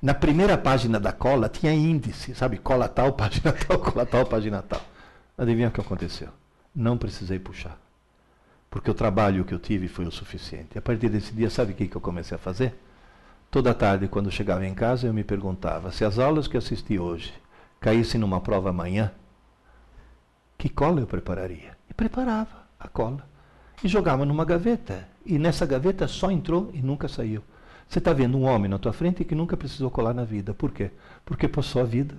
Na 0.00 0.14
primeira 0.14 0.56
página 0.56 0.98
da 0.98 1.12
cola 1.12 1.46
tinha 1.46 1.74
índice, 1.74 2.34
sabe? 2.34 2.56
Cola 2.56 2.88
tal, 2.88 3.12
página 3.20 3.52
tal, 3.52 3.78
cola 3.78 4.06
tal, 4.06 4.24
página 4.24 4.62
tal. 4.62 4.80
Adivinha 5.36 5.68
o 5.68 5.70
que 5.70 5.82
aconteceu? 5.82 6.28
Não 6.74 6.96
precisei 6.96 7.38
puxar. 7.38 7.78
Porque 8.70 8.90
o 8.90 8.94
trabalho 8.94 9.44
que 9.44 9.52
eu 9.52 9.58
tive 9.58 9.88
foi 9.88 10.06
o 10.06 10.10
suficiente. 10.10 10.78
A 10.78 10.80
partir 10.80 11.10
desse 11.10 11.34
dia, 11.34 11.50
sabe 11.50 11.72
o 11.72 11.76
que 11.76 11.94
eu 11.94 12.00
comecei 12.00 12.34
a 12.34 12.38
fazer? 12.38 12.74
Toda 13.50 13.74
tarde, 13.74 14.08
quando 14.08 14.30
chegava 14.30 14.64
em 14.64 14.72
casa, 14.72 15.06
eu 15.06 15.12
me 15.12 15.22
perguntava 15.22 15.92
se 15.92 16.02
as 16.02 16.18
aulas 16.18 16.48
que 16.48 16.56
assisti 16.56 16.98
hoje 16.98 17.43
caísse 17.84 18.16
numa 18.16 18.40
prova 18.40 18.70
amanhã, 18.70 19.12
que 20.56 20.70
cola 20.70 21.00
eu 21.00 21.06
prepararia? 21.06 21.76
E 21.90 21.92
preparava 21.92 22.64
a 22.80 22.88
cola. 22.88 23.28
E 23.82 23.88
jogava 23.88 24.24
numa 24.24 24.42
gaveta. 24.42 25.06
E 25.26 25.38
nessa 25.38 25.66
gaveta 25.66 26.08
só 26.08 26.30
entrou 26.30 26.70
e 26.72 26.80
nunca 26.80 27.08
saiu. 27.08 27.42
Você 27.86 27.98
está 27.98 28.14
vendo 28.14 28.38
um 28.38 28.44
homem 28.44 28.70
na 28.70 28.78
tua 28.78 28.94
frente 28.94 29.22
que 29.22 29.34
nunca 29.34 29.54
precisou 29.54 29.90
colar 29.90 30.14
na 30.14 30.24
vida. 30.24 30.54
Por 30.54 30.70
quê? 30.72 30.92
Porque 31.26 31.46
passou 31.46 31.82
a 31.82 31.84
vida 31.84 32.14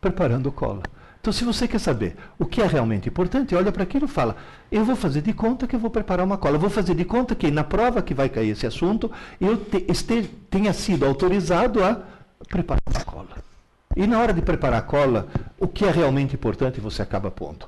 preparando 0.00 0.50
cola. 0.50 0.82
Então, 1.20 1.32
se 1.32 1.44
você 1.44 1.68
quer 1.68 1.78
saber 1.78 2.16
o 2.36 2.44
que 2.44 2.60
é 2.60 2.66
realmente 2.66 3.08
importante, 3.08 3.54
olha 3.54 3.70
para 3.70 3.84
aquilo 3.84 4.06
e 4.06 4.08
fala: 4.08 4.36
eu 4.68 4.84
vou 4.84 4.96
fazer 4.96 5.22
de 5.22 5.32
conta 5.32 5.68
que 5.68 5.76
eu 5.76 5.80
vou 5.80 5.90
preparar 5.90 6.26
uma 6.26 6.36
cola. 6.36 6.56
Eu 6.56 6.60
vou 6.60 6.70
fazer 6.70 6.96
de 6.96 7.04
conta 7.04 7.36
que 7.36 7.52
na 7.52 7.62
prova 7.62 8.02
que 8.02 8.14
vai 8.14 8.28
cair 8.28 8.50
esse 8.50 8.66
assunto, 8.66 9.12
eu 9.40 9.56
te, 9.56 9.86
este, 9.88 10.24
tenha 10.50 10.72
sido 10.72 11.06
autorizado 11.06 11.84
a 11.84 12.02
preparar 12.48 12.82
uma 12.92 13.04
cola. 13.04 13.53
E 13.96 14.06
na 14.06 14.18
hora 14.18 14.32
de 14.32 14.42
preparar 14.42 14.80
a 14.80 14.82
cola, 14.82 15.28
o 15.58 15.68
que 15.68 15.84
é 15.84 15.90
realmente 15.90 16.34
importante 16.34 16.80
você 16.80 17.02
acaba 17.02 17.30
pondo. 17.30 17.66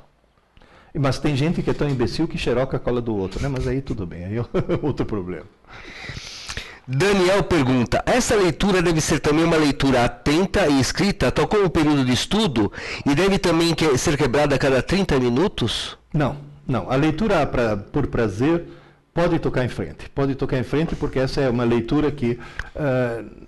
Mas 0.98 1.19
tem 1.19 1.36
gente 1.36 1.62
que 1.62 1.70
é 1.70 1.74
tão 1.74 1.89
imbecil 1.89 2.27
que 2.27 2.39
xeroca 2.39 2.78
a 2.78 2.81
cola 2.81 3.01
do 3.01 3.15
outro, 3.15 3.40
né? 3.43 3.48
Mas 3.48 3.66
aí 3.69 3.81
tudo 3.82 4.07
bem, 4.07 4.24
aí 4.24 4.36
é 4.39 4.44
outro 4.82 5.05
problema. 5.05 5.44
Daniel 6.89 7.43
pergunta: 7.43 8.03
essa 8.07 8.35
leitura 8.35 8.81
deve 8.81 9.01
ser 9.01 9.20
também 9.20 9.44
uma 9.44 9.57
leitura 9.57 10.05
atenta 10.05 10.66
e 10.69 10.81
escrita, 10.81 11.31
tal 11.31 11.47
como 11.47 11.65
o 11.65 11.70
período 11.70 12.05
de 12.05 12.12
estudo, 12.12 12.73
e 13.05 13.15
deve 13.15 13.39
também 13.39 13.74
ser 13.98 14.16
quebrada 14.16 14.55
a 14.55 14.59
cada 14.59 14.82
30 14.82 15.19
minutos? 15.19 15.98
Não, 16.15 16.36
Não, 16.66 16.90
a 16.90 16.97
leitura 16.97 17.47
pra, 17.47 17.77
por 17.77 18.07
prazer 18.07 18.65
pode 19.12 19.39
tocar 19.39 19.65
em 19.65 19.69
frente. 19.69 20.09
Pode 20.15 20.35
tocar 20.35 20.59
em 20.59 20.62
frente 20.62 20.97
porque 20.97 21.19
essa 21.19 21.40
é 21.40 21.48
uma 21.51 21.65
leitura 21.65 22.11
que 22.11 22.39
uh, 22.74 23.45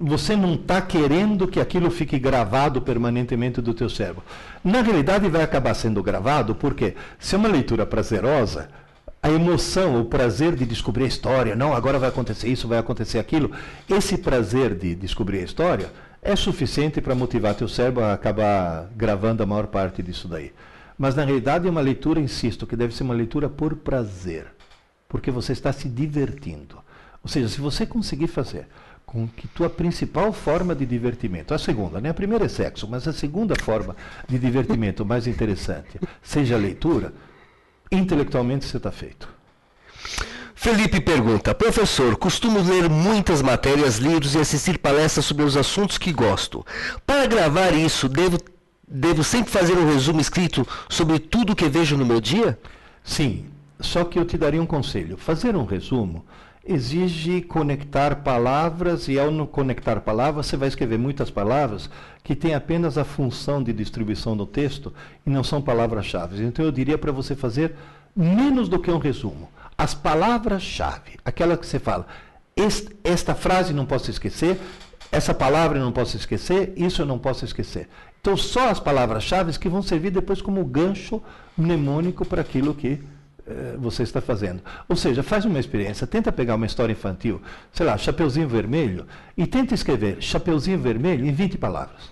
você 0.00 0.34
não 0.34 0.54
está 0.54 0.80
querendo 0.80 1.46
que 1.46 1.60
aquilo 1.60 1.90
fique 1.90 2.18
gravado 2.18 2.80
permanentemente 2.80 3.60
do 3.60 3.74
teu 3.74 3.90
cérebro. 3.90 4.22
Na 4.64 4.80
realidade 4.80 5.28
vai 5.28 5.42
acabar 5.42 5.74
sendo 5.74 6.02
gravado 6.02 6.54
porque 6.54 6.94
se 7.18 7.34
é 7.34 7.38
uma 7.38 7.48
leitura 7.48 7.84
prazerosa, 7.84 8.70
a 9.22 9.30
emoção, 9.30 10.00
o 10.00 10.06
prazer 10.06 10.56
de 10.56 10.64
descobrir 10.64 11.04
a 11.04 11.08
história, 11.08 11.54
não, 11.54 11.74
agora 11.74 11.98
vai 11.98 12.08
acontecer 12.08 12.48
isso, 12.48 12.66
vai 12.66 12.78
acontecer 12.78 13.18
aquilo, 13.18 13.52
esse 13.86 14.16
prazer 14.16 14.74
de 14.74 14.94
descobrir 14.94 15.40
a 15.40 15.44
história 15.44 15.92
é 16.22 16.34
suficiente 16.34 17.02
para 17.02 17.14
motivar 17.14 17.54
teu 17.54 17.68
cérebro 17.68 18.02
a 18.02 18.14
acabar 18.14 18.88
gravando 18.96 19.42
a 19.42 19.46
maior 19.46 19.66
parte 19.66 20.02
disso 20.02 20.26
daí. 20.26 20.50
Mas 20.96 21.14
na 21.14 21.24
realidade 21.24 21.66
é 21.66 21.70
uma 21.70 21.80
leitura, 21.82 22.20
insisto, 22.20 22.66
que 22.66 22.76
deve 22.76 22.94
ser 22.94 23.02
uma 23.02 23.14
leitura 23.14 23.50
por 23.50 23.74
prazer, 23.76 24.46
porque 25.06 25.30
você 25.30 25.52
está 25.52 25.72
se 25.72 25.88
divertindo. 25.88 26.78
Ou 27.22 27.28
seja, 27.28 27.48
se 27.48 27.60
você 27.60 27.84
conseguir 27.84 28.28
fazer 28.28 28.66
com 29.10 29.26
que 29.26 29.48
tua 29.48 29.68
principal 29.68 30.32
forma 30.32 30.72
de 30.72 30.86
divertimento, 30.86 31.52
a 31.52 31.58
segunda, 31.58 32.00
né? 32.00 32.10
a 32.10 32.14
primeira 32.14 32.44
é 32.44 32.48
sexo, 32.48 32.86
mas 32.88 33.08
a 33.08 33.12
segunda 33.12 33.56
forma 33.60 33.96
de 34.28 34.38
divertimento 34.38 35.04
mais 35.04 35.26
interessante 35.26 35.98
seja 36.22 36.54
a 36.54 36.58
leitura, 36.58 37.12
intelectualmente 37.90 38.64
você 38.64 38.76
está 38.76 38.92
feito. 38.92 39.28
Felipe 40.54 41.00
pergunta, 41.00 41.52
professor, 41.52 42.16
costumo 42.16 42.62
ler 42.62 42.88
muitas 42.88 43.42
matérias, 43.42 43.96
livros 43.96 44.36
e 44.36 44.38
assistir 44.38 44.78
palestras 44.78 45.24
sobre 45.24 45.42
os 45.42 45.56
assuntos 45.56 45.98
que 45.98 46.12
gosto. 46.12 46.64
Para 47.04 47.26
gravar 47.26 47.74
isso, 47.74 48.08
devo, 48.08 48.38
devo 48.86 49.24
sempre 49.24 49.50
fazer 49.50 49.76
um 49.76 49.92
resumo 49.92 50.20
escrito 50.20 50.64
sobre 50.88 51.18
tudo 51.18 51.56
que 51.56 51.68
vejo 51.68 51.96
no 51.96 52.06
meu 52.06 52.20
dia? 52.20 52.56
Sim, 53.02 53.46
só 53.80 54.04
que 54.04 54.20
eu 54.20 54.24
te 54.24 54.38
daria 54.38 54.62
um 54.62 54.66
conselho. 54.66 55.16
Fazer 55.16 55.56
um 55.56 55.64
resumo 55.64 56.24
exige 56.72 57.40
conectar 57.42 58.16
palavras 58.16 59.08
e 59.08 59.18
ao 59.18 59.30
não 59.30 59.46
conectar 59.46 60.00
palavras, 60.00 60.46
você 60.46 60.56
vai 60.56 60.68
escrever 60.68 60.98
muitas 60.98 61.30
palavras 61.30 61.90
que 62.22 62.36
têm 62.36 62.54
apenas 62.54 62.96
a 62.96 63.04
função 63.04 63.62
de 63.62 63.72
distribuição 63.72 64.36
do 64.36 64.46
texto 64.46 64.92
e 65.26 65.30
não 65.30 65.42
são 65.42 65.60
palavras-chave. 65.60 66.44
Então 66.44 66.64
eu 66.64 66.70
diria 66.70 66.96
para 66.96 67.12
você 67.12 67.34
fazer 67.34 67.74
menos 68.14 68.68
do 68.68 68.78
que 68.78 68.90
um 68.90 68.98
resumo. 68.98 69.48
As 69.76 69.94
palavras-chave, 69.94 71.18
aquela 71.24 71.56
que 71.56 71.66
você 71.66 71.78
fala, 71.78 72.06
esta 73.02 73.34
frase 73.34 73.72
não 73.72 73.86
posso 73.86 74.10
esquecer, 74.10 74.58
essa 75.10 75.34
palavra 75.34 75.78
eu 75.78 75.84
não 75.84 75.92
posso 75.92 76.16
esquecer, 76.16 76.72
isso 76.76 77.02
eu 77.02 77.06
não 77.06 77.18
posso 77.18 77.44
esquecer. 77.44 77.88
Então 78.20 78.36
só 78.36 78.68
as 78.68 78.78
palavras-chave 78.78 79.58
que 79.58 79.68
vão 79.68 79.82
servir 79.82 80.10
depois 80.10 80.40
como 80.40 80.64
gancho 80.64 81.22
mnemônico 81.56 82.24
para 82.24 82.42
aquilo 82.42 82.74
que 82.74 83.00
você 83.78 84.02
está 84.02 84.20
fazendo. 84.20 84.62
Ou 84.88 84.96
seja, 84.96 85.22
faz 85.22 85.44
uma 85.44 85.58
experiência, 85.58 86.06
tenta 86.06 86.30
pegar 86.32 86.54
uma 86.54 86.66
história 86.66 86.92
infantil, 86.92 87.40
sei 87.72 87.86
lá, 87.86 87.96
Chapeuzinho 87.96 88.48
Vermelho, 88.48 89.06
e 89.36 89.46
tenta 89.46 89.74
escrever 89.74 90.20
Chapeuzinho 90.20 90.78
Vermelho 90.78 91.26
em 91.26 91.32
20 91.32 91.58
palavras. 91.58 92.10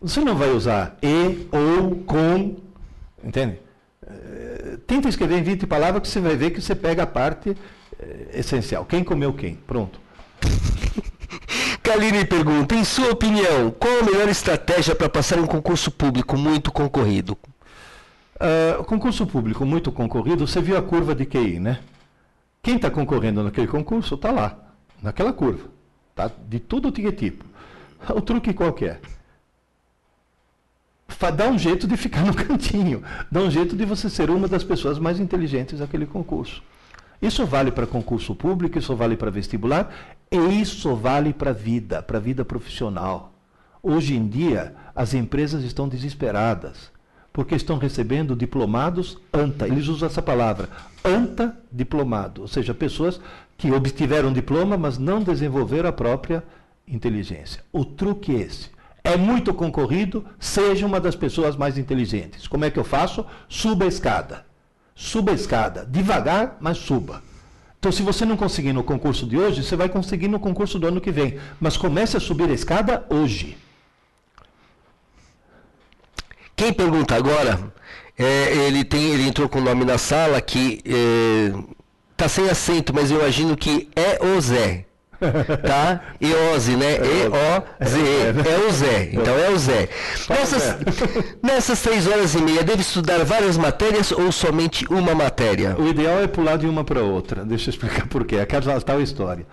Você 0.00 0.20
não 0.20 0.36
vai 0.36 0.50
usar 0.50 0.96
e, 1.02 1.48
ou, 1.50 1.96
com, 2.04 2.56
entende? 3.22 3.58
Eh, 4.06 4.78
tenta 4.86 5.08
escrever 5.08 5.38
em 5.38 5.42
20 5.42 5.66
palavras 5.66 6.02
que 6.02 6.08
você 6.08 6.20
vai 6.20 6.36
ver 6.36 6.50
que 6.50 6.60
você 6.60 6.74
pega 6.74 7.02
a 7.02 7.06
parte 7.06 7.56
eh, 7.98 8.28
essencial. 8.34 8.84
Quem 8.84 9.02
comeu 9.02 9.32
quem? 9.32 9.56
Pronto. 9.66 10.00
Kaline 11.82 12.24
pergunta, 12.24 12.74
em 12.74 12.84
sua 12.84 13.10
opinião, 13.10 13.70
qual 13.70 14.00
a 14.00 14.02
melhor 14.02 14.28
estratégia 14.28 14.94
para 14.94 15.08
passar 15.08 15.38
um 15.38 15.46
concurso 15.46 15.90
público 15.90 16.36
muito 16.36 16.70
concorrido? 16.70 17.36
Uh, 18.40 18.84
concurso 18.84 19.26
público 19.26 19.66
muito 19.66 19.90
concorrido, 19.90 20.46
você 20.46 20.60
viu 20.60 20.76
a 20.76 20.82
curva 20.82 21.12
de 21.12 21.26
QI, 21.26 21.58
né? 21.58 21.80
Quem 22.62 22.76
está 22.76 22.88
concorrendo 22.88 23.42
naquele 23.42 23.66
concurso 23.66 24.14
está 24.14 24.30
lá, 24.30 24.56
naquela 25.02 25.32
curva. 25.32 25.68
Tá? 26.14 26.30
De 26.48 26.60
todo 26.60 26.92
tipo, 26.92 27.10
tipo. 27.12 27.44
O 28.10 28.20
truque 28.20 28.52
qualquer. 28.52 29.00
É? 31.20 31.32
Dá 31.32 31.48
um 31.48 31.58
jeito 31.58 31.88
de 31.88 31.96
ficar 31.96 32.24
no 32.24 32.34
cantinho. 32.34 33.02
Dá 33.30 33.40
um 33.40 33.50
jeito 33.50 33.74
de 33.74 33.84
você 33.84 34.08
ser 34.08 34.30
uma 34.30 34.46
das 34.46 34.62
pessoas 34.62 34.98
mais 34.98 35.18
inteligentes 35.18 35.80
daquele 35.80 36.06
concurso. 36.06 36.62
Isso 37.20 37.44
vale 37.44 37.72
para 37.72 37.86
concurso 37.86 38.34
público, 38.34 38.78
isso 38.78 38.94
vale 38.94 39.16
para 39.16 39.30
vestibular, 39.30 39.92
e 40.30 40.36
isso 40.36 40.94
vale 40.94 41.32
para 41.32 41.50
a 41.50 41.54
vida, 41.54 42.00
para 42.00 42.18
a 42.18 42.20
vida 42.20 42.44
profissional. 42.44 43.32
Hoje 43.82 44.14
em 44.14 44.28
dia, 44.28 44.76
as 44.94 45.14
empresas 45.14 45.64
estão 45.64 45.88
desesperadas 45.88 46.92
porque 47.38 47.54
estão 47.54 47.78
recebendo 47.78 48.34
diplomados 48.34 49.16
ANTA. 49.32 49.68
Eles 49.68 49.86
usam 49.86 50.08
essa 50.08 50.20
palavra, 50.20 50.68
ANTA 51.04 51.56
diplomado, 51.70 52.42
ou 52.42 52.48
seja, 52.48 52.74
pessoas 52.74 53.20
que 53.56 53.70
obtiveram 53.70 54.32
diploma, 54.32 54.76
mas 54.76 54.98
não 54.98 55.22
desenvolveram 55.22 55.88
a 55.88 55.92
própria 55.92 56.42
inteligência. 56.88 57.62
O 57.70 57.84
truque 57.84 58.34
é 58.34 58.40
esse. 58.40 58.70
É 59.04 59.16
muito 59.16 59.54
concorrido, 59.54 60.24
seja 60.40 60.84
uma 60.84 60.98
das 60.98 61.14
pessoas 61.14 61.54
mais 61.54 61.78
inteligentes. 61.78 62.48
Como 62.48 62.64
é 62.64 62.72
que 62.72 62.78
eu 62.80 62.82
faço? 62.82 63.24
Suba 63.48 63.84
a 63.84 63.88
escada. 63.88 64.44
Suba 64.92 65.30
a 65.30 65.36
escada. 65.36 65.86
Devagar, 65.88 66.56
mas 66.58 66.78
suba. 66.78 67.22
Então, 67.78 67.92
se 67.92 68.02
você 68.02 68.24
não 68.24 68.36
conseguir 68.36 68.72
no 68.72 68.82
concurso 68.82 69.24
de 69.24 69.38
hoje, 69.38 69.62
você 69.62 69.76
vai 69.76 69.88
conseguir 69.88 70.26
no 70.26 70.40
concurso 70.40 70.76
do 70.76 70.88
ano 70.88 71.00
que 71.00 71.12
vem. 71.12 71.38
Mas 71.60 71.76
comece 71.76 72.16
a 72.16 72.20
subir 72.20 72.50
a 72.50 72.52
escada 72.52 73.06
hoje. 73.08 73.56
Quem 76.58 76.72
pergunta 76.72 77.14
agora, 77.14 77.56
é, 78.18 78.66
ele, 78.66 78.82
tem, 78.82 79.12
ele 79.12 79.28
entrou 79.28 79.48
com 79.48 79.60
o 79.60 79.62
nome 79.62 79.84
na 79.84 79.96
sala 79.96 80.40
que 80.40 80.82
está 82.10 82.24
é, 82.24 82.28
sem 82.28 82.50
acento, 82.50 82.92
mas 82.92 83.12
eu 83.12 83.20
imagino 83.20 83.56
que 83.56 83.88
é 83.94 84.18
o 84.26 84.40
Zé. 84.40 84.84
Tá? 85.66 86.00
Eose, 86.20 86.76
né? 86.76 86.94
E-O-Z-E. 86.94 88.48
É 88.48 88.68
o 88.68 88.72
Zé. 88.72 89.10
Então 89.12 89.36
é 89.36 89.50
o 89.50 89.58
Zé. 89.58 89.88
Nessas, 90.28 90.76
nessas 91.42 91.82
três 91.82 92.06
horas 92.06 92.34
e 92.34 92.38
meia, 92.38 92.62
deve 92.62 92.82
estudar 92.82 93.24
várias 93.24 93.56
matérias 93.56 94.12
ou 94.12 94.30
somente 94.30 94.84
uma 94.88 95.14
matéria? 95.16 95.76
O 95.76 95.88
ideal 95.88 96.20
é 96.20 96.26
pular 96.28 96.56
de 96.56 96.66
uma 96.66 96.84
para 96.84 97.02
outra. 97.02 97.44
Deixa 97.44 97.68
eu 97.68 97.72
explicar 97.72 98.06
por 98.06 98.24
quê. 98.24 98.36
Aquela 98.36 98.80
tal 98.80 99.00
história. 99.00 99.44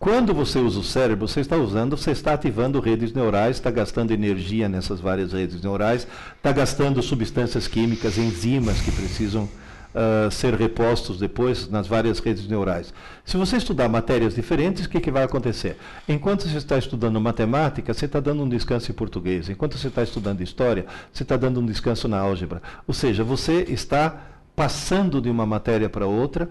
Quando 0.00 0.32
você 0.32 0.58
usa 0.58 0.80
o 0.80 0.82
cérebro, 0.82 1.28
você 1.28 1.40
está 1.40 1.58
usando, 1.58 1.94
você 1.94 2.12
está 2.12 2.32
ativando 2.32 2.80
redes 2.80 3.12
neurais, 3.12 3.58
está 3.58 3.70
gastando 3.70 4.12
energia 4.12 4.66
nessas 4.66 4.98
várias 4.98 5.34
redes 5.34 5.60
neurais, 5.60 6.06
está 6.38 6.50
gastando 6.52 7.02
substâncias 7.02 7.68
químicas, 7.68 8.16
enzimas 8.16 8.80
que 8.80 8.90
precisam 8.90 9.44
uh, 9.44 10.30
ser 10.30 10.54
repostos 10.54 11.18
depois 11.18 11.68
nas 11.68 11.86
várias 11.86 12.18
redes 12.18 12.48
neurais. 12.48 12.94
Se 13.26 13.36
você 13.36 13.58
estudar 13.58 13.90
matérias 13.90 14.34
diferentes, 14.34 14.86
o 14.86 14.88
que, 14.88 15.00
que 15.00 15.10
vai 15.10 15.22
acontecer? 15.22 15.76
Enquanto 16.08 16.48
você 16.48 16.56
está 16.56 16.78
estudando 16.78 17.20
matemática, 17.20 17.92
você 17.92 18.06
está 18.06 18.20
dando 18.20 18.42
um 18.42 18.48
descanso 18.48 18.90
em 18.90 18.94
português. 18.94 19.50
Enquanto 19.50 19.76
você 19.76 19.88
está 19.88 20.02
estudando 20.02 20.40
história, 20.40 20.86
você 21.12 21.24
está 21.24 21.36
dando 21.36 21.60
um 21.60 21.66
descanso 21.66 22.08
na 22.08 22.18
álgebra. 22.18 22.62
Ou 22.88 22.94
seja, 22.94 23.22
você 23.22 23.66
está 23.68 24.18
passando 24.56 25.20
de 25.20 25.28
uma 25.28 25.44
matéria 25.44 25.90
para 25.90 26.06
outra, 26.06 26.48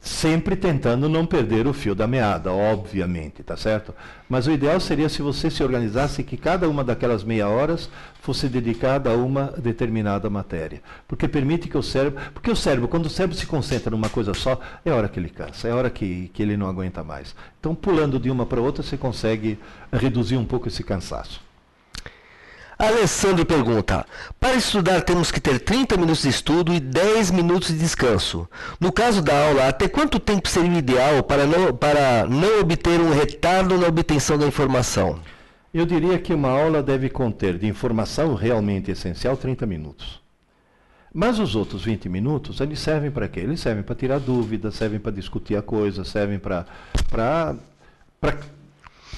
sempre 0.00 0.56
tentando 0.56 1.08
não 1.08 1.26
perder 1.26 1.66
o 1.66 1.74
fio 1.74 1.94
da 1.94 2.06
meada, 2.06 2.52
obviamente, 2.52 3.42
tá 3.42 3.56
certo? 3.56 3.94
Mas 4.28 4.46
o 4.46 4.50
ideal 4.50 4.80
seria 4.80 5.08
se 5.10 5.20
você 5.20 5.50
se 5.50 5.62
organizasse 5.62 6.22
que 6.22 6.38
cada 6.38 6.68
uma 6.68 6.82
daquelas 6.82 7.22
meia 7.22 7.48
horas 7.48 7.90
fosse 8.22 8.48
dedicada 8.48 9.10
a 9.10 9.14
uma 9.14 9.52
determinada 9.58 10.30
matéria, 10.30 10.82
porque 11.06 11.28
permite 11.28 11.68
que 11.68 11.76
o 11.76 11.82
cérebro, 11.82 12.20
porque 12.32 12.50
o 12.50 12.56
cérebro, 12.56 12.88
quando 12.88 13.06
o 13.06 13.10
cérebro 13.10 13.36
se 13.36 13.46
concentra 13.46 13.90
numa 13.90 14.08
coisa 14.08 14.32
só, 14.32 14.58
é 14.84 14.90
hora 14.90 15.08
que 15.08 15.20
ele 15.20 15.28
cansa, 15.28 15.68
é 15.68 15.74
hora 15.74 15.90
que, 15.90 16.30
que 16.32 16.42
ele 16.42 16.56
não 16.56 16.68
aguenta 16.68 17.04
mais. 17.04 17.34
Então, 17.58 17.74
pulando 17.74 18.18
de 18.18 18.30
uma 18.30 18.46
para 18.46 18.60
outra, 18.60 18.82
você 18.82 18.96
consegue 18.96 19.58
reduzir 19.92 20.36
um 20.36 20.44
pouco 20.44 20.68
esse 20.68 20.82
cansaço. 20.82 21.49
Alessandro 22.80 23.44
pergunta: 23.44 24.06
Para 24.40 24.54
estudar 24.54 25.02
temos 25.02 25.30
que 25.30 25.38
ter 25.38 25.60
30 25.60 25.98
minutos 25.98 26.22
de 26.22 26.30
estudo 26.30 26.72
e 26.72 26.80
10 26.80 27.30
minutos 27.30 27.68
de 27.68 27.78
descanso. 27.78 28.48
No 28.80 28.90
caso 28.90 29.20
da 29.20 29.48
aula, 29.48 29.68
até 29.68 29.86
quanto 29.86 30.18
tempo 30.18 30.48
seria 30.48 30.70
o 30.70 30.78
ideal 30.78 31.22
para 31.22 31.46
não, 31.46 31.74
para 31.74 32.26
não 32.26 32.60
obter 32.60 32.98
um 32.98 33.12
retardo 33.12 33.76
na 33.76 33.86
obtenção 33.86 34.38
da 34.38 34.46
informação? 34.46 35.20
Eu 35.74 35.84
diria 35.84 36.18
que 36.18 36.32
uma 36.32 36.48
aula 36.48 36.82
deve 36.82 37.10
conter 37.10 37.58
de 37.58 37.66
informação 37.66 38.34
realmente 38.34 38.90
essencial 38.90 39.36
30 39.36 39.66
minutos. 39.66 40.18
Mas 41.12 41.38
os 41.38 41.54
outros 41.54 41.84
20 41.84 42.08
minutos, 42.08 42.60
eles 42.60 42.78
servem 42.78 43.10
para 43.10 43.28
quê? 43.28 43.40
Eles 43.40 43.60
servem 43.60 43.82
para 43.82 43.94
tirar 43.94 44.18
dúvidas, 44.18 44.74
servem 44.76 44.98
para 44.98 45.12
discutir 45.12 45.54
a 45.54 45.60
coisa, 45.60 46.02
servem 46.02 46.38
para 46.38 46.64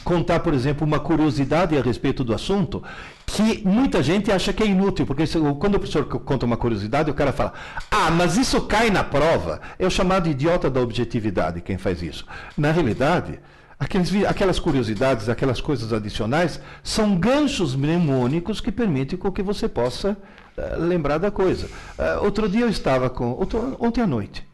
contar, 0.03 0.41
por 0.41 0.53
exemplo, 0.53 0.87
uma 0.87 0.99
curiosidade 0.99 1.77
a 1.77 1.83
respeito 1.83 2.25
do 2.25 2.35
assunto 2.35 2.83
que 3.27 3.67
muita 3.67 4.03
gente 4.03 4.31
acha 4.31 4.53
que 4.53 4.63
é 4.63 4.67
inútil, 4.67 5.07
porque 5.07 5.25
quando 5.59 5.77
o 5.77 5.79
professor 5.79 6.05
conta 6.05 6.45
uma 6.45 6.57
curiosidade, 6.57 7.11
o 7.11 7.15
cara 7.15 7.33
fala: 7.33 7.53
Ah, 7.91 8.11
mas 8.11 8.37
isso 8.37 8.61
cai 8.63 8.91
na 8.91 9.03
prova. 9.03 9.61
É 9.79 9.87
o 9.87 9.91
chamado 9.91 10.29
idiota 10.29 10.69
da 10.69 10.81
objetividade 10.81 11.61
quem 11.61 11.79
faz 11.79 12.03
isso. 12.03 12.27
Na 12.57 12.71
realidade, 12.73 13.41
aqueles, 13.79 14.25
aquelas 14.25 14.59
curiosidades, 14.59 15.29
aquelas 15.29 15.61
coisas 15.61 15.93
adicionais, 15.93 16.61
são 16.83 17.17
ganchos 17.17 17.75
mnemônicos 17.75 18.61
que 18.61 18.71
permitem 18.71 19.19
que 19.19 19.43
você 19.43 19.69
possa 19.69 20.17
uh, 20.57 20.81
lembrar 20.81 21.19
da 21.19 21.31
coisa. 21.31 21.67
Uh, 21.99 22.25
outro 22.25 22.49
dia 22.49 22.63
eu 22.63 22.69
estava 22.69 23.09
com. 23.11 23.33
Outro, 23.33 23.77
ontem 23.81 24.03
à 24.03 24.07
noite, 24.07 24.47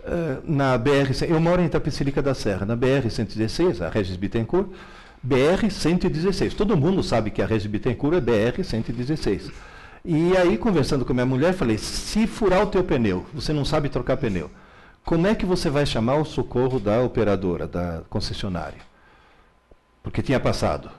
uh, 0.00 0.42
na 0.44 0.76
BR. 0.76 1.12
Eu 1.28 1.40
moro 1.40 1.62
em 1.62 1.66
Itapecerica 1.66 2.20
da 2.20 2.34
Serra, 2.34 2.66
na 2.66 2.76
BR-116, 2.76 3.80
a 3.84 3.88
Regis 3.88 4.16
Bittencourt, 4.16 4.68
BR-116. 5.28 6.54
Todo 6.54 6.76
mundo 6.76 7.02
sabe 7.02 7.30
que 7.30 7.42
a 7.42 7.46
Regis 7.46 7.66
Bittencourt 7.66 8.16
é 8.16 8.20
BR-116. 8.20 9.52
E 10.04 10.36
aí, 10.36 10.56
conversando 10.56 11.04
com 11.04 11.12
minha 11.12 11.26
mulher, 11.26 11.52
falei: 11.52 11.76
se 11.76 12.26
furar 12.26 12.62
o 12.62 12.66
teu 12.66 12.82
pneu, 12.82 13.26
você 13.34 13.52
não 13.52 13.64
sabe 13.64 13.88
trocar 13.88 14.16
pneu, 14.16 14.50
como 15.04 15.26
é 15.26 15.34
que 15.34 15.44
você 15.44 15.68
vai 15.68 15.84
chamar 15.84 16.16
o 16.16 16.24
socorro 16.24 16.78
da 16.78 17.02
operadora, 17.02 17.66
da 17.66 18.02
concessionária? 18.08 18.80
Porque 20.02 20.22
tinha 20.22 20.40
passado. 20.40 20.90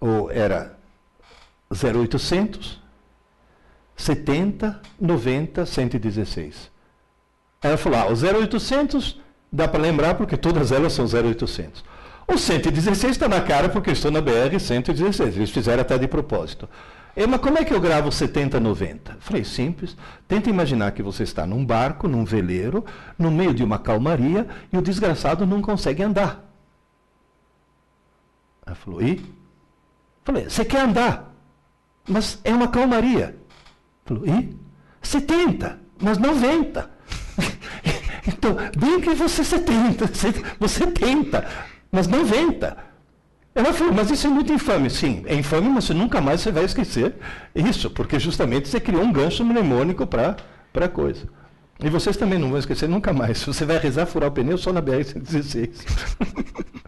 Ou 0.00 0.30
era 0.30 0.76
0800 1.70 2.82
70 3.96 4.80
90 5.00 5.66
116. 5.66 6.70
Aí 7.62 7.70
ela 7.70 7.76
falou: 7.78 7.98
ah, 7.98 8.06
o 8.06 8.42
0800 8.42 9.20
dá 9.50 9.66
para 9.66 9.80
lembrar 9.80 10.14
porque 10.14 10.36
todas 10.36 10.72
elas 10.72 10.92
são 10.92 11.06
0800. 11.06 11.84
O 12.26 12.38
116 12.38 13.12
está 13.12 13.28
na 13.28 13.40
cara 13.40 13.68
porque 13.68 13.90
eu 13.90 13.92
estou 13.92 14.10
na 14.10 14.20
BR 14.20 14.58
116. 14.58 15.36
Eles 15.36 15.50
fizeram 15.50 15.82
até 15.82 15.98
de 15.98 16.08
propósito. 16.08 16.68
Eu, 17.16 17.28
mas 17.28 17.40
como 17.40 17.58
é 17.58 17.64
que 17.64 17.72
eu 17.72 17.80
gravo 17.80 18.10
70, 18.10 18.58
90? 18.58 19.18
Falei, 19.20 19.44
simples. 19.44 19.96
Tenta 20.26 20.50
imaginar 20.50 20.92
que 20.92 21.02
você 21.02 21.22
está 21.22 21.46
num 21.46 21.64
barco, 21.64 22.08
num 22.08 22.24
veleiro, 22.24 22.84
no 23.16 23.30
meio 23.30 23.54
de 23.54 23.62
uma 23.62 23.78
calmaria 23.78 24.48
e 24.72 24.76
o 24.76 24.82
desgraçado 24.82 25.46
não 25.46 25.62
consegue 25.62 26.02
andar. 26.02 26.44
Ela 28.66 28.74
falou, 28.74 29.02
e? 29.02 29.22
Falei, 30.24 30.44
você 30.48 30.64
quer 30.64 30.80
andar, 30.80 31.32
mas 32.08 32.40
é 32.42 32.52
uma 32.52 32.66
calmaria. 32.66 33.36
Falou, 34.04 34.26
e? 34.26 34.56
70, 35.02 35.78
mas 36.00 36.18
90. 36.18 36.90
então, 38.26 38.56
bem 38.76 39.00
que 39.00 39.14
você 39.14 39.44
70, 39.44 40.10
você 40.58 40.86
tenta, 40.86 41.46
mas 41.94 42.08
90. 42.08 42.76
Ela 43.54 43.72
falou, 43.72 43.92
mas 43.94 44.10
isso 44.10 44.26
é 44.26 44.30
muito 44.30 44.52
infame. 44.52 44.90
Sim, 44.90 45.22
é 45.26 45.34
infame, 45.34 45.68
mas 45.68 45.84
você 45.84 45.94
nunca 45.94 46.20
mais 46.20 46.40
você 46.40 46.50
vai 46.50 46.64
esquecer 46.64 47.14
isso, 47.54 47.88
porque 47.88 48.18
justamente 48.18 48.68
você 48.68 48.80
criou 48.80 49.02
um 49.02 49.12
gancho 49.12 49.44
mnemônico 49.44 50.04
para 50.06 50.36
a 50.74 50.88
coisa. 50.88 51.28
E 51.82 51.88
vocês 51.88 52.16
também 52.16 52.38
não 52.38 52.50
vão 52.50 52.58
esquecer 52.58 52.88
nunca 52.88 53.12
mais. 53.12 53.42
Você 53.44 53.64
vai 53.64 53.78
rezar 53.78 54.06
furar 54.06 54.28
o 54.28 54.32
pneu 54.32 54.56
só 54.56 54.72
na 54.72 54.80
BR-116. 54.80 55.70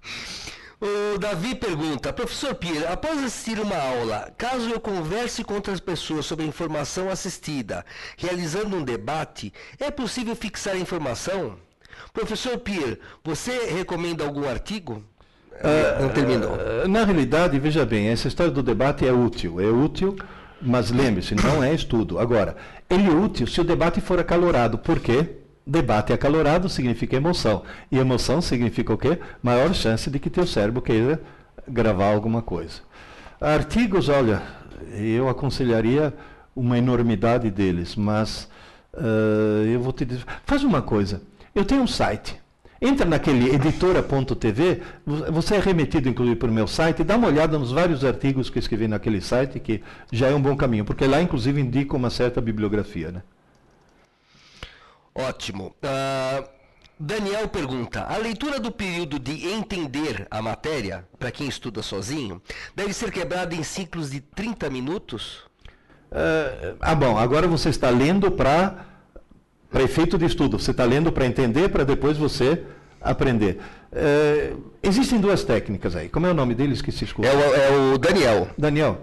O 0.79 1.17
Davi 1.19 1.55
pergunta, 1.55 2.13
professor 2.13 2.55
Pierre, 2.55 2.85
após 2.85 3.19
assistir 3.25 3.59
uma 3.59 3.75
aula, 3.75 4.31
caso 4.37 4.69
eu 4.69 4.79
converse 4.79 5.43
com 5.43 5.55
outras 5.55 5.81
pessoas 5.81 6.27
sobre 6.27 6.45
a 6.45 6.49
informação 6.49 7.09
assistida, 7.09 7.83
realizando 8.19 8.77
um 8.77 8.85
debate, 8.85 9.55
é 9.81 9.91
possível 9.91 10.37
fixar 10.37 10.75
a 10.75 10.79
informação? 10.79 11.57
Professor 12.13 12.59
Pierre, 12.59 12.99
você 13.25 13.75
recomenda 13.75 14.25
algum 14.25 14.49
artigo? 14.49 15.03
Uh, 15.53 16.03
não 16.03 16.09
terminou. 16.11 16.51
Uh, 16.53 16.89
na 16.89 17.05
realidade, 17.05 17.59
veja 17.59 17.85
bem, 17.85 18.09
essa 18.09 18.29
história 18.29 18.53
do 18.53 18.63
debate 18.63 19.07
é 19.07 19.13
útil. 19.13 19.61
É 19.61 19.67
útil, 19.67 20.17
mas 20.61 20.91
lembre-se, 20.91 21.35
não 21.35 21.63
é 21.63 21.73
estudo. 21.75 22.19
Agora, 22.19 22.57
ele 22.89 23.07
é 23.07 23.11
útil 23.11 23.47
se 23.47 23.61
o 23.61 23.65
debate 23.65 24.01
for 24.01 24.19
acalorado. 24.19 24.79
Por 24.79 25.01
quê? 25.01 25.37
Debate 25.67 26.13
acalorado 26.13 26.69
significa 26.69 27.17
emoção. 27.17 27.63
E 27.91 27.99
emoção 27.99 28.41
significa 28.41 28.93
o 28.93 28.99
quê? 28.99 29.19
Maior 29.43 29.75
chance 29.75 30.09
de 30.11 30.19
que 30.19 30.31
teu 30.31 30.47
cérebro 30.47 30.81
queira 30.81 31.21
gravar 31.67 32.13
alguma 32.13 32.43
coisa. 32.43 32.81
Artigos, 33.41 34.09
olha, 34.09 34.43
eu 34.93 35.29
aconselharia 35.29 36.15
uma 36.55 36.79
enormidade 36.79 37.51
deles, 37.51 37.97
mas 37.97 38.49
uh, 38.95 39.65
eu 39.67 39.81
vou 39.81 39.93
te 39.93 40.05
dizer. 40.05 40.25
Faz 40.45 40.63
uma 40.63 40.81
coisa. 40.81 41.21
Eu 41.57 41.65
tenho 41.65 41.83
um 41.83 41.87
site 41.89 42.41
Entra 42.81 43.07
naquele 43.07 43.55
editora.tv, 43.55 44.83
você 45.07 45.57
é 45.57 45.59
remetido 45.59 46.09
inclusive 46.09 46.37
para 46.37 46.51
o 46.51 46.53
meu 46.53 46.67
site, 46.67 47.03
dá 47.03 47.17
uma 47.17 47.29
olhada 47.29 47.59
nos 47.59 47.73
vários 47.73 48.05
artigos 48.05 48.51
que 48.51 48.59
eu 48.59 48.61
escrevi 48.61 48.87
naquele 48.87 49.21
site, 49.21 49.59
que 49.59 49.83
já 50.13 50.29
é 50.29 50.35
um 50.35 50.43
bom 50.43 50.55
caminho, 50.55 50.85
porque 50.85 51.07
lá 51.07 51.23
inclusive 51.23 51.59
indica 51.59 51.97
uma 51.97 52.11
certa 52.11 52.39
bibliografia. 52.39 53.11
Né? 53.11 53.23
Ótimo. 55.15 55.75
Uh, 55.83 56.47
Daniel 57.01 57.49
pergunta: 57.49 58.03
a 58.03 58.19
leitura 58.19 58.61
do 58.61 58.71
período 58.71 59.19
de 59.19 59.49
entender 59.49 60.27
a 60.31 60.43
matéria, 60.43 61.07
para 61.19 61.31
quem 61.31 61.49
estuda 61.49 61.83
sozinho, 61.83 62.43
deve 62.75 62.93
ser 62.93 63.11
quebrada 63.11 63.55
em 63.55 63.63
ciclos 63.63 64.11
de 64.11 64.21
30 64.21 64.69
minutos? 64.69 65.39
Uh, 66.13 66.77
ah, 66.79 66.95
bom, 66.95 67.19
agora 67.19 67.49
você 67.49 67.71
está 67.71 67.89
lendo 67.89 68.31
para 68.31 68.96
para 69.71 69.83
efeito 69.83 70.17
de 70.19 70.25
estudo. 70.25 70.59
Você 70.59 70.71
está 70.71 70.85
lendo 70.85 71.13
para 71.13 71.27
entender, 71.27 71.69
para 71.69 71.85
depois 71.85 72.17
você 72.17 72.63
aprender. 73.01 73.61
É, 73.93 74.53
existem 74.83 75.21
duas 75.21 75.45
técnicas 75.45 75.95
aí. 75.97 76.09
Como 76.09 76.27
é 76.27 76.31
o 76.31 76.35
nome 76.35 76.55
dele? 76.55 76.73
Esqueci. 76.73 77.07
É 77.23 77.35
o, 77.35 77.55
é 77.55 77.95
o 77.95 77.99
Daniel. 77.99 78.49
Daniel. 78.57 79.01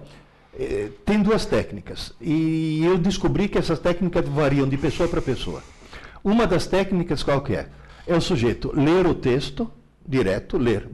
É, 0.57 0.89
tem 1.05 1.21
duas 1.21 1.45
técnicas. 1.45 2.13
E 2.21 2.83
eu 2.85 2.97
descobri 2.97 3.47
que 3.47 3.57
essas 3.57 3.79
técnicas 3.79 4.27
variam 4.27 4.67
de 4.67 4.77
pessoa 4.77 5.09
para 5.09 5.21
pessoa. 5.21 5.63
Uma 6.23 6.45
das 6.45 6.67
técnicas 6.67 7.23
qual 7.23 7.41
que 7.41 7.55
é? 7.55 7.67
É 8.05 8.15
o 8.15 8.21
sujeito 8.21 8.71
ler 8.73 9.05
o 9.07 9.15
texto, 9.15 9.69
direto, 10.05 10.57
ler. 10.57 10.87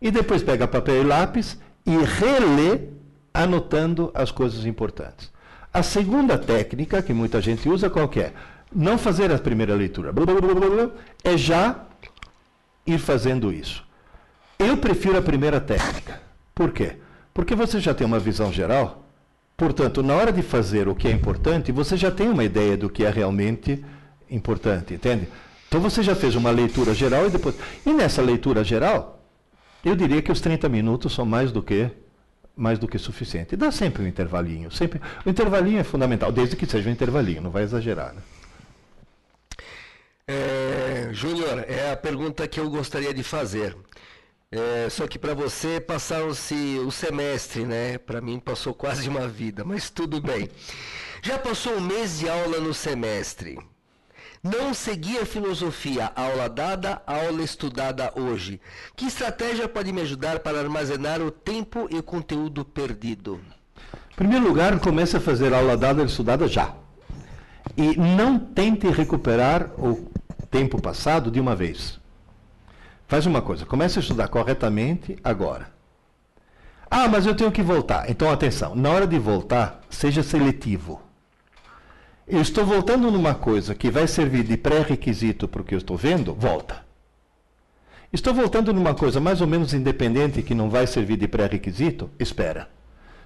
E 0.00 0.10
depois 0.10 0.42
pega 0.42 0.66
papel 0.66 1.02
e 1.02 1.04
lápis 1.04 1.58
e 1.86 1.96
relê 1.96 2.88
anotando 3.32 4.10
as 4.14 4.30
coisas 4.30 4.64
importantes. 4.64 5.33
A 5.74 5.82
segunda 5.82 6.38
técnica 6.38 7.02
que 7.02 7.12
muita 7.12 7.40
gente 7.40 7.68
usa 7.68 7.90
qual 7.90 8.08
é? 8.14 8.32
Não 8.72 8.96
fazer 8.96 9.32
a 9.32 9.38
primeira 9.40 9.74
leitura. 9.74 10.14
É 11.24 11.36
já 11.36 11.84
ir 12.86 12.98
fazendo 12.98 13.52
isso. 13.52 13.84
Eu 14.56 14.76
prefiro 14.76 15.18
a 15.18 15.22
primeira 15.22 15.60
técnica. 15.60 16.22
Por 16.54 16.70
quê? 16.70 16.98
Porque 17.34 17.56
você 17.56 17.80
já 17.80 17.92
tem 17.92 18.06
uma 18.06 18.20
visão 18.20 18.52
geral. 18.52 19.04
Portanto, 19.56 20.00
na 20.00 20.14
hora 20.14 20.32
de 20.32 20.42
fazer 20.42 20.86
o 20.86 20.94
que 20.94 21.08
é 21.08 21.10
importante, 21.10 21.72
você 21.72 21.96
já 21.96 22.10
tem 22.12 22.28
uma 22.28 22.44
ideia 22.44 22.76
do 22.76 22.88
que 22.88 23.04
é 23.04 23.10
realmente 23.10 23.84
importante, 24.30 24.94
entende? 24.94 25.26
Então 25.66 25.80
você 25.80 26.04
já 26.04 26.14
fez 26.14 26.36
uma 26.36 26.52
leitura 26.52 26.94
geral 26.94 27.26
e 27.26 27.30
depois. 27.30 27.56
E 27.84 27.92
nessa 27.92 28.22
leitura 28.22 28.62
geral, 28.62 29.20
eu 29.84 29.96
diria 29.96 30.22
que 30.22 30.30
os 30.30 30.40
30 30.40 30.68
minutos 30.68 31.12
são 31.12 31.26
mais 31.26 31.50
do 31.50 31.60
que 31.60 31.90
mais 32.56 32.78
do 32.78 32.86
que 32.86 32.98
suficiente. 32.98 33.56
Dá 33.56 33.70
sempre 33.70 34.02
um 34.02 34.06
intervalinho. 34.06 34.70
Sempre. 34.70 35.00
O 35.24 35.30
intervalinho 35.30 35.80
é 35.80 35.84
fundamental, 35.84 36.30
desde 36.30 36.56
que 36.56 36.66
seja 36.66 36.88
um 36.88 36.92
intervalinho, 36.92 37.42
não 37.42 37.50
vai 37.50 37.62
exagerar. 37.62 38.14
Né? 38.14 38.22
É, 40.26 41.08
Júnior, 41.12 41.64
é 41.68 41.92
a 41.92 41.96
pergunta 41.96 42.48
que 42.48 42.58
eu 42.58 42.70
gostaria 42.70 43.12
de 43.12 43.22
fazer. 43.22 43.76
É, 44.50 44.88
só 44.88 45.06
que 45.08 45.18
para 45.18 45.34
você 45.34 45.80
passaram-se 45.80 46.78
o 46.86 46.90
semestre, 46.90 47.64
né? 47.64 47.98
Para 47.98 48.20
mim 48.20 48.38
passou 48.38 48.72
quase 48.72 49.08
uma 49.08 49.26
vida, 49.26 49.64
mas 49.64 49.90
tudo 49.90 50.20
bem. 50.20 50.48
Já 51.22 51.38
passou 51.38 51.74
um 51.74 51.80
mês 51.80 52.20
de 52.20 52.28
aula 52.28 52.60
no 52.60 52.72
semestre. 52.72 53.58
Não 54.44 54.74
seguir 54.74 55.20
a 55.20 55.24
filosofia, 55.24 56.12
aula 56.14 56.50
dada, 56.50 57.00
aula 57.06 57.42
estudada 57.42 58.12
hoje. 58.14 58.60
Que 58.94 59.06
estratégia 59.06 59.66
pode 59.66 59.90
me 59.90 60.02
ajudar 60.02 60.40
para 60.40 60.60
armazenar 60.60 61.22
o 61.22 61.30
tempo 61.30 61.88
e 61.90 61.96
o 61.96 62.02
conteúdo 62.02 62.62
perdido? 62.62 63.40
Em 64.12 64.14
primeiro 64.14 64.46
lugar, 64.46 64.78
comece 64.80 65.16
a 65.16 65.20
fazer 65.20 65.54
aula 65.54 65.78
dada 65.78 66.02
e 66.02 66.04
estudada 66.04 66.46
já. 66.46 66.74
E 67.74 67.96
não 67.96 68.38
tente 68.38 68.86
recuperar 68.88 69.70
o 69.78 70.10
tempo 70.50 70.78
passado 70.78 71.30
de 71.30 71.40
uma 71.40 71.56
vez. 71.56 71.98
Faz 73.08 73.24
uma 73.24 73.40
coisa, 73.40 73.64
comece 73.64 73.98
a 73.98 74.02
estudar 74.02 74.28
corretamente 74.28 75.16
agora. 75.24 75.72
Ah, 76.90 77.08
mas 77.08 77.24
eu 77.24 77.34
tenho 77.34 77.50
que 77.50 77.62
voltar. 77.62 78.10
Então, 78.10 78.30
atenção, 78.30 78.74
na 78.74 78.90
hora 78.90 79.06
de 79.06 79.18
voltar, 79.18 79.80
seja 79.88 80.22
seletivo. 80.22 81.00
Eu 82.26 82.40
estou 82.40 82.64
voltando 82.64 83.10
numa 83.10 83.34
coisa 83.34 83.74
que 83.74 83.90
vai 83.90 84.06
servir 84.06 84.44
de 84.44 84.56
pré-requisito 84.56 85.46
para 85.46 85.60
o 85.60 85.64
que 85.64 85.74
eu 85.74 85.78
estou 85.78 85.96
vendo, 85.96 86.34
volta. 86.34 86.84
Estou 88.10 88.32
voltando 88.32 88.72
numa 88.72 88.94
coisa 88.94 89.20
mais 89.20 89.40
ou 89.42 89.46
menos 89.46 89.74
independente 89.74 90.42
que 90.42 90.54
não 90.54 90.70
vai 90.70 90.86
servir 90.86 91.18
de 91.18 91.28
pré-requisito, 91.28 92.10
espera. 92.18 92.70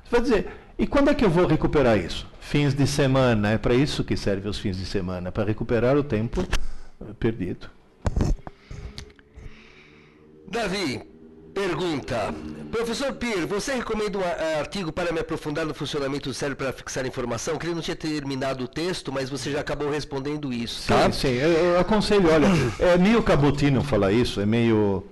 Você 0.02 0.10
vai 0.10 0.20
dizer, 0.20 0.50
e 0.76 0.86
quando 0.86 1.10
é 1.10 1.14
que 1.14 1.24
eu 1.24 1.30
vou 1.30 1.46
recuperar 1.46 1.96
isso? 1.96 2.26
Fins 2.40 2.74
de 2.74 2.86
semana, 2.86 3.50
é 3.50 3.58
para 3.58 3.74
isso 3.74 4.02
que 4.02 4.16
servem 4.16 4.50
os 4.50 4.58
fins 4.58 4.76
de 4.76 4.86
semana, 4.86 5.30
para 5.30 5.44
recuperar 5.44 5.96
o 5.96 6.02
tempo 6.02 6.44
perdido. 7.20 7.68
Davi, 10.50 11.02
Pergunta. 11.58 12.32
Professor 12.70 13.12
Pierre, 13.14 13.44
você 13.44 13.74
recomenda 13.74 14.16
um 14.16 14.22
eh, 14.22 14.60
artigo 14.60 14.92
para 14.92 15.10
me 15.10 15.18
aprofundar 15.18 15.66
no 15.66 15.74
funcionamento 15.74 16.28
do 16.28 16.34
cérebro 16.34 16.64
para 16.64 16.72
fixar 16.72 17.04
informação? 17.04 17.58
Que 17.58 17.66
ele 17.66 17.74
não 17.74 17.82
tinha 17.82 17.96
terminado 17.96 18.62
o 18.62 18.68
texto, 18.68 19.10
mas 19.10 19.28
você 19.28 19.50
já 19.50 19.58
acabou 19.58 19.90
respondendo 19.90 20.52
isso, 20.52 20.86
tá? 20.86 21.10
Sim, 21.10 21.18
sim. 21.20 21.34
Eu, 21.34 21.50
eu 21.50 21.80
aconselho, 21.80 22.30
olha, 22.32 22.46
é 22.78 22.96
meio 22.96 23.20
cabotino 23.24 23.82
falar 23.82 24.12
isso, 24.12 24.40
é 24.40 24.46
meio 24.46 25.04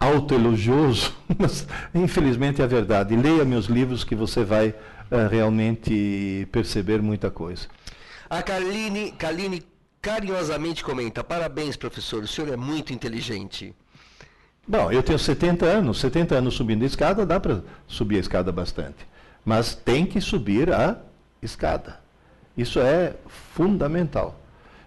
autoelogioso, 0.00 1.14
mas 1.38 1.64
infelizmente 1.94 2.60
é 2.60 2.66
verdade. 2.66 3.14
Leia 3.14 3.44
meus 3.44 3.66
livros 3.66 4.02
que 4.02 4.16
você 4.16 4.42
vai 4.42 4.70
uh, 4.70 5.28
realmente 5.30 6.48
perceber 6.50 7.00
muita 7.00 7.30
coisa. 7.30 7.68
A 8.28 8.42
Carline, 8.42 9.12
Carline 9.12 9.62
carinhosamente 10.02 10.82
comenta: 10.82 11.22
Parabéns, 11.22 11.76
professor, 11.76 12.24
o 12.24 12.26
senhor 12.26 12.52
é 12.52 12.56
muito 12.56 12.92
inteligente. 12.92 13.72
Bom, 14.68 14.90
eu 14.90 15.02
tenho 15.02 15.18
70 15.18 15.64
anos, 15.64 16.00
70 16.00 16.34
anos 16.34 16.54
subindo 16.54 16.82
a 16.82 16.86
escada, 16.86 17.24
dá 17.24 17.38
para 17.38 17.62
subir 17.86 18.16
a 18.16 18.20
escada 18.20 18.50
bastante. 18.50 19.06
Mas 19.44 19.74
tem 19.74 20.04
que 20.04 20.20
subir 20.20 20.72
a 20.72 20.98
escada. 21.40 22.00
Isso 22.56 22.80
é 22.80 23.14
fundamental. 23.54 24.40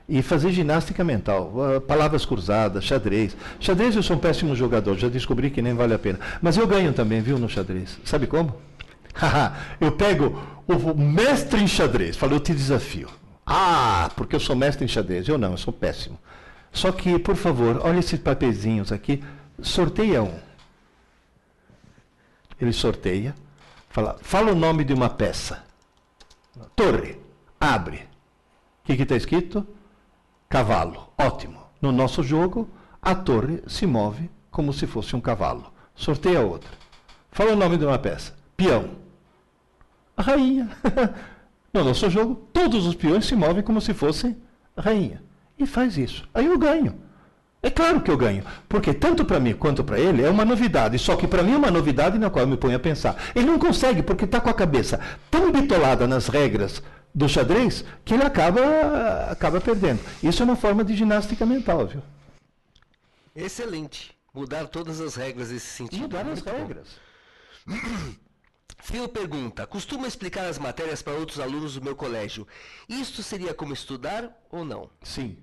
E 0.08 0.22
fazer 0.22 0.52
ginástica 0.52 1.04
mental, 1.04 1.54
uh, 1.54 1.80
palavras 1.82 2.26
cruzadas, 2.26 2.84
xadrez. 2.84 3.38
Xadrez 3.60 3.96
eu 3.96 4.04
sou 4.04 4.18
um 4.18 4.20
péssimo 4.20 4.56
jogador, 4.56 4.98
já 4.98 5.08
descobri 5.08 5.50
que 5.50 5.62
nem 5.62 5.74
vale 5.74 5.94
a 5.94 6.00
pena. 6.00 6.20
Mas 6.42 6.58
eu 6.58 6.68
ganho 6.68 6.92
também, 6.92 7.22
viu, 7.22 7.38
no 7.38 7.48
xadrez. 7.48 8.00
Sabe 8.04 8.26
como? 8.28 8.56
eu 9.80 9.92
pego 9.92 10.42
o 10.68 10.96
mestre 10.96 11.62
em 11.62 11.68
xadrez, 11.68 12.18
falo, 12.18 12.34
eu 12.36 12.40
te 12.40 12.54
desafio. 12.54 13.08
Ah, 13.46 14.12
porque 14.16 14.36
eu 14.36 14.40
sou 14.40 14.56
mestre 14.56 14.84
em 14.84 14.88
xadrez. 14.88 15.28
Eu 15.28 15.38
não, 15.38 15.52
eu 15.52 15.58
sou 15.58 15.72
péssimo. 15.72 16.20
Só 16.72 16.92
que, 16.92 17.18
por 17.18 17.36
favor, 17.36 17.82
olha 17.84 18.00
esses 18.00 18.20
papeizinhos 18.20 18.92
aqui, 18.92 19.24
sorteia 19.62 20.22
um. 20.24 20.40
Ele 22.60 22.74
sorteia, 22.74 23.34
fala, 23.90 24.18
fala 24.22 24.52
o 24.52 24.56
nome 24.56 24.84
de 24.84 24.94
uma 24.94 25.10
peça. 25.10 25.64
Torre, 26.76 27.18
abre. 27.60 28.08
O 28.84 28.86
que 28.86 29.02
está 29.02 29.16
escrito? 29.16 29.66
Cavalo. 30.50 31.14
Ótimo. 31.18 31.62
No 31.82 31.92
nosso 31.92 32.22
jogo, 32.22 32.70
a 33.02 33.16
torre 33.16 33.64
se 33.68 33.86
move 33.86 34.30
como 34.52 34.74
se 34.74 34.86
fosse 34.86 35.16
um 35.16 35.22
cavalo. 35.22 35.72
Sorteia 35.96 36.42
outra. 36.42 36.72
Fala 37.32 37.54
o 37.54 37.56
nome 37.56 37.78
de 37.78 37.86
uma 37.86 38.00
peça. 38.00 38.36
Peão. 38.58 38.96
A 40.18 40.22
rainha. 40.22 40.70
No 41.72 41.84
nosso 41.84 42.10
jogo, 42.10 42.34
todos 42.52 42.88
os 42.88 42.96
peões 42.96 43.26
se 43.26 43.36
movem 43.36 43.62
como 43.62 43.80
se 43.80 43.94
fossem 43.94 44.36
rainha. 44.76 45.22
E 45.56 45.68
faz 45.68 45.98
isso. 45.98 46.28
Aí 46.34 46.48
eu 46.48 46.58
ganho. 46.58 47.00
É 47.62 47.70
claro 47.70 48.02
que 48.02 48.10
eu 48.10 48.18
ganho, 48.18 48.44
porque 48.70 48.94
tanto 48.94 49.26
para 49.26 49.40
mim 49.40 49.54
quanto 49.54 49.84
para 49.84 50.00
ele 50.00 50.24
é 50.24 50.30
uma 50.30 50.46
novidade, 50.46 50.98
só 50.98 51.16
que 51.18 51.28
para 51.28 51.44
mim 51.44 51.54
é 51.54 51.58
uma 51.58 51.70
novidade 51.70 52.18
na 52.18 52.30
qual 52.30 52.44
eu 52.44 52.50
me 52.50 52.56
ponho 52.56 52.78
a 52.78 52.80
pensar. 52.80 53.18
Ele 53.36 53.46
não 53.46 53.60
consegue, 53.60 54.02
porque 54.02 54.24
está 54.24 54.40
com 54.40 54.50
a 54.50 54.54
cabeça 54.54 55.00
tão 55.30 55.52
bitolada 55.52 56.08
nas 56.08 56.30
regras 56.30 56.82
do 57.14 57.28
xadrez 57.28 57.84
que 58.06 58.14
ele 58.14 58.24
acaba, 58.24 58.62
acaba 59.30 59.60
perdendo. 59.60 60.00
Isso 60.24 60.42
é 60.42 60.46
uma 60.46 60.56
forma 60.56 60.86
de 60.86 60.96
ginástica 60.96 61.46
mental, 61.46 61.86
viu? 61.86 62.02
Excelente. 63.36 64.18
Mudar 64.34 64.68
todas 64.68 65.02
as 65.02 65.16
regras 65.16 65.50
nesse 65.50 65.68
sentido. 65.68 66.04
Mudar 66.04 66.28
as 66.28 66.42
regras. 66.42 66.88
Phil 68.82 69.10
pergunta: 69.10 69.68
costuma 69.68 70.08
explicar 70.08 70.46
as 70.46 70.58
matérias 70.58 71.02
para 71.02 71.14
outros 71.14 71.40
alunos 71.40 71.76
do 71.76 71.82
meu 71.82 71.96
colégio. 71.96 72.48
Isto 72.88 73.22
seria 73.22 73.54
como 73.54 73.74
estudar 73.74 74.32
ou 74.50 74.64
não? 74.64 74.90
Sim. 75.04 75.38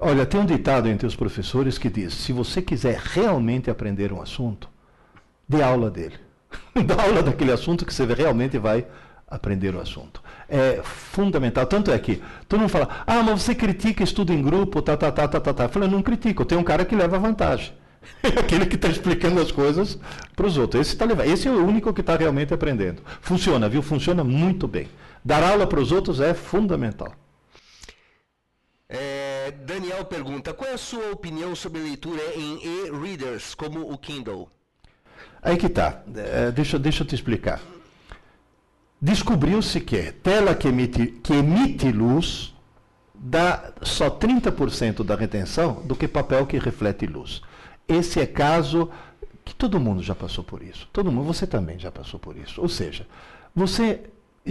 Olha, 0.00 0.24
tem 0.24 0.40
um 0.40 0.46
ditado 0.46 0.88
entre 0.88 1.06
os 1.06 1.16
professores 1.16 1.76
que 1.76 1.90
diz: 1.90 2.14
se 2.14 2.32
você 2.32 2.62
quiser 2.62 2.96
realmente 2.98 3.68
aprender 3.68 4.12
um 4.12 4.22
assunto, 4.22 4.68
dê 5.48 5.60
aula 5.60 5.90
dele. 5.90 6.14
dá 6.86 7.02
aula 7.02 7.22
daquele 7.22 7.50
assunto 7.50 7.84
que 7.84 7.92
você 7.92 8.04
realmente 8.04 8.56
vai 8.58 8.86
aprender 9.26 9.74
o 9.74 9.80
assunto. 9.80 10.22
É 10.48 10.80
fundamental. 10.84 11.66
Tanto 11.66 11.90
é 11.90 11.98
que 11.98 12.22
todo 12.48 12.60
mundo 12.60 12.70
fala: 12.70 13.02
ah, 13.04 13.22
mas 13.24 13.42
você 13.42 13.56
critica 13.56 14.04
estudo 14.04 14.32
em 14.32 14.40
grupo, 14.40 14.80
tá, 14.80 14.96
tá, 14.96 15.10
tá, 15.10 15.26
tá, 15.26 15.40
tá. 15.40 15.52
tá. 15.52 15.64
Eu 15.64 15.68
falo: 15.68 15.88
não 15.88 16.00
critico, 16.00 16.44
tem 16.44 16.56
um 16.56 16.62
cara 16.62 16.84
que 16.84 16.94
leva 16.94 17.18
vantagem. 17.18 17.72
Aquele 18.22 18.66
que 18.66 18.76
está 18.76 18.88
explicando 18.88 19.40
as 19.40 19.50
coisas 19.50 19.98
para 20.36 20.46
os 20.46 20.56
outros. 20.56 20.86
Esse, 20.86 20.96
tá 20.96 21.06
Esse 21.26 21.48
é 21.48 21.50
o 21.50 21.66
único 21.66 21.92
que 21.92 22.02
está 22.02 22.16
realmente 22.16 22.54
aprendendo. 22.54 23.02
Funciona, 23.20 23.68
viu? 23.68 23.82
Funciona 23.82 24.22
muito 24.22 24.68
bem. 24.68 24.86
Dar 25.24 25.42
aula 25.42 25.66
para 25.66 25.80
os 25.80 25.90
outros 25.90 26.20
é 26.20 26.32
fundamental. 26.34 27.12
Daniel 29.68 30.02
pergunta: 30.06 30.54
qual 30.54 30.70
é 30.70 30.74
a 30.74 30.78
sua 30.78 31.10
opinião 31.10 31.54
sobre 31.54 31.82
leitura 31.82 32.22
em 32.34 32.58
e-readers, 32.64 33.54
como 33.54 33.92
o 33.92 33.98
Kindle? 33.98 34.48
Aí 35.42 35.58
que 35.58 35.66
está. 35.66 36.02
É, 36.16 36.50
deixa, 36.50 36.78
deixa 36.78 37.02
eu 37.02 37.06
te 37.06 37.14
explicar. 37.14 37.60
Descobriu-se 39.00 39.78
que 39.82 40.10
tela 40.10 40.54
que 40.54 40.68
emite, 40.68 41.08
que 41.22 41.34
emite 41.34 41.92
luz 41.92 42.54
dá 43.14 43.74
só 43.82 44.08
30% 44.08 45.04
da 45.04 45.14
retenção 45.14 45.82
do 45.84 45.94
que 45.94 46.08
papel 46.08 46.46
que 46.46 46.58
reflete 46.58 47.06
luz. 47.06 47.42
Esse 47.86 48.20
é 48.20 48.26
caso 48.26 48.90
que 49.44 49.54
todo 49.54 49.78
mundo 49.78 50.02
já 50.02 50.14
passou 50.14 50.42
por 50.42 50.62
isso. 50.62 50.88
Todo 50.94 51.12
mundo, 51.12 51.26
você 51.26 51.46
também 51.46 51.78
já 51.78 51.92
passou 51.92 52.18
por 52.18 52.38
isso. 52.38 52.60
Ou 52.60 52.70
seja, 52.70 53.06
você 53.54 54.00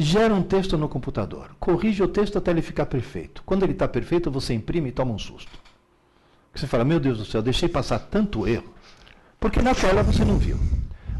gera 0.01 0.33
um 0.33 0.43
texto 0.43 0.77
no 0.77 0.87
computador, 0.87 1.49
corrige 1.59 2.03
o 2.03 2.07
texto 2.07 2.37
até 2.37 2.51
ele 2.51 2.61
ficar 2.61 2.85
perfeito. 2.85 3.41
Quando 3.45 3.63
ele 3.63 3.73
está 3.73 3.87
perfeito, 3.87 4.29
você 4.29 4.53
imprime 4.53 4.89
e 4.89 4.91
toma 4.91 5.13
um 5.13 5.19
susto. 5.19 5.51
Você 6.53 6.67
fala, 6.67 6.83
meu 6.83 6.99
Deus 6.99 7.17
do 7.17 7.25
céu, 7.25 7.41
deixei 7.41 7.69
passar 7.69 7.99
tanto 7.99 8.47
erro, 8.47 8.73
porque 9.39 9.61
na 9.61 9.75
tela 9.75 10.03
você 10.03 10.25
não 10.25 10.37
viu. 10.37 10.57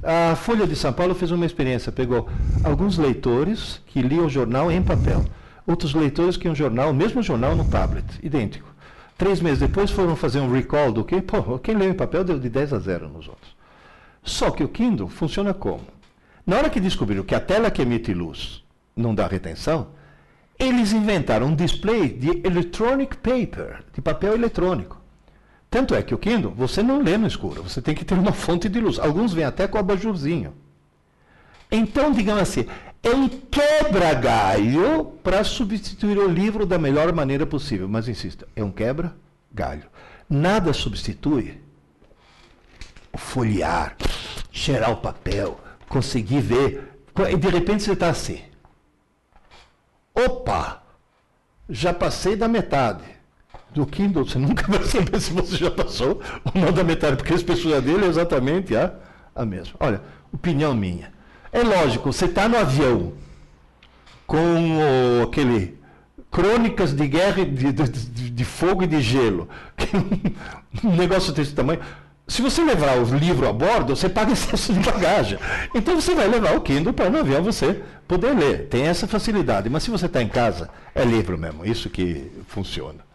A 0.03 0.35
Folha 0.35 0.67
de 0.67 0.75
São 0.75 0.93
Paulo 0.93 1.15
fez 1.15 1.31
uma 1.31 1.45
experiência, 1.45 1.91
pegou 1.91 2.29
alguns 2.63 2.97
leitores 2.97 3.81
que 3.87 4.01
liam 4.01 4.25
o 4.25 4.29
jornal 4.29 4.71
em 4.71 4.81
papel, 4.81 5.25
outros 5.65 5.93
leitores 5.93 6.37
que 6.37 6.47
iam 6.47 6.55
jornal, 6.55 6.93
mesmo 6.93 7.21
jornal 7.21 7.55
no 7.55 7.65
tablet, 7.65 8.05
idêntico. 8.21 8.73
Três 9.17 9.41
meses 9.41 9.59
depois 9.59 9.89
foram 9.89 10.15
fazer 10.15 10.39
um 10.39 10.51
recall 10.51 10.91
do 10.91 11.03
que, 11.03 11.19
pô, 11.19 11.57
quem 11.57 11.75
leu 11.75 11.89
em 11.89 11.95
papel 11.95 12.23
deu 12.23 12.39
de 12.39 12.49
10 12.49 12.73
a 12.73 12.79
0 12.79 13.09
nos 13.09 13.27
outros. 13.27 13.55
Só 14.23 14.51
que 14.51 14.63
o 14.63 14.69
Kindle 14.69 15.07
funciona 15.07 15.53
como? 15.53 15.85
Na 16.45 16.57
hora 16.57 16.69
que 16.69 16.79
descobriram 16.79 17.23
que 17.23 17.33
a 17.33 17.39
tela 17.39 17.71
que 17.71 17.81
emite 17.81 18.13
luz 18.13 18.63
não 18.97 19.13
dá 19.13 19.27
retenção, 19.27 19.89
eles 20.59 20.91
inventaram 20.91 21.47
um 21.47 21.55
display 21.55 22.09
de 22.09 22.41
electronic 22.43 23.17
paper, 23.17 23.83
de 23.93 24.01
papel 24.01 24.33
eletrônico. 24.33 24.99
Tanto 25.69 25.93
é 25.93 26.01
que 26.01 26.15
o 26.15 26.17
Kindle, 26.17 26.53
você 26.55 26.81
não 26.81 27.01
lê 27.01 27.17
no 27.17 27.27
escuro, 27.27 27.61
você 27.61 27.81
tem 27.81 27.93
que 27.93 28.05
ter 28.05 28.15
uma 28.15 28.31
fonte 28.33 28.67
de 28.67 28.79
luz. 28.79 28.97
Alguns 28.97 29.33
vêm 29.33 29.43
até 29.43 29.67
com 29.67 29.77
abajurzinho. 29.77 30.53
Então, 31.69 32.11
digamos 32.11 32.41
assim, 32.41 32.65
é 33.03 33.09
um 33.09 33.27
quebra-galho 33.27 35.13
para 35.21 35.43
substituir 35.43 36.17
o 36.17 36.27
livro 36.27 36.65
da 36.65 36.77
melhor 36.77 37.13
maneira 37.13 37.45
possível. 37.45 37.87
Mas 37.87 38.07
insisto, 38.07 38.47
é 38.55 38.63
um 38.63 38.71
quebra-galho. 38.71 39.83
Nada 40.29 40.73
substitui 40.73 41.59
o 43.11 43.17
folhear, 43.17 43.95
cheirar 44.51 44.91
o 44.91 44.97
papel, 44.97 45.59
conseguir 45.87 46.41
ver. 46.41 46.99
E 47.29 47.35
de 47.35 47.49
repente 47.49 47.83
você 47.83 47.93
está 47.93 48.09
assim. 48.09 48.41
Opa! 50.25 50.81
Já 51.69 51.93
passei 51.93 52.35
da 52.35 52.47
metade. 52.47 53.03
Do 53.71 53.85
Kindle, 53.85 54.25
você 54.25 54.39
nunca 54.39 54.65
vai 54.67 54.83
saber 54.83 55.19
se 55.19 55.31
você 55.31 55.55
já 55.57 55.69
passou 55.69 56.21
ou 56.45 56.61
não 56.61 56.71
da 56.71 56.83
metade, 56.83 57.17
porque 57.17 57.33
a 57.33 57.35
espessura 57.35 57.81
dele 57.81 58.05
é 58.05 58.07
exatamente 58.07 58.75
a, 58.75 58.93
a 59.35 59.45
mesma. 59.45 59.75
Olha, 59.79 60.01
opinião 60.33 60.73
minha. 60.73 61.11
É 61.51 61.61
lógico, 61.61 62.11
você 62.11 62.25
está 62.25 62.47
no 62.47 62.57
avião 62.57 63.13
com 64.25 64.77
o, 64.77 65.23
aquele 65.23 65.77
crônicas 66.31 66.93
de 66.93 67.07
guerra, 67.07 67.45
de, 67.45 67.71
de, 67.71 68.29
de, 68.29 68.45
fogo 68.45 68.83
e 68.83 68.87
de 68.87 69.01
gelo, 69.01 69.47
um 70.83 70.95
negócio 70.95 71.31
desse 71.33 71.53
tamanho. 71.53 71.79
Se 72.27 72.41
você 72.41 72.61
levar 72.61 72.97
o 72.97 73.17
livro 73.17 73.47
a 73.47 73.53
bordo, 73.53 73.95
você 73.95 74.09
paga 74.09 74.31
excesso 74.33 74.73
de 74.73 74.79
bagagem. 74.79 75.39
Então 75.73 75.99
você 75.99 76.13
vai 76.13 76.27
levar 76.27 76.55
o 76.55 76.61
Kindle 76.61 76.93
para 76.93 77.09
no 77.09 77.19
avião 77.19 77.41
você 77.41 77.81
poder 78.07 78.35
ler. 78.35 78.67
Tem 78.67 78.87
essa 78.87 79.07
facilidade. 79.07 79.69
Mas 79.69 79.83
se 79.83 79.89
você 79.89 80.07
está 80.07 80.21
em 80.21 80.27
casa, 80.27 80.69
é 80.93 81.03
livro 81.05 81.37
mesmo. 81.37 81.65
Isso 81.65 81.89
que 81.89 82.29
funciona. 82.47 83.07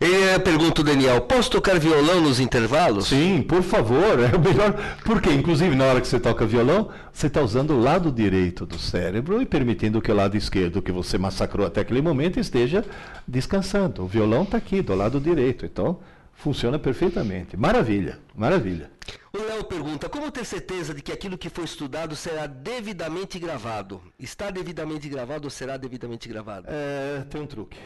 E 0.00 0.38
pergunta 0.40 0.80
o 0.80 0.84
Daniel, 0.84 1.20
posso 1.22 1.50
tocar 1.50 1.78
violão 1.78 2.20
nos 2.20 2.40
intervalos? 2.40 3.06
Sim, 3.08 3.42
por 3.42 3.62
favor, 3.62 4.18
é 4.20 4.36
o 4.36 4.40
melhor. 4.40 4.74
Porque, 5.04 5.30
inclusive, 5.30 5.74
na 5.76 5.84
hora 5.84 6.00
que 6.00 6.08
você 6.08 6.18
toca 6.18 6.44
violão, 6.44 6.90
você 7.12 7.28
está 7.28 7.40
usando 7.40 7.70
o 7.70 7.80
lado 7.80 8.10
direito 8.10 8.66
do 8.66 8.78
cérebro 8.78 9.40
e 9.40 9.46
permitindo 9.46 10.02
que 10.02 10.10
o 10.10 10.14
lado 10.14 10.36
esquerdo, 10.36 10.82
que 10.82 10.90
você 10.90 11.16
massacrou 11.16 11.66
até 11.66 11.80
aquele 11.80 12.02
momento, 12.02 12.40
esteja 12.40 12.84
descansando. 13.26 14.02
O 14.02 14.06
violão 14.06 14.42
está 14.42 14.58
aqui, 14.58 14.82
do 14.82 14.94
lado 14.94 15.20
direito. 15.20 15.64
Então, 15.64 16.00
funciona 16.36 16.78
perfeitamente. 16.78 17.56
Maravilha, 17.56 18.18
maravilha. 18.34 18.90
O 19.32 19.38
Léo 19.38 19.64
pergunta: 19.64 20.08
como 20.08 20.30
ter 20.30 20.44
certeza 20.44 20.94
de 20.94 21.02
que 21.02 21.12
aquilo 21.12 21.38
que 21.38 21.48
foi 21.48 21.64
estudado 21.64 22.14
será 22.14 22.46
devidamente 22.46 23.38
gravado? 23.38 24.00
Está 24.18 24.50
devidamente 24.50 25.08
gravado 25.08 25.44
ou 25.44 25.50
será 25.50 25.76
devidamente 25.76 26.28
gravado? 26.28 26.66
É, 26.68 27.24
tem 27.30 27.40
um 27.40 27.46
truque. 27.46 27.78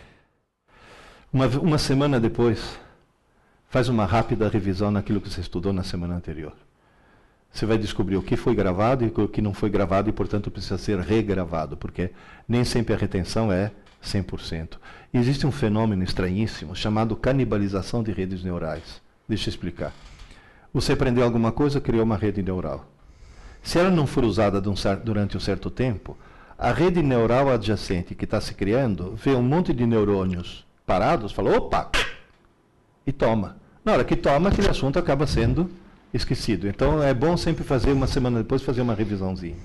Uma, 1.33 1.47
uma 1.47 1.79
semana 1.79 2.19
depois, 2.19 2.79
faz 3.69 3.89
uma 3.89 4.07
rápida 4.07 4.49
revisão 4.49 4.91
naquilo 4.91 5.21
que 5.21 5.29
você 5.29 5.41
estudou 5.41 5.73
na 5.73 5.85
semana 5.85 6.15
anterior. 6.15 6.55
Você 7.51 7.67
vai 7.67 7.79
descobrir 7.79 8.17
o 8.17 8.23
que 8.23 8.37
foi 8.37 8.55
gravado 8.55 9.05
e 9.05 9.09
o 9.09 9.29
que 9.29 9.41
não 9.41 9.55
foi 9.55 9.71
gravado 9.71 10.09
e, 10.09 10.13
portanto, 10.13 10.51
precisa 10.51 10.79
ser 10.79 10.99
regravado, 11.01 11.77
porque 11.77 12.11
nem 12.47 12.65
sempre 12.65 12.95
a 12.95 12.97
retenção 12.97 13.51
é 13.51 13.73
100%. 14.05 14.79
E 15.13 15.19
existe 15.19 15.47
um 15.47 15.53
fenômeno 15.53 16.03
estranhíssimo 16.03 16.75
chamado 16.75 17.17
canibalização 17.17 18.03
de 18.03 18.13
redes 18.13 18.43
neurais. 18.43 19.01
Deixa 19.29 19.49
eu 19.49 19.51
explicar. 19.51 19.93
Você 20.73 20.93
aprendeu 20.93 21.25
alguma 21.25 21.51
coisa, 21.51 21.81
criou 21.81 22.05
uma 22.05 22.17
rede 22.17 22.43
neural. 22.43 22.87
Se 23.63 23.79
ela 23.79 23.91
não 23.91 24.07
for 24.07 24.25
usada 24.25 24.61
durante 24.61 25.37
um 25.37 25.41
certo 25.41 25.71
tempo, 25.71 26.17
a 26.59 26.73
rede 26.73 27.03
neural 27.03 27.49
adjacente 27.49 28.15
que 28.15 28.25
está 28.25 28.41
se 28.41 28.55
criando 28.55 29.15
vê 29.17 29.33
um 29.33 29.43
monte 29.43 29.73
de 29.73 29.87
neurônios 29.87 30.67
parados, 30.87 31.33
fala, 31.33 31.57
opa, 31.57 31.91
e 33.07 33.13
toma. 33.13 33.57
Na 33.85 33.93
hora 33.93 34.05
que 34.05 34.17
toma, 34.17 34.49
aquele 34.49 34.69
assunto 34.69 34.99
acaba 34.99 35.27
sendo 35.27 35.71
esquecido. 36.13 36.67
Então 36.67 37.03
é 37.03 37.13
bom 37.13 37.37
sempre 37.37 37.65
fazer 37.65 37.93
uma 37.93 38.07
semana 38.07 38.39
depois 38.39 38.63
fazer 38.63 38.81
uma 38.81 38.95
revisãozinha. 38.95 39.57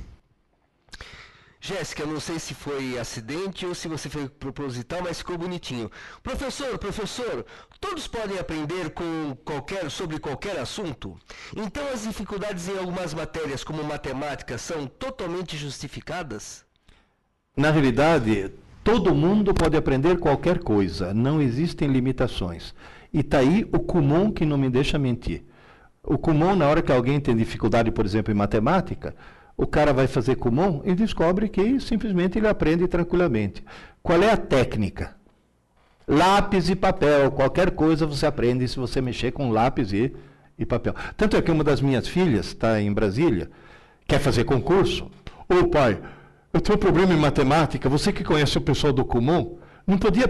Jéssica, 1.66 2.06
não 2.06 2.20
sei 2.20 2.40
se 2.40 2.54
foi 2.54 3.00
acidente 3.00 3.66
ou 3.66 3.74
se 3.74 3.88
você 3.88 4.10
foi 4.10 4.28
proposital, 4.28 5.00
mas 5.02 5.20
ficou 5.20 5.38
bonitinho. 5.38 5.90
Professor, 6.22 6.78
professor, 6.78 7.46
todos 7.80 8.06
podem 8.06 8.38
aprender 8.38 8.90
com 8.90 9.34
qualquer, 9.46 9.90
sobre 9.90 10.20
qualquer 10.20 10.60
assunto? 10.60 11.18
Então 11.56 11.88
as 11.88 12.04
dificuldades 12.04 12.68
em 12.68 12.78
algumas 12.78 13.14
matérias, 13.14 13.64
como 13.64 13.82
matemática, 13.82 14.58
são 14.58 14.86
totalmente 14.86 15.56
justificadas? 15.56 16.66
Na 17.56 17.72
realidade, 17.72 18.52
todo 18.84 19.16
mundo 19.16 19.54
pode 19.54 19.78
aprender 19.78 20.20
qualquer 20.20 20.60
coisa, 20.60 21.14
não 21.14 21.42
existem 21.42 21.88
limitações. 21.88 22.76
E 23.14 23.22
está 23.22 23.38
aí 23.38 23.66
o 23.72 23.80
comum 23.80 24.34
que 24.34 24.46
não 24.46 24.58
me 24.58 24.70
deixa 24.70 25.00
mentir. 25.00 25.46
O 26.04 26.18
comum, 26.18 26.58
na 26.58 26.68
hora 26.68 26.82
que 26.82 26.92
alguém 26.92 27.22
tem 27.22 27.38
dificuldade, 27.38 27.90
por 27.90 28.06
exemplo, 28.06 28.34
em 28.34 28.36
matemática, 28.36 29.16
o 29.56 29.68
cara 29.68 29.94
vai 29.94 30.08
fazer 30.08 30.36
comum 30.36 30.82
e 30.84 30.96
descobre 30.96 31.48
que 31.48 31.80
simplesmente 31.80 32.38
ele 32.38 32.48
aprende 32.48 32.88
tranquilamente. 32.88 33.64
Qual 34.02 34.22
é 34.22 34.32
a 34.32 34.38
técnica? 34.38 35.16
Lápis 36.08 36.70
e 36.70 36.76
papel. 36.76 37.32
Qualquer 37.32 37.72
coisa 37.72 38.06
você 38.06 38.26
aprende 38.26 38.68
se 38.68 38.78
você 38.78 39.00
mexer 39.00 39.32
com 39.32 39.52
lápis 39.52 39.94
e, 39.94 40.14
e 40.58 40.66
papel. 40.66 40.94
Tanto 41.16 41.38
é 41.38 41.42
que 41.42 41.52
uma 41.52 41.64
das 41.64 41.82
minhas 41.82 42.08
filhas 42.08 42.48
está 42.48 42.82
em 42.82 42.92
Brasília, 42.92 43.50
quer 44.08 44.20
fazer 44.20 44.44
concurso. 44.44 45.10
Ô 45.48 45.60
oh, 45.62 45.68
pai, 45.68 46.02
eu 46.52 46.60
tenho 46.60 46.78
um 46.78 46.80
problema 46.82 47.14
em 47.14 47.18
matemática. 47.18 47.88
Você 47.88 48.12
que 48.12 48.24
conhece 48.24 48.58
o 48.58 48.62
pessoal 48.62 48.92
do 48.92 49.06
comum, 49.06 49.58
não 49.86 49.98
podia 49.98 50.28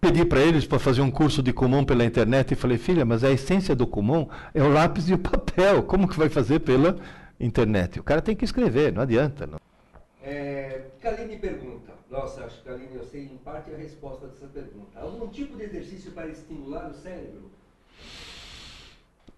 pedir 0.00 0.24
para 0.24 0.40
eles 0.40 0.66
para 0.66 0.78
fazer 0.78 1.02
um 1.02 1.10
curso 1.10 1.42
de 1.42 1.52
comum 1.52 1.84
pela 1.84 2.04
internet? 2.04 2.52
E 2.52 2.56
falei, 2.56 2.78
filha, 2.78 3.04
mas 3.04 3.22
a 3.22 3.30
essência 3.30 3.76
do 3.76 3.86
comum 3.86 4.28
é 4.52 4.62
o 4.62 4.68
lápis 4.68 5.08
e 5.08 5.14
o 5.14 5.18
papel. 5.18 5.82
Como 5.82 6.08
que 6.08 6.18
vai 6.18 6.28
fazer 6.28 6.60
pela 6.60 6.96
internet. 7.38 8.00
O 8.00 8.02
cara 8.02 8.22
tem 8.22 8.34
que 8.34 8.44
escrever, 8.44 8.92
não 8.92 9.02
adianta. 9.02 9.46
Não. 9.46 9.58
É, 10.22 10.86
Kaline 11.00 11.36
pergunta, 11.38 11.92
nossa, 12.10 12.44
acho 12.44 12.58
que 12.58 12.68
Kaline, 12.68 12.96
eu 12.96 13.04
sei 13.04 13.24
em 13.24 13.36
parte 13.38 13.72
a 13.72 13.76
resposta 13.76 14.26
dessa 14.26 14.46
pergunta. 14.46 14.98
Algum 14.98 15.28
tipo 15.28 15.56
de 15.56 15.64
exercício 15.64 16.10
para 16.12 16.26
estimular 16.26 16.90
o 16.90 16.94
cérebro? 16.94 17.50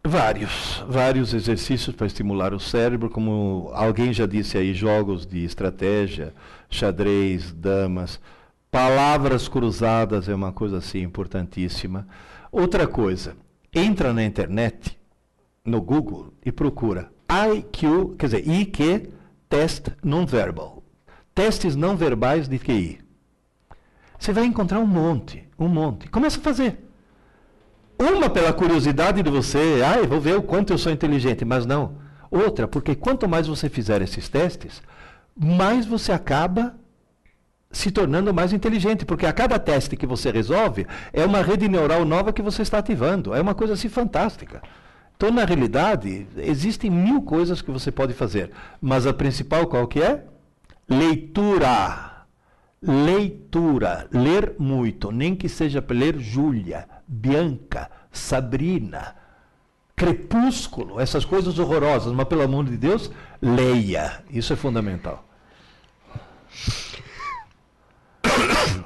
Vários, 0.02 0.82
vários 0.88 1.34
exercícios 1.34 1.94
para 1.94 2.06
estimular 2.06 2.54
o 2.54 2.60
cérebro, 2.60 3.10
como 3.10 3.70
alguém 3.74 4.12
já 4.12 4.24
disse 4.24 4.56
aí, 4.56 4.72
jogos 4.72 5.26
de 5.26 5.44
estratégia, 5.44 6.32
xadrez, 6.70 7.52
damas, 7.52 8.18
palavras 8.70 9.48
cruzadas 9.48 10.28
é 10.28 10.34
uma 10.34 10.52
coisa 10.52 10.78
assim 10.78 11.02
importantíssima. 11.02 12.08
Outra 12.50 12.86
coisa, 12.86 13.36
entra 13.74 14.14
na 14.14 14.24
internet, 14.24 14.98
no 15.64 15.82
Google 15.82 16.32
e 16.42 16.50
procura 16.50 17.10
IQ, 17.30 18.16
quer 18.18 18.26
dizer, 18.26 18.48
IQ, 18.48 19.10
Test 19.48 19.88
Non-Verbal. 20.02 20.82
Testes 21.34 21.76
não 21.76 21.96
verbais 21.96 22.48
de 22.48 22.58
QI. 22.58 22.98
Você 24.18 24.32
vai 24.32 24.44
encontrar 24.44 24.80
um 24.80 24.86
monte, 24.86 25.48
um 25.58 25.68
monte. 25.68 26.08
Começa 26.08 26.38
a 26.38 26.42
fazer. 26.42 26.84
Uma 27.98 28.28
pela 28.28 28.52
curiosidade 28.52 29.22
de 29.22 29.30
você, 29.30 29.82
ah, 29.84 30.04
vou 30.06 30.20
ver 30.20 30.36
o 30.36 30.42
quanto 30.42 30.72
eu 30.72 30.78
sou 30.78 30.90
inteligente, 30.90 31.44
mas 31.44 31.64
não. 31.64 31.96
Outra, 32.30 32.66
porque 32.66 32.94
quanto 32.94 33.28
mais 33.28 33.46
você 33.46 33.68
fizer 33.68 34.02
esses 34.02 34.28
testes, 34.28 34.82
mais 35.36 35.86
você 35.86 36.12
acaba 36.12 36.74
se 37.70 37.90
tornando 37.90 38.32
mais 38.32 38.52
inteligente, 38.52 39.04
porque 39.04 39.26
a 39.26 39.32
cada 39.32 39.58
teste 39.58 39.96
que 39.96 40.06
você 40.06 40.30
resolve 40.30 40.86
é 41.12 41.24
uma 41.24 41.42
rede 41.42 41.68
neural 41.68 42.04
nova 42.04 42.32
que 42.32 42.42
você 42.42 42.62
está 42.62 42.78
ativando. 42.78 43.34
É 43.34 43.40
uma 43.40 43.54
coisa 43.54 43.74
assim 43.74 43.88
fantástica. 43.88 44.62
Então, 45.18 45.32
na 45.32 45.44
realidade, 45.44 46.28
existem 46.36 46.88
mil 46.88 47.22
coisas 47.22 47.60
que 47.60 47.72
você 47.72 47.90
pode 47.90 48.14
fazer, 48.14 48.52
mas 48.80 49.04
a 49.04 49.12
principal 49.12 49.66
qual 49.66 49.88
que 49.88 50.00
é? 50.00 50.24
Leitura. 50.88 52.24
Leitura. 52.80 54.08
Ler 54.12 54.54
muito, 54.60 55.10
nem 55.10 55.34
que 55.34 55.48
seja 55.48 55.82
para 55.82 55.96
ler 55.96 56.20
Júlia, 56.20 56.88
Bianca, 57.04 57.90
Sabrina, 58.12 59.16
Crepúsculo, 59.96 61.00
essas 61.00 61.24
coisas 61.24 61.58
horrorosas, 61.58 62.12
mas 62.12 62.28
pelo 62.28 62.42
amor 62.42 62.66
de 62.66 62.76
Deus, 62.76 63.10
leia. 63.42 64.22
Isso 64.30 64.52
é 64.52 64.56
fundamental. 64.56 65.28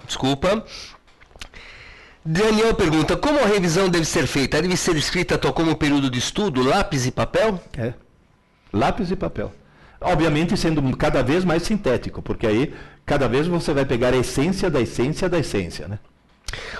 Desculpa. 0.06 0.64
Daniel 2.24 2.74
pergunta: 2.74 3.16
como 3.16 3.38
a 3.40 3.46
revisão 3.46 3.88
deve 3.88 4.04
ser 4.04 4.26
feita? 4.26 4.60
Deve 4.62 4.76
ser 4.76 4.96
escrita 4.96 5.36
tal 5.36 5.52
como 5.52 5.76
período 5.76 6.10
de 6.10 6.18
estudo, 6.18 6.62
lápis 6.62 7.06
e 7.06 7.10
papel? 7.10 7.60
É. 7.76 7.92
Lápis 8.72 9.10
e 9.10 9.16
papel. 9.16 9.52
Obviamente 10.00 10.56
sendo 10.56 10.96
cada 10.96 11.22
vez 11.22 11.44
mais 11.44 11.62
sintético, 11.62 12.22
porque 12.22 12.46
aí 12.46 12.74
cada 13.04 13.28
vez 13.28 13.46
você 13.46 13.72
vai 13.72 13.84
pegar 13.84 14.12
a 14.12 14.16
essência 14.16 14.70
da 14.70 14.80
essência 14.80 15.28
da 15.28 15.38
essência, 15.38 15.86
né? 15.88 15.98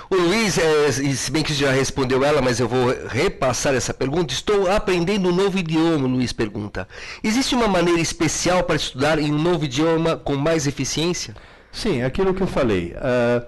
O 0.09 0.15
Luiz, 0.15 0.57
é, 0.57 0.91
se 0.91 1.31
bem 1.31 1.41
que 1.43 1.53
já 1.53 1.71
respondeu 1.71 2.23
ela, 2.23 2.41
mas 2.41 2.59
eu 2.59 2.67
vou 2.67 2.93
repassar 3.07 3.73
essa 3.73 3.93
pergunta. 3.93 4.33
Estou 4.33 4.69
aprendendo 4.69 5.29
um 5.29 5.35
novo 5.35 5.57
idioma, 5.57 6.07
Luiz 6.07 6.31
pergunta. 6.31 6.87
Existe 7.23 7.55
uma 7.55 7.67
maneira 7.67 7.99
especial 7.99 8.63
para 8.63 8.75
estudar 8.75 9.17
em 9.17 9.31
um 9.31 9.37
novo 9.37 9.65
idioma 9.65 10.15
com 10.15 10.35
mais 10.35 10.67
eficiência? 10.67 11.35
Sim, 11.71 12.03
aquilo 12.03 12.33
que 12.33 12.41
eu 12.41 12.47
falei. 12.47 12.93
Uh, 12.93 13.45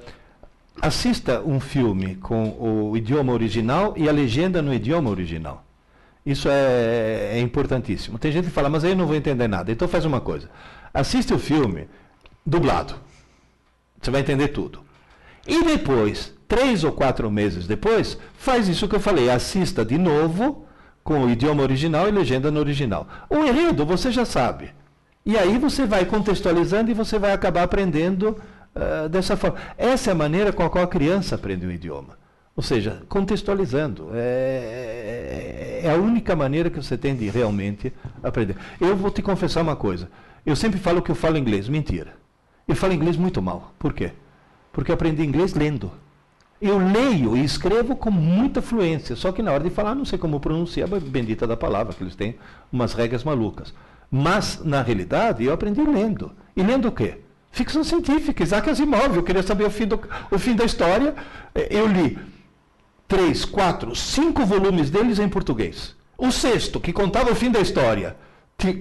assista 0.82 1.42
um 1.42 1.60
filme 1.60 2.16
com 2.16 2.56
o 2.60 2.98
idioma 2.98 3.34
original 3.34 3.94
e 3.98 4.08
a 4.10 4.12
legenda 4.12 4.62
no 4.62 4.74
idioma 4.74 5.10
original. 5.10 5.64
Isso 6.26 6.50
é, 6.50 7.34
é, 7.34 7.40
importantíssimo. 7.40 8.18
Tem 8.18 8.32
gente 8.32 8.46
que 8.46 8.52
fala, 8.52 8.70
mas 8.70 8.84
aí 8.84 8.92
eu 8.92 8.98
não 8.98 9.06
vou 9.06 9.16
entender 9.16 9.48
nada. 9.48 9.72
Então 9.72 9.88
faz 9.88 10.06
uma 10.06 10.20
coisa. 10.20 10.50
Assiste 10.94 11.34
o 11.34 11.40
filme 11.40 11.88
dublado. 12.46 12.96
Você 14.02 14.10
vai 14.10 14.22
entender 14.22 14.48
tudo. 14.50 14.80
E 15.48 15.64
depois, 15.64 16.34
três 16.48 16.84
ou 16.84 16.92
quatro 16.92 17.30
meses 17.30 17.68
depois, 17.68 18.18
faz 18.38 18.68
isso 18.68 18.88
que 18.88 18.96
eu 18.96 19.00
falei. 19.00 19.30
Assista 19.30 19.86
de 19.86 19.98
novo 19.98 20.66
com 21.04 21.24
o 21.24 21.30
idioma 21.30 21.62
original 21.62 22.08
e 22.08 22.12
legenda 22.12 22.50
no 22.50 22.60
original. 22.60 23.08
O 23.30 23.38
enredo 23.38 23.86
você 23.86 24.12
já 24.12 24.26
sabe. 24.26 24.74
E 25.24 25.38
aí 25.38 25.58
você 25.58 25.86
vai 25.86 26.06
contextualizando 26.06 26.90
e 26.90 26.94
você 26.96 27.20
vai 27.20 27.32
acabar 27.32 27.64
aprendendo 27.64 28.38
uh, 28.76 29.10
dessa 29.10 29.38
forma. 29.38 29.58
Essa 29.78 30.12
é 30.12 30.14
a 30.14 30.16
maneira 30.16 30.52
com 30.52 30.64
a 30.64 30.70
qual 30.70 30.84
a 30.84 30.88
criança 30.88 31.36
aprende 31.36 31.66
o 31.66 31.72
idioma. 31.72 32.18
Ou 32.56 32.64
seja, 32.64 33.02
contextualizando. 33.10 34.12
É, 34.14 35.82
é, 35.82 35.88
é, 35.88 35.92
a 35.92 35.96
única 35.96 36.36
maneira 36.36 36.70
que 36.70 36.78
você 36.78 36.98
tem 36.98 37.16
de 37.16 37.30
realmente 37.30 37.92
aprender. 38.24 38.56
Eu 38.80 38.96
vou 38.96 39.12
te 39.12 39.22
confessar 39.22 39.62
uma 39.62 39.76
coisa. 39.76 40.10
Eu 40.46 40.56
sempre 40.56 40.80
falo 40.80 41.02
que 41.02 41.12
eu 41.12 41.16
falo 41.16 41.38
inglês. 41.38 41.68
Mentira. 41.68 42.14
Eu 42.68 42.76
falo 42.76 42.94
inglês 42.94 43.18
muito 43.18 43.42
mal. 43.42 43.74
Por 43.78 43.94
quê? 43.94 44.12
Porque 44.72 44.90
eu 44.90 44.96
aprendi 44.96 45.24
inglês 45.24 45.54
lendo. 45.54 45.92
Eu 46.62 46.78
leio 46.78 47.36
e 47.36 47.44
escrevo 47.44 47.96
com 47.96 48.10
muita 48.10 48.62
fluência, 48.62 49.16
só 49.16 49.32
que 49.34 49.44
na 49.44 49.52
hora 49.52 49.64
de 49.64 49.70
falar 49.70 49.94
não 49.94 50.06
sei 50.06 50.18
como 50.18 50.40
pronunciar 50.40 50.92
a 50.92 51.00
bendita 51.00 51.46
da 51.46 51.58
palavra, 51.58 51.94
que 51.94 52.02
eles 52.02 52.16
têm 52.16 52.36
umas 52.72 52.94
regras 52.94 53.26
malucas. 53.26 53.74
Mas, 54.10 54.64
na 54.64 54.82
realidade, 54.82 55.44
eu 55.44 55.54
aprendi 55.54 55.82
lendo. 55.82 56.32
E 56.56 56.64
lendo 56.64 56.88
o 56.88 56.92
quê? 56.92 57.20
Ficção 57.56 57.86
científica, 57.86 58.44
Isaac 58.44 58.70
Asimov. 58.70 59.16
Eu 59.16 59.24
queria 59.24 59.42
saber 59.42 59.64
o 59.64 59.70
fim, 59.70 59.88
do, 59.88 59.98
o 60.30 60.38
fim 60.38 60.54
da 60.54 60.66
história. 60.66 61.16
É, 61.56 61.68
eu 61.72 61.88
li 61.88 62.20
três, 63.08 63.46
quatro, 63.46 63.96
cinco 63.96 64.46
volumes 64.46 64.90
deles 64.90 65.20
em 65.20 65.30
português. 65.30 65.96
O 66.18 66.34
sexto, 66.34 66.82
que 66.82 66.92
contava 66.92 67.32
o 67.32 67.36
fim 67.36 67.50
da 67.50 67.62
história, 67.62 68.18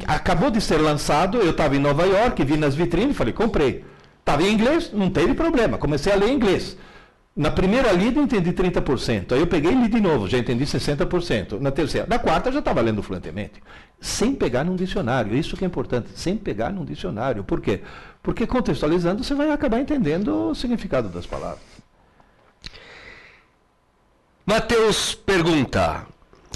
acabou 0.08 0.50
de 0.50 0.60
ser 0.60 0.78
lançado. 0.78 1.38
Eu 1.38 1.52
estava 1.52 1.76
em 1.76 1.78
Nova 1.78 2.04
York, 2.04 2.42
vi 2.42 2.56
nas 2.56 2.74
vitrines, 2.74 3.16
falei, 3.16 3.32
comprei. 3.32 3.84
Estava 4.18 4.42
em 4.42 4.52
inglês, 4.52 4.90
não 4.92 5.08
teve 5.08 5.34
problema. 5.34 5.78
Comecei 5.78 6.12
a 6.12 6.16
ler 6.16 6.30
em 6.30 6.34
inglês. 6.34 6.76
Na 7.36 7.52
primeira 7.52 7.92
lida 7.92 8.18
entendi 8.18 8.52
30%. 8.52 9.34
Aí 9.34 9.40
eu 9.40 9.46
peguei 9.46 9.70
e 9.70 9.82
li 9.82 9.88
de 9.88 10.00
novo, 10.00 10.26
já 10.26 10.36
entendi 10.36 10.64
60%. 10.64 11.60
Na 11.60 11.70
terceira. 11.70 12.08
Na 12.10 12.18
quarta 12.18 12.50
já 12.50 12.58
estava 12.58 12.80
lendo 12.80 13.04
fluentemente. 13.04 13.62
Sem 14.00 14.34
pegar 14.34 14.64
num 14.64 14.74
dicionário. 14.74 15.36
Isso 15.36 15.56
que 15.56 15.64
é 15.64 15.66
importante, 15.68 16.08
sem 16.16 16.36
pegar 16.36 16.70
num 16.70 16.84
dicionário. 16.84 17.44
Por 17.44 17.60
quê? 17.60 17.82
Porque 18.24 18.46
contextualizando 18.46 19.22
você 19.22 19.34
vai 19.34 19.50
acabar 19.50 19.78
entendendo 19.78 20.48
o 20.48 20.54
significado 20.54 21.10
das 21.10 21.26
palavras. 21.26 21.60
Mateus 24.46 25.14
pergunta. 25.14 26.06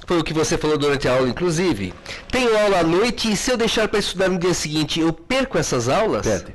Foi 0.07 0.19
o 0.19 0.25
que 0.25 0.33
você 0.33 0.57
falou 0.57 0.79
durante 0.79 1.07
a 1.07 1.13
aula, 1.13 1.29
inclusive. 1.29 1.93
Tenho 2.33 2.59
aula 2.59 2.79
à 2.81 2.83
noite 2.83 3.31
e 3.31 3.37
se 3.37 3.51
eu 3.51 3.59
deixar 3.59 3.87
para 3.87 3.99
estudar 3.99 4.31
no 4.31 4.39
dia 4.39 4.55
seguinte, 4.55 4.99
eu 4.99 5.13
perco 5.13 5.59
essas 5.59 5.91
aulas? 5.91 6.27
Perde. 6.27 6.55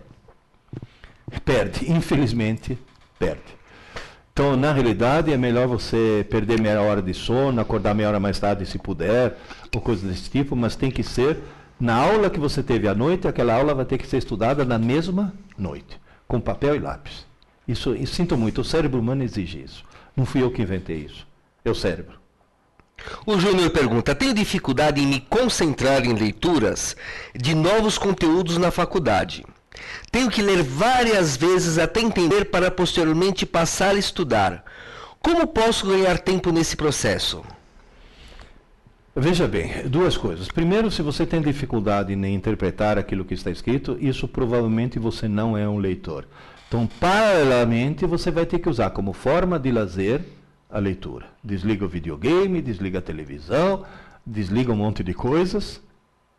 Perde. 1.45 1.91
Infelizmente, 1.91 2.75
perde. 3.19 3.53
Então, 4.31 4.57
na 4.57 4.73
realidade, 4.73 5.31
é 5.31 5.37
melhor 5.37 5.67
você 5.67 6.25
perder 6.27 6.59
meia 6.59 6.81
hora 6.81 7.03
de 7.03 7.13
sono, 7.13 7.61
acordar 7.61 7.93
meia 7.93 8.09
hora 8.09 8.19
mais 8.19 8.39
tarde 8.39 8.65
se 8.65 8.79
puder, 8.79 9.37
ou 9.71 9.79
coisa 9.79 10.07
desse 10.07 10.27
tipo, 10.27 10.55
mas 10.55 10.75
tem 10.75 10.89
que 10.89 11.03
ser 11.03 11.37
Na 11.79 11.95
aula 11.95 12.29
que 12.29 12.39
você 12.39 12.63
teve 12.63 12.87
à 12.87 12.95
noite, 12.95 13.27
aquela 13.27 13.53
aula 13.53 13.73
vai 13.73 13.85
ter 13.85 13.97
que 13.97 14.07
ser 14.07 14.17
estudada 14.17 14.63
na 14.63 14.77
mesma 14.77 15.33
noite, 15.57 15.99
com 16.27 16.39
papel 16.39 16.75
e 16.75 16.79
lápis. 16.79 17.25
Isso, 17.67 17.95
isso 17.95 18.15
sinto 18.15 18.37
muito, 18.37 18.61
o 18.61 18.65
cérebro 18.65 18.99
humano 18.99 19.23
exige 19.23 19.63
isso. 19.63 19.83
Não 20.15 20.25
fui 20.25 20.41
eu 20.41 20.51
que 20.51 20.61
inventei 20.61 20.97
isso. 20.97 21.25
É 21.65 21.69
o 21.69 21.75
cérebro. 21.75 22.19
O 23.25 23.39
Júnior 23.39 23.69
pergunta: 23.71 24.13
tenho 24.15 24.33
dificuldade 24.33 25.01
em 25.01 25.07
me 25.07 25.19
concentrar 25.19 26.05
em 26.05 26.13
leituras 26.13 26.95
de 27.35 27.55
novos 27.55 27.97
conteúdos 27.97 28.57
na 28.57 28.71
faculdade. 28.71 29.45
Tenho 30.11 30.29
que 30.29 30.41
ler 30.41 30.61
várias 30.61 31.35
vezes 31.35 31.77
até 31.77 31.99
entender 31.99 32.45
para 32.45 32.69
posteriormente 32.69 33.45
passar 33.45 33.95
a 33.95 33.99
estudar. 33.99 34.63
Como 35.19 35.47
posso 35.47 35.87
ganhar 35.87 36.19
tempo 36.19 36.51
nesse 36.51 36.75
processo? 36.75 37.43
Veja 39.15 39.47
bem, 39.47 39.87
duas 39.87 40.17
coisas. 40.17 40.47
Primeiro, 40.47 40.89
se 40.89 41.03
você 41.03 41.23
tem 41.23 41.39
dificuldade 41.39 42.11
em 42.11 42.33
interpretar 42.33 42.97
aquilo 42.97 43.23
que 43.23 43.35
está 43.35 43.51
escrito, 43.51 43.95
isso 44.01 44.27
provavelmente 44.27 44.97
você 44.97 45.27
não 45.27 45.55
é 45.55 45.69
um 45.69 45.77
leitor. 45.77 46.25
Então, 46.67 46.89
paralelamente, 46.99 48.07
você 48.07 48.31
vai 48.31 48.47
ter 48.47 48.57
que 48.57 48.67
usar 48.67 48.89
como 48.89 49.13
forma 49.13 49.59
de 49.59 49.71
lazer 49.71 50.21
a 50.67 50.79
leitura. 50.79 51.27
Desliga 51.43 51.85
o 51.85 51.87
videogame, 51.87 52.59
desliga 52.59 52.97
a 52.97 53.01
televisão, 53.03 53.85
desliga 54.25 54.71
um 54.71 54.77
monte 54.77 55.03
de 55.03 55.13
coisas 55.13 55.79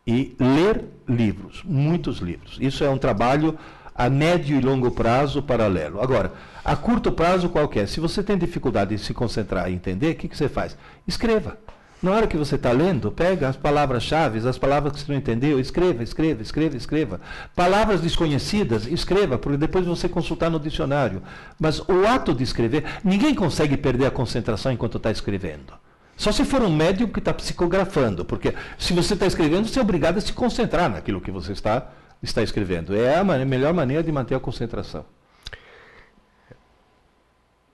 e 0.05 0.35
ler 0.37 0.83
livros, 1.07 1.63
muitos 1.63 2.17
livros. 2.17 2.57
Isso 2.59 2.83
é 2.83 2.89
um 2.89 2.97
trabalho 2.97 3.57
a 3.95 4.09
médio 4.09 4.57
e 4.57 4.61
longo 4.61 4.91
prazo 4.91 5.41
paralelo. 5.41 6.01
Agora, 6.01 6.33
a 6.65 6.75
curto 6.75 7.09
prazo 7.09 7.47
qualquer, 7.47 7.87
se 7.87 8.01
você 8.01 8.21
tem 8.21 8.37
dificuldade 8.37 8.93
em 8.93 8.97
se 8.97 9.13
concentrar 9.13 9.71
e 9.71 9.73
entender, 9.73 10.11
o 10.11 10.15
que, 10.15 10.27
que 10.27 10.35
você 10.35 10.49
faz? 10.49 10.77
Escreva. 11.07 11.57
Na 12.03 12.11
hora 12.11 12.27
que 12.27 12.37
você 12.37 12.55
está 12.55 12.71
lendo, 12.71 13.09
pega 13.09 13.47
as 13.47 13.55
palavras-chave, 13.55 14.47
as 14.47 14.57
palavras 14.57 14.93
que 14.93 14.99
você 14.99 15.11
não 15.11 15.17
entendeu, 15.17 15.59
escreva, 15.59 16.03
escreva, 16.03 16.41
escreva, 16.41 16.77
escreva. 16.77 17.21
Palavras 17.55 18.01
desconhecidas, 18.01 18.85
escreva, 18.85 19.37
porque 19.37 19.57
depois 19.57 19.85
você 19.85 20.07
consultar 20.07 20.51
no 20.51 20.59
dicionário. 20.59 21.21
Mas 21.59 21.79
o 21.79 22.05
ato 22.05 22.33
de 22.33 22.43
escrever, 22.43 22.83
ninguém 23.03 23.33
consegue 23.33 23.77
perder 23.77 24.05
a 24.05 24.11
concentração 24.11 24.71
enquanto 24.71 24.97
está 24.97 25.09
escrevendo. 25.09 25.73
Só 26.17 26.31
se 26.31 26.45
for 26.45 26.61
um 26.61 26.73
médium 26.73 27.07
que 27.07 27.19
está 27.19 27.33
psicografando, 27.33 28.23
porque 28.23 28.53
se 28.77 28.93
você 28.93 29.13
está 29.13 29.25
escrevendo, 29.25 29.67
você 29.67 29.79
é 29.79 29.81
obrigado 29.81 30.17
a 30.17 30.21
se 30.21 30.33
concentrar 30.33 30.89
naquilo 30.89 31.21
que 31.21 31.31
você 31.31 31.53
está, 31.53 31.89
está 32.21 32.41
escrevendo. 32.41 32.95
É 32.95 33.19
a 33.19 33.23
melhor 33.23 33.73
maneira 33.73 34.03
de 34.03 34.11
manter 34.11 34.35
a 34.35 34.39
concentração. 34.39 35.05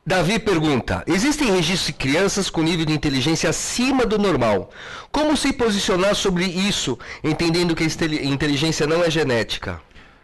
Davi 0.03 0.39
pergunta: 0.39 1.03
Existem 1.05 1.51
registros 1.51 1.85
de 1.85 1.93
crianças 1.93 2.49
com 2.49 2.63
nível 2.63 2.85
de 2.85 2.93
inteligência 2.93 3.49
acima 3.51 4.03
do 4.03 4.17
normal. 4.17 4.71
Como 5.11 5.37
se 5.37 5.53
posicionar 5.53 6.15
sobre 6.15 6.43
isso, 6.45 6.97
entendendo 7.23 7.75
que 7.75 7.83
a 7.83 8.25
inteligência 8.25 8.87
não 8.87 9.03
é 9.03 9.11
genética? 9.11 9.79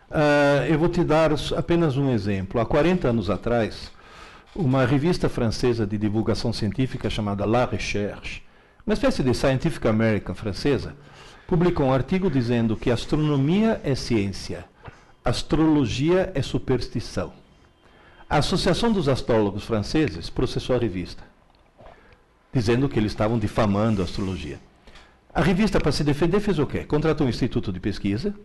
Uh, 0.10 0.66
eu 0.68 0.80
vou 0.80 0.90
te 0.90 1.04
dar 1.04 1.32
apenas 1.56 1.95
um 1.95 2.12
exemplo. 2.12 2.60
Há 2.60 2.66
40 2.66 3.10
anos 3.10 3.30
atrás, 3.30 3.91
uma 4.56 4.84
revista 4.84 5.30
francesa 5.30 5.86
de 5.86 5.95
divulgação 5.95 6.52
científica 6.52 7.08
chamada 7.08 7.45
La 7.45 7.66
Recherche, 7.66 8.41
uma 8.86 8.95
espécie 8.95 9.22
de 9.22 9.32
Scientific 9.36 9.88
American 9.88 10.34
francesa, 10.34 10.95
publicou 11.45 11.86
um 11.86 11.94
artigo 11.94 12.32
dizendo 12.32 12.76
que 12.76 12.90
astronomia 12.90 13.80
é 13.84 13.94
ciência, 13.94 14.66
astrologia 15.24 16.32
é 16.34 16.41
superstição. 16.41 17.32
A 18.30 18.40
Associação 18.40 18.91
dos 18.91 19.08
Astrólogos 19.08 19.64
Franceses 19.64 20.30
processou 20.30 20.76
a 20.76 20.80
revista, 20.80 21.24
dizendo 22.52 22.90
que 22.90 22.99
eles 22.99 23.14
estavam 23.14 23.40
difamando 23.40 24.02
a 24.02 24.04
astrologia. 24.06 24.60
A 25.34 25.41
revista, 25.41 25.80
para 25.80 25.94
se 25.94 26.04
defender, 26.04 26.41
fez 26.41 26.60
o 26.60 26.66
quê? 26.66 26.84
Contratou 26.84 27.26
um 27.26 27.30
instituto 27.30 27.72
de 27.72 27.80
pesquisa 27.80 28.36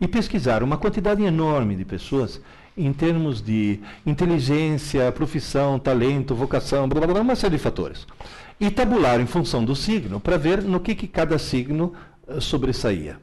e 0.00 0.08
pesquisaram 0.08 0.66
uma 0.66 0.76
quantidade 0.76 1.22
enorme 1.22 1.76
de 1.76 1.84
pessoas 1.84 2.40
em 2.76 2.92
termos 2.92 3.40
de 3.40 3.78
inteligência, 4.04 5.12
profissão, 5.12 5.78
talento, 5.78 6.34
vocação, 6.34 6.88
blá, 6.88 7.00
blá, 7.00 7.12
blá, 7.12 7.22
uma 7.22 7.36
série 7.36 7.56
de 7.56 7.62
fatores. 7.62 8.08
E 8.58 8.68
tabularam 8.68 9.22
em 9.22 9.28
função 9.28 9.64
do 9.64 9.76
signo 9.76 10.18
para 10.18 10.38
ver 10.38 10.60
no 10.60 10.80
que, 10.80 10.92
que 10.92 11.06
cada 11.06 11.38
signo 11.38 11.92
uh, 12.26 12.40
sobressaía. 12.40 13.20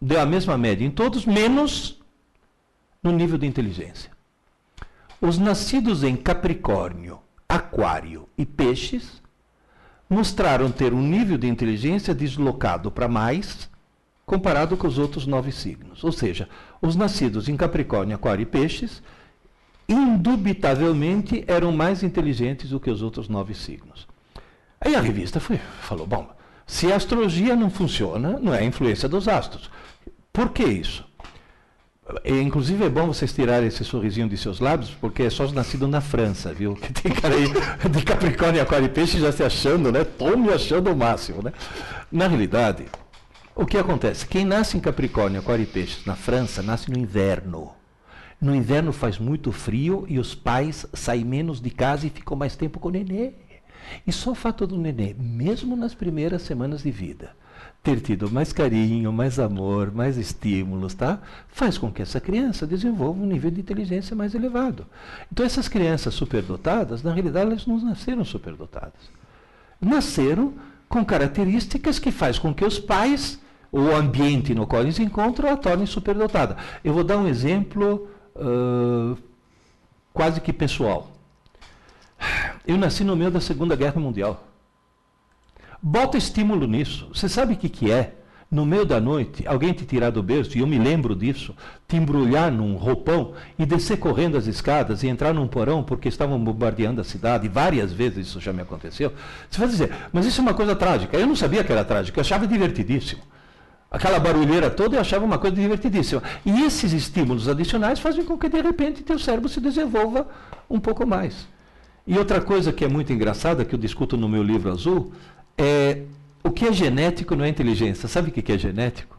Deu 0.00 0.20
a 0.20 0.26
mesma 0.26 0.56
média 0.56 0.86
em 0.86 0.90
todos, 0.92 1.26
menos 1.26 2.00
no 3.02 3.10
nível 3.10 3.36
de 3.36 3.48
inteligência. 3.48 4.11
Os 5.24 5.38
nascidos 5.38 6.02
em 6.02 6.16
Capricórnio, 6.16 7.20
Aquário 7.48 8.28
e 8.36 8.44
Peixes 8.44 9.22
mostraram 10.10 10.68
ter 10.68 10.92
um 10.92 11.00
nível 11.00 11.38
de 11.38 11.46
inteligência 11.46 12.12
deslocado 12.12 12.90
para 12.90 13.06
mais 13.06 13.70
comparado 14.26 14.76
com 14.76 14.88
os 14.88 14.98
outros 14.98 15.24
nove 15.24 15.52
signos. 15.52 16.02
Ou 16.02 16.10
seja, 16.10 16.48
os 16.80 16.96
nascidos 16.96 17.48
em 17.48 17.56
Capricórnio, 17.56 18.16
Aquário 18.16 18.42
e 18.42 18.46
Peixes 18.46 19.00
indubitavelmente 19.88 21.44
eram 21.46 21.70
mais 21.70 22.02
inteligentes 22.02 22.70
do 22.70 22.80
que 22.80 22.90
os 22.90 23.00
outros 23.00 23.28
nove 23.28 23.54
signos. 23.54 24.08
Aí 24.80 24.96
a 24.96 25.00
revista 25.00 25.38
foi, 25.38 25.60
falou: 25.82 26.04
bom, 26.04 26.34
se 26.66 26.92
a 26.92 26.96
astrologia 26.96 27.54
não 27.54 27.70
funciona, 27.70 28.40
não 28.40 28.52
é 28.52 28.58
a 28.58 28.64
influência 28.64 29.08
dos 29.08 29.28
astros. 29.28 29.70
Por 30.32 30.50
que 30.50 30.64
isso? 30.64 31.11
E, 32.24 32.40
inclusive 32.40 32.84
é 32.84 32.88
bom 32.88 33.06
vocês 33.06 33.32
tirarem 33.32 33.68
esse 33.68 33.84
sorrisinho 33.84 34.28
de 34.28 34.36
seus 34.36 34.58
lábios, 34.58 34.90
porque 34.90 35.22
é 35.22 35.30
só 35.30 35.50
nascido 35.52 35.86
na 35.86 36.00
França, 36.00 36.52
viu? 36.52 36.74
Que 36.74 36.92
tem 36.92 37.12
cara 37.12 37.34
aí 37.34 37.46
de 37.88 38.02
Capricórnio, 38.04 38.60
Aquário 38.60 38.86
e 38.86 38.88
Peixe 38.88 39.20
já 39.20 39.30
se 39.30 39.42
achando, 39.44 39.92
né? 39.92 40.04
Tô 40.04 40.36
me 40.36 40.52
achando 40.52 40.90
o 40.90 40.96
máximo, 40.96 41.42
né? 41.42 41.52
Na 42.10 42.26
realidade, 42.26 42.86
o 43.54 43.64
que 43.64 43.78
acontece? 43.78 44.26
Quem 44.26 44.44
nasce 44.44 44.76
em 44.76 44.80
Capricórnio, 44.80 45.40
Aquário 45.40 45.62
e 45.62 45.66
Peixes 45.66 46.04
na 46.04 46.16
França, 46.16 46.60
nasce 46.60 46.90
no 46.90 46.98
inverno. 46.98 47.72
No 48.40 48.52
inverno 48.52 48.92
faz 48.92 49.18
muito 49.18 49.52
frio 49.52 50.04
e 50.08 50.18
os 50.18 50.34
pais 50.34 50.84
saem 50.92 51.24
menos 51.24 51.60
de 51.60 51.70
casa 51.70 52.06
e 52.06 52.10
ficam 52.10 52.36
mais 52.36 52.56
tempo 52.56 52.80
com 52.80 52.88
o 52.88 52.90
nenê. 52.90 53.34
E 54.04 54.10
só 54.10 54.32
o 54.32 54.34
fato 54.34 54.66
do 54.66 54.76
nenê, 54.76 55.14
mesmo 55.16 55.76
nas 55.76 55.94
primeiras 55.94 56.42
semanas 56.42 56.82
de 56.82 56.90
vida, 56.90 57.36
ter 57.82 58.00
tido 58.00 58.30
mais 58.30 58.52
carinho, 58.52 59.12
mais 59.12 59.40
amor, 59.40 59.92
mais 59.92 60.16
estímulos, 60.16 60.94
tá? 60.94 61.18
Faz 61.48 61.76
com 61.76 61.90
que 61.90 62.00
essa 62.00 62.20
criança 62.20 62.66
desenvolva 62.66 63.20
um 63.20 63.26
nível 63.26 63.50
de 63.50 63.60
inteligência 63.60 64.14
mais 64.14 64.34
elevado. 64.34 64.86
Então 65.30 65.44
essas 65.44 65.66
crianças 65.66 66.14
superdotadas, 66.14 67.02
na 67.02 67.12
realidade, 67.12 67.50
elas 67.50 67.66
não 67.66 67.78
nasceram 67.80 68.24
superdotadas. 68.24 69.10
Nasceram 69.80 70.54
com 70.88 71.04
características 71.04 71.98
que 71.98 72.12
faz 72.12 72.38
com 72.38 72.54
que 72.54 72.64
os 72.64 72.78
pais, 72.78 73.40
o 73.72 73.88
ambiente 73.90 74.54
no 74.54 74.66
qual 74.66 74.82
eles 74.82 75.00
encontram, 75.00 75.50
a 75.50 75.56
tornem 75.56 75.86
superdotada. 75.86 76.56
Eu 76.84 76.92
vou 76.92 77.02
dar 77.02 77.18
um 77.18 77.26
exemplo 77.26 78.08
uh, 78.36 79.18
quase 80.12 80.40
que 80.40 80.52
pessoal. 80.52 81.10
Eu 82.64 82.78
nasci 82.78 83.02
no 83.02 83.16
meio 83.16 83.30
da 83.30 83.40
Segunda 83.40 83.74
Guerra 83.74 84.00
Mundial. 84.00 84.51
Bota 85.84 86.16
estímulo 86.16 86.68
nisso. 86.68 87.08
Você 87.12 87.28
sabe 87.28 87.54
o 87.54 87.56
que, 87.56 87.68
que 87.68 87.90
é? 87.90 88.14
No 88.48 88.64
meio 88.64 88.84
da 88.84 89.00
noite, 89.00 89.44
alguém 89.48 89.72
te 89.72 89.84
tirar 89.84 90.10
do 90.10 90.22
berço, 90.22 90.56
e 90.56 90.60
eu 90.60 90.66
me 90.66 90.78
lembro 90.78 91.16
disso, 91.16 91.56
te 91.88 91.96
embrulhar 91.96 92.52
num 92.52 92.76
roupão 92.76 93.32
e 93.58 93.66
descer 93.66 93.96
correndo 93.96 94.36
as 94.36 94.46
escadas 94.46 95.02
e 95.02 95.08
entrar 95.08 95.32
num 95.34 95.48
porão 95.48 95.82
porque 95.82 96.08
estavam 96.08 96.38
bombardeando 96.38 97.00
a 97.00 97.04
cidade. 97.04 97.48
Várias 97.48 97.92
vezes 97.92 98.28
isso 98.28 98.40
já 98.40 98.52
me 98.52 98.62
aconteceu. 98.62 99.12
Você 99.50 99.58
vai 99.58 99.68
dizer, 99.68 99.92
mas 100.12 100.24
isso 100.24 100.40
é 100.40 100.42
uma 100.42 100.54
coisa 100.54 100.76
trágica. 100.76 101.16
Eu 101.16 101.26
não 101.26 101.34
sabia 101.34 101.64
que 101.64 101.72
era 101.72 101.84
trágico, 101.84 102.16
eu 102.16 102.20
achava 102.20 102.46
divertidíssimo. 102.46 103.22
Aquela 103.90 104.20
barulheira 104.20 104.70
toda 104.70 104.96
eu 104.96 105.00
achava 105.00 105.24
uma 105.24 105.38
coisa 105.38 105.56
divertidíssima. 105.56 106.22
E 106.46 106.62
esses 106.62 106.92
estímulos 106.92 107.48
adicionais 107.48 107.98
fazem 107.98 108.24
com 108.24 108.38
que, 108.38 108.48
de 108.48 108.60
repente, 108.60 109.02
teu 109.02 109.18
cérebro 109.18 109.48
se 109.48 109.60
desenvolva 109.60 110.28
um 110.70 110.78
pouco 110.78 111.04
mais. 111.04 111.48
E 112.06 112.18
outra 112.18 112.40
coisa 112.40 112.72
que 112.72 112.84
é 112.84 112.88
muito 112.88 113.12
engraçada, 113.12 113.64
que 113.64 113.74
eu 113.74 113.78
discuto 113.78 114.16
no 114.16 114.28
meu 114.28 114.42
livro 114.42 114.70
azul, 114.70 115.12
é, 115.56 116.02
o 116.42 116.50
que 116.50 116.66
é 116.66 116.72
genético 116.72 117.34
não 117.34 117.44
é 117.44 117.48
inteligência. 117.48 118.08
Sabe 118.08 118.30
o 118.30 118.32
que 118.32 118.52
é 118.52 118.58
genético? 118.58 119.18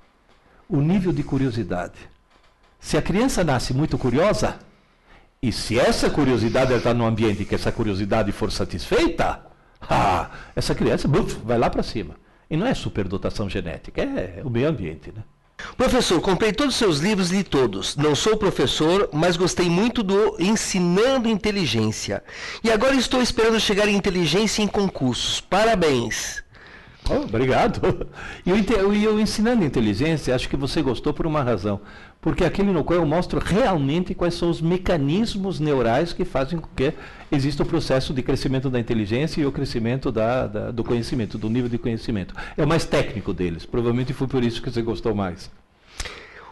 O 0.67 0.81
nível 0.81 1.11
de 1.11 1.23
curiosidade. 1.23 1.97
Se 2.79 2.97
a 2.97 3.01
criança 3.01 3.43
nasce 3.43 3.73
muito 3.73 3.97
curiosa, 3.97 4.59
e 5.41 5.51
se 5.51 5.79
essa 5.79 6.09
curiosidade 6.09 6.73
está 6.73 6.93
no 6.93 7.05
ambiente 7.05 7.45
que 7.45 7.55
essa 7.55 7.71
curiosidade 7.71 8.31
for 8.31 8.51
satisfeita, 8.51 9.45
ah, 9.81 10.29
essa 10.55 10.73
criança 10.73 11.07
vai 11.43 11.57
lá 11.57 11.69
para 11.69 11.83
cima. 11.83 12.15
E 12.49 12.57
não 12.57 12.67
é 12.67 12.73
superdotação 12.73 13.49
genética, 13.49 14.01
é 14.01 14.41
o 14.43 14.49
meio 14.49 14.69
ambiente. 14.69 15.11
Né? 15.11 15.23
Professor, 15.77 16.19
comprei 16.21 16.51
todos 16.51 16.75
os 16.75 16.79
seus 16.79 16.99
livros 16.99 17.31
e 17.31 17.37
li 17.37 17.43
todos. 17.43 17.95
Não 17.95 18.15
sou 18.15 18.37
professor, 18.37 19.09
mas 19.11 19.37
gostei 19.37 19.69
muito 19.69 20.03
do 20.03 20.35
Ensinando 20.39 21.27
Inteligência. 21.27 22.23
E 22.63 22.71
agora 22.71 22.95
estou 22.95 23.21
esperando 23.21 23.59
chegar 23.59 23.87
em 23.87 23.95
inteligência 23.95 24.61
em 24.61 24.67
concursos. 24.67 25.41
Parabéns. 25.41 26.43
Oh, 27.09 27.23
obrigado. 27.23 28.07
E 28.45 28.49
eu, 28.49 28.93
eu, 28.93 29.19
ensinando 29.19 29.63
inteligência, 29.63 30.35
acho 30.35 30.49
que 30.49 30.57
você 30.57 30.81
gostou 30.81 31.13
por 31.13 31.25
uma 31.25 31.41
razão. 31.41 31.79
Porque 32.23 32.45
aquele 32.45 32.71
no 32.71 32.85
qual 32.85 32.99
eu 32.99 33.05
mostro 33.05 33.37
realmente 33.37 34.15
quais 34.15 34.33
são 34.35 34.49
os 34.49 34.61
mecanismos 34.61 35.59
neurais 35.59 36.13
que 36.13 36.23
fazem 36.23 36.57
com 36.57 36.69
que 36.73 36.93
exista 37.29 37.63
o 37.63 37.65
processo 37.65 38.13
de 38.13 38.23
crescimento 38.23 38.69
da 38.69 38.79
inteligência 38.79 39.41
e 39.41 39.45
o 39.45 39.51
crescimento 39.51 40.09
da, 40.09 40.47
da, 40.47 40.71
do 40.71 40.85
conhecimento, 40.85 41.37
do 41.37 41.49
nível 41.49 41.69
de 41.69 41.77
conhecimento. 41.77 42.33
É 42.55 42.63
o 42.63 42.67
mais 42.67 42.85
técnico 42.85 43.33
deles. 43.33 43.65
Provavelmente 43.65 44.13
foi 44.13 44.25
por 44.25 44.41
isso 44.41 44.61
que 44.61 44.71
você 44.71 44.81
gostou 44.81 45.13
mais. 45.13 45.51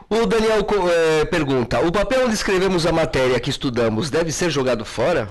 O 0.09 0.25
Daniel 0.25 0.67
é, 0.89 1.23
pergunta: 1.23 1.79
o 1.79 1.89
papel 1.89 2.25
onde 2.25 2.33
escrevemos 2.33 2.85
a 2.85 2.91
matéria 2.91 3.39
que 3.39 3.49
estudamos 3.49 4.09
deve 4.09 4.29
ser 4.29 4.49
jogado 4.49 4.83
fora? 4.83 5.29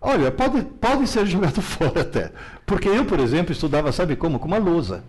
Olha, 0.00 0.30
pode, 0.30 0.62
pode 0.62 1.08
ser 1.08 1.26
jogado 1.26 1.60
fora 1.60 2.02
até. 2.02 2.30
Porque 2.64 2.88
eu, 2.88 3.04
por 3.04 3.18
exemplo, 3.18 3.50
estudava, 3.50 3.90
sabe 3.90 4.14
como? 4.14 4.38
Com 4.38 4.46
uma 4.46 4.58
lousa. 4.58 5.02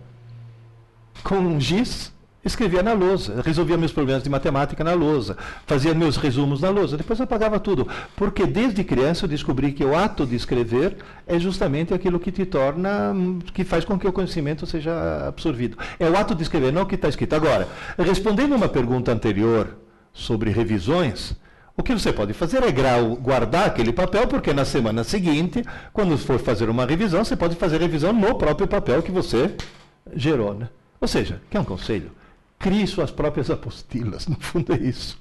Com 1.22 1.36
um 1.36 1.60
giz, 1.60 2.12
escrevia 2.44 2.82
na 2.82 2.92
lousa. 2.92 3.42
Resolvia 3.44 3.76
meus 3.76 3.92
problemas 3.92 4.22
de 4.22 4.30
matemática 4.30 4.82
na 4.82 4.94
lousa. 4.94 5.36
Fazia 5.66 5.94
meus 5.94 6.16
resumos 6.16 6.60
na 6.60 6.70
lousa. 6.70 6.96
Depois 6.96 7.20
apagava 7.20 7.60
tudo. 7.60 7.88
Porque 8.16 8.46
desde 8.46 8.82
criança 8.84 9.24
eu 9.24 9.28
descobri 9.28 9.72
que 9.72 9.84
o 9.84 9.96
ato 9.96 10.26
de 10.26 10.34
escrever 10.34 10.96
é 11.26 11.38
justamente 11.38 11.94
aquilo 11.94 12.18
que 12.18 12.32
te 12.32 12.44
torna, 12.44 13.14
que 13.52 13.64
faz 13.64 13.84
com 13.84 13.98
que 13.98 14.06
o 14.06 14.12
conhecimento 14.12 14.66
seja 14.66 15.28
absorvido. 15.28 15.76
É 15.98 16.08
o 16.08 16.16
ato 16.16 16.34
de 16.34 16.42
escrever, 16.42 16.72
não 16.72 16.82
o 16.82 16.86
que 16.86 16.94
está 16.94 17.08
escrito. 17.08 17.34
Agora, 17.34 17.68
respondendo 17.98 18.54
uma 18.54 18.68
pergunta 18.68 19.12
anterior 19.12 19.76
sobre 20.12 20.50
revisões, 20.50 21.34
o 21.76 21.82
que 21.82 21.94
você 21.94 22.12
pode 22.12 22.34
fazer 22.34 22.62
é 22.62 22.70
guardar 23.20 23.66
aquele 23.66 23.92
papel, 23.92 24.26
porque 24.26 24.52
na 24.52 24.64
semana 24.64 25.02
seguinte, 25.04 25.64
quando 25.92 26.18
for 26.18 26.38
fazer 26.38 26.68
uma 26.68 26.84
revisão, 26.84 27.24
você 27.24 27.34
pode 27.34 27.56
fazer 27.56 27.80
revisão 27.80 28.12
no 28.12 28.34
próprio 28.34 28.68
papel 28.68 29.02
que 29.02 29.10
você 29.10 29.54
gerou. 30.14 30.52
Né? 30.54 30.68
Ou 31.00 31.08
seja, 31.08 31.40
quer 31.50 31.60
um 31.60 31.64
conselho? 31.64 32.10
Crie 32.62 32.86
suas 32.86 33.10
próprias 33.10 33.50
apostilas, 33.50 34.26
no 34.30 34.36
fundo 34.36 34.72
é 34.72 34.78
isso. 34.78 35.18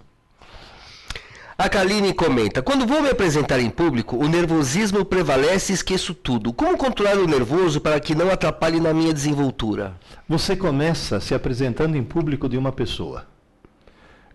A 1.57 1.67
Kaline 1.67 2.13
comenta: 2.13 2.61
Quando 2.61 2.85
vou 2.85 3.01
me 3.01 3.09
apresentar 3.09 3.59
em 3.59 3.67
público, 3.67 4.15
o 4.15 4.27
nervosismo 4.27 5.03
prevalece 5.03 5.73
e 5.73 5.75
esqueço 5.75 6.13
tudo. 6.13 6.53
Como 6.53 6.77
controlar 6.77 7.17
o 7.17 7.25
nervoso 7.25 7.81
para 7.81 7.99
que 7.99 8.13
não 8.13 8.29
atrapalhe 8.29 8.79
na 8.79 8.93
minha 8.93 9.11
desenvoltura? 9.11 9.95
Você 10.29 10.55
começa 10.55 11.19
se 11.19 11.33
apresentando 11.33 11.95
em 11.95 12.03
público 12.03 12.47
de 12.47 12.59
uma 12.59 12.71
pessoa. 12.71 13.25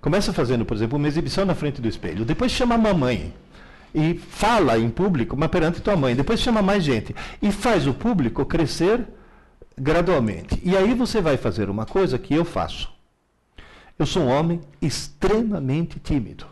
Começa 0.00 0.32
fazendo, 0.32 0.64
por 0.64 0.76
exemplo, 0.76 0.98
uma 0.98 1.06
exibição 1.06 1.44
na 1.44 1.54
frente 1.54 1.80
do 1.80 1.86
espelho. 1.86 2.24
Depois 2.24 2.50
chama 2.50 2.74
a 2.74 2.78
mamãe 2.78 3.32
e 3.94 4.14
fala 4.14 4.78
em 4.78 4.90
público, 4.90 5.36
mas 5.36 5.48
perante 5.48 5.80
tua 5.80 5.96
mãe. 5.96 6.16
Depois 6.16 6.40
chama 6.40 6.60
mais 6.60 6.82
gente 6.82 7.14
e 7.40 7.52
faz 7.52 7.86
o 7.86 7.94
público 7.94 8.44
crescer 8.44 9.06
gradualmente. 9.78 10.60
E 10.64 10.76
aí 10.76 10.92
você 10.92 11.20
vai 11.20 11.36
fazer 11.36 11.70
uma 11.70 11.86
coisa 11.86 12.18
que 12.18 12.34
eu 12.34 12.44
faço. 12.44 12.95
Eu 13.98 14.06
sou 14.06 14.22
um 14.22 14.28
homem 14.28 14.60
extremamente 14.80 15.98
tímido. 15.98 16.46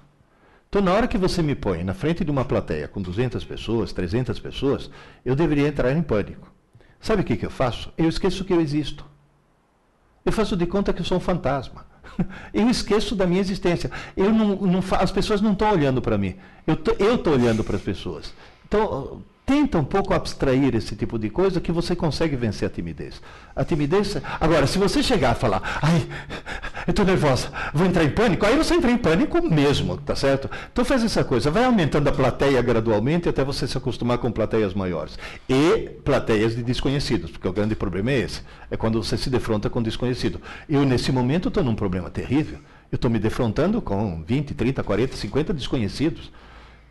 Então, 0.68 0.82
na 0.82 0.92
hora 0.92 1.06
que 1.06 1.18
você 1.18 1.42
me 1.42 1.54
põe 1.54 1.84
na 1.84 1.94
frente 1.94 2.24
de 2.24 2.30
uma 2.30 2.44
plateia 2.44 2.88
com 2.88 3.00
200 3.00 3.44
pessoas, 3.44 3.92
300 3.92 4.40
pessoas, 4.40 4.90
eu 5.24 5.36
deveria 5.36 5.68
entrar 5.68 5.92
em 5.92 6.02
pânico. 6.02 6.50
Sabe 7.00 7.22
o 7.22 7.24
que, 7.24 7.36
que 7.36 7.46
eu 7.46 7.50
faço? 7.50 7.92
Eu 7.96 8.08
esqueço 8.08 8.44
que 8.44 8.52
eu 8.52 8.60
existo. 8.60 9.04
Eu 10.24 10.32
faço 10.32 10.56
de 10.56 10.66
conta 10.66 10.92
que 10.92 11.00
eu 11.00 11.04
sou 11.04 11.18
um 11.18 11.20
fantasma. 11.20 11.86
Eu 12.52 12.68
esqueço 12.70 13.14
da 13.14 13.26
minha 13.26 13.40
existência. 13.40 13.90
Eu 14.16 14.32
não, 14.32 14.56
não 14.56 14.80
as 14.98 15.10
pessoas 15.10 15.40
não 15.40 15.52
estão 15.52 15.70
olhando 15.70 16.00
para 16.00 16.16
mim. 16.16 16.36
Eu 16.66 16.74
estou 16.74 17.32
olhando 17.32 17.62
para 17.62 17.76
as 17.76 17.82
pessoas. 17.82 18.32
Então, 18.66 19.22
tenta 19.46 19.78
um 19.78 19.84
pouco 19.84 20.14
abstrair 20.14 20.74
esse 20.74 20.96
tipo 20.96 21.18
de 21.18 21.28
coisa 21.28 21.60
que 21.60 21.70
você 21.70 21.94
consegue 21.94 22.34
vencer 22.34 22.66
a 22.66 22.70
timidez. 22.70 23.20
A 23.54 23.64
timidez. 23.64 24.16
Agora, 24.40 24.66
se 24.66 24.78
você 24.78 25.02
chegar 25.02 25.32
a 25.32 25.34
falar, 25.34 25.62
ai, 25.82 26.06
eu 26.86 26.90
estou 26.90 27.04
nervosa, 27.04 27.50
vou 27.72 27.86
entrar 27.86 28.04
em 28.04 28.10
pânico, 28.10 28.46
aí 28.46 28.56
você 28.56 28.74
entra 28.74 28.90
em 28.90 28.96
pânico 28.96 29.42
mesmo, 29.42 29.98
tá 29.98 30.16
certo? 30.16 30.50
Então 30.72 30.84
faz 30.84 31.04
essa 31.04 31.22
coisa, 31.22 31.50
vai 31.50 31.64
aumentando 31.64 32.08
a 32.08 32.12
plateia 32.12 32.60
gradualmente 32.62 33.28
até 33.28 33.44
você 33.44 33.66
se 33.66 33.76
acostumar 33.76 34.18
com 34.18 34.32
plateias 34.32 34.72
maiores. 34.72 35.18
E 35.48 35.90
plateias 36.04 36.56
de 36.56 36.62
desconhecidos, 36.62 37.30
porque 37.30 37.46
o 37.46 37.52
grande 37.52 37.74
problema 37.74 38.10
é 38.12 38.20
esse. 38.20 38.42
É 38.70 38.76
quando 38.76 39.02
você 39.02 39.16
se 39.16 39.28
defronta 39.28 39.68
com 39.68 39.82
desconhecido. 39.82 40.40
Eu, 40.68 40.84
nesse 40.84 41.12
momento, 41.12 41.48
estou 41.48 41.62
num 41.62 41.74
problema 41.74 42.08
terrível. 42.08 42.58
Eu 42.90 42.96
estou 42.96 43.10
me 43.10 43.18
defrontando 43.18 43.82
com 43.82 44.22
20, 44.22 44.54
30, 44.54 44.82
40, 44.82 45.16
50 45.16 45.52
desconhecidos. 45.52 46.30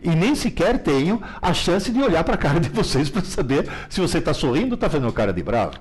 E 0.04 0.10
nem 0.10 0.36
sequer 0.36 0.80
tenho 0.80 1.22
a 1.42 1.54
chance 1.54 1.92
de 1.92 2.02
olhar 2.02 2.24
para 2.24 2.36
a 2.36 2.38
cara 2.38 2.60
de 2.60 2.70
vocês 2.70 3.10
para 3.10 3.24
saber 3.24 3.70
se 3.90 4.02
você 4.02 4.18
está 4.18 4.34
sorrindo 4.34 4.72
ou 4.72 4.76
está 4.76 4.90
fazendo 4.90 5.12
cara 5.14 5.32
de 5.32 5.42
bravo. 5.42 5.80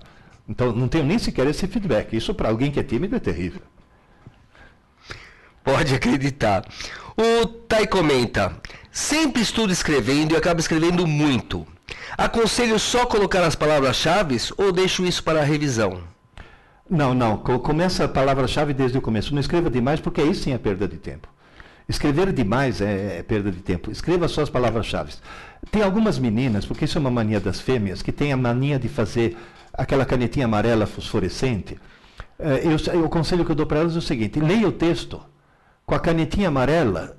Então, 0.48 0.72
não 0.72 0.88
tenho 0.88 1.04
nem 1.04 1.18
sequer 1.18 1.46
esse 1.46 1.66
feedback. 1.66 2.16
Isso, 2.16 2.34
para 2.34 2.48
alguém 2.48 2.70
que 2.70 2.78
é 2.78 2.82
tímido, 2.82 3.16
é 3.16 3.18
terrível. 3.18 3.60
Pode 5.64 5.94
acreditar. 5.94 6.64
O 7.16 7.46
Tai 7.46 7.86
comenta: 7.86 8.56
sempre 8.90 9.42
estudo 9.42 9.72
escrevendo 9.72 10.32
e 10.32 10.36
acabo 10.36 10.60
escrevendo 10.60 11.06
muito. 11.06 11.66
Aconselho 12.16 12.78
só 12.78 13.06
colocar 13.06 13.42
as 13.44 13.54
palavras-chave 13.54 14.36
ou 14.56 14.72
deixo 14.72 15.04
isso 15.04 15.22
para 15.22 15.40
a 15.40 15.44
revisão? 15.44 16.02
Não, 16.88 17.14
não. 17.14 17.38
Começa 17.38 18.04
a 18.04 18.08
palavra-chave 18.08 18.74
desde 18.74 18.98
o 18.98 19.02
começo. 19.02 19.32
Não 19.32 19.40
escreva 19.40 19.70
demais, 19.70 20.00
porque 20.00 20.20
aí 20.20 20.34
sim 20.34 20.52
é 20.52 20.58
perda 20.58 20.86
de 20.86 20.96
tempo. 20.96 21.28
Escrever 21.88 22.32
demais 22.32 22.80
é, 22.80 23.18
é 23.18 23.22
perda 23.22 23.50
de 23.50 23.60
tempo. 23.60 23.90
Escreva 23.90 24.28
só 24.28 24.42
as 24.42 24.50
palavras-chave. 24.50 25.12
Tem 25.70 25.82
algumas 25.82 26.18
meninas, 26.18 26.64
porque 26.64 26.84
isso 26.84 26.98
é 26.98 27.00
uma 27.00 27.10
mania 27.10 27.40
das 27.40 27.60
fêmeas, 27.60 28.02
que 28.02 28.12
tem 28.12 28.32
a 28.32 28.36
mania 28.36 28.78
de 28.78 28.88
fazer 28.88 29.36
aquela 29.72 30.04
canetinha 30.04 30.46
amarela 30.46 30.86
fosforescente. 30.86 31.78
É, 32.38 32.62
eu, 32.66 33.04
o 33.04 33.08
conselho 33.08 33.44
que 33.44 33.52
eu 33.52 33.56
dou 33.56 33.66
para 33.66 33.80
elas 33.80 33.94
é 33.94 33.98
o 33.98 34.02
seguinte: 34.02 34.40
leia 34.40 34.66
o 34.66 34.72
texto 34.72 35.20
com 35.86 35.94
a 35.94 36.00
canetinha 36.00 36.48
amarela, 36.48 37.16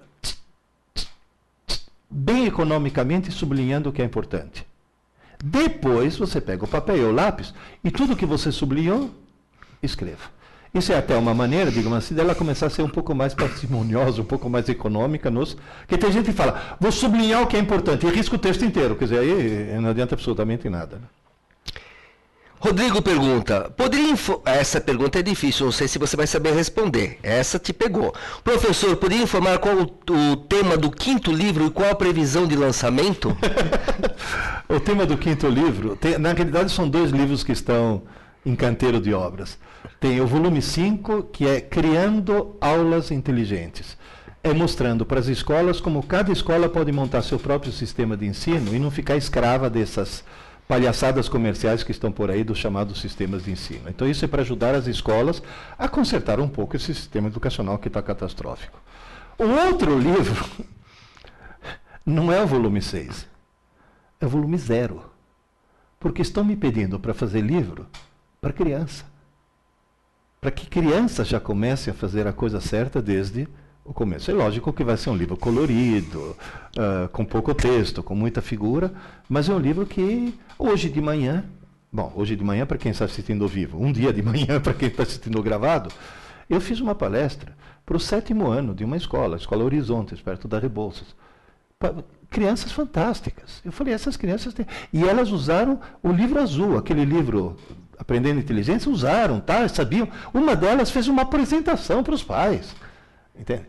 bem 2.09 2.45
economicamente 2.45 3.31
sublinhando 3.31 3.89
o 3.89 3.93
que 3.93 4.01
é 4.01 4.05
importante. 4.05 4.65
Depois 5.43 6.15
você 6.17 6.39
pega 6.39 6.63
o 6.63 6.67
papel 6.67 6.97
e 6.97 7.03
o 7.03 7.11
lápis 7.11 7.53
e 7.83 7.91
tudo 7.91 8.15
que 8.15 8.25
você 8.25 8.51
sublinhou, 8.51 9.11
escreva. 9.81 10.31
Isso 10.73 10.91
é 10.91 10.97
até 10.97 11.15
uma 11.15 11.35
maneira, 11.35 11.71
digamos 11.71 11.99
assim, 11.99 12.15
dela 12.15 12.33
começar 12.33 12.65
a 12.65 12.69
ser 12.69 12.81
um 12.81 12.89
pouco 12.89 13.13
mais 13.13 13.35
parcimoniosa, 13.35 14.21
um 14.21 14.25
pouco 14.25 14.49
mais 14.49 14.67
econômica. 14.67 15.29
Nos... 15.29 15.55
Porque 15.81 15.97
tem 15.97 16.11
gente 16.11 16.25
que 16.25 16.33
fala, 16.33 16.77
vou 16.79 16.91
sublinhar 16.91 17.43
o 17.43 17.47
que 17.47 17.55
é 17.55 17.59
importante 17.59 18.07
e 18.07 18.09
risca 18.09 18.35
o 18.35 18.39
texto 18.39 18.65
inteiro. 18.65 18.95
Quer 18.95 19.05
dizer, 19.05 19.19
aí 19.19 19.79
não 19.79 19.91
adianta 19.91 20.15
absolutamente 20.15 20.67
nada. 20.69 20.95
Né? 20.95 21.03
Rodrigo 22.63 23.01
pergunta: 23.01 23.71
poderia. 23.77 24.15
Essa 24.45 24.79
pergunta 24.81 25.19
é 25.19 25.21
difícil, 25.21 25.65
não 25.65 25.71
sei 25.71 25.87
se 25.87 25.99
você 25.99 26.15
vai 26.15 26.25
saber 26.25 26.53
responder. 26.53 27.19
Essa 27.21 27.59
te 27.59 27.73
pegou. 27.73 28.11
Professor, 28.43 28.95
poderia 28.95 29.23
informar 29.23 29.59
qual 29.59 29.75
o, 29.75 30.31
o 30.31 30.37
tema 30.37 30.77
do 30.77 30.89
quinto 30.89 31.31
livro 31.31 31.67
e 31.67 31.69
qual 31.69 31.91
a 31.91 31.95
previsão 31.95 32.47
de 32.47 32.55
lançamento? 32.55 33.35
o 34.67 34.79
tema 34.79 35.05
do 35.05 35.17
quinto 35.17 35.47
livro, 35.47 35.97
tem, 35.97 36.17
na 36.17 36.31
realidade, 36.31 36.71
são 36.71 36.89
dois 36.89 37.11
livros 37.11 37.43
que 37.43 37.51
estão 37.51 38.03
em 38.45 38.55
canteiro 38.55 38.99
de 38.99 39.13
obras. 39.13 39.57
Tem 39.99 40.19
o 40.19 40.27
volume 40.27 40.61
5, 40.61 41.23
que 41.23 41.47
é 41.47 41.61
Criando 41.61 42.55
Aulas 42.59 43.11
Inteligentes. 43.11 43.97
É 44.43 44.53
mostrando 44.53 45.05
para 45.05 45.19
as 45.19 45.27
escolas 45.27 45.79
como 45.79 46.03
cada 46.03 46.31
escola 46.31 46.67
pode 46.67 46.91
montar 46.91 47.21
seu 47.21 47.39
próprio 47.39 47.71
sistema 47.71 48.17
de 48.17 48.25
ensino 48.25 48.75
e 48.75 48.79
não 48.79 48.91
ficar 48.91 49.15
escrava 49.15 49.69
dessas 49.69 50.23
palhaçadas 50.67 51.29
comerciais 51.29 51.83
que 51.83 51.91
estão 51.91 52.11
por 52.11 52.29
aí 52.29 52.43
dos 52.43 52.57
chamados 52.57 52.99
sistemas 52.99 53.45
de 53.45 53.51
ensino. 53.51 53.89
Então, 53.89 54.07
isso 54.07 54.25
é 54.25 54.27
para 54.27 54.41
ajudar 54.41 54.75
as 54.75 54.87
escolas 54.87 55.41
a 55.77 55.87
consertar 55.87 56.39
um 56.39 56.47
pouco 56.47 56.75
esse 56.75 56.93
sistema 56.93 57.27
educacional 57.27 57.77
que 57.77 57.87
está 57.87 58.01
catastrófico. 58.01 58.81
O 59.37 59.45
outro 59.45 59.97
livro 59.97 60.45
não 62.05 62.31
é 62.31 62.41
o 62.41 62.47
volume 62.47 62.81
6, 62.81 63.27
é 64.19 64.25
o 64.25 64.29
volume 64.29 64.57
0. 64.57 65.03
Porque 65.99 66.21
estão 66.21 66.43
me 66.43 66.55
pedindo 66.55 66.99
para 66.99 67.13
fazer 67.13 67.41
livro 67.41 67.87
para 68.43 68.51
criança. 68.51 69.05
Para 70.41 70.51
que 70.51 70.67
criança 70.67 71.23
já 71.23 71.39
comece 71.39 71.89
a 71.89 71.93
fazer 71.93 72.27
a 72.27 72.33
coisa 72.33 72.59
certa 72.59 73.01
desde 73.01 73.47
o 73.85 73.93
começo. 73.93 74.29
É 74.29 74.33
lógico 74.33 74.73
que 74.73 74.83
vai 74.83 74.97
ser 74.97 75.11
um 75.11 75.15
livro 75.15 75.37
colorido, 75.37 76.35
uh, 76.77 77.07
com 77.13 77.23
pouco 77.23 77.55
texto, 77.55 78.03
com 78.03 78.13
muita 78.13 78.41
figura, 78.41 78.93
mas 79.29 79.47
é 79.47 79.53
um 79.53 79.59
livro 79.59 79.85
que 79.85 80.37
hoje 80.59 80.89
de 80.89 80.99
manhã, 80.99 81.45
bom, 81.89 82.11
hoje 82.17 82.35
de 82.35 82.43
manhã 82.43 82.65
para 82.65 82.77
quem 82.77 82.91
está 82.91 83.05
assistindo 83.05 83.45
ao 83.45 83.49
vivo, 83.49 83.81
um 83.81 83.93
dia 83.93 84.11
de 84.11 84.21
manhã 84.21 84.59
para 84.61 84.73
quem 84.73 84.89
está 84.89 85.03
assistindo 85.03 85.41
gravado, 85.41 85.89
eu 86.49 86.59
fiz 86.59 86.81
uma 86.81 86.93
palestra 86.93 87.55
para 87.85 87.95
o 87.95 87.99
sétimo 87.99 88.47
ano 88.47 88.75
de 88.75 88.83
uma 88.83 88.97
escola, 88.97 89.37
a 89.37 89.39
Escola 89.39 89.63
Horizontes, 89.63 90.21
perto 90.21 90.49
da 90.49 90.59
Rebouças. 90.59 91.15
Crianças 92.29 92.73
fantásticas. 92.73 93.61
Eu 93.63 93.71
falei, 93.71 93.93
essas 93.93 94.17
crianças 94.17 94.53
têm. 94.53 94.65
E 94.91 95.03
elas 95.03 95.31
usaram 95.31 95.79
o 96.01 96.11
livro 96.11 96.41
azul, 96.41 96.77
aquele 96.77 97.03
livro 97.03 97.57
aprendendo 97.97 98.39
inteligência, 98.39 98.91
usaram, 98.91 99.39
tá? 99.39 99.67
Sabiam. 99.67 100.07
Uma 100.33 100.55
delas 100.55 100.91
fez 100.91 101.07
uma 101.07 101.23
apresentação 101.23 102.03
para 102.03 102.13
os 102.13 102.23
pais. 102.23 102.75
Entende? 103.37 103.65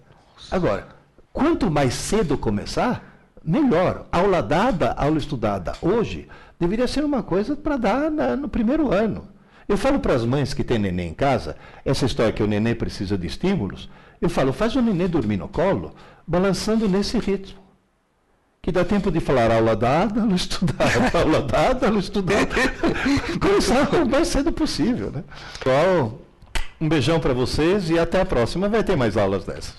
Agora, 0.51 0.89
quanto 1.33 1.71
mais 1.71 1.95
cedo 1.95 2.37
começar, 2.37 3.15
melhor. 3.43 4.07
Aula 4.11 4.43
dada, 4.43 4.93
aula 4.93 5.19
estudada 5.19 5.73
hoje, 5.81 6.29
deveria 6.59 6.87
ser 6.87 7.05
uma 7.05 7.23
coisa 7.23 7.55
para 7.55 7.77
dar 7.77 8.11
na, 8.11 8.37
no 8.37 8.49
primeiro 8.49 8.93
ano. 8.93 9.29
Eu 9.67 9.77
falo 9.77 9.99
para 9.99 10.15
as 10.15 10.25
mães 10.25 10.53
que 10.53 10.63
têm 10.63 10.79
neném 10.79 11.09
em 11.09 11.15
casa, 11.15 11.57
essa 11.85 12.05
história 12.05 12.33
que 12.33 12.43
o 12.43 12.47
neném 12.47 12.75
precisa 12.75 13.17
de 13.17 13.27
estímulos, 13.27 13.89
eu 14.21 14.29
falo, 14.29 14.53
faz 14.53 14.77
o 14.77 14.83
neném 14.83 15.09
dormir 15.09 15.37
no 15.37 15.49
colo, 15.49 15.95
balançando 16.27 16.89
nesse 16.89 17.19
ritmo. 17.19 17.64
Que 18.65 18.73
dá 18.73 18.83
tempo 18.83 19.11
de 19.11 19.21
falar 19.21 19.53
aula 19.53 19.77
dada, 19.77 20.23
aula 20.23 20.35
estudada, 20.35 21.13
aula 21.19 21.43
dada, 21.43 21.87
aula 21.87 21.99
estudada. 21.99 22.49
Começar 23.39 23.95
o 23.95 24.09
mais 24.09 24.29
cedo 24.29 24.51
possível, 24.51 25.13
né? 25.13 25.23
Pessoal, 25.59 26.19
um 26.81 26.89
beijão 26.89 27.21
para 27.21 27.35
vocês 27.35 27.91
e 27.91 27.99
até 27.99 28.23
a 28.23 28.25
próxima. 28.25 28.67
Vai 28.67 28.83
ter 28.83 28.97
mais 28.97 29.19
aulas 29.19 29.45
dessas. 29.45 29.75